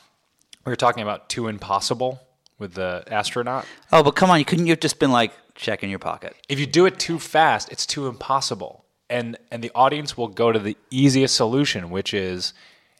We 0.65 0.71
were 0.71 0.77
talking 0.77 1.03
about 1.03 1.29
too 1.29 1.47
impossible 1.47 2.21
with 2.59 2.75
the 2.75 3.03
astronaut. 3.07 3.65
Oh, 3.91 4.03
but 4.03 4.11
come 4.11 4.29
on, 4.29 4.39
you 4.39 4.45
couldn't 4.45 4.67
you 4.67 4.73
have 4.73 4.79
just 4.79 4.99
been 4.99 5.11
like, 5.11 5.31
check 5.55 5.83
in 5.83 5.89
your 5.89 5.99
pocket? 5.99 6.35
if 6.47 6.59
you 6.59 6.65
do 6.65 6.85
it 6.85 6.97
too 6.99 7.19
fast, 7.19 7.71
it's 7.71 7.85
too 7.85 8.07
impossible. 8.07 8.85
And 9.09 9.37
and 9.51 9.61
the 9.61 9.71
audience 9.75 10.15
will 10.15 10.29
go 10.29 10.51
to 10.51 10.59
the 10.59 10.77
easiest 10.89 11.35
solution, 11.35 11.89
which 11.89 12.13
is 12.13 12.53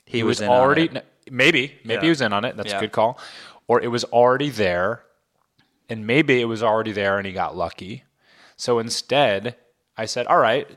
he, 0.05 0.23
was 0.23 0.39
was, 0.39 0.41
in 0.41 0.49
on 0.49 0.57
already 0.59 0.89
maybe 1.29 1.79
maybe 1.83 1.93
Yeah. 1.95 2.01
he 2.01 2.09
was 2.09 2.21
in 2.21 2.33
on 2.33 2.45
it. 2.45 2.57
That's 2.57 2.71
Yeah. 2.71 2.77
a 2.77 2.81
good 2.81 2.91
call. 2.91 3.19
Or 3.67 3.81
it 3.81 3.87
was 3.87 4.03
already 4.05 4.49
there, 4.49 5.03
and 5.89 6.05
maybe 6.05 6.41
it 6.41 6.45
was 6.45 6.61
already 6.63 6.91
there 6.91 7.17
and 7.17 7.25
he 7.25 7.33
got 7.33 7.55
lucky. 7.55 8.03
So 8.57 8.79
instead, 8.79 9.55
I 9.97 10.05
said, 10.05 10.27
"All 10.27 10.37
right, 10.39 10.67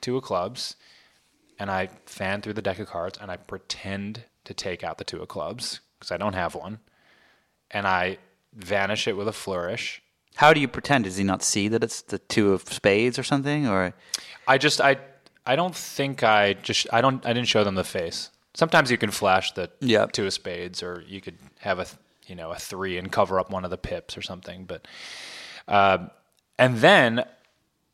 two 0.00 0.16
of 0.16 0.24
clubs," 0.24 0.76
and 1.58 1.70
I 1.70 1.88
fan 2.06 2.40
through 2.42 2.54
the 2.54 2.62
deck 2.62 2.78
of 2.78 2.88
cards 2.88 3.18
and 3.20 3.30
I 3.30 3.36
pretend 3.36 4.24
to 4.44 4.54
take 4.54 4.82
out 4.82 4.98
the 4.98 5.04
two 5.04 5.20
of 5.22 5.28
clubs 5.28 5.80
because 5.98 6.10
I 6.10 6.16
don't 6.16 6.32
have 6.34 6.54
one, 6.54 6.80
and 7.70 7.86
I 7.86 8.18
vanish 8.52 9.06
it 9.06 9.16
with 9.16 9.28
a 9.28 9.32
flourish. 9.32 10.02
How 10.36 10.52
do 10.54 10.60
you 10.60 10.68
pretend? 10.68 11.04
Does 11.04 11.16
he 11.16 11.24
not 11.24 11.42
see 11.42 11.68
that 11.68 11.84
it's 11.84 12.00
the 12.02 12.18
two 12.18 12.52
of 12.52 12.62
spades 12.72 13.18
or 13.18 13.22
something? 13.22 13.68
Or 13.68 13.94
I 14.48 14.58
just 14.58 14.80
I 14.80 14.96
I 15.46 15.56
don't 15.56 15.74
think 15.76 16.22
I 16.22 16.54
just 16.54 16.86
I 16.92 17.00
don't 17.00 17.24
I 17.26 17.32
didn't 17.32 17.48
show 17.48 17.62
them 17.64 17.74
the 17.74 17.84
face. 17.84 18.30
Sometimes 18.54 18.90
you 18.90 18.98
can 18.98 19.10
flash 19.10 19.52
the 19.52 19.70
Yeah. 19.80 20.06
two 20.06 20.26
of 20.26 20.32
spades, 20.32 20.82
or 20.82 21.04
you 21.06 21.20
could 21.20 21.38
have 21.60 21.78
a 21.78 21.86
you 22.26 22.34
know 22.34 22.50
a 22.52 22.56
three 22.56 22.96
and 22.98 23.10
cover 23.10 23.40
up 23.40 23.50
one 23.50 23.64
of 23.64 23.70
the 23.70 23.78
pips 23.78 24.16
or 24.16 24.22
something. 24.22 24.64
But 24.64 24.86
um, 25.68 26.10
and 26.58 26.78
then 26.78 27.24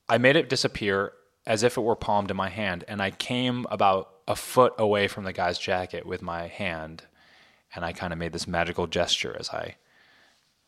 I 0.09 0.19
made 0.19 0.37
it 0.37 0.49
disappear 0.49 1.13
as 1.47 1.63
if 1.63 1.77
it 1.77 1.81
were 1.83 1.97
palmed 1.97 2.31
in 2.31 2.37
my 2.37 2.49
hand, 2.49 2.85
and 2.89 3.01
I 3.01 3.11
came 3.11 3.67
about 3.71 4.11
a 4.27 4.35
foot 4.35 4.75
away 4.79 5.09
from 5.09 5.25
the 5.25 5.33
guy's 5.33 5.59
jacket 5.59 6.05
with 6.07 6.21
my 6.23 6.49
hand, 6.49 7.05
and 7.75 7.85
I 7.85 7.93
kind 7.93 8.13
of 8.13 8.19
made 8.19 8.33
this 8.33 8.47
magical 8.49 8.87
gesture 8.87 9.37
as 9.39 9.51
I 9.51 9.77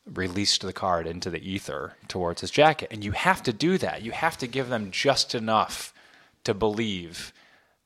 released 0.07 0.62
the 0.62 0.72
card 0.72 1.07
into 1.07 1.28
the 1.30 1.41
ether 1.51 1.95
towards 2.07 2.41
his 2.41 2.51
jacket. 2.51 2.89
And 2.91 3.05
you 3.05 3.12
have 3.12 3.43
to 3.43 3.53
do 3.53 3.76
that. 3.78 4.03
You 4.03 4.12
have 4.12 4.39
to 4.39 4.47
give 4.47 4.68
them 4.68 4.91
just 4.91 5.34
enough 5.34 5.93
to 6.45 6.55
believe 6.55 7.32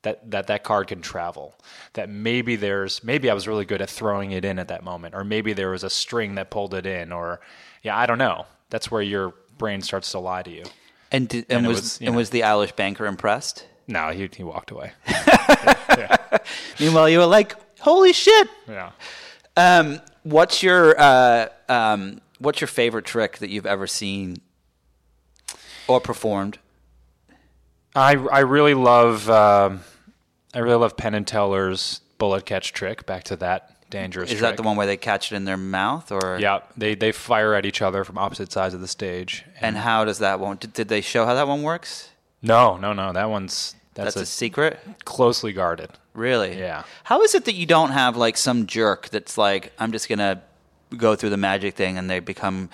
that 0.03 0.30
that, 0.30 0.46
that 0.48 0.64
card 0.64 0.88
can 0.88 1.00
travel. 1.00 1.55
That 1.94 2.09
maybe 2.09 2.57
there's 2.57 3.03
maybe 3.05 3.30
I 3.30 3.34
was 3.34 3.46
really 3.48 3.64
good 3.64 3.80
at 3.82 3.90
throwing 3.90 4.32
it 4.32 4.44
in 4.44 4.59
at 4.59 4.68
that 4.68 4.82
moment, 4.84 5.14
or 5.14 5.24
maybe 5.24 5.53
there 5.53 5.70
was 5.70 5.84
a 5.84 5.90
string 5.90 6.34
that 6.36 6.50
pulled 6.50 6.74
it 6.74 6.86
in, 6.86 7.12
or 7.12 7.40
yeah, 7.82 7.96
I 7.96 8.07
don't 8.07 8.18
know. 8.18 8.46
That's 8.70 8.90
where 8.90 9.03
your 9.03 9.34
brain 9.59 9.82
starts 9.82 10.11
to 10.12 10.18
lie 10.18 10.42
to 10.42 10.50
you. 10.50 10.64
and 11.11 11.28
did, 11.28 11.46
and, 11.48 11.59
And 11.59 11.66
was, 11.68 11.80
was, 11.80 11.98
and 12.00 12.11
know. 12.12 12.16
was 12.16 12.30
the 12.30 12.42
irish 12.42 12.72
banker 12.72 13.07
impressed? 13.07 13.66
No, 13.86 14.11
he 14.11 14.28
he 14.34 14.42
walked 14.44 14.70
away. 14.70 14.92
Meanwhile, 16.80 17.09
you 17.11 17.18
were 17.18 17.26
like, 17.26 17.55
"Holy 17.80 18.12
shit!" 18.12 18.48
Yeah. 18.68 18.90
Um, 19.57 20.00
what's 20.22 20.62
your 20.62 20.98
uh, 20.98 21.48
um, 21.68 22.20
what's 22.38 22.61
your 22.61 22.68
favorite 22.68 23.05
trick 23.05 23.38
that 23.38 23.50
you've 23.50 23.66
ever 23.66 23.86
seen 23.86 24.38
or 25.88 26.00
performed? 26.00 26.59
I 27.94 28.12
I 28.14 28.40
really 28.40 28.74
love 28.74 29.28
um, 29.28 29.80
I 30.55 30.59
really 30.59 30.76
love 30.76 30.96
Penn 30.96 31.14
and 31.14 31.26
Teller's 31.26 32.00
bullet 32.18 32.46
catch 32.46 32.72
trick. 32.72 33.07
Back 33.07 33.24
to 33.24 33.36
that 33.36 33.90
dangerous. 33.90 34.30
Is 34.30 34.38
trick. 34.38 34.50
that 34.50 34.57
the 34.57 34.62
one 34.62 34.76
where 34.76 34.86
they 34.86 34.96
catch 34.96 35.32
it 35.32 35.36
in 35.36 35.44
their 35.44 35.57
mouth, 35.57 36.11
or 36.12 36.38
Yeah, 36.40 36.61
they 36.76 36.94
they 36.94 37.12
fire 37.12 37.55
at 37.55 37.64
each 37.66 37.82
other 37.82 38.05
from 38.05 38.18
opposite 38.18 38.53
sides 38.53 38.74
of 38.74 38.80
the 38.80 38.88
stage. 38.88 39.44
And 39.61 39.76
how 39.76 40.05
does 40.05 40.18
that 40.18 40.40
one? 40.40 40.57
Did, 40.57 40.72
did 40.72 40.88
they 40.88 41.00
show 41.00 41.26
how 41.26 41.34
that 41.34 41.48
one 41.48 41.62
works? 41.62 42.11
No, 42.42 42.76
no, 42.76 42.92
no. 42.92 43.12
That 43.12 43.30
one's 43.30 43.74
that's, 43.94 44.14
That's, 44.14 44.16
a, 44.16 44.20
a, 44.22 44.26
secret. 44.26 44.80
closely 45.05 45.53
guarded. 45.53 45.90
Really? 46.14 46.59
Yeah. 46.59 46.84
How 47.05 47.22
is 47.22 47.34
it 47.34 47.44
that 47.44 47.55
you 47.55 47.66
don't 47.66 47.90
have 47.90 48.16
like 48.16 48.38
some 48.38 48.66
jerk 48.66 49.11
that's 49.11 49.36
like, 49.36 49.72
I'm 49.78 49.92
just 49.92 50.09
gonna 50.09 50.42
go 50.96 51.14
through 51.14 51.30
the 51.30 51.36
magic 51.36 51.74
thing, 51.74 51.98
and 51.98 52.09
they 52.09 52.20
become, 52.20 52.70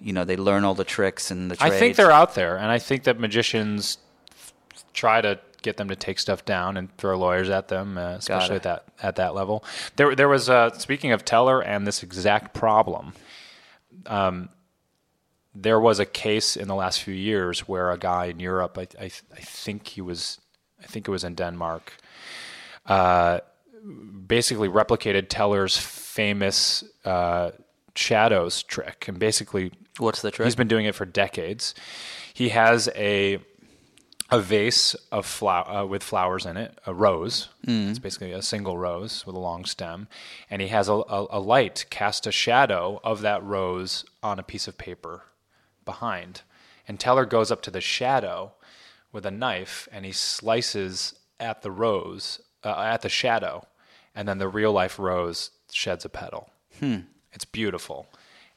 you 0.00 0.12
know, 0.12 0.24
they 0.24 0.36
learn 0.36 0.64
all 0.64 0.74
the 0.74 0.84
tricks 0.84 1.30
and 1.30 1.50
the. 1.50 1.56
I 1.62 1.70
think 1.70 1.96
they're 1.96 2.10
out 2.10 2.34
there, 2.34 2.56
and 2.56 2.66
I 2.66 2.78
think 2.78 3.04
that 3.04 3.20
magicians 3.20 3.98
try 4.94 5.20
to 5.20 5.38
get 5.62 5.76
them 5.76 5.88
to 5.88 5.96
take 5.96 6.18
stuff 6.18 6.44
down 6.44 6.76
and 6.76 6.94
throw 6.96 7.16
lawyers 7.16 7.48
at 7.48 7.68
them, 7.68 7.96
uh, 7.96 8.12
especially 8.12 8.56
at 8.56 8.62
that 8.64 8.84
at 9.02 9.16
that 9.16 9.34
level. 9.34 9.64
There, 9.96 10.14
there 10.14 10.28
was 10.28 10.48
uh, 10.48 10.72
speaking 10.72 11.12
of 11.12 11.24
Teller 11.24 11.60
and 11.60 11.86
this 11.86 12.02
exact 12.02 12.54
problem. 12.54 13.14
Um, 14.06 14.48
there 15.54 15.78
was 15.78 15.98
a 15.98 16.06
case 16.06 16.56
in 16.56 16.66
the 16.68 16.74
last 16.74 17.02
few 17.02 17.14
years 17.14 17.68
where 17.68 17.90
a 17.90 17.98
guy 17.98 18.26
in 18.26 18.40
Europe, 18.40 18.78
I, 18.78 18.88
I, 18.98 19.04
I 19.04 19.40
think 19.40 19.86
he 19.86 20.00
was, 20.00 20.40
I 20.82 20.86
think 20.86 21.06
it 21.06 21.10
was 21.10 21.24
in 21.24 21.34
Denmark, 21.34 21.92
uh, 22.86 23.40
basically 24.26 24.68
replicated 24.68 25.26
Teller's 25.28 25.76
famous 25.76 26.82
uh, 27.04 27.50
shadows 27.94 28.62
trick, 28.62 29.08
and 29.08 29.18
basically 29.18 29.72
What's 29.98 30.22
the 30.22 30.30
trick? 30.30 30.46
He's 30.46 30.54
been 30.54 30.68
doing 30.68 30.86
it 30.86 30.94
for 30.94 31.04
decades. 31.04 31.74
He 32.32 32.48
has 32.50 32.88
a 32.94 33.38
a 34.32 34.40
vase 34.40 34.94
of 35.12 35.26
flower 35.26 35.68
uh, 35.68 35.84
with 35.84 36.02
flowers 36.02 36.46
in 36.46 36.56
it, 36.56 36.78
a 36.86 36.94
rose. 36.94 37.48
It's 37.90 37.98
basically 37.98 38.32
a 38.32 38.42
single 38.42 38.78
rose 38.78 39.26
with 39.26 39.36
a 39.36 39.38
long 39.38 39.64
stem, 39.64 40.08
and 40.50 40.62
he 40.62 40.68
has 40.68 40.88
a, 40.88 40.94
a, 40.94 41.26
a 41.30 41.40
light 41.40 41.84
cast 41.90 42.26
a 42.26 42.32
shadow 42.32 43.00
of 43.04 43.20
that 43.20 43.42
rose 43.44 44.04
on 44.22 44.38
a 44.38 44.42
piece 44.42 44.66
of 44.66 44.78
paper 44.78 45.22
behind. 45.84 46.42
And 46.88 46.98
Teller 46.98 47.26
goes 47.26 47.50
up 47.50 47.62
to 47.62 47.70
the 47.70 47.80
shadow 47.80 48.52
with 49.12 49.26
a 49.26 49.30
knife 49.30 49.88
and 49.92 50.04
he 50.04 50.12
slices 50.12 51.14
at 51.38 51.62
the 51.62 51.70
rose, 51.70 52.40
uh, 52.64 52.80
at 52.80 53.02
the 53.02 53.08
shadow, 53.08 53.66
and 54.14 54.26
then 54.26 54.38
the 54.38 54.48
real 54.48 54.72
life 54.72 54.98
rose 54.98 55.50
sheds 55.70 56.04
a 56.04 56.08
petal. 56.08 56.50
It's 57.32 57.44
beautiful. 57.44 58.06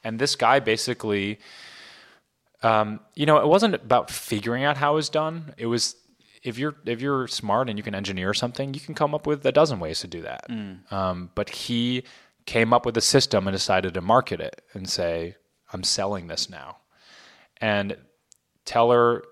And 0.02 0.18
this 0.18 0.36
guy 0.36 0.60
basically, 0.60 1.38
um, 2.62 3.00
you 3.14 3.26
know, 3.26 3.38
it 3.38 3.46
wasn't 3.46 3.74
about 3.74 4.10
figuring 4.10 4.64
out 4.64 4.76
how 4.76 4.92
it 4.92 4.96
was 4.96 5.08
done. 5.08 5.54
It 5.56 5.66
was 5.66 5.96
if 6.42 6.58
you're 6.58 6.76
if 6.84 7.00
you're 7.00 7.26
smart 7.26 7.68
and 7.68 7.78
you 7.78 7.82
can 7.82 7.94
engineer 7.94 8.32
something, 8.34 8.74
you 8.74 8.80
can 8.80 8.94
come 8.94 9.14
up 9.14 9.26
with 9.26 9.44
a 9.44 9.52
dozen 9.52 9.80
ways 9.80 10.00
to 10.00 10.06
do 10.06 10.22
that. 10.22 10.46
Um, 10.90 11.30
but 11.34 11.50
he 11.50 12.04
came 12.46 12.72
up 12.72 12.86
with 12.86 12.96
a 12.96 13.00
system 13.00 13.46
and 13.46 13.54
decided 13.54 13.94
to 13.94 14.00
market 14.00 14.40
it 14.40 14.62
and 14.72 14.88
say, 14.88 15.36
"I'm 15.72 15.82
selling 15.82 16.28
this 16.28 16.48
now." 16.48 16.78
And 17.60 17.96
Teller, 18.64 19.24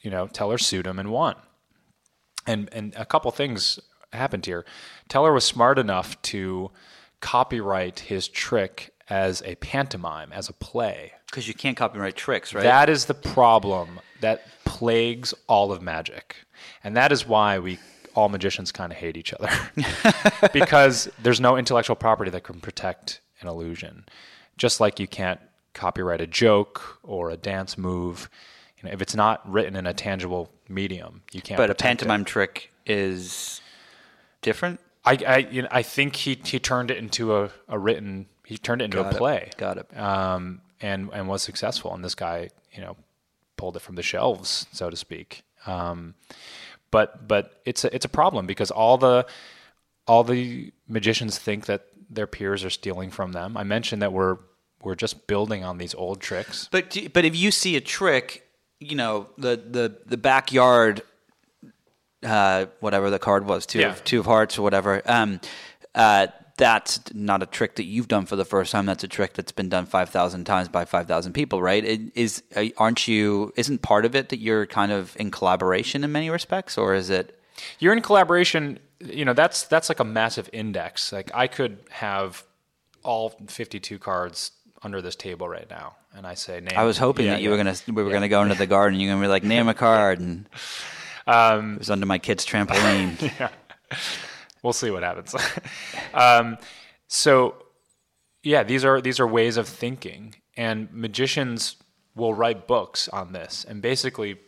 you 0.00 0.10
know, 0.10 0.26
Teller 0.26 0.58
sued 0.58 0.86
him 0.86 0.98
and 0.98 1.10
won. 1.10 1.36
And 2.46 2.68
and 2.72 2.94
a 2.96 3.04
couple 3.04 3.30
things 3.30 3.78
happened 4.12 4.46
here. 4.46 4.64
Teller 5.08 5.32
was 5.32 5.44
smart 5.44 5.78
enough 5.78 6.20
to 6.22 6.70
copyright 7.20 8.00
his 8.00 8.28
trick 8.28 8.92
as 9.08 9.42
a 9.44 9.54
pantomime, 9.56 10.32
as 10.32 10.48
a 10.48 10.52
play. 10.52 11.12
Because 11.32 11.48
you 11.48 11.54
can't 11.54 11.78
copyright 11.78 12.14
tricks, 12.14 12.52
right? 12.52 12.62
That 12.62 12.90
is 12.90 13.06
the 13.06 13.14
problem 13.14 14.00
that 14.20 14.44
plagues 14.64 15.32
all 15.46 15.72
of 15.72 15.80
magic. 15.80 16.36
And 16.84 16.94
that 16.94 17.10
is 17.10 17.26
why 17.26 17.58
we 17.58 17.78
all 18.14 18.28
magicians 18.28 18.70
kind 18.70 18.92
of 18.92 18.98
hate 18.98 19.16
each 19.16 19.32
other. 19.32 19.48
because 20.52 21.08
there's 21.22 21.40
no 21.40 21.56
intellectual 21.56 21.96
property 21.96 22.30
that 22.30 22.42
can 22.42 22.60
protect 22.60 23.20
an 23.40 23.48
illusion. 23.48 24.04
Just 24.58 24.78
like 24.78 25.00
you 25.00 25.08
can't 25.08 25.40
copyright 25.72 26.20
a 26.20 26.26
joke 26.26 26.98
or 27.02 27.30
a 27.30 27.36
dance 27.38 27.78
move. 27.78 28.28
You 28.76 28.88
know, 28.88 28.92
if 28.92 29.00
it's 29.00 29.16
not 29.16 29.50
written 29.50 29.74
in 29.74 29.86
a 29.86 29.94
tangible 29.94 30.50
medium, 30.68 31.22
you 31.32 31.40
can't 31.40 31.56
but 31.56 31.70
a 31.70 31.74
protect 31.74 32.02
it. 32.02 32.04
pantomime 32.04 32.24
trick 32.26 32.70
is 32.84 33.62
different. 34.42 34.80
I 35.02 35.18
I, 35.26 35.36
you 35.38 35.62
know, 35.62 35.68
I 35.70 35.82
think 35.82 36.14
he 36.14 36.38
he 36.44 36.58
turned 36.58 36.90
it 36.90 36.98
into 36.98 37.34
a, 37.34 37.50
a 37.68 37.78
written 37.78 38.26
he 38.44 38.58
turned 38.58 38.82
it 38.82 38.86
into 38.86 38.98
Got 38.98 39.12
a 39.12 39.16
it. 39.16 39.18
play. 39.18 39.50
Got 39.56 39.78
it. 39.78 39.96
Um, 39.98 40.60
and 40.82 41.08
and 41.12 41.28
was 41.28 41.42
successful. 41.42 41.94
And 41.94 42.04
this 42.04 42.14
guy, 42.14 42.50
you 42.72 42.80
know, 42.82 42.96
pulled 43.56 43.76
it 43.76 43.80
from 43.82 43.94
the 43.94 44.02
shelves, 44.02 44.66
so 44.72 44.90
to 44.90 44.96
speak. 44.96 45.42
Um, 45.66 46.14
but 46.90 47.26
but 47.28 47.60
it's 47.64 47.84
a, 47.84 47.94
it's 47.94 48.04
a 48.04 48.08
problem 48.10 48.46
because 48.46 48.70
all 48.70 48.98
the 48.98 49.26
all 50.06 50.24
the 50.24 50.72
magicians 50.88 51.38
think 51.38 51.66
that 51.66 51.86
their 52.10 52.26
peers 52.26 52.64
are 52.64 52.70
stealing 52.70 53.10
from 53.10 53.32
them. 53.32 53.56
I 53.56 53.62
mentioned 53.62 54.02
that 54.02 54.12
we're 54.12 54.36
we're 54.82 54.96
just 54.96 55.26
building 55.28 55.62
on 55.64 55.78
these 55.78 55.94
old 55.94 56.20
tricks. 56.20 56.68
But 56.72 56.96
but 57.14 57.24
if 57.24 57.36
you 57.36 57.50
see 57.52 57.76
a 57.76 57.80
trick, 57.80 58.46
you 58.80 58.96
know 58.96 59.28
the 59.38 59.56
the 59.56 59.96
the 60.04 60.16
backyard, 60.16 61.02
uh, 62.24 62.66
whatever 62.80 63.10
the 63.10 63.18
card 63.18 63.46
was, 63.46 63.66
two 63.66 63.80
Yeah. 63.80 63.90
of 63.92 64.04
two 64.04 64.20
of 64.20 64.26
hearts 64.26 64.58
or 64.58 64.62
whatever. 64.62 65.02
Um, 65.06 65.40
uh, 65.94 66.26
that's 66.56 67.00
not 67.14 67.42
a 67.42 67.46
trick 67.46 67.76
that 67.76 67.84
you've 67.84 68.08
done 68.08 68.26
for 68.26 68.36
the 68.36 68.44
first 68.44 68.72
time. 68.72 68.86
That's 68.86 69.02
a 69.04 69.08
trick 69.08 69.34
that's 69.34 69.52
been 69.52 69.68
done 69.68 69.86
five 69.86 70.10
thousand 70.10 70.44
times 70.44 70.68
by 70.68 70.84
five 70.84 71.06
thousand 71.06 71.32
people, 71.32 71.62
right? 71.62 71.84
It, 71.84 72.00
is 72.14 72.42
uh, 72.56 72.66
aren't 72.76 73.08
you? 73.08 73.52
Isn't 73.56 73.82
part 73.82 74.04
of 74.04 74.14
it 74.14 74.28
that 74.30 74.38
you're 74.38 74.66
kind 74.66 74.92
of 74.92 75.16
in 75.18 75.30
collaboration 75.30 76.04
in 76.04 76.12
many 76.12 76.30
respects, 76.30 76.76
or 76.78 76.94
is 76.94 77.10
it? 77.10 77.38
You're 77.78 77.92
in 77.92 78.02
collaboration. 78.02 78.78
You 79.00 79.24
know, 79.24 79.32
that's 79.34 79.64
that's 79.64 79.88
like 79.88 80.00
a 80.00 80.04
massive 80.04 80.48
index. 80.52 81.12
Like 81.12 81.30
I 81.34 81.46
could 81.46 81.78
have 81.90 82.44
all 83.02 83.30
52 83.48 83.98
cards 83.98 84.52
under 84.82 85.02
this 85.02 85.16
table 85.16 85.48
right 85.48 85.68
now, 85.70 85.96
and 86.14 86.26
I 86.26 86.34
say 86.34 86.60
name. 86.60 86.76
I 86.76 86.84
was 86.84 86.98
hoping 86.98 87.26
Yeah, 87.26 87.32
that 87.34 87.40
you 87.42 87.48
yeah. 87.50 87.56
were 87.56 87.56
gonna 87.56 87.76
we 87.88 88.02
were 88.02 88.10
gonna 88.12 88.28
go 88.28 88.42
into 88.42 88.54
the 88.54 88.66
garden. 88.66 89.00
You're 89.00 89.12
gonna 89.14 89.24
be 89.24 89.28
like 89.28 89.44
name 89.44 89.68
a 89.68 89.74
card, 89.74 90.20
and 90.20 90.48
Um, 91.24 91.74
it 91.74 91.78
was 91.78 91.90
under 91.90 92.04
my 92.04 92.18
kid's 92.18 92.44
trampoline. 92.44 93.30
we'll 94.62 94.72
see 94.72 94.90
what 94.90 95.02
happens. 95.02 95.34
um, 96.14 96.58
so, 97.08 97.56
yeah, 98.42 98.62
these 98.62 98.84
are 98.84 99.00
these 99.00 99.20
are 99.20 99.26
ways 99.26 99.56
of 99.56 99.68
thinking, 99.68 100.34
and 100.56 100.92
magicians 100.92 101.76
will 102.14 102.34
write 102.34 102.66
books 102.66 103.08
on 103.08 103.32
this. 103.32 103.64
And 103.68 103.82
basically, 103.82 104.38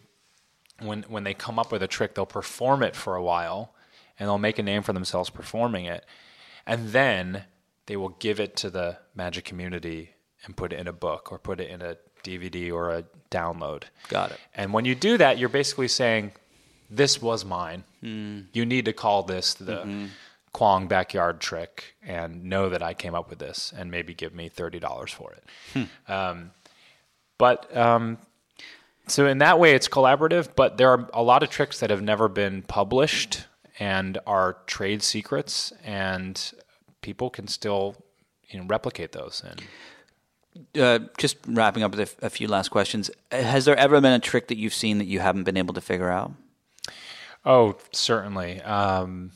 when 0.81 1.03
when 1.09 1.25
they 1.25 1.35
come 1.35 1.59
up 1.59 1.73
with 1.73 1.83
a 1.83 1.89
trick, 1.89 2.15
they'll 2.15 2.27
perform 2.27 2.83
it 2.83 2.97
for 2.97 3.17
a 3.17 3.23
while, 3.23 3.75
and 4.19 4.29
they'll 4.29 4.39
make 4.39 4.59
a 4.59 4.63
name 4.63 4.83
for 4.83 4.93
themselves 4.93 5.31
performing 5.31 5.85
it, 5.87 6.05
and 6.67 6.91
then 6.91 7.45
they 7.87 7.97
will 7.97 8.11
give 8.11 8.41
it 8.41 8.57
to 8.57 8.71
the 8.71 8.99
magic 9.15 9.45
community 9.45 10.11
and 10.45 10.57
put 10.57 10.73
it 10.73 10.79
in 10.79 10.89
a 10.89 10.93
book 10.93 11.31
or 11.31 11.39
put 11.39 11.61
it 11.61 11.71
in 11.71 11.83
a 11.83 11.97
DVD 12.23 12.73
or 12.73 12.91
a 12.91 13.05
download. 13.31 13.85
Got 14.09 14.33
it. 14.33 14.41
And 14.55 14.73
when 14.73 14.85
you 14.85 14.95
do 14.95 15.19
that, 15.19 15.39
you're 15.39 15.49
basically 15.49 15.89
saying, 15.89 16.33
"This 16.91 17.21
was 17.21 17.45
mine. 17.45 17.85
Hmm. 18.05 18.41
You 18.53 18.67
need 18.67 18.85
to 18.85 18.93
call 18.93 19.23
this 19.23 19.55
the 19.55 19.77
Mm-hmm. 19.79 20.07
Kwong 20.53 20.87
backyard 20.87 21.41
trick 21.41 21.97
and 22.07 22.45
know 22.45 22.69
that 22.69 22.81
I 22.81 22.95
came 22.95 23.13
up 23.15 23.29
with 23.29 23.41
this, 23.41 23.73
and 23.77 23.91
maybe 23.91 24.15
give 24.15 24.33
me 24.35 24.49
thirty 24.49 24.79
dollars 24.79 25.11
for 25.11 25.33
it." 25.33 25.45
Hmm. 25.73 26.13
Um, 26.13 26.51
but 27.39 27.77
um, 27.77 28.19
so 29.09 29.27
in 29.27 29.39
that 29.39 29.59
way, 29.59 29.75
it's 29.75 29.89
collaborative. 29.89 30.51
But 30.55 30.77
there 30.77 30.91
are 30.91 31.09
a 31.13 31.23
lot 31.25 31.43
of 31.43 31.51
tricks 31.51 31.81
that 31.81 31.91
have 31.91 32.03
never 32.03 32.29
been 32.29 32.63
published 32.63 33.47
and 33.81 34.19
are 34.29 34.59
trade 34.67 35.03
secrets, 35.03 35.73
and 35.83 36.53
people 37.01 37.31
can 37.31 37.49
still 37.49 37.97
you 38.49 38.61
know 38.61 38.67
replicate 38.67 39.11
those. 39.11 39.43
And 39.45 40.81
uh, 40.81 41.09
just 41.19 41.37
wrapping 41.49 41.83
up 41.83 41.91
with 41.91 41.99
a, 42.01 42.03
f- 42.03 42.23
a 42.23 42.31
few 42.31 42.47
last 42.47 42.69
questions. 42.69 43.11
Has 43.33 43.65
there 43.65 43.77
ever 43.77 44.01
been 44.01 44.13
a 44.13 44.21
trick 44.21 44.47
that 44.49 44.57
you've 44.57 44.75
seen 44.75 44.99
that 44.99 45.07
you 45.07 45.19
haven't 45.19 45.43
been 45.45 45.57
able 45.57 45.75
to 45.75 45.81
figure 45.81 46.11
out? 46.11 46.33
Oh, 47.45 47.77
certainly. 47.93 48.55
Because 48.55 49.31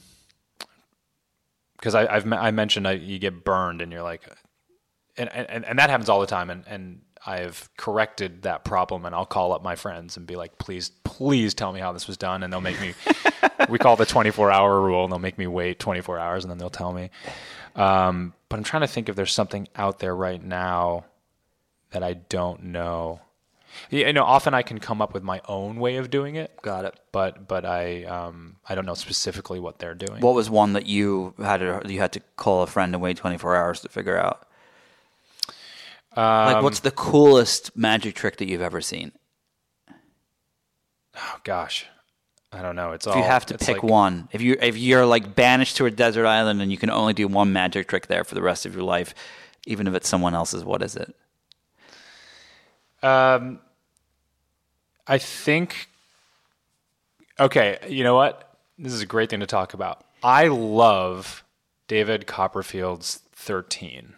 I, 1.94 2.06
I've 2.06 2.32
I 2.32 2.50
mentioned 2.50 2.88
I, 2.88 2.92
you 2.92 3.18
get 3.18 3.44
burned, 3.44 3.82
and 3.82 3.92
you're 3.92 4.02
like, 4.02 4.22
and, 5.16 5.30
and 5.32 5.64
and 5.64 5.78
that 5.78 5.90
happens 5.90 6.08
all 6.08 6.20
the 6.20 6.26
time, 6.26 6.50
and 6.50 6.64
and 6.66 7.00
I've 7.26 7.68
corrected 7.76 8.42
that 8.42 8.64
problem, 8.64 9.04
and 9.04 9.14
I'll 9.14 9.26
call 9.26 9.52
up 9.52 9.62
my 9.62 9.76
friends 9.76 10.16
and 10.16 10.26
be 10.26 10.36
like, 10.36 10.58
please, 10.58 10.90
please 11.04 11.54
tell 11.54 11.72
me 11.72 11.80
how 11.80 11.92
this 11.92 12.06
was 12.06 12.16
done, 12.16 12.42
and 12.42 12.52
they'll 12.52 12.60
make 12.60 12.80
me. 12.80 12.94
we 13.68 13.78
call 13.78 13.96
the 13.96 14.06
24 14.06 14.50
hour 14.50 14.80
rule, 14.80 15.04
and 15.04 15.12
they'll 15.12 15.18
make 15.18 15.38
me 15.38 15.46
wait 15.46 15.78
24 15.78 16.18
hours, 16.18 16.44
and 16.44 16.50
then 16.50 16.58
they'll 16.58 16.70
tell 16.70 16.92
me. 16.92 17.10
Um, 17.74 18.34
but 18.48 18.56
I'm 18.56 18.64
trying 18.64 18.82
to 18.82 18.88
think 18.88 19.08
if 19.08 19.16
there's 19.16 19.32
something 19.32 19.68
out 19.76 19.98
there 19.98 20.14
right 20.14 20.42
now 20.42 21.04
that 21.90 22.02
I 22.02 22.14
don't 22.14 22.64
know. 22.64 23.20
Yeah, 23.90 24.06
You 24.08 24.12
know, 24.12 24.24
often 24.24 24.54
I 24.54 24.62
can 24.62 24.78
come 24.78 25.00
up 25.02 25.14
with 25.14 25.22
my 25.22 25.40
own 25.48 25.76
way 25.80 25.96
of 25.96 26.10
doing 26.10 26.34
it 26.36 26.60
Got 26.62 26.84
it. 26.84 26.94
but 27.12 27.46
but 27.48 27.64
I 27.64 28.04
um 28.04 28.56
I 28.68 28.74
don't 28.74 28.86
know 28.86 28.94
specifically 28.94 29.60
what 29.60 29.78
they're 29.78 29.94
doing. 29.94 30.20
What 30.20 30.34
was 30.34 30.48
one 30.50 30.72
that 30.74 30.86
you 30.86 31.34
had 31.38 31.58
to 31.58 31.82
you 31.86 31.98
had 32.00 32.12
to 32.12 32.20
call 32.36 32.62
a 32.62 32.66
friend 32.66 32.94
and 32.94 33.02
wait 33.02 33.16
24 33.16 33.56
hours 33.56 33.80
to 33.80 33.88
figure 33.88 34.18
out? 34.18 34.44
like, 36.16 36.62
what's 36.62 36.80
the 36.80 36.90
coolest 36.90 37.76
magic 37.76 38.14
trick 38.14 38.38
that 38.38 38.48
you've 38.48 38.60
ever 38.62 38.80
seen? 38.80 39.12
oh 41.16 41.36
gosh, 41.44 41.86
I 42.52 42.62
don't 42.62 42.76
know. 42.76 42.92
It's 42.92 43.06
If 43.06 43.12
all 43.12 43.18
you 43.18 43.24
have 43.26 43.44
to 43.46 43.58
pick 43.58 43.82
like- 43.82 43.82
one, 43.82 44.28
if 44.32 44.40
you 44.40 44.56
if 44.60 44.76
you're 44.76 45.04
like 45.06 45.34
banished 45.34 45.76
to 45.78 45.86
a 45.86 45.90
desert 45.90 46.26
island 46.26 46.62
and 46.62 46.70
you 46.70 46.78
can 46.78 46.90
only 46.90 47.12
do 47.12 47.26
one 47.28 47.52
magic 47.52 47.88
trick 47.88 48.06
there 48.06 48.24
for 48.24 48.34
the 48.34 48.42
rest 48.42 48.66
of 48.66 48.74
your 48.74 48.84
life, 48.84 49.14
even 49.66 49.86
if 49.86 49.94
it's 49.94 50.08
someone 50.08 50.34
else's, 50.34 50.64
what 50.64 50.82
is 50.82 50.96
it? 50.96 51.14
Um, 53.02 53.60
I 55.08 55.18
think. 55.18 55.88
Okay, 57.40 57.78
you 57.88 58.04
know 58.04 58.14
what? 58.14 58.56
This 58.78 58.92
is 58.92 59.00
a 59.00 59.06
great 59.06 59.30
thing 59.30 59.40
to 59.40 59.46
talk 59.46 59.74
about. 59.74 60.04
I 60.22 60.48
love 60.48 61.44
David 61.86 62.26
Copperfield's 62.26 63.22
13, 63.32 64.14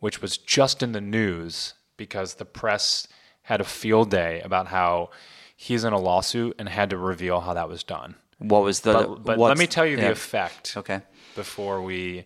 which 0.00 0.20
was 0.22 0.36
just 0.36 0.82
in 0.82 0.92
the 0.92 1.00
news 1.00 1.74
because 1.96 2.34
the 2.34 2.44
press 2.44 3.08
had 3.42 3.60
a 3.60 3.64
field 3.64 4.10
day 4.10 4.40
about 4.42 4.68
how 4.68 5.10
he's 5.56 5.84
in 5.84 5.92
a 5.92 5.98
lawsuit 5.98 6.54
and 6.58 6.68
had 6.68 6.90
to 6.90 6.96
reveal 6.96 7.40
how 7.40 7.54
that 7.54 7.68
was 7.68 7.82
done. 7.82 8.14
What 8.38 8.62
was 8.62 8.80
the? 8.80 8.92
But, 8.92 9.24
but 9.24 9.38
let 9.38 9.58
me 9.58 9.66
tell 9.66 9.86
you 9.86 9.96
yeah. 9.96 10.04
the 10.04 10.12
effect 10.12 10.76
Okay. 10.76 11.00
before 11.34 11.82
we, 11.82 12.24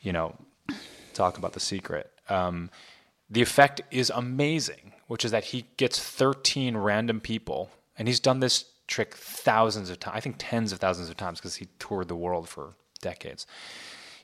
you 0.00 0.12
know, 0.12 0.36
talk 1.14 1.38
about 1.38 1.52
the 1.52 1.60
secret. 1.60 2.10
Um, 2.28 2.70
the 3.30 3.42
effect 3.42 3.80
is 3.90 4.10
amazing, 4.10 4.92
which 5.06 5.24
is 5.24 5.30
that 5.30 5.46
he 5.46 5.66
gets 5.76 5.98
13 5.98 6.76
random 6.76 7.20
people, 7.20 7.70
and 7.98 8.08
he's 8.08 8.20
done 8.20 8.40
this 8.40 8.64
trick 8.86 9.14
thousands 9.14 9.90
of 9.90 9.98
times. 9.98 10.16
I 10.16 10.20
think 10.20 10.36
tens 10.38 10.72
of 10.72 10.78
thousands 10.78 11.10
of 11.10 11.16
times 11.16 11.38
because 11.38 11.56
he 11.56 11.68
toured 11.78 12.08
the 12.08 12.16
world 12.16 12.48
for 12.48 12.74
decades. 13.00 13.46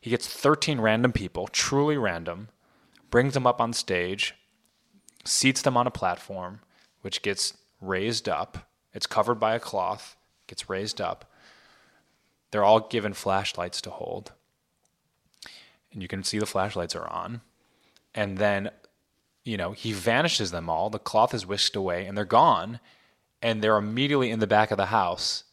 He 0.00 0.10
gets 0.10 0.26
13 0.26 0.80
random 0.80 1.12
people, 1.12 1.48
truly 1.48 1.96
random, 1.96 2.48
brings 3.10 3.34
them 3.34 3.46
up 3.46 3.60
on 3.60 3.72
stage, 3.72 4.34
seats 5.24 5.62
them 5.62 5.76
on 5.76 5.86
a 5.86 5.92
platform, 5.92 6.60
which 7.02 7.22
gets 7.22 7.54
raised 7.80 8.28
up. 8.28 8.68
It's 8.94 9.06
covered 9.06 9.36
by 9.36 9.54
a 9.54 9.60
cloth, 9.60 10.16
gets 10.46 10.68
raised 10.68 11.00
up. 11.00 11.30
They're 12.50 12.64
all 12.64 12.80
given 12.80 13.14
flashlights 13.14 13.80
to 13.82 13.90
hold. 13.90 14.32
And 15.92 16.02
you 16.02 16.08
can 16.08 16.24
see 16.24 16.38
the 16.38 16.46
flashlights 16.46 16.96
are 16.96 17.08
on. 17.08 17.40
And 18.14 18.38
then, 18.38 18.70
you 19.44 19.56
know, 19.56 19.72
he 19.72 19.92
vanishes 19.92 20.50
them 20.50 20.70
all. 20.70 20.90
The 20.90 20.98
cloth 20.98 21.34
is 21.34 21.46
whisked 21.46 21.76
away 21.76 22.06
and 22.06 22.16
they're 22.16 22.24
gone. 22.24 22.80
And 23.44 23.60
they're 23.60 23.76
immediately 23.76 24.30
in 24.30 24.38
the 24.38 24.46
back 24.46 24.70
of 24.70 24.76
the 24.76 24.86
house 24.86 25.44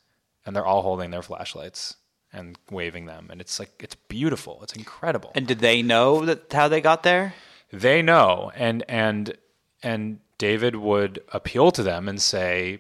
and 0.46 0.56
they're 0.56 0.66
all 0.66 0.84
holding 0.84 1.10
their 1.10 1.24
flashlights 1.24 1.96
and 2.32 2.56
waving 2.70 3.08
them. 3.08 3.30
And 3.32 3.42
it's 3.42 3.58
like, 3.60 3.72
it's 3.80 3.96
beautiful. 3.96 4.60
It's 4.62 4.76
incredible 4.76 5.32
And 5.34 5.48
did 5.48 5.58
they 5.60 5.82
know 5.82 6.24
that 6.26 6.54
how 6.54 6.68
they 6.68 6.82
got 6.82 7.02
there? 7.04 7.34
they 7.72 8.02
know 8.02 8.52
and 8.56 8.84
and 8.90 9.38
and 9.84 10.20
David 10.40 10.76
would 10.76 11.22
appeal 11.32 11.70
to 11.72 11.84
them 11.84 12.10
and 12.10 12.20
say 12.20 12.80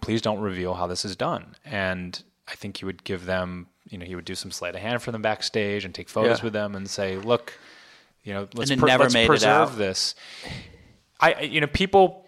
please 0.00 0.22
don't 0.22 0.38
reveal 0.40 0.74
how 0.74 0.86
this 0.86 1.04
is 1.04 1.16
done 1.16 1.56
and 1.64 2.22
I 2.46 2.54
think 2.54 2.76
he 2.76 2.84
would 2.84 3.02
give 3.02 3.26
them 3.26 3.66
you 3.88 3.98
know 3.98 4.06
he 4.06 4.14
would 4.14 4.24
do 4.24 4.36
some 4.36 4.52
sleight 4.52 4.76
of 4.76 4.80
hand 4.80 5.02
for 5.02 5.10
them 5.10 5.22
backstage 5.22 5.84
and 5.84 5.92
take 5.92 6.08
photos 6.08 6.38
Yeah. 6.38 6.44
with 6.44 6.52
them 6.52 6.76
and 6.76 6.88
say 6.88 7.16
look 7.16 7.54
you 8.22 8.34
know 8.34 8.48
let's, 8.54 8.70
never 8.70 9.04
let's 9.04 9.26
preserve 9.26 9.76
this 9.76 10.14
I 11.20 11.42
you 11.42 11.60
know 11.60 11.66
people 11.66 12.26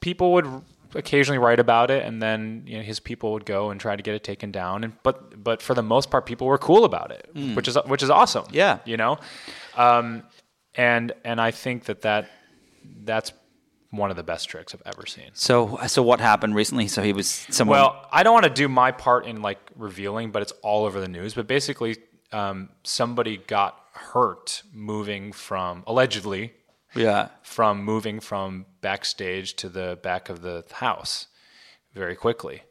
people 0.00 0.32
would 0.34 0.46
occasionally 0.94 1.38
write 1.38 1.60
about 1.60 1.90
it 1.90 2.04
and 2.04 2.20
then 2.20 2.64
you 2.66 2.76
know 2.76 2.82
his 2.82 2.98
people 2.98 3.32
would 3.32 3.46
go 3.46 3.70
and 3.70 3.80
try 3.80 3.94
to 3.94 4.02
get 4.02 4.14
it 4.14 4.24
taken 4.24 4.50
down 4.50 4.82
and 4.84 4.92
but 5.02 5.42
but 5.42 5.62
for 5.62 5.74
the 5.74 5.82
most 5.82 6.10
part 6.10 6.26
people 6.26 6.46
were 6.46 6.58
cool 6.58 6.84
about 6.84 7.12
it 7.12 7.30
which 7.54 7.68
is 7.68 7.78
which 7.86 8.02
is 8.02 8.10
awesome. 8.10 8.44
Yeah. 8.50 8.78
you 8.84 8.96
know 8.96 9.18
um, 9.76 10.24
and 10.74 11.12
and 11.24 11.40
I 11.40 11.50
think 11.50 11.84
that 11.84 12.02
that 12.02 12.30
that's 13.02 13.32
one 13.90 14.10
of 14.10 14.16
the 14.16 14.22
best 14.22 14.48
tricks 14.48 14.74
I've 14.74 14.82
ever 14.86 15.06
seen. 15.06 15.30
So 15.34 15.78
so 15.86 16.02
what 16.02 16.20
happened 16.20 16.54
recently? 16.54 16.88
So 16.88 17.02
he 17.02 17.12
was 17.12 17.28
someone. 17.28 17.78
Well, 17.78 18.06
I 18.12 18.22
don't 18.22 18.32
want 18.32 18.44
to 18.44 18.50
do 18.50 18.68
my 18.68 18.92
part 18.92 19.26
in 19.26 19.42
like 19.42 19.58
revealing, 19.74 20.30
but 20.30 20.42
it's 20.42 20.52
all 20.62 20.84
over 20.84 21.00
the 21.00 21.08
news. 21.08 21.34
But 21.34 21.46
basically, 21.46 21.96
um, 22.32 22.70
somebody 22.84 23.36
got 23.36 23.78
hurt 23.92 24.62
moving 24.72 25.32
from 25.32 25.82
allegedly 25.86 26.54
yeah. 26.94 27.28
from 27.42 27.84
moving 27.84 28.20
from 28.20 28.66
backstage 28.80 29.54
to 29.56 29.68
the 29.68 29.98
back 30.02 30.28
of 30.28 30.42
the 30.42 30.64
house 30.72 31.26
very 31.94 32.16
quickly. 32.16 32.62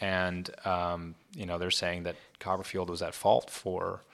And 0.00 0.50
um, 0.64 1.14
you 1.34 1.46
know 1.46 1.58
they're 1.58 1.70
saying 1.70 2.04
that 2.04 2.16
Copperfield 2.38 2.90
was 2.90 3.02
at 3.02 3.14
fault 3.14 3.50
for 3.50 4.04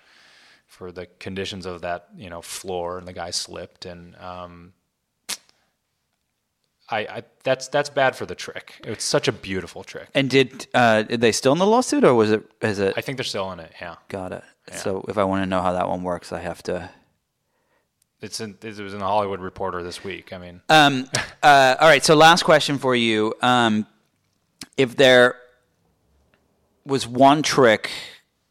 for 0.67 0.91
the 0.91 1.07
conditions 1.19 1.67
of 1.67 1.83
that 1.83 2.09
you 2.17 2.31
know 2.31 2.43
floor, 2.43 2.99
and 2.99 3.07
the 3.07 3.13
guy 3.13 3.31
slipped, 3.31 3.85
and 3.85 4.17
um, 4.17 4.73
I, 6.89 6.99
I 6.99 7.23
that's 7.43 7.69
that's 7.69 7.91
bad 7.91 8.17
for 8.17 8.27
the 8.27 8.35
trick. 8.35 8.81
It's 8.85 9.05
such 9.05 9.29
a 9.29 9.33
beautiful 9.33 9.85
trick. 9.85 10.09
And 10.15 10.31
did 10.31 10.67
uh, 10.75 11.05
are 11.11 11.17
they 11.17 11.33
still 11.33 11.53
in 11.53 11.59
the 11.59 11.67
lawsuit, 11.67 12.05
or 12.05 12.15
was 12.15 12.33
it? 12.33 12.51
Is 12.63 12.79
it? 12.79 12.95
I 12.97 13.01
think 13.01 13.19
they're 13.19 13.25
still 13.25 13.53
in 13.53 13.61
it. 13.61 13.73
Yeah, 13.81 13.97
got 14.09 14.33
it. 14.33 14.43
So 14.75 15.05
if 15.09 15.17
I 15.19 15.25
want 15.25 15.43
to 15.43 15.47
know 15.47 15.63
how 15.63 15.73
that 15.73 15.89
one 15.89 16.03
works, 16.03 16.33
I 16.33 16.41
have 16.41 16.63
to. 16.65 16.91
it's 18.21 18.41
in, 18.41 18.57
it 18.63 18.79
was 18.79 18.93
in 18.95 18.99
the 19.01 19.07
Hollywood 19.07 19.41
Reporter 19.41 19.83
this 19.83 20.03
week. 20.03 20.33
I 20.33 20.39
mean, 20.39 20.61
Um, 20.69 21.09
uh, 21.43 21.77
all 21.81 21.89
right. 21.89 22.05
So 22.05 22.15
last 22.15 22.43
question 22.45 22.79
for 22.79 22.95
you: 22.97 23.35
um, 23.43 23.87
If 24.77 24.97
there 24.97 25.37
was 26.85 27.07
one 27.07 27.43
trick 27.43 27.91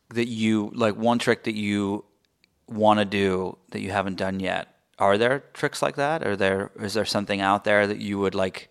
that 0.10 0.28
you 0.28 0.72
like, 0.74 0.96
one 0.96 1.20
trick 1.20 1.44
that 1.44 1.56
you 1.56 2.06
want 2.68 3.00
to 3.00 3.06
do 3.06 3.58
that 3.72 3.82
you 3.82 3.92
haven't 3.92 4.16
done 4.16 4.40
yet, 4.40 4.68
are 5.00 5.18
there 5.18 5.44
tricks 5.54 5.82
like 5.82 5.96
that? 5.98 6.26
Are 6.26 6.36
there 6.36 6.72
is 6.80 6.94
there 6.94 7.06
something 7.06 7.42
out 7.42 7.64
there 7.66 7.86
that 7.88 8.00
you 8.00 8.20
would 8.20 8.36
like 8.36 8.70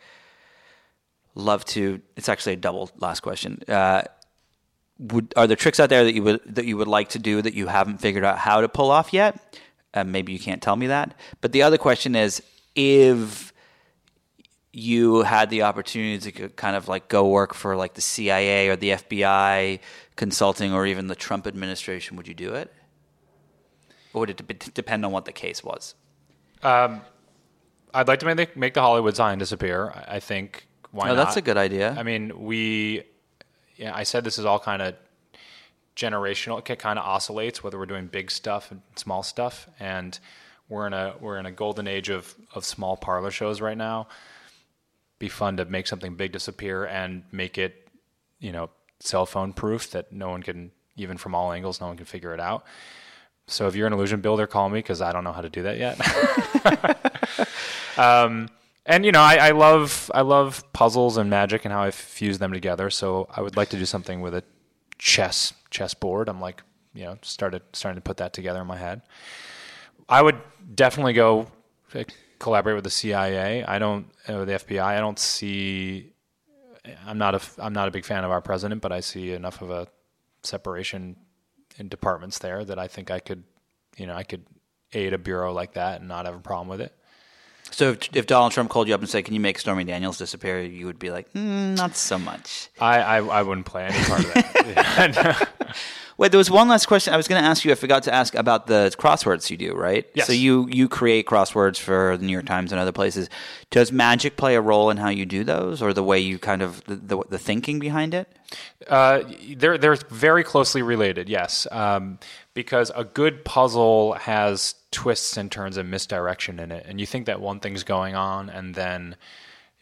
love 1.35 1.65
to? 1.67 2.01
It's 2.17 2.29
actually 2.29 2.55
a 2.55 2.57
double 2.57 2.91
last 2.99 3.21
question. 3.21 3.63
Uh, 3.69 4.03
would 4.99 5.33
are 5.37 5.47
there 5.47 5.57
tricks 5.57 5.81
out 5.81 5.89
there 5.89 6.05
that 6.05 6.15
you 6.15 6.23
would 6.23 6.41
that 6.55 6.65
you 6.67 6.77
would 6.77 6.89
like 6.89 7.09
to 7.11 7.19
do 7.19 7.43
that 7.43 7.55
you 7.55 7.67
haven't 7.67 7.99
figured 7.99 8.25
out 8.25 8.39
how 8.39 8.61
to 8.61 8.69
pull 8.69 8.91
off 8.91 9.13
yet? 9.13 9.59
Uh, 9.93 10.05
maybe 10.05 10.33
you 10.33 10.39
can't 10.39 10.63
tell 10.63 10.77
me 10.77 10.87
that. 10.89 11.15
But 11.41 11.53
the 11.53 11.63
other 11.63 11.79
question 11.79 12.15
is 12.17 12.43
if 12.75 13.53
you 14.73 15.23
had 15.23 15.51
the 15.51 15.63
opportunity 15.63 16.33
to 16.33 16.49
kind 16.51 16.75
of 16.75 16.89
like 16.89 17.09
go 17.09 17.29
work 17.29 17.55
for 17.55 17.77
like 17.77 17.95
the 17.95 18.01
CIA 18.01 18.69
or 18.69 18.75
the 18.77 18.91
FBI 18.91 19.79
consulting 20.17 20.73
or 20.73 20.85
even 20.87 21.07
the 21.07 21.15
Trump 21.15 21.47
administration, 21.47 22.17
would 22.17 22.27
you 22.27 22.35
do 22.35 22.55
it? 22.55 22.73
Or 24.13 24.21
would 24.21 24.31
it 24.31 24.37
de- 24.47 24.71
depend 24.73 25.05
on 25.05 25.13
what 25.13 25.27
the 25.27 25.33
case 25.33 25.63
was? 25.63 25.95
Um, 26.65 27.03
I'd 27.93 28.09
like 28.09 28.19
to 28.21 28.27
make 28.27 28.37
the, 28.55 28.59
make 28.59 28.75
the 28.75 28.81
Hollywood 28.81 29.15
sign 29.15 29.39
disappear. 29.39 29.93
I, 30.09 30.19
think 30.19 30.67
why 30.91 31.11
Oh, 31.11 31.15
not? 31.15 31.25
that's 31.25 31.37
a 31.37 31.43
good 31.43 31.57
idea. 31.57 31.95
I 31.97 32.03
mean, 32.03 32.33
we, 32.37 33.05
yeah, 33.77 33.95
I 33.95 34.03
said 34.03 34.25
this 34.25 34.39
is 34.39 34.45
all 34.45 34.59
kind 34.59 34.83
of 34.83 34.95
generational. 35.97 36.69
It 36.69 36.79
kind 36.79 36.99
of 36.99 37.05
oscillates 37.05 37.63
whether 37.63 37.79
we're 37.79 37.87
doing 37.87 38.07
big 38.07 38.31
stuff 38.31 38.71
and 38.71 38.83
small 38.97 39.23
stuff, 39.23 39.69
and 39.79 40.19
we're 40.69 40.87
in 40.87 40.93
a 40.93 41.15
we're 41.21 41.39
in 41.39 41.47
a 41.47 41.53
golden 41.53 41.87
age 41.87 42.09
of 42.09 42.35
of 42.55 42.65
small 42.65 42.97
parlor 42.97 43.31
shows 43.31 43.61
right 43.61 43.77
now. 43.77 44.09
Be 45.19 45.29
fun 45.29 45.57
to 45.59 45.65
make 45.65 45.87
something 45.87 46.15
big 46.17 46.33
disappear 46.33 46.85
and 46.85 47.23
make 47.31 47.57
it, 47.59 47.89
you 48.41 48.53
know, 48.53 48.71
cell 49.01 49.27
phone 49.27 49.53
proof 49.53 49.91
that 49.93 50.13
no 50.13 50.31
one 50.31 50.43
can 50.43 50.71
even 50.97 51.17
from 51.17 51.35
all 51.35 51.53
angles, 51.53 51.81
no 51.81 51.89
one 51.89 51.97
can 51.97 52.07
figure 52.07 52.35
it 52.35 52.41
out. 52.41 52.65
So 53.47 53.67
if 53.67 53.75
you're 53.77 53.87
an 53.87 53.93
illusion 53.93 54.21
builder, 54.21 54.47
call 54.47 54.69
me 54.71 54.79
because 54.79 55.03
I 55.03 55.13
don't 55.13 55.25
know 55.25 55.33
how 55.33 55.43
to 55.43 55.51
do 55.51 55.63
that 55.65 55.79
yet. 55.79 57.49
Um, 57.97 58.49
and 58.87 59.05
you 59.05 59.13
know, 59.13 59.21
I, 59.21 59.37
I 59.37 59.51
love 59.51 60.11
I 60.15 60.21
love 60.21 60.65
puzzles 60.73 61.17
and 61.17 61.31
magic 61.31 61.65
and 61.65 61.73
how 61.73 61.83
I 61.83 61.91
fuse 61.91 62.39
them 62.39 62.53
together. 62.53 62.91
So 62.91 63.29
I 63.35 63.41
would 63.41 63.57
like 63.57 63.71
to 63.71 63.79
do 63.79 63.87
something 63.87 64.21
with 64.21 64.35
a 64.35 64.45
chess 64.99 65.55
chess 65.71 65.95
board. 65.95 66.29
I'm 66.29 66.41
like, 66.41 66.63
you 66.95 67.05
know, 67.05 67.19
started 67.23 67.63
starting 67.73 67.97
to 67.97 68.03
put 68.03 68.19
that 68.19 68.33
together 68.33 68.61
in 68.61 68.67
my 68.67 68.77
head. 68.77 69.03
I 70.09 70.21
would 70.21 70.39
definitely 70.75 71.15
go 71.15 71.49
collaborate 72.39 72.75
with 72.75 72.85
the 72.85 72.91
CIA. 72.91 73.65
I 73.65 73.79
don't 73.79 74.07
uh, 74.29 74.45
the 74.45 74.53
FBI. 74.53 74.83
I 74.83 75.01
don't 75.01 75.19
see. 75.19 76.13
I'm 77.07 77.17
not 77.17 77.35
a 77.35 77.41
I'm 77.59 77.73
not 77.73 77.89
a 77.89 77.91
big 77.91 78.05
fan 78.05 78.25
of 78.25 78.31
our 78.31 78.43
president, 78.43 78.83
but 78.83 78.93
I 78.93 79.01
see 79.01 79.33
enough 79.33 79.63
of 79.63 79.71
a 79.71 79.89
separation 80.43 81.17
in 81.79 81.89
departments 81.89 82.39
there 82.39 82.65
that 82.65 82.79
I 82.79 82.87
think 82.87 83.11
I 83.11 83.19
could, 83.19 83.45
you 83.97 84.07
know, 84.07 84.15
I 84.15 84.23
could 84.23 84.45
aid 84.93 85.13
a 85.13 85.19
bureau 85.19 85.53
like 85.53 85.73
that 85.73 86.01
and 86.01 86.09
not 86.09 86.27
have 86.27 86.35
a 86.35 86.41
problem 86.41 86.69
with 86.69 86.81
it. 86.81 86.95
So 87.71 87.91
if, 87.91 88.15
if 88.15 88.27
Donald 88.27 88.53
Trump 88.53 88.71
called 88.71 88.89
you 88.89 88.95
up 88.95 89.01
and 89.01 89.09
said, 89.09 89.25
"Can 89.25 89.35
you 89.35 89.41
make 89.41 89.59
Stormy 89.59 89.85
Daniels 89.85 90.19
disappear?" 90.19 90.63
you 90.63 90.87
would 90.87 90.99
be 90.99 91.11
like, 91.11 91.33
mm, 91.33 91.77
"Not 91.77 91.97
so 91.97 92.19
much." 92.19 92.69
I, 92.81 93.01
I, 93.01 93.17
I 93.19 93.43
wouldn't 93.43 93.67
play 93.67 93.85
any 93.85 94.05
part 94.05 94.25
of 94.25 94.35
that. 94.35 95.49
Wait, 96.17 96.31
there 96.31 96.39
was 96.39 96.51
one 96.51 96.69
last 96.69 96.87
question 96.87 97.13
I 97.13 97.17
was 97.17 97.27
going 97.27 97.43
to 97.43 97.49
ask 97.49 97.65
you. 97.65 97.73
I 97.73 97.75
forgot 97.75 98.05
to 98.05 98.15
ask 98.15 98.35
about 98.35 98.67
the 98.69 98.95
crosswords 98.99 99.51
you 99.51 99.57
do, 99.57 99.75
right? 99.75 100.07
Yes. 100.15 100.27
So 100.27 100.33
you 100.33 100.69
you 100.71 100.89
create 100.89 101.27
crosswords 101.27 101.79
for 101.79 102.17
the 102.17 102.25
New 102.25 102.33
York 102.33 102.47
Times 102.47 102.71
and 102.71 102.81
other 102.81 102.93
places. 102.93 103.29
Does 103.71 103.91
magic 103.91 104.37
play 104.37 104.55
a 104.55 104.61
role 104.61 104.91
in 104.91 104.97
how 104.97 105.09
you 105.09 105.27
do 105.27 105.43
those, 105.43 105.83
or 105.83 105.93
the 105.93 106.05
way 106.05 106.21
you 106.21 106.39
kind 106.39 106.63
of 106.63 106.85
the 106.85 106.97
the, 106.97 107.23
the 107.31 107.39
thinking 107.39 107.81
behind 107.81 108.15
it? 108.15 108.29
Uh, 108.87 109.23
they're 109.57 109.77
they're 109.77 109.97
very 110.11 110.45
closely 110.45 110.83
related, 110.83 111.29
yes. 111.29 111.67
Um, 111.73 112.19
because 112.55 112.93
a 112.95 113.05
good 113.05 113.45
puzzle 113.45 114.13
has 114.13 114.77
twists 114.93 115.37
and 115.37 115.51
turns 115.51 115.77
and 115.77 115.91
misdirection 115.91 116.61
in 116.61 116.71
it, 116.71 116.87
and 116.89 117.01
you 117.01 117.07
think 117.07 117.27
that 117.27 117.41
one 117.41 117.59
thing's 117.59 117.83
going 117.83 118.15
on, 118.15 118.49
and 118.51 118.77
then 118.77 119.17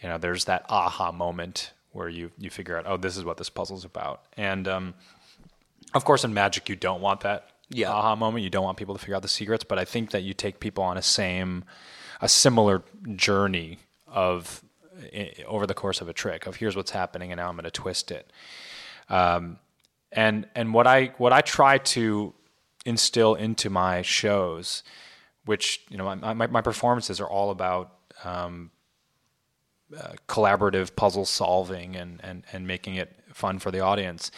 you 0.03 0.09
know 0.09 0.17
there's 0.17 0.47
that 0.47 0.65
aha 0.71 1.13
moment 1.13 1.73
where 1.93 2.09
you 2.09 2.31
you 2.39 2.51
figure 2.51 2.77
out, 2.77 2.85
oh, 2.87 2.97
this 2.97 3.17
is 3.17 3.25
what 3.25 3.37
this 3.37 3.51
puzzle's 3.51 3.85
about. 3.85 4.23
And 4.37 4.67
um, 4.67 4.95
of 5.95 6.05
course, 6.05 6.25
in 6.25 6.33
Magic, 6.35 6.69
you 6.69 6.77
don't 6.77 7.01
want 7.01 7.21
that 7.21 7.49
Yeah. 7.71 7.91
aha 7.91 8.17
moment. 8.17 8.45
You 8.45 8.51
don't 8.51 8.65
want 8.65 8.79
people 8.79 8.95
to 8.95 8.99
figure 9.01 9.15
out 9.17 9.23
the 9.23 9.29
secrets. 9.29 9.65
But 9.65 9.79
I 9.79 9.85
think 9.85 10.11
that 10.11 10.23
you 10.23 10.35
take 10.35 10.61
people 10.61 10.85
on 10.85 10.97
a 10.97 11.03
same, 11.03 11.65
a 12.21 12.29
similar 12.29 12.83
journey 13.17 13.79
of 14.07 14.63
over 15.47 15.67
the 15.67 15.75
course 15.75 16.01
of 16.01 16.09
a 16.09 16.13
trick 16.13 16.47
of 16.47 16.57
here's 16.57 16.77
what's 16.77 16.93
happening, 16.93 17.33
and 17.33 17.39
now 17.39 17.49
I'm 17.49 17.57
going 17.57 17.65
to 17.65 17.71
twist 17.71 18.11
it 18.13 18.31
Um, 19.09 19.59
and 20.13 20.47
and 20.55 20.73
what 20.75 20.87
I 20.87 21.13
what 21.19 21.33
I 21.33 21.41
try 21.41 21.79
to 21.79 22.35
instill 22.85 23.35
into 23.35 23.71
my 23.71 24.03
shows, 24.03 24.85
which 25.45 25.81
you 25.91 25.97
know 25.97 26.05
my 26.15 26.35
my, 26.35 26.47
my 26.47 26.61
performances 26.61 27.21
are 27.21 27.29
all 27.29 27.51
about 27.51 27.91
um, 28.25 28.71
uh, 29.97 30.13
collaborative 30.29 30.95
puzzle 30.97 31.25
solving 31.25 31.97
and 31.97 32.21
and 32.23 32.45
and 32.53 32.67
making 32.67 32.95
it 32.97 33.13
fun 33.33 33.59
for 33.59 33.71
the 33.71 33.81
audience, 33.81 34.31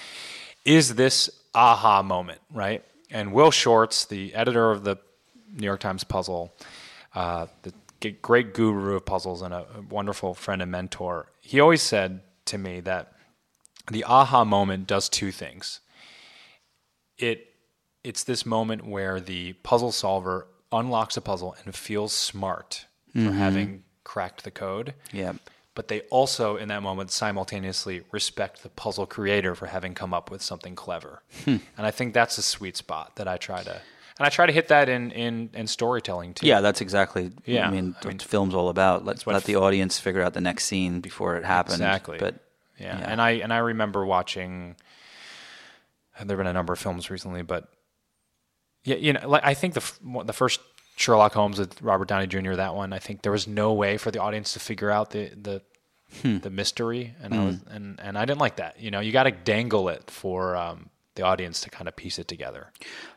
is 0.64 0.94
this 0.94 1.31
aha 1.55 2.02
moment, 2.02 2.40
right? 2.52 2.85
And 3.10 3.32
Will 3.32 3.51
Shortz, 3.51 4.06
the 4.06 4.35
editor 4.35 4.70
of 4.70 4.85
the 4.85 4.97
New 5.52 5.66
York 5.66 5.81
Times 5.81 6.05
Puzzle, 6.05 6.55
uh, 7.14 7.47
the 7.62 7.72
great 8.10 8.52
guru 8.55 8.97
of 8.97 9.05
puzzles 9.05 9.43
and 9.43 9.55
a, 9.55 9.66
wonderful 9.89 10.35
friend 10.35 10.60
and 10.60 10.70
mentor, 10.70 11.31
he 11.40 11.60
always 11.60 11.82
said 11.82 12.20
to 12.47 12.59
me 12.59 12.81
that 12.81 13.12
the 13.90 14.05
aha 14.05 14.44
moment 14.44 14.86
does 14.86 15.09
two 15.09 15.31
things. 15.31 15.81
It 17.18 17.48
it's 18.02 18.24
this 18.24 18.44
moment 18.44 18.86
where 18.86 19.20
the 19.20 19.55
puzzle 19.62 19.93
solver 19.93 20.47
unlocks 20.70 21.16
a 21.16 21.22
puzzle 21.22 21.56
and 21.64 21.74
feels 21.74 22.12
smart 22.12 22.86
for 23.14 23.32
having 23.32 23.85
cracked 24.02 24.44
the 24.44 24.51
code. 24.51 24.93
Yeah. 25.12 25.35
But 25.74 25.88
they 25.88 26.02
also, 26.02 26.56
in 26.56 26.68
that 26.68 26.82
moment, 26.84 27.10
simultaneously 27.10 28.02
respect 28.12 28.62
the 28.62 28.68
puzzle 28.68 29.06
creator 29.06 29.56
for 29.56 29.66
having 29.66 29.92
come 29.94 30.14
up 30.14 30.30
with 30.30 30.40
something 30.40 30.76
clever. 30.76 31.22
Hmm. 31.44 31.56
And 31.76 31.84
I 31.86 31.90
think 31.90 32.14
that's 32.14 32.38
a 32.38 32.42
sweet 32.42 32.76
spot 32.76 33.16
that 33.16 33.26
I 33.26 33.38
try 33.38 33.64
to, 33.64 33.72
and 33.72 34.26
I 34.26 34.28
try 34.28 34.46
to 34.46 34.52
hit 34.52 34.68
that 34.68 34.88
in 34.88 35.10
in, 35.10 35.51
in 35.52 35.66
storytelling 35.66 36.34
too. 36.34 36.46
Yeah, 36.46 36.60
that's 36.60 36.80
exactly. 36.80 37.32
Yeah, 37.44 37.66
I 37.66 37.70
mean, 37.72 37.96
I 38.05 38.06
mean- 38.09 38.18
film's 38.20 38.55
all 38.55 38.68
about. 38.68 39.05
Let 39.05 39.26
let 39.26 39.44
the 39.44 39.56
audience 39.56 39.98
figure 39.98 40.22
out 40.22 40.32
the 40.32 40.40
next 40.40 40.66
scene 40.66 41.01
before 41.01 41.36
it 41.36 41.44
happens. 41.44 41.74
Exactly. 41.80 42.18
But 42.18 42.36
Yeah. 42.78 42.98
Yeah. 42.98 43.10
and 43.10 43.20
I 43.20 43.30
and 43.42 43.52
I 43.52 43.59
remember 43.59 44.06
watching. 44.06 44.76
There 46.16 46.28
have 46.36 46.38
been 46.38 46.46
a 46.46 46.52
number 46.52 46.72
of 46.72 46.78
films 46.78 47.10
recently, 47.10 47.42
but 47.42 47.68
yeah, 48.84 48.94
you 48.96 49.12
know, 49.12 49.28
like 49.28 49.42
I 49.44 49.55
think 49.55 49.74
the 49.74 50.22
the 50.24 50.32
first 50.32 50.60
Sherlock 50.96 51.32
Holmes 51.34 51.58
with 51.58 51.80
Robert 51.82 52.08
Downey 52.08 52.26
Jr. 52.26 52.54
That 52.54 52.74
one, 52.74 52.92
I 52.92 52.98
think 52.98 53.22
there 53.22 53.32
was 53.32 53.46
no 53.46 53.72
way 53.72 53.96
for 53.96 54.10
the 54.10 54.20
audience 54.20 54.52
to 54.54 54.60
figure 54.60 54.90
out 54.90 55.10
the 55.10 55.30
the 55.40 55.62
Hmm. 56.22 56.38
the 56.38 56.50
mystery, 56.50 57.12
and 57.20 57.34
I 57.34 57.44
was 57.44 57.56
and 57.68 57.98
and 58.00 58.16
I 58.16 58.24
didn't 58.24 58.38
like 58.40 58.56
that. 58.56 58.78
You 58.78 58.92
know, 58.92 59.00
you 59.00 59.10
got 59.10 59.24
to 59.24 59.32
dangle 59.32 59.88
it 59.88 60.08
for 60.08 60.54
um, 60.54 60.90
the 61.16 61.22
audience 61.22 61.60
to 61.62 61.70
kind 61.70 61.88
of 61.88 61.96
piece 61.96 62.20
it 62.20 62.28
together. 62.28 62.70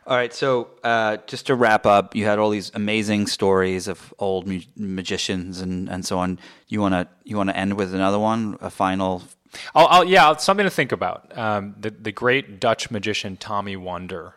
All 0.07 0.15
right, 0.17 0.33
so 0.33 0.69
uh, 0.83 1.17
just 1.27 1.45
to 1.47 1.53
wrap 1.55 1.85
up, 1.85 2.15
you 2.15 2.25
had 2.25 2.39
all 2.39 2.49
these 2.49 2.71
amazing 2.73 3.27
stories 3.27 3.87
of 3.87 4.13
old 4.17 4.47
mu- 4.47 4.61
magicians 4.75 5.61
and, 5.61 5.87
and 5.89 6.05
so 6.05 6.17
on. 6.17 6.39
You 6.69 6.81
wanna 6.81 7.07
you 7.23 7.37
wanna 7.37 7.51
end 7.51 7.73
with 7.77 7.93
another 7.93 8.17
one, 8.17 8.57
a 8.61 8.71
final. 8.71 9.21
I'll, 9.75 9.87
I'll, 9.87 10.03
yeah, 10.03 10.35
something 10.37 10.63
to 10.65 10.69
think 10.71 10.91
about. 10.91 11.37
Um, 11.37 11.75
the 11.79 11.91
the 11.91 12.11
great 12.11 12.59
Dutch 12.59 12.89
magician 12.89 13.37
Tommy 13.37 13.75
Wonder 13.75 14.33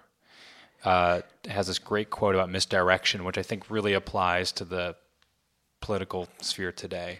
uh, 0.85 1.20
has 1.48 1.66
this 1.66 1.78
great 1.78 2.11
quote 2.11 2.35
about 2.35 2.51
misdirection, 2.51 3.24
which 3.24 3.39
I 3.39 3.43
think 3.43 3.70
really 3.70 3.93
applies 3.93 4.52
to 4.52 4.65
the 4.65 4.97
political 5.81 6.28
sphere 6.40 6.73
today, 6.73 7.19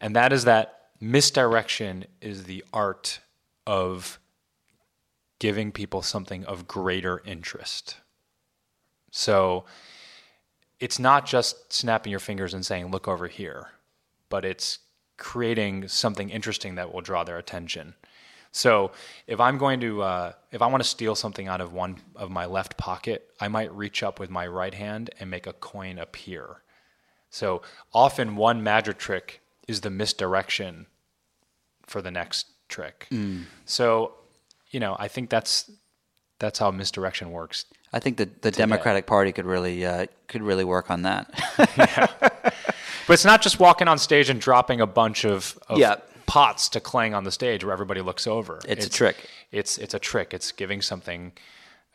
and 0.00 0.14
that 0.16 0.32
is 0.32 0.44
that 0.44 0.90
misdirection 1.00 2.04
is 2.20 2.44
the 2.44 2.64
art 2.72 3.20
of 3.66 4.18
giving 5.38 5.70
people 5.70 6.02
something 6.02 6.44
of 6.44 6.66
greater 6.66 7.22
interest. 7.24 7.96
So 9.10 9.64
it's 10.80 10.98
not 10.98 11.26
just 11.26 11.72
snapping 11.72 12.10
your 12.10 12.20
fingers 12.20 12.54
and 12.54 12.64
saying, 12.64 12.90
look 12.90 13.08
over 13.08 13.28
here, 13.28 13.68
but 14.28 14.44
it's 14.44 14.78
creating 15.16 15.88
something 15.88 16.30
interesting 16.30 16.76
that 16.76 16.92
will 16.92 17.00
draw 17.00 17.24
their 17.24 17.38
attention. 17.38 17.94
So 18.58 18.90
if 19.28 19.38
I'm 19.38 19.56
going 19.56 19.78
to, 19.80 20.02
uh, 20.02 20.32
if 20.50 20.62
I 20.62 20.66
want 20.66 20.82
to 20.82 20.88
steal 20.88 21.14
something 21.14 21.46
out 21.46 21.60
of 21.60 21.72
one 21.72 21.98
of 22.16 22.28
my 22.28 22.44
left 22.44 22.76
pocket, 22.76 23.30
I 23.40 23.46
might 23.46 23.72
reach 23.72 24.02
up 24.02 24.18
with 24.18 24.30
my 24.30 24.48
right 24.48 24.74
hand 24.74 25.10
and 25.20 25.30
make 25.30 25.46
a 25.46 25.52
coin 25.52 25.96
appear. 25.96 26.62
So 27.30 27.62
often 27.94 28.34
one 28.34 28.64
magic 28.64 28.98
trick 28.98 29.42
is 29.68 29.82
the 29.82 29.90
misdirection 29.90 30.86
for 31.86 32.02
the 32.02 32.10
next 32.10 32.48
trick. 32.68 33.06
So, 33.64 34.14
you 34.72 34.80
know, 34.80 34.96
I 34.98 35.06
think 35.06 35.30
that's 35.30 35.70
that's 36.40 36.58
how 36.58 36.72
misdirection 36.72 37.30
works. 37.30 37.64
I 37.92 38.00
think 38.00 38.16
the 38.16 38.28
the 38.40 38.50
Democratic 38.50 39.06
Party 39.06 39.30
could 39.30 39.46
really 39.46 39.86
uh, 39.86 40.06
could 40.26 40.42
really 40.42 40.64
work 40.64 40.90
on 40.90 41.02
that. 41.02 41.30
But 43.08 43.14
it's 43.14 43.24
not 43.24 43.40
just 43.40 43.58
walking 43.58 43.88
on 43.88 43.96
stage 43.96 44.28
and 44.28 44.38
dropping 44.38 44.82
a 44.82 44.86
bunch 44.86 45.24
of, 45.24 45.58
of 45.66 45.78
Yeah. 45.78 45.96
Pots 46.28 46.68
to 46.68 46.78
clang 46.78 47.14
on 47.14 47.24
the 47.24 47.32
stage 47.32 47.64
where 47.64 47.72
everybody 47.72 48.02
looks 48.02 48.26
over. 48.26 48.60
It's 48.68 48.86
a 48.86 48.90
trick. 48.90 49.16
It's 49.50 49.78
it's 49.78 49.94
a 49.94 49.98
trick. 49.98 50.32
It's 50.32 50.52
giving 50.52 50.82
something 50.82 51.32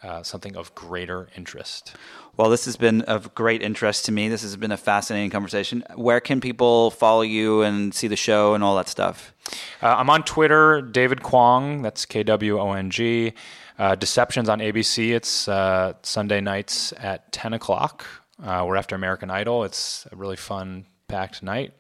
uh, 0.02 0.24
something 0.24 0.58
of 0.58 0.76
greater 0.76 1.30
interest. 1.38 1.96
well, 2.36 2.50
this 2.50 2.66
has 2.66 2.76
been 2.76 3.04
of 3.04 3.34
great 3.36 3.62
interest 3.62 4.04
to 4.06 4.12
me. 4.12 4.28
This 4.28 4.42
has 4.42 4.58
been 4.58 4.74
a 4.74 4.78
fascinating 4.78 5.30
conversation. 5.30 5.84
Where 5.96 6.20
can 6.20 6.42
people 6.42 6.92
follow 6.92 7.22
you 7.22 7.62
and 7.62 7.94
see 7.94 8.08
the 8.10 8.18
show 8.18 8.54
and 8.54 8.64
all 8.64 8.76
that 8.76 8.90
stuff? 8.90 9.34
Uh, 9.82 9.96
I'm 9.96 10.10
on 10.10 10.24
Twitter, 10.24 10.82
David 10.82 11.24
Kwong. 11.24 11.84
That's 11.84 12.06
K 12.06 12.24
W 12.24 12.60
O 12.60 12.74
N 12.74 12.90
G. 12.90 13.34
Uh, 13.80 13.96
Deceptions 13.96 14.50
on 14.50 14.60
ABC. 14.60 15.14
It's 15.14 15.48
uh, 15.48 15.94
Sunday 16.02 16.42
nights 16.42 16.94
at 16.98 17.32
10 17.32 17.54
o'clock. 17.54 18.06
Uh, 18.44 18.64
we're 18.68 18.76
after 18.76 18.96
American 18.96 19.30
Idol. 19.30 19.64
It's 19.64 20.06
a 20.12 20.16
really 20.16 20.36
fun, 20.36 20.86
packed 21.08 21.42
night, 21.44 21.74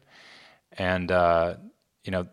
and 0.77 1.11
uh, 1.11 1.55
you 2.03 2.11
know, 2.11 2.27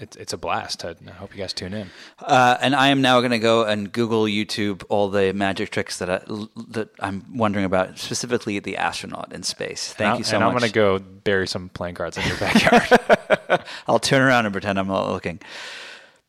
it's 0.00 0.16
it's 0.16 0.32
a 0.32 0.38
blast. 0.38 0.84
I, 0.84 0.94
I 1.06 1.10
hope 1.10 1.34
you 1.34 1.40
guys 1.40 1.52
tune 1.52 1.74
in. 1.74 1.90
Uh, 2.18 2.56
and 2.60 2.74
I 2.74 2.88
am 2.88 3.02
now 3.02 3.20
going 3.20 3.30
to 3.32 3.38
go 3.38 3.64
and 3.64 3.92
Google 3.92 4.24
YouTube 4.24 4.82
all 4.88 5.08
the 5.08 5.32
magic 5.32 5.70
tricks 5.70 5.98
that 5.98 6.10
I, 6.10 6.22
that 6.70 6.88
I'm 6.98 7.36
wondering 7.36 7.66
about, 7.66 7.98
specifically 7.98 8.58
the 8.58 8.76
astronaut 8.76 9.32
in 9.32 9.42
space. 9.42 9.92
Thank 9.92 10.18
you 10.18 10.24
so 10.24 10.36
and 10.36 10.44
much. 10.44 10.54
I'm 10.54 10.58
going 10.58 10.70
to 10.70 10.74
go 10.74 10.98
bury 10.98 11.46
some 11.46 11.68
playing 11.68 11.96
cards 11.96 12.16
in 12.16 12.26
your 12.26 12.38
backyard. 12.38 13.62
I'll 13.86 13.98
turn 13.98 14.22
around 14.22 14.46
and 14.46 14.52
pretend 14.52 14.78
I'm 14.78 14.88
not 14.88 15.10
looking. 15.10 15.40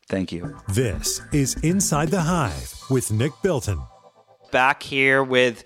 Thank 0.06 0.32
you. 0.32 0.56
This 0.68 1.22
is 1.32 1.54
Inside 1.62 2.10
the 2.10 2.20
Hive 2.20 2.74
with 2.90 3.10
Nick 3.10 3.32
Bilton. 3.42 3.80
Back 4.50 4.82
here 4.82 5.24
with 5.24 5.64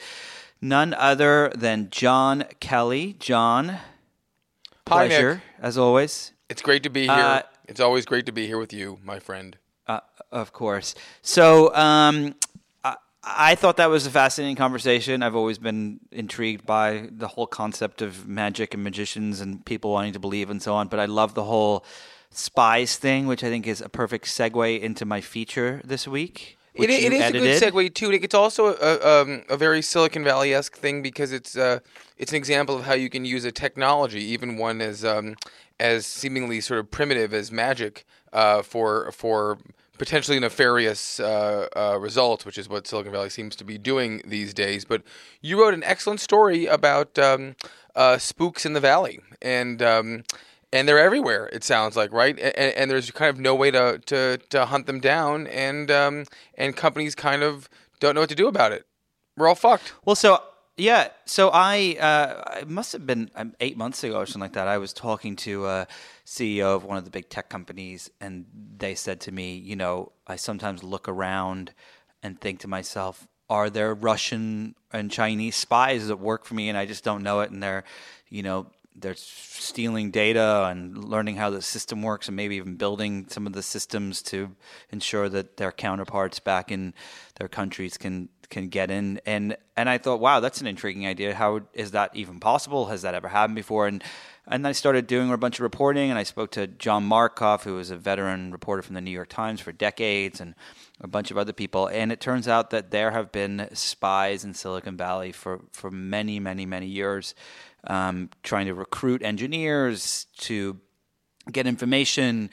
none 0.61 0.95
other 0.95 1.51
than 1.57 1.91
John 1.91 2.45
Kelly. 2.61 3.17
John, 3.19 3.69
Hi, 3.69 3.81
pleasure 4.85 5.35
Nick. 5.35 5.43
as 5.61 5.77
always. 5.77 6.33
It's 6.49 6.63
great 6.63 6.85
to 6.85 6.91
be 6.91 7.03
here. 7.03 7.11
Uh, 7.11 7.43
it's 7.69 7.81
always 7.81 8.05
great 8.05 8.27
to 8.27 8.33
be 8.33 8.47
here 8.47 8.59
with 8.59 8.73
you, 8.73 8.99
my 9.03 9.19
friend. 9.19 9.57
Uh, 9.87 10.01
of 10.33 10.53
course. 10.53 10.95
So, 11.23 11.75
um, 11.75 12.35
I, 12.85 12.97
I 13.23 13.55
thought 13.55 13.77
that 13.77 13.91
was 13.91 14.07
a 14.07 14.11
fascinating 14.11 14.57
conversation. 14.57 15.23
I've 15.23 15.37
always 15.37 15.59
been 15.59 16.01
intrigued 16.11 16.67
by 16.67 17.09
the 17.11 17.29
whole 17.29 17.47
concept 17.47 18.03
of 18.03 18.27
magic 18.27 18.75
and 18.75 18.83
magicians 18.83 19.41
and 19.41 19.65
people 19.65 19.93
wanting 19.93 20.13
to 20.15 20.19
believe 20.19 20.51
and 20.51 20.63
so 20.63 20.75
on. 20.75 20.89
But 20.89 21.01
I 21.01 21.07
love 21.07 21.35
the 21.35 21.45
whole 21.45 21.85
spies 22.31 22.97
thing, 22.97 23.27
which 23.27 23.45
I 23.45 23.49
think 23.49 23.67
is 23.67 23.81
a 23.81 23.89
perfect 23.89 24.27
segue 24.27 24.81
into 24.81 25.05
my 25.05 25.21
feature 25.21 25.81
this 25.85 26.07
week. 26.09 26.59
It, 26.77 26.91
it 26.91 27.13
is 27.13 27.21
edited. 27.23 27.43
a 27.43 27.71
good 27.71 27.75
segue 27.75 27.95
too. 27.95 28.11
It's 28.13 28.35
also 28.35 28.75
a, 28.75 29.23
um, 29.23 29.43
a 29.49 29.57
very 29.57 29.83
Silicon 29.83 30.25
Valley 30.25 30.55
esque 30.55 30.77
thing 30.77 31.03
because 31.03 31.33
it's 31.33 31.57
uh, 31.57 31.81
it's 32.19 32.33
an 32.33 32.37
example 32.37 32.77
of 32.77 32.85
how 32.85 32.95
you 32.95 33.11
can 33.11 33.25
use 33.25 33.45
a 33.45 33.53
technology, 33.53 34.23
even 34.23 34.57
one 34.57 34.81
as 34.81 35.05
um, 35.05 35.37
as 35.81 36.07
seemingly 36.07 36.61
sort 36.61 36.81
of 36.81 36.91
primitive 36.91 37.33
as 37.33 37.51
magic, 37.51 38.05
uh, 38.33 38.63
for 38.63 39.11
for 39.13 39.59
potentially 39.99 40.39
nefarious 40.39 41.19
uh, 41.21 41.69
uh, 41.75 41.99
results, 41.99 42.45
which 42.45 42.59
is 42.59 42.69
what 42.69 42.87
Silicon 42.87 43.13
Valley 43.13 43.31
seems 43.31 43.57
to 43.57 43.65
be 43.65 43.79
doing 43.79 44.23
these 44.27 44.53
days. 44.53 44.85
But 44.85 45.03
you 45.41 45.61
wrote 45.61 45.75
an 45.75 45.83
excellent 45.85 46.21
story 46.21 46.67
about 46.67 47.19
um, 47.19 47.57
uh, 47.95 48.19
spooks 48.19 48.67
in 48.67 48.75
the 48.75 48.81
valley, 48.81 49.21
and 49.41 49.83
um, 49.83 50.25
and 50.77 50.87
they're 50.87 50.99
everywhere. 50.99 51.49
It 51.53 51.65
sounds 51.65 51.97
like 51.97 52.13
right, 52.13 52.39
and, 52.39 52.55
and 52.55 52.91
there's 52.91 53.11
kind 53.11 53.31
of 53.31 53.41
no 53.41 53.55
way 53.55 53.71
to, 53.71 53.99
to, 54.07 54.39
to 54.51 54.67
hunt 54.67 54.87
them 54.87 55.01
down, 55.01 55.47
and 55.47 55.91
um, 55.91 56.25
and 56.55 56.77
companies 56.77 57.15
kind 57.15 57.43
of 57.43 57.69
don't 57.99 58.15
know 58.15 58.21
what 58.21 58.29
to 58.29 58.35
do 58.35 58.47
about 58.47 58.73
it. 58.73 58.85
We're 59.37 59.49
all 59.49 59.55
fucked. 59.55 59.95
Well, 60.05 60.17
so 60.17 60.43
yeah, 60.77 61.09
so 61.25 61.51
I 61.53 61.97
uh, 61.99 62.59
it 62.61 62.69
must 62.69 62.93
have 62.93 63.07
been 63.07 63.31
um, 63.35 63.55
eight 63.61 63.79
months 63.79 64.05
ago 64.05 64.19
or 64.19 64.27
something 64.27 64.43
like 64.43 64.53
that. 64.53 64.69
I 64.69 64.77
was 64.77 64.93
talking 64.93 65.35
to 65.37 65.67
a 65.67 65.87
CEO 66.27 66.77
of 66.77 66.85
one 66.85 66.99
of 66.99 67.05
the 67.05 67.11
big 67.11 67.31
tech 67.31 67.49
companies, 67.49 68.11
and 68.21 68.45
they 68.77 68.95
said 68.95 69.21
to 69.23 69.33
me, 69.33 69.57
you 69.57 69.77
know, 69.77 70.13
I 70.27 70.37
sometimes 70.37 70.85
look 70.85 71.09
around 71.09 71.73
and 72.23 72.39
think 72.39 72.61
to 72.61 72.69
myself, 72.69 73.27
are 73.49 73.71
there 73.71 73.95
Russian 73.95 74.75
and 74.93 75.11
Chinese 75.11 75.57
spies 75.57 76.09
that 76.09 76.19
work 76.19 76.45
for 76.45 76.55
me, 76.55 76.69
and 76.69 76.77
I 76.77 76.85
just 76.85 77.03
don't 77.03 77.23
know 77.23 77.41
it, 77.41 77.51
and 77.51 77.63
they're, 77.63 77.85
you 78.29 78.43
know. 78.43 78.67
They're 78.99 79.15
stealing 79.15 80.11
data 80.11 80.67
and 80.71 81.05
learning 81.05 81.37
how 81.37 81.51
the 81.51 81.63
system 81.63 82.03
works, 82.03 82.29
and 82.29 82.37
maybe 82.37 82.57
even 82.57 82.77
building 82.77 83.27
some 83.29 83.47
of 83.47 83.53
the 83.53 83.63
systems 83.63 84.23
to 84.23 84.55
ensure 84.91 85.29
that 85.29 85.57
their 85.57 85.73
counterparts 85.73 86.39
back 86.41 86.73
in 86.73 86.95
their 87.37 87.49
countries 87.49 87.97
can 87.97 88.29
can 88.49 88.69
get 88.69 88.91
in. 88.91 89.21
And 89.27 89.57
and 89.77 89.89
I 89.89 89.99
thought, 89.99 90.21
wow, 90.21 90.41
that's 90.41 90.61
an 90.61 90.67
intriguing 90.67 91.07
idea. 91.07 91.35
How 91.35 91.63
is 91.73 91.91
that 91.93 92.15
even 92.15 92.41
possible? 92.41 92.87
Has 92.87 93.03
that 93.03 93.15
ever 93.15 93.29
happened 93.29 93.57
before? 93.57 93.87
And 93.87 94.03
and 94.49 94.67
I 94.67 94.73
started 94.73 95.09
doing 95.09 95.33
a 95.33 95.37
bunch 95.37 95.57
of 95.57 95.63
reporting, 95.63 96.09
and 96.09 96.19
I 96.19 96.23
spoke 96.23 96.53
to 96.53 96.69
John 96.69 97.09
Markoff, 97.09 97.65
who 97.65 97.75
was 97.75 97.91
a 97.91 97.97
veteran 97.97 98.53
reporter 98.53 98.81
from 98.81 98.95
the 98.95 99.01
New 99.01 99.11
York 99.11 99.29
Times 99.29 99.61
for 99.61 99.73
decades, 99.73 100.41
and 100.41 100.55
a 101.01 101.09
bunch 101.09 101.33
of 101.33 101.39
other 101.39 101.53
people. 101.53 101.89
And 101.89 102.13
it 102.13 102.21
turns 102.21 102.47
out 102.47 102.71
that 102.71 102.93
there 102.93 103.11
have 103.11 103.33
been 103.33 103.69
spies 103.73 104.45
in 104.45 104.55
Silicon 104.55 104.97
Valley 104.97 105.33
for, 105.33 105.63
for 105.73 105.91
many, 105.91 106.39
many, 106.39 106.65
many 106.65 106.87
years, 106.87 107.35
um, 107.85 108.31
trying 108.43 108.67
to 108.67 108.75
recruit 108.75 109.23
engineers 109.23 110.27
to 110.39 110.81
get 111.51 111.67
information. 111.67 112.51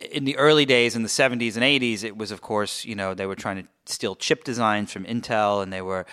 In 0.00 0.24
the 0.24 0.36
early 0.36 0.64
days, 0.64 0.96
in 0.96 1.02
the 1.02 1.08
70s 1.08 1.56
and 1.56 1.64
80s, 1.64 2.04
it 2.04 2.16
was, 2.16 2.30
of 2.30 2.40
course, 2.40 2.84
you 2.84 2.94
know, 2.94 3.12
they 3.14 3.26
were 3.26 3.34
trying 3.34 3.62
to 3.62 3.68
steal 3.84 4.14
chip 4.14 4.44
designs 4.44 4.92
from 4.92 5.04
Intel 5.04 5.62
and 5.62 5.72
they 5.72 5.82
were 5.82 6.06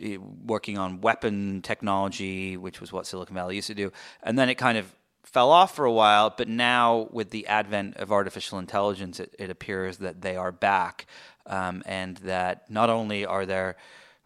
eh, 0.00 0.16
working 0.16 0.78
on 0.78 1.00
weapon 1.00 1.60
technology, 1.62 2.56
which 2.56 2.80
was 2.80 2.92
what 2.92 3.06
Silicon 3.06 3.34
Valley 3.34 3.56
used 3.56 3.66
to 3.66 3.74
do. 3.74 3.92
And 4.22 4.38
then 4.38 4.48
it 4.48 4.54
kind 4.54 4.78
of 4.78 4.94
fell 5.24 5.50
off 5.50 5.74
for 5.74 5.84
a 5.84 5.92
while, 5.92 6.32
but 6.36 6.48
now 6.48 7.08
with 7.10 7.30
the 7.30 7.46
advent 7.48 7.96
of 7.96 8.12
artificial 8.12 8.58
intelligence, 8.58 9.18
it, 9.18 9.34
it 9.38 9.50
appears 9.50 9.98
that 9.98 10.20
they 10.20 10.36
are 10.36 10.52
back, 10.52 11.06
um, 11.46 11.82
and 11.86 12.18
that 12.18 12.70
not 12.70 12.88
only 12.88 13.26
are 13.26 13.44
there 13.44 13.76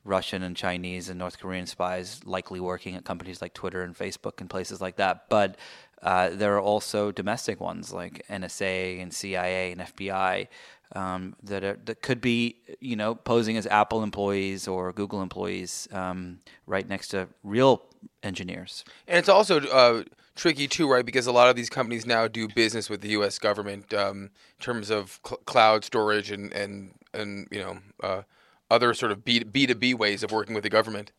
Russian 0.08 0.42
and 0.42 0.56
Chinese 0.56 1.08
and 1.08 1.18
North 1.18 1.38
Korean 1.38 1.66
spies 1.66 2.20
likely 2.24 2.60
working 2.60 2.96
at 2.96 3.04
companies 3.04 3.42
like 3.42 3.54
Twitter 3.54 3.82
and 3.82 3.96
Facebook 3.96 4.40
and 4.40 4.48
places 4.48 4.80
like 4.80 4.96
that, 4.96 5.28
but 5.28 5.56
uh, 6.02 6.30
there 6.30 6.54
are 6.56 6.60
also 6.60 7.12
domestic 7.12 7.60
ones 7.60 7.92
like 7.92 8.24
NSA 8.28 9.02
and 9.02 9.12
CIA 9.12 9.72
and 9.72 9.80
FBI 9.80 10.48
um, 10.94 11.36
that 11.42 11.64
are, 11.64 11.78
that 11.84 12.02
could 12.02 12.20
be 12.20 12.56
you 12.80 12.96
know 12.96 13.14
posing 13.14 13.56
as 13.56 13.66
Apple 13.66 14.02
employees 14.02 14.66
or 14.66 14.92
Google 14.92 15.22
employees 15.22 15.88
um, 15.92 16.40
right 16.66 16.88
next 16.88 17.08
to 17.08 17.28
real 17.42 17.82
engineers. 18.22 18.84
And 19.06 19.18
it's 19.18 19.28
also 19.28 19.60
uh, 19.60 20.04
tricky 20.34 20.68
too, 20.68 20.90
right? 20.90 21.04
Because 21.04 21.26
a 21.26 21.32
lot 21.32 21.50
of 21.50 21.56
these 21.56 21.68
companies 21.68 22.06
now 22.06 22.28
do 22.28 22.48
business 22.48 22.88
with 22.88 23.02
the 23.02 23.10
U.S. 23.10 23.38
government 23.38 23.92
um, 23.92 24.30
in 24.58 24.62
terms 24.62 24.88
of 24.90 25.20
cl- 25.26 25.40
cloud 25.44 25.84
storage 25.84 26.30
and 26.30 26.52
and 26.52 26.94
and 27.12 27.48
you 27.50 27.60
know 27.60 27.78
uh, 28.02 28.22
other 28.70 28.94
sort 28.94 29.12
of 29.12 29.24
B 29.24 29.42
B 29.44 29.66
two 29.66 29.74
B 29.74 29.94
ways 29.94 30.22
of 30.22 30.32
working 30.32 30.54
with 30.54 30.64
the 30.64 30.70
government. 30.70 31.12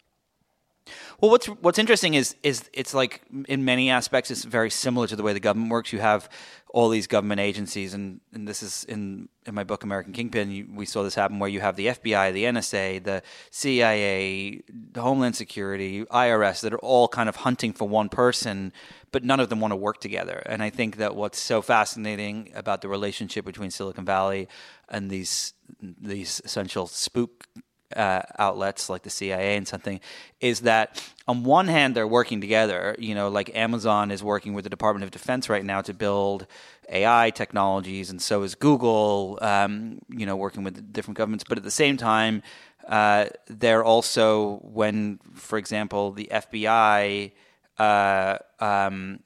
Well, 1.20 1.32
what's 1.32 1.48
what's 1.48 1.80
interesting 1.80 2.14
is 2.14 2.36
is 2.44 2.70
it's 2.74 2.94
like 2.94 3.22
in 3.48 3.66
many 3.66 3.90
aspects 3.90 4.32
it's 4.32 4.44
very 4.44 4.70
similar 4.70 5.07
to 5.07 5.16
the 5.16 5.24
way 5.24 5.34
the 5.34 5.40
government 5.40 5.72
works. 5.72 5.91
You 5.94 5.99
have 5.99 6.30
all 6.72 6.90
these 6.90 7.07
government 7.07 7.41
agencies, 7.41 7.94
and, 7.94 8.22
and 8.32 8.48
this 8.48 8.61
is 8.61 8.84
in 8.84 9.28
in 9.45 9.56
my 9.56 9.64
book 9.64 9.84
American 9.84 10.14
Kingpin. 10.14 10.52
You, 10.52 10.68
we 10.74 10.86
saw 10.86 11.02
this 11.03 11.16
happen 11.16 11.40
where 11.40 11.49
you 11.49 11.61
have 11.61 11.76
the 11.76 11.88
FBI, 11.88 12.32
the 12.32 12.44
NSA, 12.44 13.03
the 13.03 13.24
CIA, 13.49 14.61
the 14.91 15.02
Homeland 15.02 15.36
Security, 15.36 16.06
IRS 16.06 16.61
that 16.61 16.74
are 16.74 16.80
all 16.80 17.07
kind 17.07 17.28
of 17.28 17.38
hunting 17.38 17.74
for 17.74 17.88
one 17.88 18.10
person, 18.10 18.72
but 19.11 19.24
none 19.24 19.40
of 19.40 19.49
them 19.49 19.60
want 19.60 19.72
to 19.72 19.76
work 19.76 19.99
together. 19.99 20.44
And 20.45 20.61
I 20.61 20.70
think 20.70 20.98
that 20.98 21.16
what's 21.16 21.40
so 21.40 21.61
fascinating 21.61 22.52
about 22.53 22.82
the 22.82 22.88
relationship 22.88 23.45
between 23.45 23.72
Silicon 23.72 24.06
Valley 24.06 24.48
and 24.88 25.10
these 25.10 25.53
these 25.82 26.41
essential 26.45 26.88
spook 26.88 27.48
uh, 27.95 28.22
outlets 28.38 28.90
like 28.90 29.03
the 29.03 29.10
CIA 29.10 29.56
and 29.56 29.68
something 29.68 29.99
is 30.40 30.61
that 30.61 31.03
on 31.28 31.44
one 31.44 31.68
hand 31.68 31.95
they're 31.95 32.07
working 32.07 32.41
together. 32.41 32.95
You 32.99 33.16
know, 33.16 33.30
like 33.30 33.56
Amazon 33.56 34.11
is 34.11 34.24
working 34.24 34.53
with 34.53 34.64
the 34.64 34.70
Department 34.70 35.03
of 35.03 35.11
Defense 35.11 35.49
right 35.49 35.66
now 35.66 35.82
to 35.82 35.94
build 35.94 36.48
AI 36.90 37.30
technologies, 37.32 38.10
and 38.10 38.22
so 38.22 38.44
is 38.44 38.56
Google. 38.56 39.38
Um, 39.41 39.99
you 40.10 40.26
know, 40.26 40.36
working 40.36 40.64
with 40.64 40.91
different 40.91 41.18
governments, 41.18 41.44
but 41.48 41.57
at 41.57 41.64
the 41.64 41.72
same 41.72 41.98
time, 41.98 42.41
uh, 42.88 43.28
they're 43.48 43.84
also 43.84 44.60
when, 44.64 45.20
for 45.36 45.57
example, 45.57 46.11
the 46.11 46.30
FBI. 46.32 47.32
Uh, 47.78 48.38
um, 48.60 49.20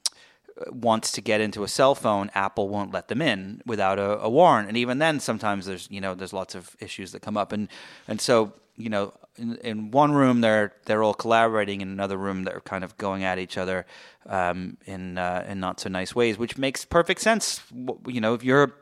wants 0.70 1.12
to 1.12 1.20
get 1.20 1.40
into 1.40 1.64
a 1.64 1.68
cell 1.68 1.94
phone, 1.94 2.30
Apple 2.34 2.68
won't 2.68 2.92
let 2.92 3.08
them 3.08 3.20
in 3.20 3.60
without 3.66 3.98
a, 3.98 4.20
a, 4.20 4.30
warrant. 4.30 4.68
And 4.68 4.76
even 4.76 4.98
then, 4.98 5.20
sometimes 5.20 5.66
there's 5.66 5.88
you 5.90 6.00
know 6.00 6.14
there's 6.14 6.32
lots 6.32 6.54
of 6.54 6.76
issues 6.80 7.12
that 7.12 7.20
come 7.20 7.36
up, 7.36 7.52
and 7.52 7.68
and 8.06 8.20
so 8.20 8.52
you 8.76 8.88
know 8.88 9.12
in, 9.36 9.56
in 9.56 9.90
one 9.90 10.12
room 10.12 10.40
they're 10.40 10.72
they're 10.84 11.02
all 11.02 11.14
collaborating, 11.14 11.80
in 11.80 11.88
another 11.88 12.16
room 12.16 12.44
they're 12.44 12.60
kind 12.60 12.84
of 12.84 12.96
going 12.98 13.24
at 13.24 13.38
each 13.38 13.58
other 13.58 13.84
um, 14.26 14.76
in 14.86 15.18
uh, 15.18 15.44
in 15.48 15.60
not 15.60 15.80
so 15.80 15.88
nice 15.88 16.14
ways, 16.14 16.38
which 16.38 16.56
makes 16.56 16.84
perfect 16.84 17.20
sense. 17.20 17.60
You 18.06 18.20
know, 18.20 18.34
if 18.34 18.44
you're 18.44 18.74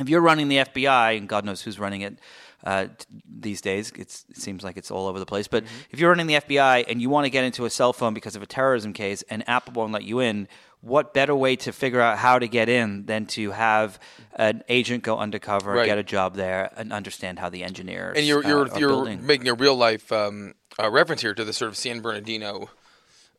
if 0.00 0.08
you're 0.08 0.20
running 0.20 0.48
the 0.48 0.58
FBI, 0.58 1.16
and 1.16 1.28
God 1.28 1.44
knows 1.44 1.62
who's 1.62 1.78
running 1.78 2.00
it. 2.00 2.18
Uh, 2.64 2.86
these 3.28 3.60
days, 3.60 3.92
it 3.92 4.10
seems 4.32 4.64
like 4.64 4.76
it's 4.76 4.90
all 4.90 5.06
over 5.06 5.18
the 5.18 5.26
place. 5.26 5.46
But 5.46 5.64
mm-hmm. 5.64 5.74
if 5.90 6.00
you're 6.00 6.08
running 6.08 6.26
the 6.26 6.34
FBI 6.34 6.86
and 6.88 7.00
you 7.00 7.10
want 7.10 7.26
to 7.26 7.30
get 7.30 7.44
into 7.44 7.66
a 7.66 7.70
cell 7.70 7.92
phone 7.92 8.14
because 8.14 8.36
of 8.36 8.42
a 8.42 8.46
terrorism 8.46 8.92
case, 8.92 9.22
and 9.28 9.46
Apple 9.48 9.74
won't 9.74 9.92
let 9.92 10.04
you 10.04 10.20
in, 10.20 10.48
what 10.84 11.14
better 11.14 11.34
way 11.34 11.56
to 11.56 11.72
figure 11.72 12.00
out 12.00 12.18
how 12.18 12.38
to 12.38 12.46
get 12.46 12.68
in 12.68 13.06
than 13.06 13.24
to 13.24 13.50
have 13.52 13.98
an 14.34 14.62
agent 14.68 15.02
go 15.02 15.18
undercover, 15.18 15.72
right. 15.72 15.86
get 15.86 15.98
a 15.98 16.02
job 16.02 16.36
there, 16.36 16.70
and 16.76 16.92
understand 16.92 17.38
how 17.38 17.48
the 17.48 17.64
engineers 17.64 18.16
and 18.16 18.26
you're 18.26 18.44
you're, 18.44 18.70
uh, 18.70 18.78
you're 18.78 18.88
building. 18.90 19.26
making 19.26 19.48
a 19.48 19.54
real 19.54 19.74
life 19.74 20.12
um, 20.12 20.54
uh, 20.78 20.90
reference 20.90 21.22
here 21.22 21.34
to 21.34 21.44
the 21.44 21.54
sort 21.54 21.70
of 21.70 21.76
San 21.76 22.00
Bernardino 22.00 22.68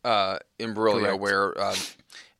uh, 0.03 0.39
imbroglio 0.59 1.17
where 1.17 1.59
um, 1.61 1.75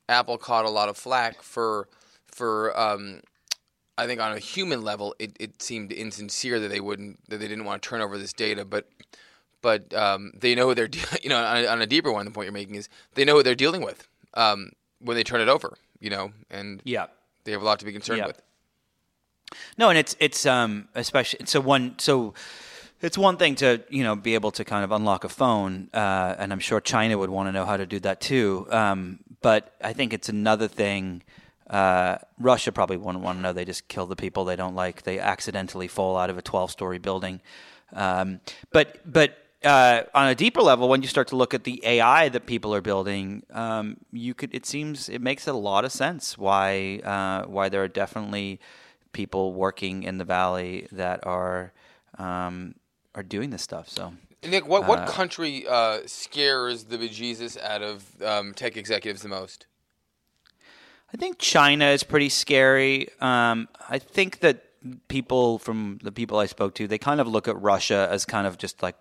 Apple 0.10 0.38
caught 0.40 0.66
a 0.66 0.70
lot 0.70 0.90
of 0.90 0.98
flack 0.98 1.42
for 1.44 1.88
for 2.26 2.78
um, 2.80 3.22
I 3.98 4.08
think 4.08 4.20
on 4.20 4.34
a 4.34 4.40
human 4.40 4.82
level 4.82 5.16
it, 5.20 5.36
it 5.40 5.62
seemed 5.62 5.92
insincere 5.92 6.60
that 6.60 6.70
they 6.70 6.80
wouldn't 6.80 7.20
that 7.30 7.38
they 7.38 7.48
didn't 7.48 7.66
want 7.66 7.82
to 7.82 7.90
turn 7.90 8.02
over 8.02 8.18
this 8.18 8.34
data, 8.34 8.66
but 8.66 8.90
but 9.62 9.94
um, 9.94 10.32
they 10.40 10.54
know 10.54 10.74
they're 10.74 10.88
de- 10.88 11.00
you 11.24 11.30
know 11.30 11.44
on 11.44 11.58
a, 11.58 11.68
on 11.68 11.82
a, 11.82 11.88
deeper 11.88 12.12
one 12.12 12.26
the 12.26 12.32
point 12.32 12.46
you're 12.46 12.54
making 12.54 12.76
is 12.76 12.90
they 13.16 13.26
know 13.26 13.36
what 13.36 13.46
they're 13.46 13.56
dealing 13.56 13.82
with. 13.82 14.08
Um, 14.34 14.72
when 15.00 15.16
they 15.16 15.24
turn 15.24 15.40
it 15.40 15.48
over, 15.48 15.78
you 16.00 16.10
know, 16.10 16.32
and 16.50 16.82
yeah, 16.84 17.08
they 17.44 17.52
have 17.52 17.62
a 17.62 17.66
lot 17.66 17.80
to 17.80 17.86
be 17.86 17.92
concerned 17.92 18.20
yeah. 18.20 18.28
with. 18.28 18.42
No, 19.78 19.90
and 19.90 19.98
it's 19.98 20.16
it's 20.20 20.46
um 20.46 20.88
especially 20.96 21.46
so 21.46 21.62
one 21.62 21.96
so 22.00 22.34
it's 23.02 23.18
one 23.18 23.38
thing 23.38 23.56
to 23.56 23.82
you 23.90 24.04
know 24.04 24.16
be 24.16 24.34
able 24.34 24.52
to 24.52 24.66
kind 24.66 24.84
of 24.84 24.92
unlock 24.92 25.24
a 25.24 25.30
phone, 25.30 25.90
uh, 25.94 26.36
and 26.38 26.52
I'm 26.52 26.60
sure 26.60 26.82
China 26.82 27.18
would 27.18 27.30
want 27.30 27.48
to 27.48 27.52
know 27.52 27.66
how 27.66 27.78
to 27.78 27.86
do 27.86 28.00
that 28.02 28.20
too. 28.22 28.68
Um, 28.72 29.20
but 29.42 29.76
I 29.82 29.94
think 29.94 30.14
it's 30.14 30.30
another 30.30 30.68
thing. 30.68 31.24
Uh, 31.70 32.18
Russia 32.40 32.72
probably 32.72 32.98
wouldn't 32.98 33.24
want 33.24 33.40
to 33.40 33.42
know. 33.42 33.54
They 33.54 33.66
just 33.66 33.88
kill 33.88 34.06
the 34.06 34.16
people 34.16 34.46
they 34.46 34.56
don't 34.56 34.76
like. 34.76 35.04
They 35.04 35.20
accidentally 35.20 35.88
fall 35.88 36.18
out 36.18 36.30
of 36.30 36.38
a 36.38 36.42
12 36.42 36.72
story 36.72 37.00
building. 37.00 37.42
Um, 37.94 38.40
but 38.72 39.00
but 39.12 39.38
uh, 39.64 40.04
on 40.14 40.28
a 40.28 40.36
deeper 40.36 40.62
level, 40.62 40.88
when 40.88 41.02
you 41.02 41.08
start 41.08 41.28
to 41.30 41.36
look 41.36 41.54
at 41.54 41.64
the 41.64 41.82
AI 41.84 42.30
that 42.30 42.46
people 42.46 42.74
are 42.74 42.82
building, 42.82 43.44
um, 43.52 43.98
you 44.12 44.34
could. 44.34 44.54
It 44.54 44.66
seems 44.66 45.10
it 45.10 45.22
makes 45.22 45.48
a 45.48 45.54
lot 45.54 45.86
of 45.86 45.92
sense 45.92 46.38
why 46.38 47.00
uh, 47.04 47.48
why 47.48 47.70
there 47.70 47.84
are 47.84 47.88
definitely 47.88 48.60
people 49.12 49.54
working 49.54 50.04
in 50.04 50.18
the 50.18 50.26
valley 50.26 50.88
that 50.92 51.26
are 51.26 51.74
um, 52.18 52.76
are 53.16 53.24
doing 53.24 53.50
this 53.50 53.64
stuff. 53.64 53.90
So, 53.90 54.14
Nick, 54.48 54.68
what 54.68 54.88
what 54.88 55.00
uh, 55.00 55.08
country 55.08 55.66
uh, 55.68 56.02
scares 56.06 56.86
the 56.86 56.98
bejesus 56.98 57.60
out 57.60 57.82
of 57.82 58.22
um, 58.22 58.54
tech 58.54 58.78
executives 58.78 59.24
the 59.24 59.30
most? 59.30 59.66
I 61.14 61.18
think 61.18 61.40
China 61.40 61.86
is 61.86 62.04
pretty 62.04 62.30
scary. 62.30 63.10
Um, 63.22 63.68
I 63.90 64.00
think 64.00 64.40
that 64.40 64.64
people 65.08 65.60
from 65.60 66.00
the 66.04 66.12
people 66.12 66.40
I 66.40 66.46
spoke 66.46 66.76
to, 66.76 66.88
they 66.88 66.98
kind 66.98 67.22
of 67.22 67.28
look 67.28 67.48
at 67.48 67.60
Russia 67.62 68.08
as 68.12 68.26
kind 68.26 68.46
of 68.48 68.58
just 68.58 68.84
like 68.84 68.96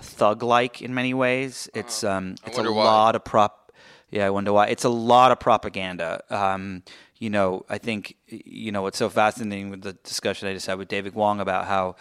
thug-like 0.00 0.82
in 0.82 0.94
many 0.94 1.14
ways. 1.14 1.68
It's 1.74 2.04
um, 2.04 2.36
it's 2.46 2.58
a 2.58 2.62
why. 2.62 2.84
lot 2.84 3.16
of 3.16 3.24
prop. 3.24 3.72
Yeah, 4.10 4.26
I 4.26 4.30
wonder 4.30 4.52
why. 4.52 4.66
It's 4.66 4.84
a 4.84 4.88
lot 4.88 5.32
of 5.32 5.40
propaganda. 5.40 6.22
Um, 6.30 6.82
you 7.18 7.30
know, 7.30 7.64
I 7.68 7.78
think 7.78 8.16
you 8.26 8.70
know 8.70 8.82
what's 8.82 8.98
so 8.98 9.08
fascinating 9.08 9.70
with 9.70 9.82
the 9.82 9.94
discussion 9.94 10.48
I 10.48 10.54
just 10.54 10.66
had 10.66 10.78
with 10.78 10.88
David 10.88 11.14
Kwong 11.14 11.40
about 11.40 11.66
how 11.66 11.96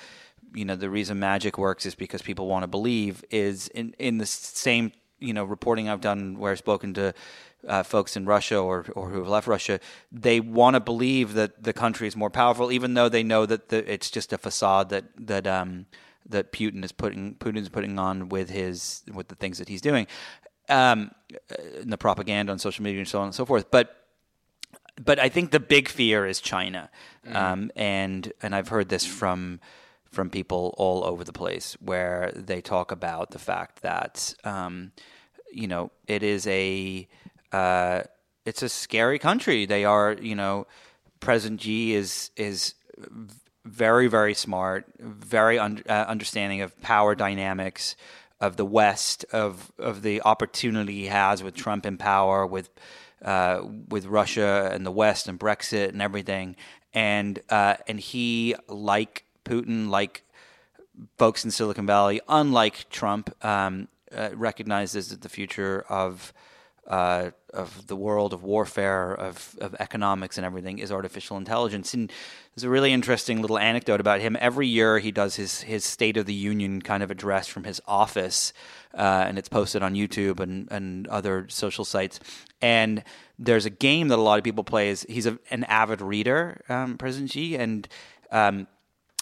you 0.54 0.66
know 0.66 0.76
the 0.76 0.90
reason 0.90 1.20
magic 1.20 1.58
works 1.58 1.86
is 1.86 1.95
because 1.95 2.22
people 2.22 2.48
want 2.48 2.64
to 2.64 2.68
believe. 2.68 3.24
Is 3.32 3.68
in 3.70 3.95
in 4.00 4.18
the 4.18 4.26
same 4.26 4.91
you 5.20 5.34
know 5.34 5.44
reporting 5.44 5.90
I've 5.90 6.02
done 6.02 6.38
where 6.38 6.52
I've 6.52 6.60
spoken 6.60 6.94
to 6.95 7.14
uh, 7.68 7.84
folks 7.84 8.15
in 8.15 8.26
Russia 8.26 8.57
or, 8.57 8.85
or 8.95 9.10
who 9.10 9.19
have 9.19 9.27
left 9.27 9.48
Russia, 9.48 9.80
they 10.11 10.40
want 10.40 10.76
to 10.76 10.80
believe 10.80 11.34
that 11.34 11.64
the 11.64 11.73
country 11.73 12.07
is 12.07 12.15
more 12.15 12.30
powerful, 12.30 12.72
even 12.72 12.94
though 12.94 13.10
they 13.10 13.23
know 13.23 13.45
that 13.45 13.69
the, 13.69 13.91
it's 13.91 14.10
just 14.10 14.34
a 14.34 14.38
facade 14.38 14.90
that 14.90 15.06
that 15.18 15.48
um, 15.48 15.85
that 16.27 16.52
Putin 16.52 16.84
is 16.84 16.91
putting 16.91 17.35
Putin's 17.35 17.69
putting 17.69 17.99
on 17.99 18.30
with 18.30 18.49
his 18.49 19.03
with 19.14 19.27
the 19.27 19.35
things 19.35 19.57
that 19.57 19.69
he's 19.69 19.81
doing, 19.81 20.07
um, 20.69 21.11
the 21.84 21.98
propaganda 21.98 22.52
on 22.52 22.60
social 22.60 22.84
media 22.84 22.99
and 22.99 23.07
so 23.07 23.19
on 23.19 23.26
and 23.26 23.35
so 23.35 23.45
forth. 23.45 23.69
But 23.72 24.03
but 25.03 25.19
I 25.19 25.30
think 25.30 25.52
the 25.52 25.60
big 25.60 25.88
fear 25.88 26.26
is 26.26 26.40
China, 26.40 26.90
mm. 27.26 27.35
um, 27.35 27.72
and 27.76 28.31
and 28.41 28.56
I've 28.56 28.69
heard 28.69 28.90
this 28.90 29.06
from 29.06 29.60
from 30.11 30.30
people 30.30 30.76
all 30.77 31.03
over 31.03 31.23
the 31.23 31.34
place 31.34 31.76
where 31.81 32.31
they 32.35 32.61
talk 32.61 32.91
about 32.91 33.31
the 33.31 33.40
fact 33.40 33.81
that 33.81 34.35
um, 34.44 34.91
you 35.52 35.68
know 35.68 35.91
it 36.07 36.23
is 36.23 36.45
a 36.48 37.07
uh, 37.54 38.04
it's 38.46 38.62
a 38.62 38.70
scary 38.70 39.20
country. 39.20 39.66
They 39.66 39.86
are, 39.86 40.14
you 40.20 40.36
know, 40.36 40.68
President 41.20 41.62
Xi 41.62 41.94
is 41.94 42.32
is 42.36 42.74
very 43.66 44.08
very 44.08 44.34
smart, 44.34 44.86
very 45.00 45.58
un- 45.58 45.84
uh, 45.88 46.06
understanding 46.08 46.62
of 46.62 46.80
power 46.82 47.16
dynamics 47.16 47.96
of 48.42 48.58
the 48.58 48.66
West, 48.66 49.26
of 49.32 49.72
of 49.78 50.02
the 50.02 50.22
opportunity 50.24 50.94
he 50.94 51.06
has 51.06 51.42
with 51.42 51.56
Trump 51.56 51.86
in 51.86 51.98
power, 51.98 52.46
with 52.46 52.70
uh, 53.24 53.62
with 53.88 54.06
Russia 54.06 54.70
and 54.74 54.86
the 54.86 54.92
West 54.92 55.28
and 55.28 55.40
Brexit 55.40 55.90
and 55.90 56.02
everything, 56.02 56.58
and 56.94 57.40
uh, 57.50 57.76
and 57.88 58.00
he 58.00 58.56
like 58.68 59.24
Putin, 59.46 59.90
like 59.90 60.24
folks 61.18 61.46
in 61.46 61.52
Silicon 61.52 61.86
Valley, 61.86 62.20
unlike 62.28 62.90
Trump, 62.90 63.34
um, 63.46 63.88
uh, 64.16 64.30
recognizes 64.34 65.10
that 65.10 65.22
the 65.22 65.30
future 65.30 65.86
of 65.88 66.34
uh, 66.88 67.31
of 67.53 67.88
the 67.88 67.95
world 67.95 68.34
of 68.34 68.43
warfare, 68.43 69.14
of, 69.14 69.55
of 69.61 69.76
economics, 69.80 70.38
and 70.38 70.45
everything 70.45 70.80
is 70.80 70.91
artificial 70.91 71.38
intelligence. 71.38 71.93
And 71.93 72.11
there's 72.53 72.64
a 72.64 72.69
really 72.69 72.91
interesting 72.91 73.41
little 73.41 73.57
anecdote 73.57 73.99
about 73.99 74.22
him. 74.22 74.35
Every 74.39 74.68
year, 74.68 74.99
he 74.99 75.11
does 75.11 75.35
his 75.35 75.61
his 75.61 75.85
State 75.85 76.18
of 76.18 76.26
the 76.26 76.34
Union 76.34 76.81
kind 76.81 77.03
of 77.03 77.11
address 77.11 77.47
from 77.47 77.64
his 77.64 77.81
office, 77.88 78.53
uh, 78.93 79.26
and 79.27 79.38
it's 79.38 79.49
posted 79.49 79.81
on 79.81 79.93
YouTube 79.93 80.39
and 80.39 80.68
and 80.72 81.07
other 81.07 81.47
social 81.49 81.85
sites. 81.85 82.19
And 82.61 83.03
there's 83.39 83.65
a 83.65 83.69
game 83.69 84.10
that 84.10 84.19
a 84.19 84.22
lot 84.22 84.38
of 84.38 84.43
people 84.43 84.64
play. 84.64 84.89
Is 84.89 85.05
he's 85.10 85.26
a, 85.26 85.39
an 85.51 85.64
avid 85.65 86.01
reader, 86.01 86.61
um, 86.69 86.97
President 86.97 87.31
Xi, 87.31 87.55
and 87.55 87.88
um, 88.31 88.68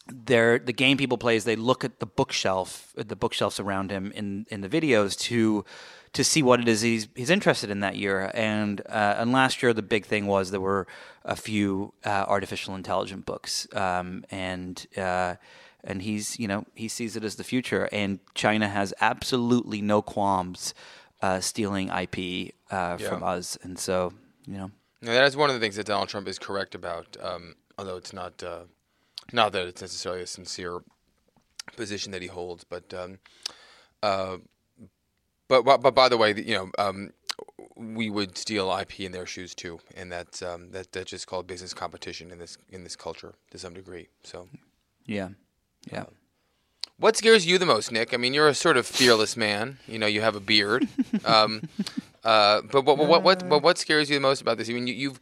the 0.07 0.73
game 0.75 0.97
people 0.97 1.17
play 1.17 1.35
is 1.35 1.43
they 1.43 1.55
look 1.55 1.83
at 1.83 1.99
the 1.99 2.05
bookshelf, 2.05 2.93
the 2.95 3.15
bookshelves 3.15 3.59
around 3.59 3.91
him 3.91 4.11
in, 4.13 4.45
in 4.49 4.61
the 4.61 4.69
videos 4.69 5.17
to 5.19 5.63
to 6.13 6.23
see 6.23 6.43
what 6.43 6.59
it 6.59 6.67
is 6.67 6.81
he's 6.81 7.07
he's 7.15 7.29
interested 7.29 7.69
in 7.69 7.79
that 7.81 7.95
year. 7.95 8.31
And 8.33 8.81
uh, 8.89 9.15
and 9.17 9.31
last 9.31 9.63
year 9.63 9.73
the 9.73 9.81
big 9.81 10.05
thing 10.05 10.27
was 10.27 10.51
there 10.51 10.59
were 10.61 10.88
a 11.23 11.35
few 11.35 11.93
uh, 12.05 12.25
artificial 12.27 12.75
intelligence 12.75 13.23
books, 13.25 13.67
um, 13.73 14.25
and 14.29 14.85
uh, 14.97 15.35
and 15.83 16.01
he's 16.01 16.39
you 16.39 16.47
know 16.47 16.65
he 16.75 16.88
sees 16.88 17.15
it 17.15 17.23
as 17.23 17.35
the 17.35 17.43
future. 17.43 17.88
And 17.91 18.19
China 18.35 18.67
has 18.67 18.93
absolutely 19.01 19.81
no 19.81 20.01
qualms 20.01 20.73
uh, 21.21 21.39
stealing 21.39 21.88
IP 21.89 22.53
uh, 22.71 22.97
Yeah. 22.99 23.09
from 23.09 23.23
us, 23.23 23.57
and 23.63 23.79
so 23.79 24.13
you 24.45 24.57
know. 24.57 24.71
Now, 25.03 25.13
that 25.13 25.23
is 25.25 25.35
one 25.35 25.49
of 25.49 25.55
the 25.55 25.59
things 25.59 25.77
that 25.77 25.88
Donald 25.88 26.09
Trump 26.09 26.27
is 26.27 26.38
correct 26.38 26.75
about, 26.75 27.17
um, 27.21 27.55
although 27.77 27.97
it's 27.97 28.13
not 28.13 28.43
uh, 28.43 28.65
not 29.33 29.51
that 29.53 29.65
it's 29.65 29.81
necessarily 29.81 30.21
a 30.21 30.27
sincere 30.27 30.81
position 31.75 32.11
that 32.11 32.21
he 32.21 32.27
holds. 32.27 32.63
But 32.63 32.93
um, 32.93 33.17
uh, 34.03 34.38
but 35.52 35.65
but 35.65 35.82
but 35.82 35.94
by 35.94 36.07
the 36.07 36.15
way, 36.15 36.34
you 36.34 36.56
know, 36.56 36.72
um, 36.78 37.11
we 37.76 38.10
would 38.10 38.38
steal 38.38 38.72
IP 38.72 39.02
in 39.02 39.11
their 39.11 39.26
shoes 39.26 39.53
too, 39.53 39.82
and 39.98 40.10
that's 40.10 40.41
um, 40.41 40.72
that 40.72 40.94
that's 40.94 41.11
just 41.11 41.28
called 41.28 41.45
business 41.45 41.73
competition 41.73 42.32
in 42.32 42.40
this 42.40 42.57
in 42.69 42.86
this 42.86 42.95
culture 42.95 43.34
to 43.52 43.57
some 43.57 43.73
degree. 43.73 44.07
So. 44.23 44.48
Yeah, 45.06 45.30
yeah. 45.91 46.06
What 46.98 47.18
scares 47.18 47.45
you 47.45 47.57
the 47.57 47.65
most, 47.65 47.91
Nick? 47.91 48.14
I 48.14 48.18
mean, 48.18 48.34
you're 48.34 48.48
a 48.48 48.53
sort 48.53 48.78
of 48.78 48.86
fearless 48.86 49.36
man. 49.36 49.80
You 49.88 49.99
know, 49.99 50.06
you 50.06 50.22
have 50.22 50.36
a 50.36 50.40
beard. 50.40 50.88
Um, 51.26 51.64
uh, 52.23 52.61
but 52.72 52.86
what, 52.86 52.98
what 52.98 53.22
what 53.22 53.44
what 53.44 53.61
what 53.61 53.78
scares 53.78 54.10
you 54.10 54.15
the 54.15 54.22
most 54.22 54.41
about 54.41 54.57
this? 54.57 54.69
I 54.69 54.73
mean, 54.73 54.88
you, 54.88 54.94
you've 54.94 55.19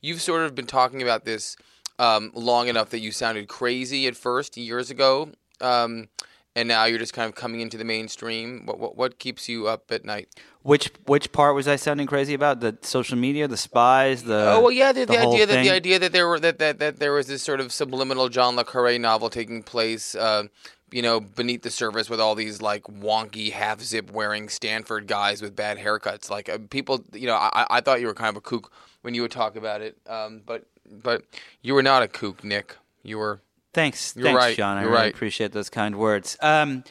you've 0.00 0.22
sort 0.22 0.42
of 0.42 0.54
been 0.54 0.66
talking 0.66 1.02
about 1.02 1.24
this 1.24 1.56
um, 1.98 2.30
long 2.34 2.68
enough 2.68 2.90
that 2.90 3.00
you 3.00 3.10
sounded 3.10 3.48
crazy 3.48 4.06
at 4.06 4.16
first 4.16 4.56
years 4.56 4.90
ago, 4.90 5.30
um, 5.60 6.08
and 6.54 6.68
now 6.68 6.84
you're 6.84 6.98
just 6.98 7.14
kind 7.14 7.28
of 7.28 7.34
coming 7.34 7.60
into 7.60 7.76
the 7.76 7.84
mainstream. 7.84 8.66
What 8.66 8.78
what 8.78 8.96
what 8.96 9.18
keeps 9.18 9.48
you 9.48 9.68
up 9.68 9.90
at 9.90 10.04
night? 10.04 10.28
Which 10.62 10.90
which 11.06 11.32
part 11.32 11.54
was 11.54 11.66
I 11.66 11.76
sounding 11.76 12.06
crazy 12.06 12.34
about? 12.34 12.60
The 12.60 12.76
social 12.82 13.16
media, 13.16 13.48
the 13.48 13.56
spies, 13.56 14.24
the 14.24 14.50
Oh 14.52 14.60
well, 14.60 14.70
yeah, 14.70 14.92
the, 14.92 15.06
the, 15.06 15.18
whole 15.18 15.34
idea 15.34 15.46
that 15.46 15.52
thing? 15.52 15.64
the 15.64 15.72
idea 15.72 15.98
that 15.98 16.12
there 16.12 16.28
were 16.28 16.38
that, 16.40 16.58
that, 16.58 16.78
that 16.78 16.98
there 16.98 17.12
was 17.12 17.26
this 17.26 17.42
sort 17.42 17.60
of 17.60 17.72
subliminal 17.72 18.28
John 18.28 18.56
le 18.56 18.64
Carre 18.64 18.98
novel 18.98 19.30
taking 19.30 19.62
place, 19.62 20.14
uh, 20.14 20.44
you 20.90 21.02
know, 21.02 21.20
beneath 21.20 21.62
the 21.62 21.70
surface 21.70 22.10
with 22.10 22.20
all 22.20 22.34
these 22.34 22.60
like 22.60 22.84
wonky 22.84 23.50
half 23.52 23.80
zip 23.80 24.10
wearing 24.12 24.48
Stanford 24.48 25.06
guys 25.06 25.40
with 25.40 25.56
bad 25.56 25.78
haircuts. 25.78 26.30
Like 26.30 26.48
uh, 26.48 26.58
people, 26.70 27.04
you 27.12 27.26
know, 27.26 27.36
I, 27.36 27.66
I 27.70 27.80
thought 27.80 28.00
you 28.00 28.06
were 28.06 28.14
kind 28.14 28.30
of 28.30 28.36
a 28.36 28.42
kook 28.42 28.70
when 29.00 29.14
you 29.14 29.22
would 29.22 29.32
talk 29.32 29.56
about 29.56 29.80
it, 29.80 29.96
um, 30.06 30.42
but 30.44 30.66
but 30.90 31.22
you 31.62 31.74
were 31.74 31.82
not 31.82 32.02
a 32.02 32.08
kook, 32.08 32.44
Nick. 32.44 32.76
You 33.02 33.18
were. 33.18 33.40
Thanks, 33.74 34.14
You're 34.16 34.24
thanks, 34.24 34.38
right, 34.38 34.56
John. 34.56 34.76
I 34.76 34.82
you're 34.82 34.90
really 34.90 35.02
right. 35.02 35.14
appreciate 35.14 35.52
those 35.52 35.70
kind 35.70 35.96
words. 35.96 36.36
Um, 36.40 36.84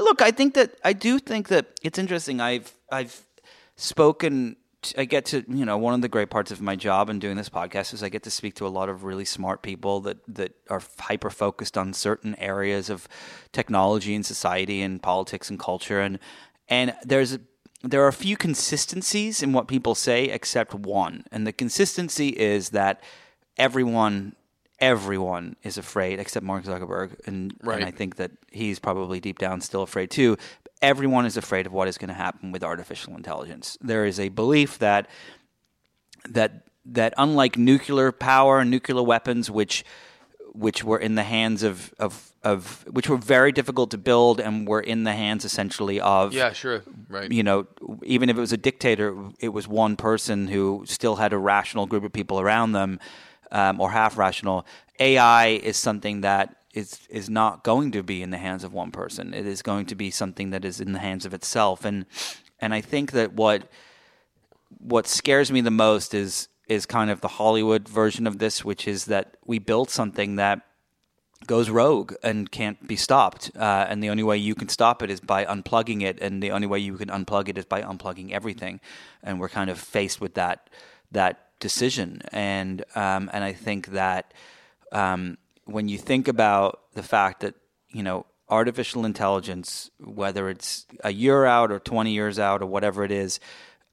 look, 0.00 0.22
I 0.22 0.30
think 0.30 0.54
that 0.54 0.78
I 0.84 0.92
do 0.92 1.18
think 1.18 1.48
that 1.48 1.78
it's 1.82 1.98
interesting. 1.98 2.40
I've 2.40 2.74
I've 2.90 3.26
spoken. 3.76 4.56
I 4.96 5.04
get 5.04 5.26
to 5.26 5.44
you 5.46 5.66
know 5.66 5.76
one 5.76 5.92
of 5.92 6.00
the 6.00 6.08
great 6.08 6.30
parts 6.30 6.50
of 6.50 6.62
my 6.62 6.74
job 6.74 7.10
and 7.10 7.20
doing 7.20 7.36
this 7.36 7.50
podcast 7.50 7.92
is 7.92 8.02
I 8.02 8.08
get 8.08 8.22
to 8.22 8.30
speak 8.30 8.54
to 8.56 8.66
a 8.66 8.68
lot 8.68 8.88
of 8.88 9.04
really 9.04 9.26
smart 9.26 9.60
people 9.60 10.00
that 10.02 10.18
that 10.28 10.54
are 10.70 10.80
hyper 11.00 11.28
focused 11.28 11.76
on 11.76 11.92
certain 11.92 12.34
areas 12.36 12.88
of 12.88 13.06
technology 13.52 14.14
and 14.14 14.24
society 14.24 14.80
and 14.80 15.02
politics 15.02 15.50
and 15.50 15.58
culture 15.58 16.00
and 16.00 16.18
and 16.66 16.94
there's 17.02 17.38
there 17.82 18.02
are 18.02 18.08
a 18.08 18.12
few 18.12 18.38
consistencies 18.38 19.42
in 19.42 19.52
what 19.52 19.68
people 19.68 19.94
say 19.94 20.24
except 20.24 20.72
one 20.72 21.24
and 21.30 21.46
the 21.46 21.52
consistency 21.52 22.28
is 22.28 22.70
that 22.70 23.02
everyone 23.58 24.34
everyone 24.80 25.56
is 25.62 25.76
afraid 25.78 26.18
except 26.18 26.44
Mark 26.44 26.64
Zuckerberg 26.64 27.16
and, 27.26 27.54
Right. 27.62 27.76
and 27.80 27.84
I 27.84 27.90
think 27.90 28.16
that 28.16 28.30
he's 28.50 28.78
probably 28.78 29.20
deep 29.20 29.38
down 29.38 29.60
still 29.60 29.82
afraid 29.82 30.10
too 30.10 30.36
everyone 30.82 31.26
is 31.26 31.36
afraid 31.36 31.66
of 31.66 31.72
what 31.72 31.88
is 31.88 31.98
going 31.98 32.08
to 32.08 32.14
happen 32.14 32.52
with 32.52 32.64
artificial 32.64 33.14
intelligence 33.14 33.76
there 33.80 34.04
is 34.06 34.18
a 34.18 34.28
belief 34.30 34.78
that 34.78 35.06
that 36.28 36.64
that 36.86 37.12
unlike 37.18 37.58
nuclear 37.58 38.12
power 38.12 38.58
and 38.60 38.70
nuclear 38.70 39.02
weapons 39.02 39.50
which 39.50 39.84
which 40.52 40.82
were 40.82 40.98
in 40.98 41.14
the 41.14 41.22
hands 41.22 41.62
of, 41.62 41.94
of, 42.00 42.32
of 42.42 42.84
which 42.90 43.08
were 43.08 43.16
very 43.16 43.52
difficult 43.52 43.88
to 43.92 43.96
build 43.98 44.40
and 44.40 44.66
were 44.66 44.80
in 44.80 45.04
the 45.04 45.12
hands 45.12 45.44
essentially 45.44 46.00
of 46.00 46.32
Yeah, 46.32 46.52
sure, 46.52 46.82
right. 47.08 47.30
you 47.30 47.44
know, 47.44 47.68
even 48.02 48.28
if 48.28 48.36
it 48.36 48.40
was 48.40 48.52
a 48.52 48.56
dictator, 48.56 49.16
it 49.38 49.50
was 49.50 49.68
one 49.68 49.94
person 49.94 50.48
who 50.48 50.82
still 50.86 51.14
had 51.16 51.32
a 51.32 51.38
rational 51.38 51.86
group 51.86 52.02
of 52.02 52.12
people 52.12 52.40
around 52.40 52.72
them, 52.72 52.98
um, 53.50 53.80
or 53.80 53.90
half 53.90 54.16
rational. 54.16 54.66
AI 54.98 55.48
is 55.48 55.76
something 55.76 56.20
that 56.22 56.56
is 56.72 57.00
is 57.08 57.28
not 57.28 57.64
going 57.64 57.90
to 57.92 58.02
be 58.02 58.22
in 58.22 58.30
the 58.30 58.38
hands 58.38 58.64
of 58.64 58.72
one 58.72 58.90
person. 58.90 59.34
It 59.34 59.46
is 59.46 59.62
going 59.62 59.86
to 59.86 59.94
be 59.94 60.10
something 60.10 60.50
that 60.50 60.64
is 60.64 60.80
in 60.80 60.92
the 60.92 60.98
hands 60.98 61.26
of 61.26 61.34
itself, 61.34 61.84
and 61.84 62.06
and 62.60 62.72
I 62.74 62.80
think 62.80 63.12
that 63.12 63.32
what 63.32 63.68
what 64.78 65.06
scares 65.06 65.50
me 65.50 65.60
the 65.60 65.70
most 65.70 66.14
is 66.14 66.48
is 66.68 66.86
kind 66.86 67.10
of 67.10 67.20
the 67.20 67.28
Hollywood 67.28 67.88
version 67.88 68.26
of 68.26 68.38
this, 68.38 68.64
which 68.64 68.86
is 68.86 69.06
that 69.06 69.36
we 69.44 69.58
built 69.58 69.90
something 69.90 70.36
that 70.36 70.60
goes 71.46 71.68
rogue 71.68 72.14
and 72.22 72.50
can't 72.50 72.86
be 72.86 72.94
stopped. 72.94 73.50
Uh, 73.56 73.86
and 73.88 74.02
the 74.02 74.10
only 74.10 74.22
way 74.22 74.36
you 74.36 74.54
can 74.54 74.68
stop 74.68 75.02
it 75.02 75.10
is 75.10 75.20
by 75.20 75.44
unplugging 75.44 76.02
it, 76.02 76.20
and 76.20 76.40
the 76.42 76.52
only 76.52 76.68
way 76.68 76.78
you 76.78 76.96
can 76.96 77.08
unplug 77.08 77.48
it 77.48 77.58
is 77.58 77.64
by 77.64 77.82
unplugging 77.82 78.30
everything. 78.30 78.80
And 79.22 79.40
we're 79.40 79.48
kind 79.48 79.70
of 79.70 79.78
faced 79.78 80.20
with 80.20 80.34
that 80.34 80.70
that 81.10 81.49
decision. 81.60 82.22
And 82.32 82.84
um, 82.94 83.30
and 83.32 83.44
I 83.44 83.52
think 83.52 83.88
that 83.88 84.34
um, 84.92 85.38
when 85.64 85.88
you 85.88 85.98
think 85.98 86.26
about 86.28 86.80
the 86.94 87.02
fact 87.02 87.40
that 87.40 87.54
you 87.90 88.02
know 88.02 88.26
artificial 88.48 89.04
intelligence, 89.04 89.90
whether 90.00 90.48
it's 90.50 90.86
a 91.04 91.12
year 91.12 91.44
out 91.44 91.70
or 91.70 91.78
twenty 91.78 92.12
years 92.12 92.38
out 92.38 92.62
or 92.62 92.66
whatever 92.66 93.04
it 93.04 93.12
is, 93.12 93.38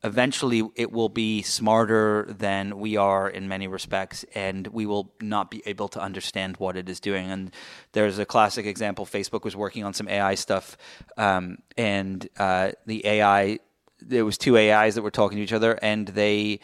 eventually 0.03 0.63
it 0.75 0.91
will 0.91 1.09
be 1.09 1.41
smarter 1.41 2.25
than 2.29 2.79
we 2.79 2.97
are 2.97 3.27
in 3.27 3.47
many 3.47 3.67
respects 3.67 4.23
and 4.35 4.67
we 4.67 4.85
will 4.85 5.11
not 5.21 5.49
be 5.49 5.63
able 5.65 5.87
to 5.87 5.99
understand 5.99 6.55
what 6.57 6.77
it 6.77 6.87
is 6.87 6.99
doing 6.99 7.31
and 7.31 7.51
there's 7.93 8.19
a 8.19 8.25
classic 8.25 8.67
example 8.67 9.07
facebook 9.07 9.43
was 9.43 9.55
working 9.55 9.83
on 9.83 9.95
some 9.95 10.07
ai 10.07 10.35
stuff 10.35 10.77
um, 11.17 11.57
and 11.77 12.29
uh, 12.37 12.69
the 12.85 13.05
ai 13.07 13.57
there 13.99 14.23
was 14.23 14.37
two 14.37 14.55
ais 14.55 14.93
that 14.93 15.01
were 15.01 15.09
talking 15.09 15.37
to 15.39 15.43
each 15.43 15.53
other 15.53 15.73
and 15.81 16.09
they 16.09 16.59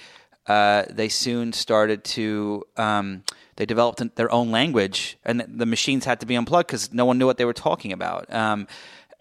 uh, 0.47 0.83
they 0.89 1.09
soon 1.09 1.53
started 1.53 2.03
to 2.03 2.63
um, 2.77 3.23
they 3.55 3.65
developed 3.65 4.01
their 4.15 4.31
own 4.31 4.51
language 4.51 5.17
and 5.23 5.45
the 5.47 5.65
machines 5.65 6.05
had 6.05 6.19
to 6.19 6.25
be 6.25 6.35
unplugged 6.35 6.67
because 6.67 6.91
no 6.93 7.05
one 7.05 7.17
knew 7.17 7.25
what 7.25 7.37
they 7.37 7.45
were 7.45 7.53
talking 7.53 7.91
about. 7.91 8.31
Um, 8.33 8.67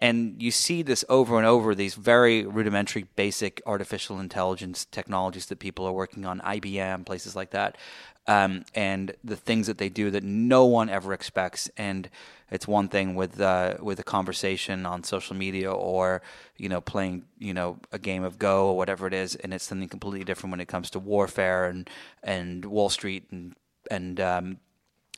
and 0.01 0.41
you 0.41 0.51
see 0.51 0.81
this 0.81 1.05
over 1.07 1.37
and 1.37 1.47
over 1.47 1.73
these 1.73 1.95
very 1.95 2.45
rudimentary 2.45 3.05
basic 3.15 3.61
artificial 3.65 4.19
intelligence 4.19 4.85
technologies 4.85 5.45
that 5.45 5.59
people 5.59 5.85
are 5.85 5.93
working 5.93 6.25
on 6.25 6.41
ibm 6.41 7.05
places 7.05 7.35
like 7.35 7.51
that 7.51 7.77
um, 8.27 8.63
and 8.73 9.15
the 9.23 9.35
things 9.35 9.67
that 9.67 9.77
they 9.77 9.89
do 9.89 10.09
that 10.11 10.23
no 10.23 10.65
one 10.65 10.89
ever 10.89 11.13
expects 11.13 11.69
and 11.77 12.09
it's 12.51 12.67
one 12.67 12.87
thing 12.87 13.15
with 13.15 13.41
uh, 13.41 13.75
with 13.81 13.99
a 13.99 14.03
conversation 14.03 14.85
on 14.85 15.03
social 15.03 15.35
media 15.35 15.71
or 15.71 16.21
you 16.57 16.69
know 16.69 16.81
playing 16.81 17.23
you 17.37 17.53
know 17.53 17.79
a 17.91 17.99
game 17.99 18.23
of 18.23 18.37
go 18.39 18.67
or 18.67 18.77
whatever 18.77 19.07
it 19.07 19.13
is 19.13 19.35
and 19.35 19.53
it's 19.53 19.65
something 19.65 19.89
completely 19.89 20.23
different 20.23 20.51
when 20.51 20.59
it 20.59 20.67
comes 20.67 20.89
to 20.91 20.99
warfare 20.99 21.65
and 21.65 21.89
and 22.21 22.65
wall 22.65 22.89
street 22.89 23.25
and 23.31 23.55
and 23.89 24.19
um, 24.19 24.59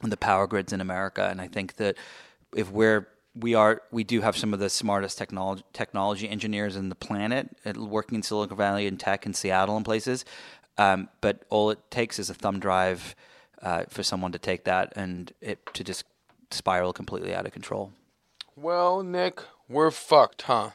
and 0.02 0.12
the 0.12 0.18
power 0.18 0.48
grids 0.48 0.74
in 0.74 0.82
America. 0.82 1.28
And 1.30 1.42
I 1.42 1.48
think 1.48 1.76
that 1.76 1.96
if 2.56 2.72
we're 2.72 3.08
we 3.38 3.54
are 3.54 3.82
we 3.92 4.04
do 4.04 4.22
have 4.22 4.38
some 4.38 4.54
of 4.54 4.60
the 4.60 4.70
smartest 4.70 5.18
technology 5.18 5.64
technology 5.74 6.30
engineers 6.30 6.76
in 6.76 6.90
the 6.90 6.96
planet 6.96 7.50
working 7.76 8.16
in 8.16 8.24
Silicon 8.24 8.56
Valley 8.56 8.88
and 8.88 9.00
tech 9.00 9.26
in 9.26 9.34
Seattle 9.34 9.76
and 9.76 9.86
places. 9.86 10.24
Um, 10.78 11.10
but 11.22 11.44
all 11.50 11.70
it 11.70 11.80
takes 11.90 12.20
is 12.20 12.30
a 12.30 12.34
thumb 12.34 12.60
drive 12.60 13.16
uh, 13.62 13.84
for 13.90 14.04
someone 14.04 14.32
to 14.34 14.40
take 14.40 14.66
that 14.66 14.94
and 14.96 15.32
it 15.42 15.60
to 15.74 15.84
just 15.84 16.06
spiral 16.52 16.94
completely 16.94 17.34
out 17.34 17.46
of 17.46 17.54
control. 17.54 17.92
Well, 18.56 19.04
Nick, 19.04 19.42
we're 19.68 19.92
fucked, 19.92 20.44
huh? 20.44 20.72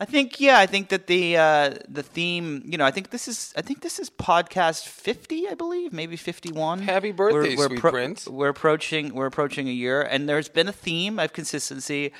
I 0.00 0.04
think 0.04 0.40
yeah, 0.40 0.58
I 0.58 0.66
think 0.66 0.90
that 0.90 1.06
the 1.06 1.36
uh, 1.36 1.74
the 1.88 2.02
theme, 2.02 2.62
you 2.66 2.76
know, 2.76 2.84
I 2.84 2.90
think 2.90 3.10
this 3.10 3.26
is 3.26 3.52
I 3.56 3.62
think 3.62 3.80
this 3.80 3.98
is 3.98 4.10
podcast 4.10 4.86
50, 4.86 5.48
I 5.48 5.54
believe, 5.54 5.92
maybe 5.92 6.16
51. 6.16 6.82
Happy 6.82 7.12
birthday, 7.12 7.56
sweet 7.56 7.80
prince. 7.80 8.28
We're 8.28 8.50
approaching 8.50 9.14
we're 9.14 9.26
approaching 9.26 9.68
a 9.68 9.72
year 9.72 10.02
and 10.02 10.28
there's 10.28 10.48
been 10.48 10.68
a 10.68 10.72
theme 10.72 11.18
of 11.18 11.32
consistency 11.32 12.12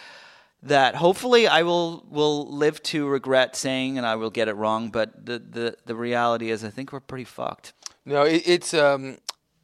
that 0.62 0.96
hopefully 0.96 1.46
I 1.46 1.62
will 1.62 2.04
will 2.10 2.46
live 2.46 2.82
to 2.84 3.06
regret 3.06 3.56
saying 3.56 3.96
and 3.96 4.06
I 4.06 4.16
will 4.16 4.30
get 4.30 4.48
it 4.48 4.54
wrong, 4.54 4.90
but 4.90 5.24
the 5.26 5.38
the, 5.38 5.76
the 5.86 5.94
reality 5.94 6.50
is 6.50 6.64
I 6.64 6.70
think 6.70 6.92
we're 6.92 7.00
pretty 7.00 7.24
fucked. 7.24 7.72
No, 8.04 8.22
it, 8.22 8.42
it's 8.46 8.74
um, 8.74 9.18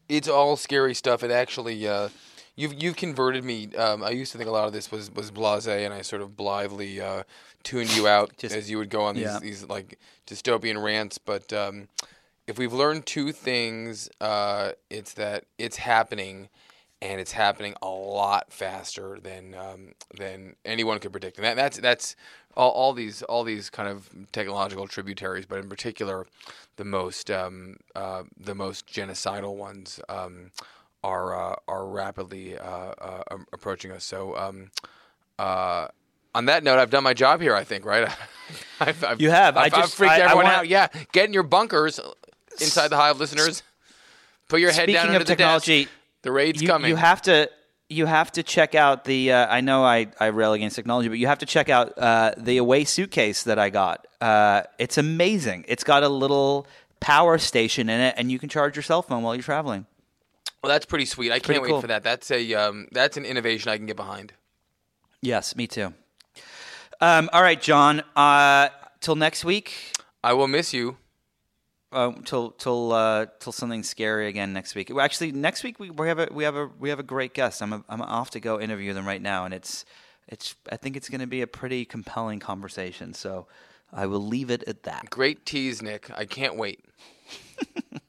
it's 0.08 0.28
all 0.28 0.56
scary 0.56 0.94
stuff. 0.94 1.22
It 1.22 1.30
actually, 1.30 1.86
uh, 1.88 2.10
you've 2.56 2.74
you've 2.82 2.96
converted 2.96 3.44
me. 3.44 3.74
Um, 3.74 4.02
I 4.02 4.10
used 4.10 4.32
to 4.32 4.38
think 4.38 4.48
a 4.48 4.52
lot 4.52 4.66
of 4.66 4.72
this 4.72 4.90
was 4.90 5.10
was 5.10 5.30
blasé, 5.30 5.84
and 5.84 5.94
I 5.94 6.02
sort 6.02 6.22
of 6.22 6.36
blithely 6.36 7.00
uh, 7.00 7.24
tuned 7.62 7.94
you 7.96 8.06
out 8.06 8.36
Just- 8.38 8.54
as 8.54 8.70
you 8.70 8.78
would 8.78 8.90
go 8.90 9.02
on 9.02 9.14
these 9.14 9.24
yeah. 9.24 9.38
these 9.40 9.64
like 9.64 9.98
dystopian 10.26 10.82
rants. 10.82 11.18
But 11.18 11.52
um, 11.52 11.88
if 12.46 12.58
we've 12.58 12.72
learned 12.72 13.06
two 13.06 13.32
things, 13.32 14.10
uh, 14.20 14.72
it's 14.90 15.14
that 15.14 15.46
it's 15.58 15.78
happening, 15.78 16.48
and 17.05 17.20
it's 17.20 17.32
happening 17.32 17.74
a 17.82 17.86
lot 17.89 18.52
faster 18.52 19.18
than 19.22 19.55
um, 19.55 19.93
than 20.16 20.56
anyone 20.64 20.98
could 20.98 21.12
predict. 21.12 21.36
And 21.36 21.44
that, 21.44 21.55
that's 21.56 21.78
that's 21.78 22.16
all, 22.56 22.70
all 22.70 22.93
these 22.94 23.22
all 23.22 23.44
these 23.44 23.70
kind 23.70 23.89
of 23.89 24.09
technological 24.32 24.89
tributaries, 24.89 25.47
but 25.47 25.59
in 25.59 25.68
particular, 25.68 26.26
the 26.76 26.85
most 26.85 27.31
um, 27.31 27.76
uh, 27.94 28.22
the 28.36 28.55
most 28.55 28.86
genocidal 28.89 29.55
ones 29.55 30.01
um, 30.09 30.51
are 31.05 31.52
uh, 31.52 31.56
are 31.68 31.86
rapidly 31.86 32.59
uh, 32.59 32.64
uh, 32.64 33.22
approaching 33.52 33.93
us. 33.93 34.02
So. 34.05 34.36
Um, 34.36 34.70
uh, 35.39 35.89
on 36.36 36.47
that 36.47 36.64
note, 36.64 36.81
I've 36.81 36.90
done 36.90 37.05
my 37.05 37.14
job 37.14 37.40
here. 37.40 37.55
I 37.55 37.62
think, 37.62 37.85
right? 37.85 38.09
I've, 38.81 39.05
I've, 39.05 39.20
You 39.20 39.31
have. 39.31 39.56
I 39.56 39.64
I've, 39.66 39.74
I've 39.74 39.81
just- 39.82 39.94
freaked 39.94 40.14
I- 40.14 40.16
I 40.16 40.24
everyone 40.24 40.44
wanna- 40.47 40.56
out. 40.59 40.68
Yeah, 40.68 40.89
get 41.12 41.26
in 41.26 41.32
your 41.32 41.44
bunkers 41.44 42.01
inside 42.60 42.89
the 42.89 42.97
hive, 42.97 43.20
listeners. 43.20 43.62
Put 44.48 44.59
your 44.60 44.72
head 44.72 44.86
down 44.86 44.97
Speaking 45.02 45.14
of 45.14 45.20
the 45.20 45.26
technology, 45.26 45.85
desk. 45.85 45.94
The 46.24 46.32
raid's 46.32 46.60
you, 46.60 46.68
coming. 46.68 46.88
you 46.90 46.96
have 46.96 47.22
to 47.22 47.48
you 47.88 48.06
have 48.06 48.32
to 48.32 48.42
check 48.42 48.74
out 48.74 49.05
the 49.05 49.30
uh, 49.32 49.46
I 49.48 49.60
know 49.60 49.84
I, 49.84 50.09
I 50.18 50.26
rail 50.26 50.52
against 50.55 50.74
technology, 50.74 51.09
but 51.09 51.18
you 51.18 51.26
have 51.28 51.38
to 51.38 51.46
check 51.46 51.68
out 51.68 51.96
uh, 51.98 52.32
the 52.36 52.56
away 52.56 52.84
suitcase 52.84 53.44
that 53.44 53.59
I 53.59 53.70
got. 53.70 54.06
Uh, 54.20 54.62
it's 54.78 54.98
amazing. 54.98 55.64
It's 55.68 55.84
got 55.84 56.02
a 56.02 56.09
little 56.09 56.66
power 57.01 57.38
station 57.38 57.88
in 57.88 58.01
it, 58.01 58.14
and 58.16 58.32
you 58.32 58.38
can 58.38 58.48
charge 58.48 58.74
your 58.74 58.82
cell 58.82 59.02
phone 59.02 59.22
while 59.22 59.34
you're 59.34 59.42
traveling. 59.42 59.86
well, 60.62 60.72
that's 60.72 60.86
pretty 60.86 61.05
sweet. 61.05 61.30
I 61.30 61.38
Pretty 61.38 61.60
can't 61.60 61.66
cool. 61.66 61.76
wait 61.76 61.80
for 61.82 61.86
that. 61.88 62.02
That's 62.02 62.30
a 62.30 62.55
um, 62.55 62.88
that's 62.90 63.16
an 63.16 63.24
innovation 63.26 63.70
I 63.70 63.76
can 63.76 63.86
get 63.86 63.96
behind. 63.96 64.32
Yes, 65.20 65.55
me 65.55 65.66
too. 65.66 65.92
Um, 67.01 67.28
all 67.32 67.42
right, 67.42 67.60
John. 67.60 68.02
Uh, 68.16 68.68
till 69.01 69.14
next 69.16 69.44
week. 69.44 69.92
I 70.22 70.32
will 70.32 70.48
miss 70.48 70.72
you. 70.72 70.96
Uh, 71.94 72.12
till 72.24 72.50
till 72.50 72.92
uh, 72.92 73.26
till 73.38 73.52
something 73.52 73.84
scary 73.84 74.26
again 74.26 74.52
next 74.52 74.74
week. 74.74 74.90
Well, 74.90 75.04
actually, 75.04 75.30
next 75.30 75.62
week 75.62 75.78
we, 75.78 75.90
we 75.90 76.08
have 76.08 76.18
a 76.18 76.28
we 76.32 76.42
have 76.42 76.56
a 76.56 76.68
we 76.80 76.88
have 76.88 76.98
a 76.98 77.04
great 77.04 77.34
guest. 77.34 77.62
I'm 77.62 77.72
a, 77.72 77.84
I'm 77.88 78.02
off 78.02 78.30
to 78.30 78.40
go 78.40 78.60
interview 78.60 78.92
them 78.92 79.06
right 79.06 79.22
now, 79.22 79.44
and 79.44 79.54
it's 79.54 79.84
it's 80.26 80.56
I 80.72 80.76
think 80.76 80.96
it's 80.96 81.08
going 81.08 81.20
to 81.20 81.28
be 81.28 81.40
a 81.40 81.46
pretty 81.46 81.84
compelling 81.84 82.40
conversation. 82.40 83.14
So 83.14 83.46
I 83.92 84.06
will 84.06 84.26
leave 84.26 84.50
it 84.50 84.64
at 84.66 84.82
that. 84.82 85.08
Great 85.08 85.46
tease, 85.46 85.82
Nick. 85.82 86.10
I 86.10 86.24
can't 86.24 86.56
wait. 86.56 86.84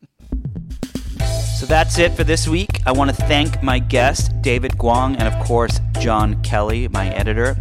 So 1.55 1.65
that's 1.65 1.99
it 1.99 2.11
for 2.11 2.25
this 2.25 2.49
week. 2.49 2.81
I 2.85 2.91
want 2.91 3.09
to 3.11 3.15
thank 3.15 3.63
my 3.63 3.79
guest, 3.79 4.41
David 4.41 4.77
Kwong, 4.77 5.15
and 5.15 5.33
of 5.33 5.45
course, 5.45 5.79
John 5.99 6.41
Kelly, 6.43 6.89
my 6.89 7.07
editor. 7.11 7.55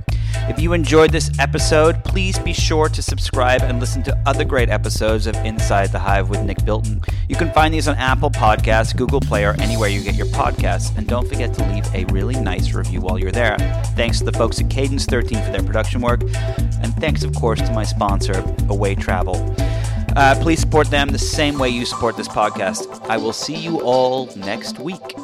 If 0.49 0.59
you 0.59 0.73
enjoyed 0.73 1.13
this 1.13 1.31
episode, 1.39 2.03
please 2.03 2.37
be 2.41 2.53
sure 2.53 2.89
to 2.89 3.01
subscribe 3.01 3.63
and 3.63 3.79
listen 3.79 4.03
to 4.03 4.23
other 4.27 4.45
great 4.45 4.69
episodes 4.69 5.29
of 5.29 5.37
Inside 5.37 5.93
the 5.93 6.01
Hive 6.01 6.29
with 6.29 6.43
Nick 6.43 6.65
Bilton. 6.65 7.03
You 7.29 7.37
can 7.37 7.53
find 7.53 7.73
these 7.73 7.87
on 7.87 7.95
Apple 7.95 8.31
Podcasts, 8.31 8.97
Google 8.97 9.21
Play, 9.21 9.45
or 9.45 9.55
anywhere 9.61 9.89
you 9.89 10.03
get 10.03 10.17
your 10.17 10.27
podcasts. 10.27 10.95
And 10.99 11.07
don't 11.07 11.29
forget 11.29 11.55
to 11.55 11.73
leave 11.73 11.87
a 11.95 12.05
really 12.13 12.35
nice 12.35 12.75
review 12.75 13.01
while 13.01 13.17
you're 13.17 13.31
there. 13.31 13.57
Thanks 13.95 14.19
to 14.19 14.25
the 14.25 14.33
folks 14.33 14.61
at 14.61 14.69
Cadence 14.69 15.07
13 15.07 15.41
for 15.41 15.53
their 15.53 15.63
production 15.63 16.01
work. 16.01 16.21
And 16.83 16.93
thanks, 16.97 17.23
of 17.23 17.33
course, 17.37 17.61
to 17.61 17.73
my 17.73 17.85
sponsor, 17.85 18.45
Away 18.69 18.97
Travel. 18.97 19.55
Uh, 20.17 20.35
please 20.41 20.61
support 20.61 20.89
them 20.91 21.09
the 21.09 21.19
same 21.19 21.59
way 21.59 21.69
you 21.69 21.85
support 21.85 22.17
this 22.17 22.29
podcast. 22.29 23.05
I 23.09 23.17
will 23.17 23.33
see 23.33 23.57
you 23.57 23.81
all 23.83 24.27
next 24.37 24.79
week. 24.79 25.17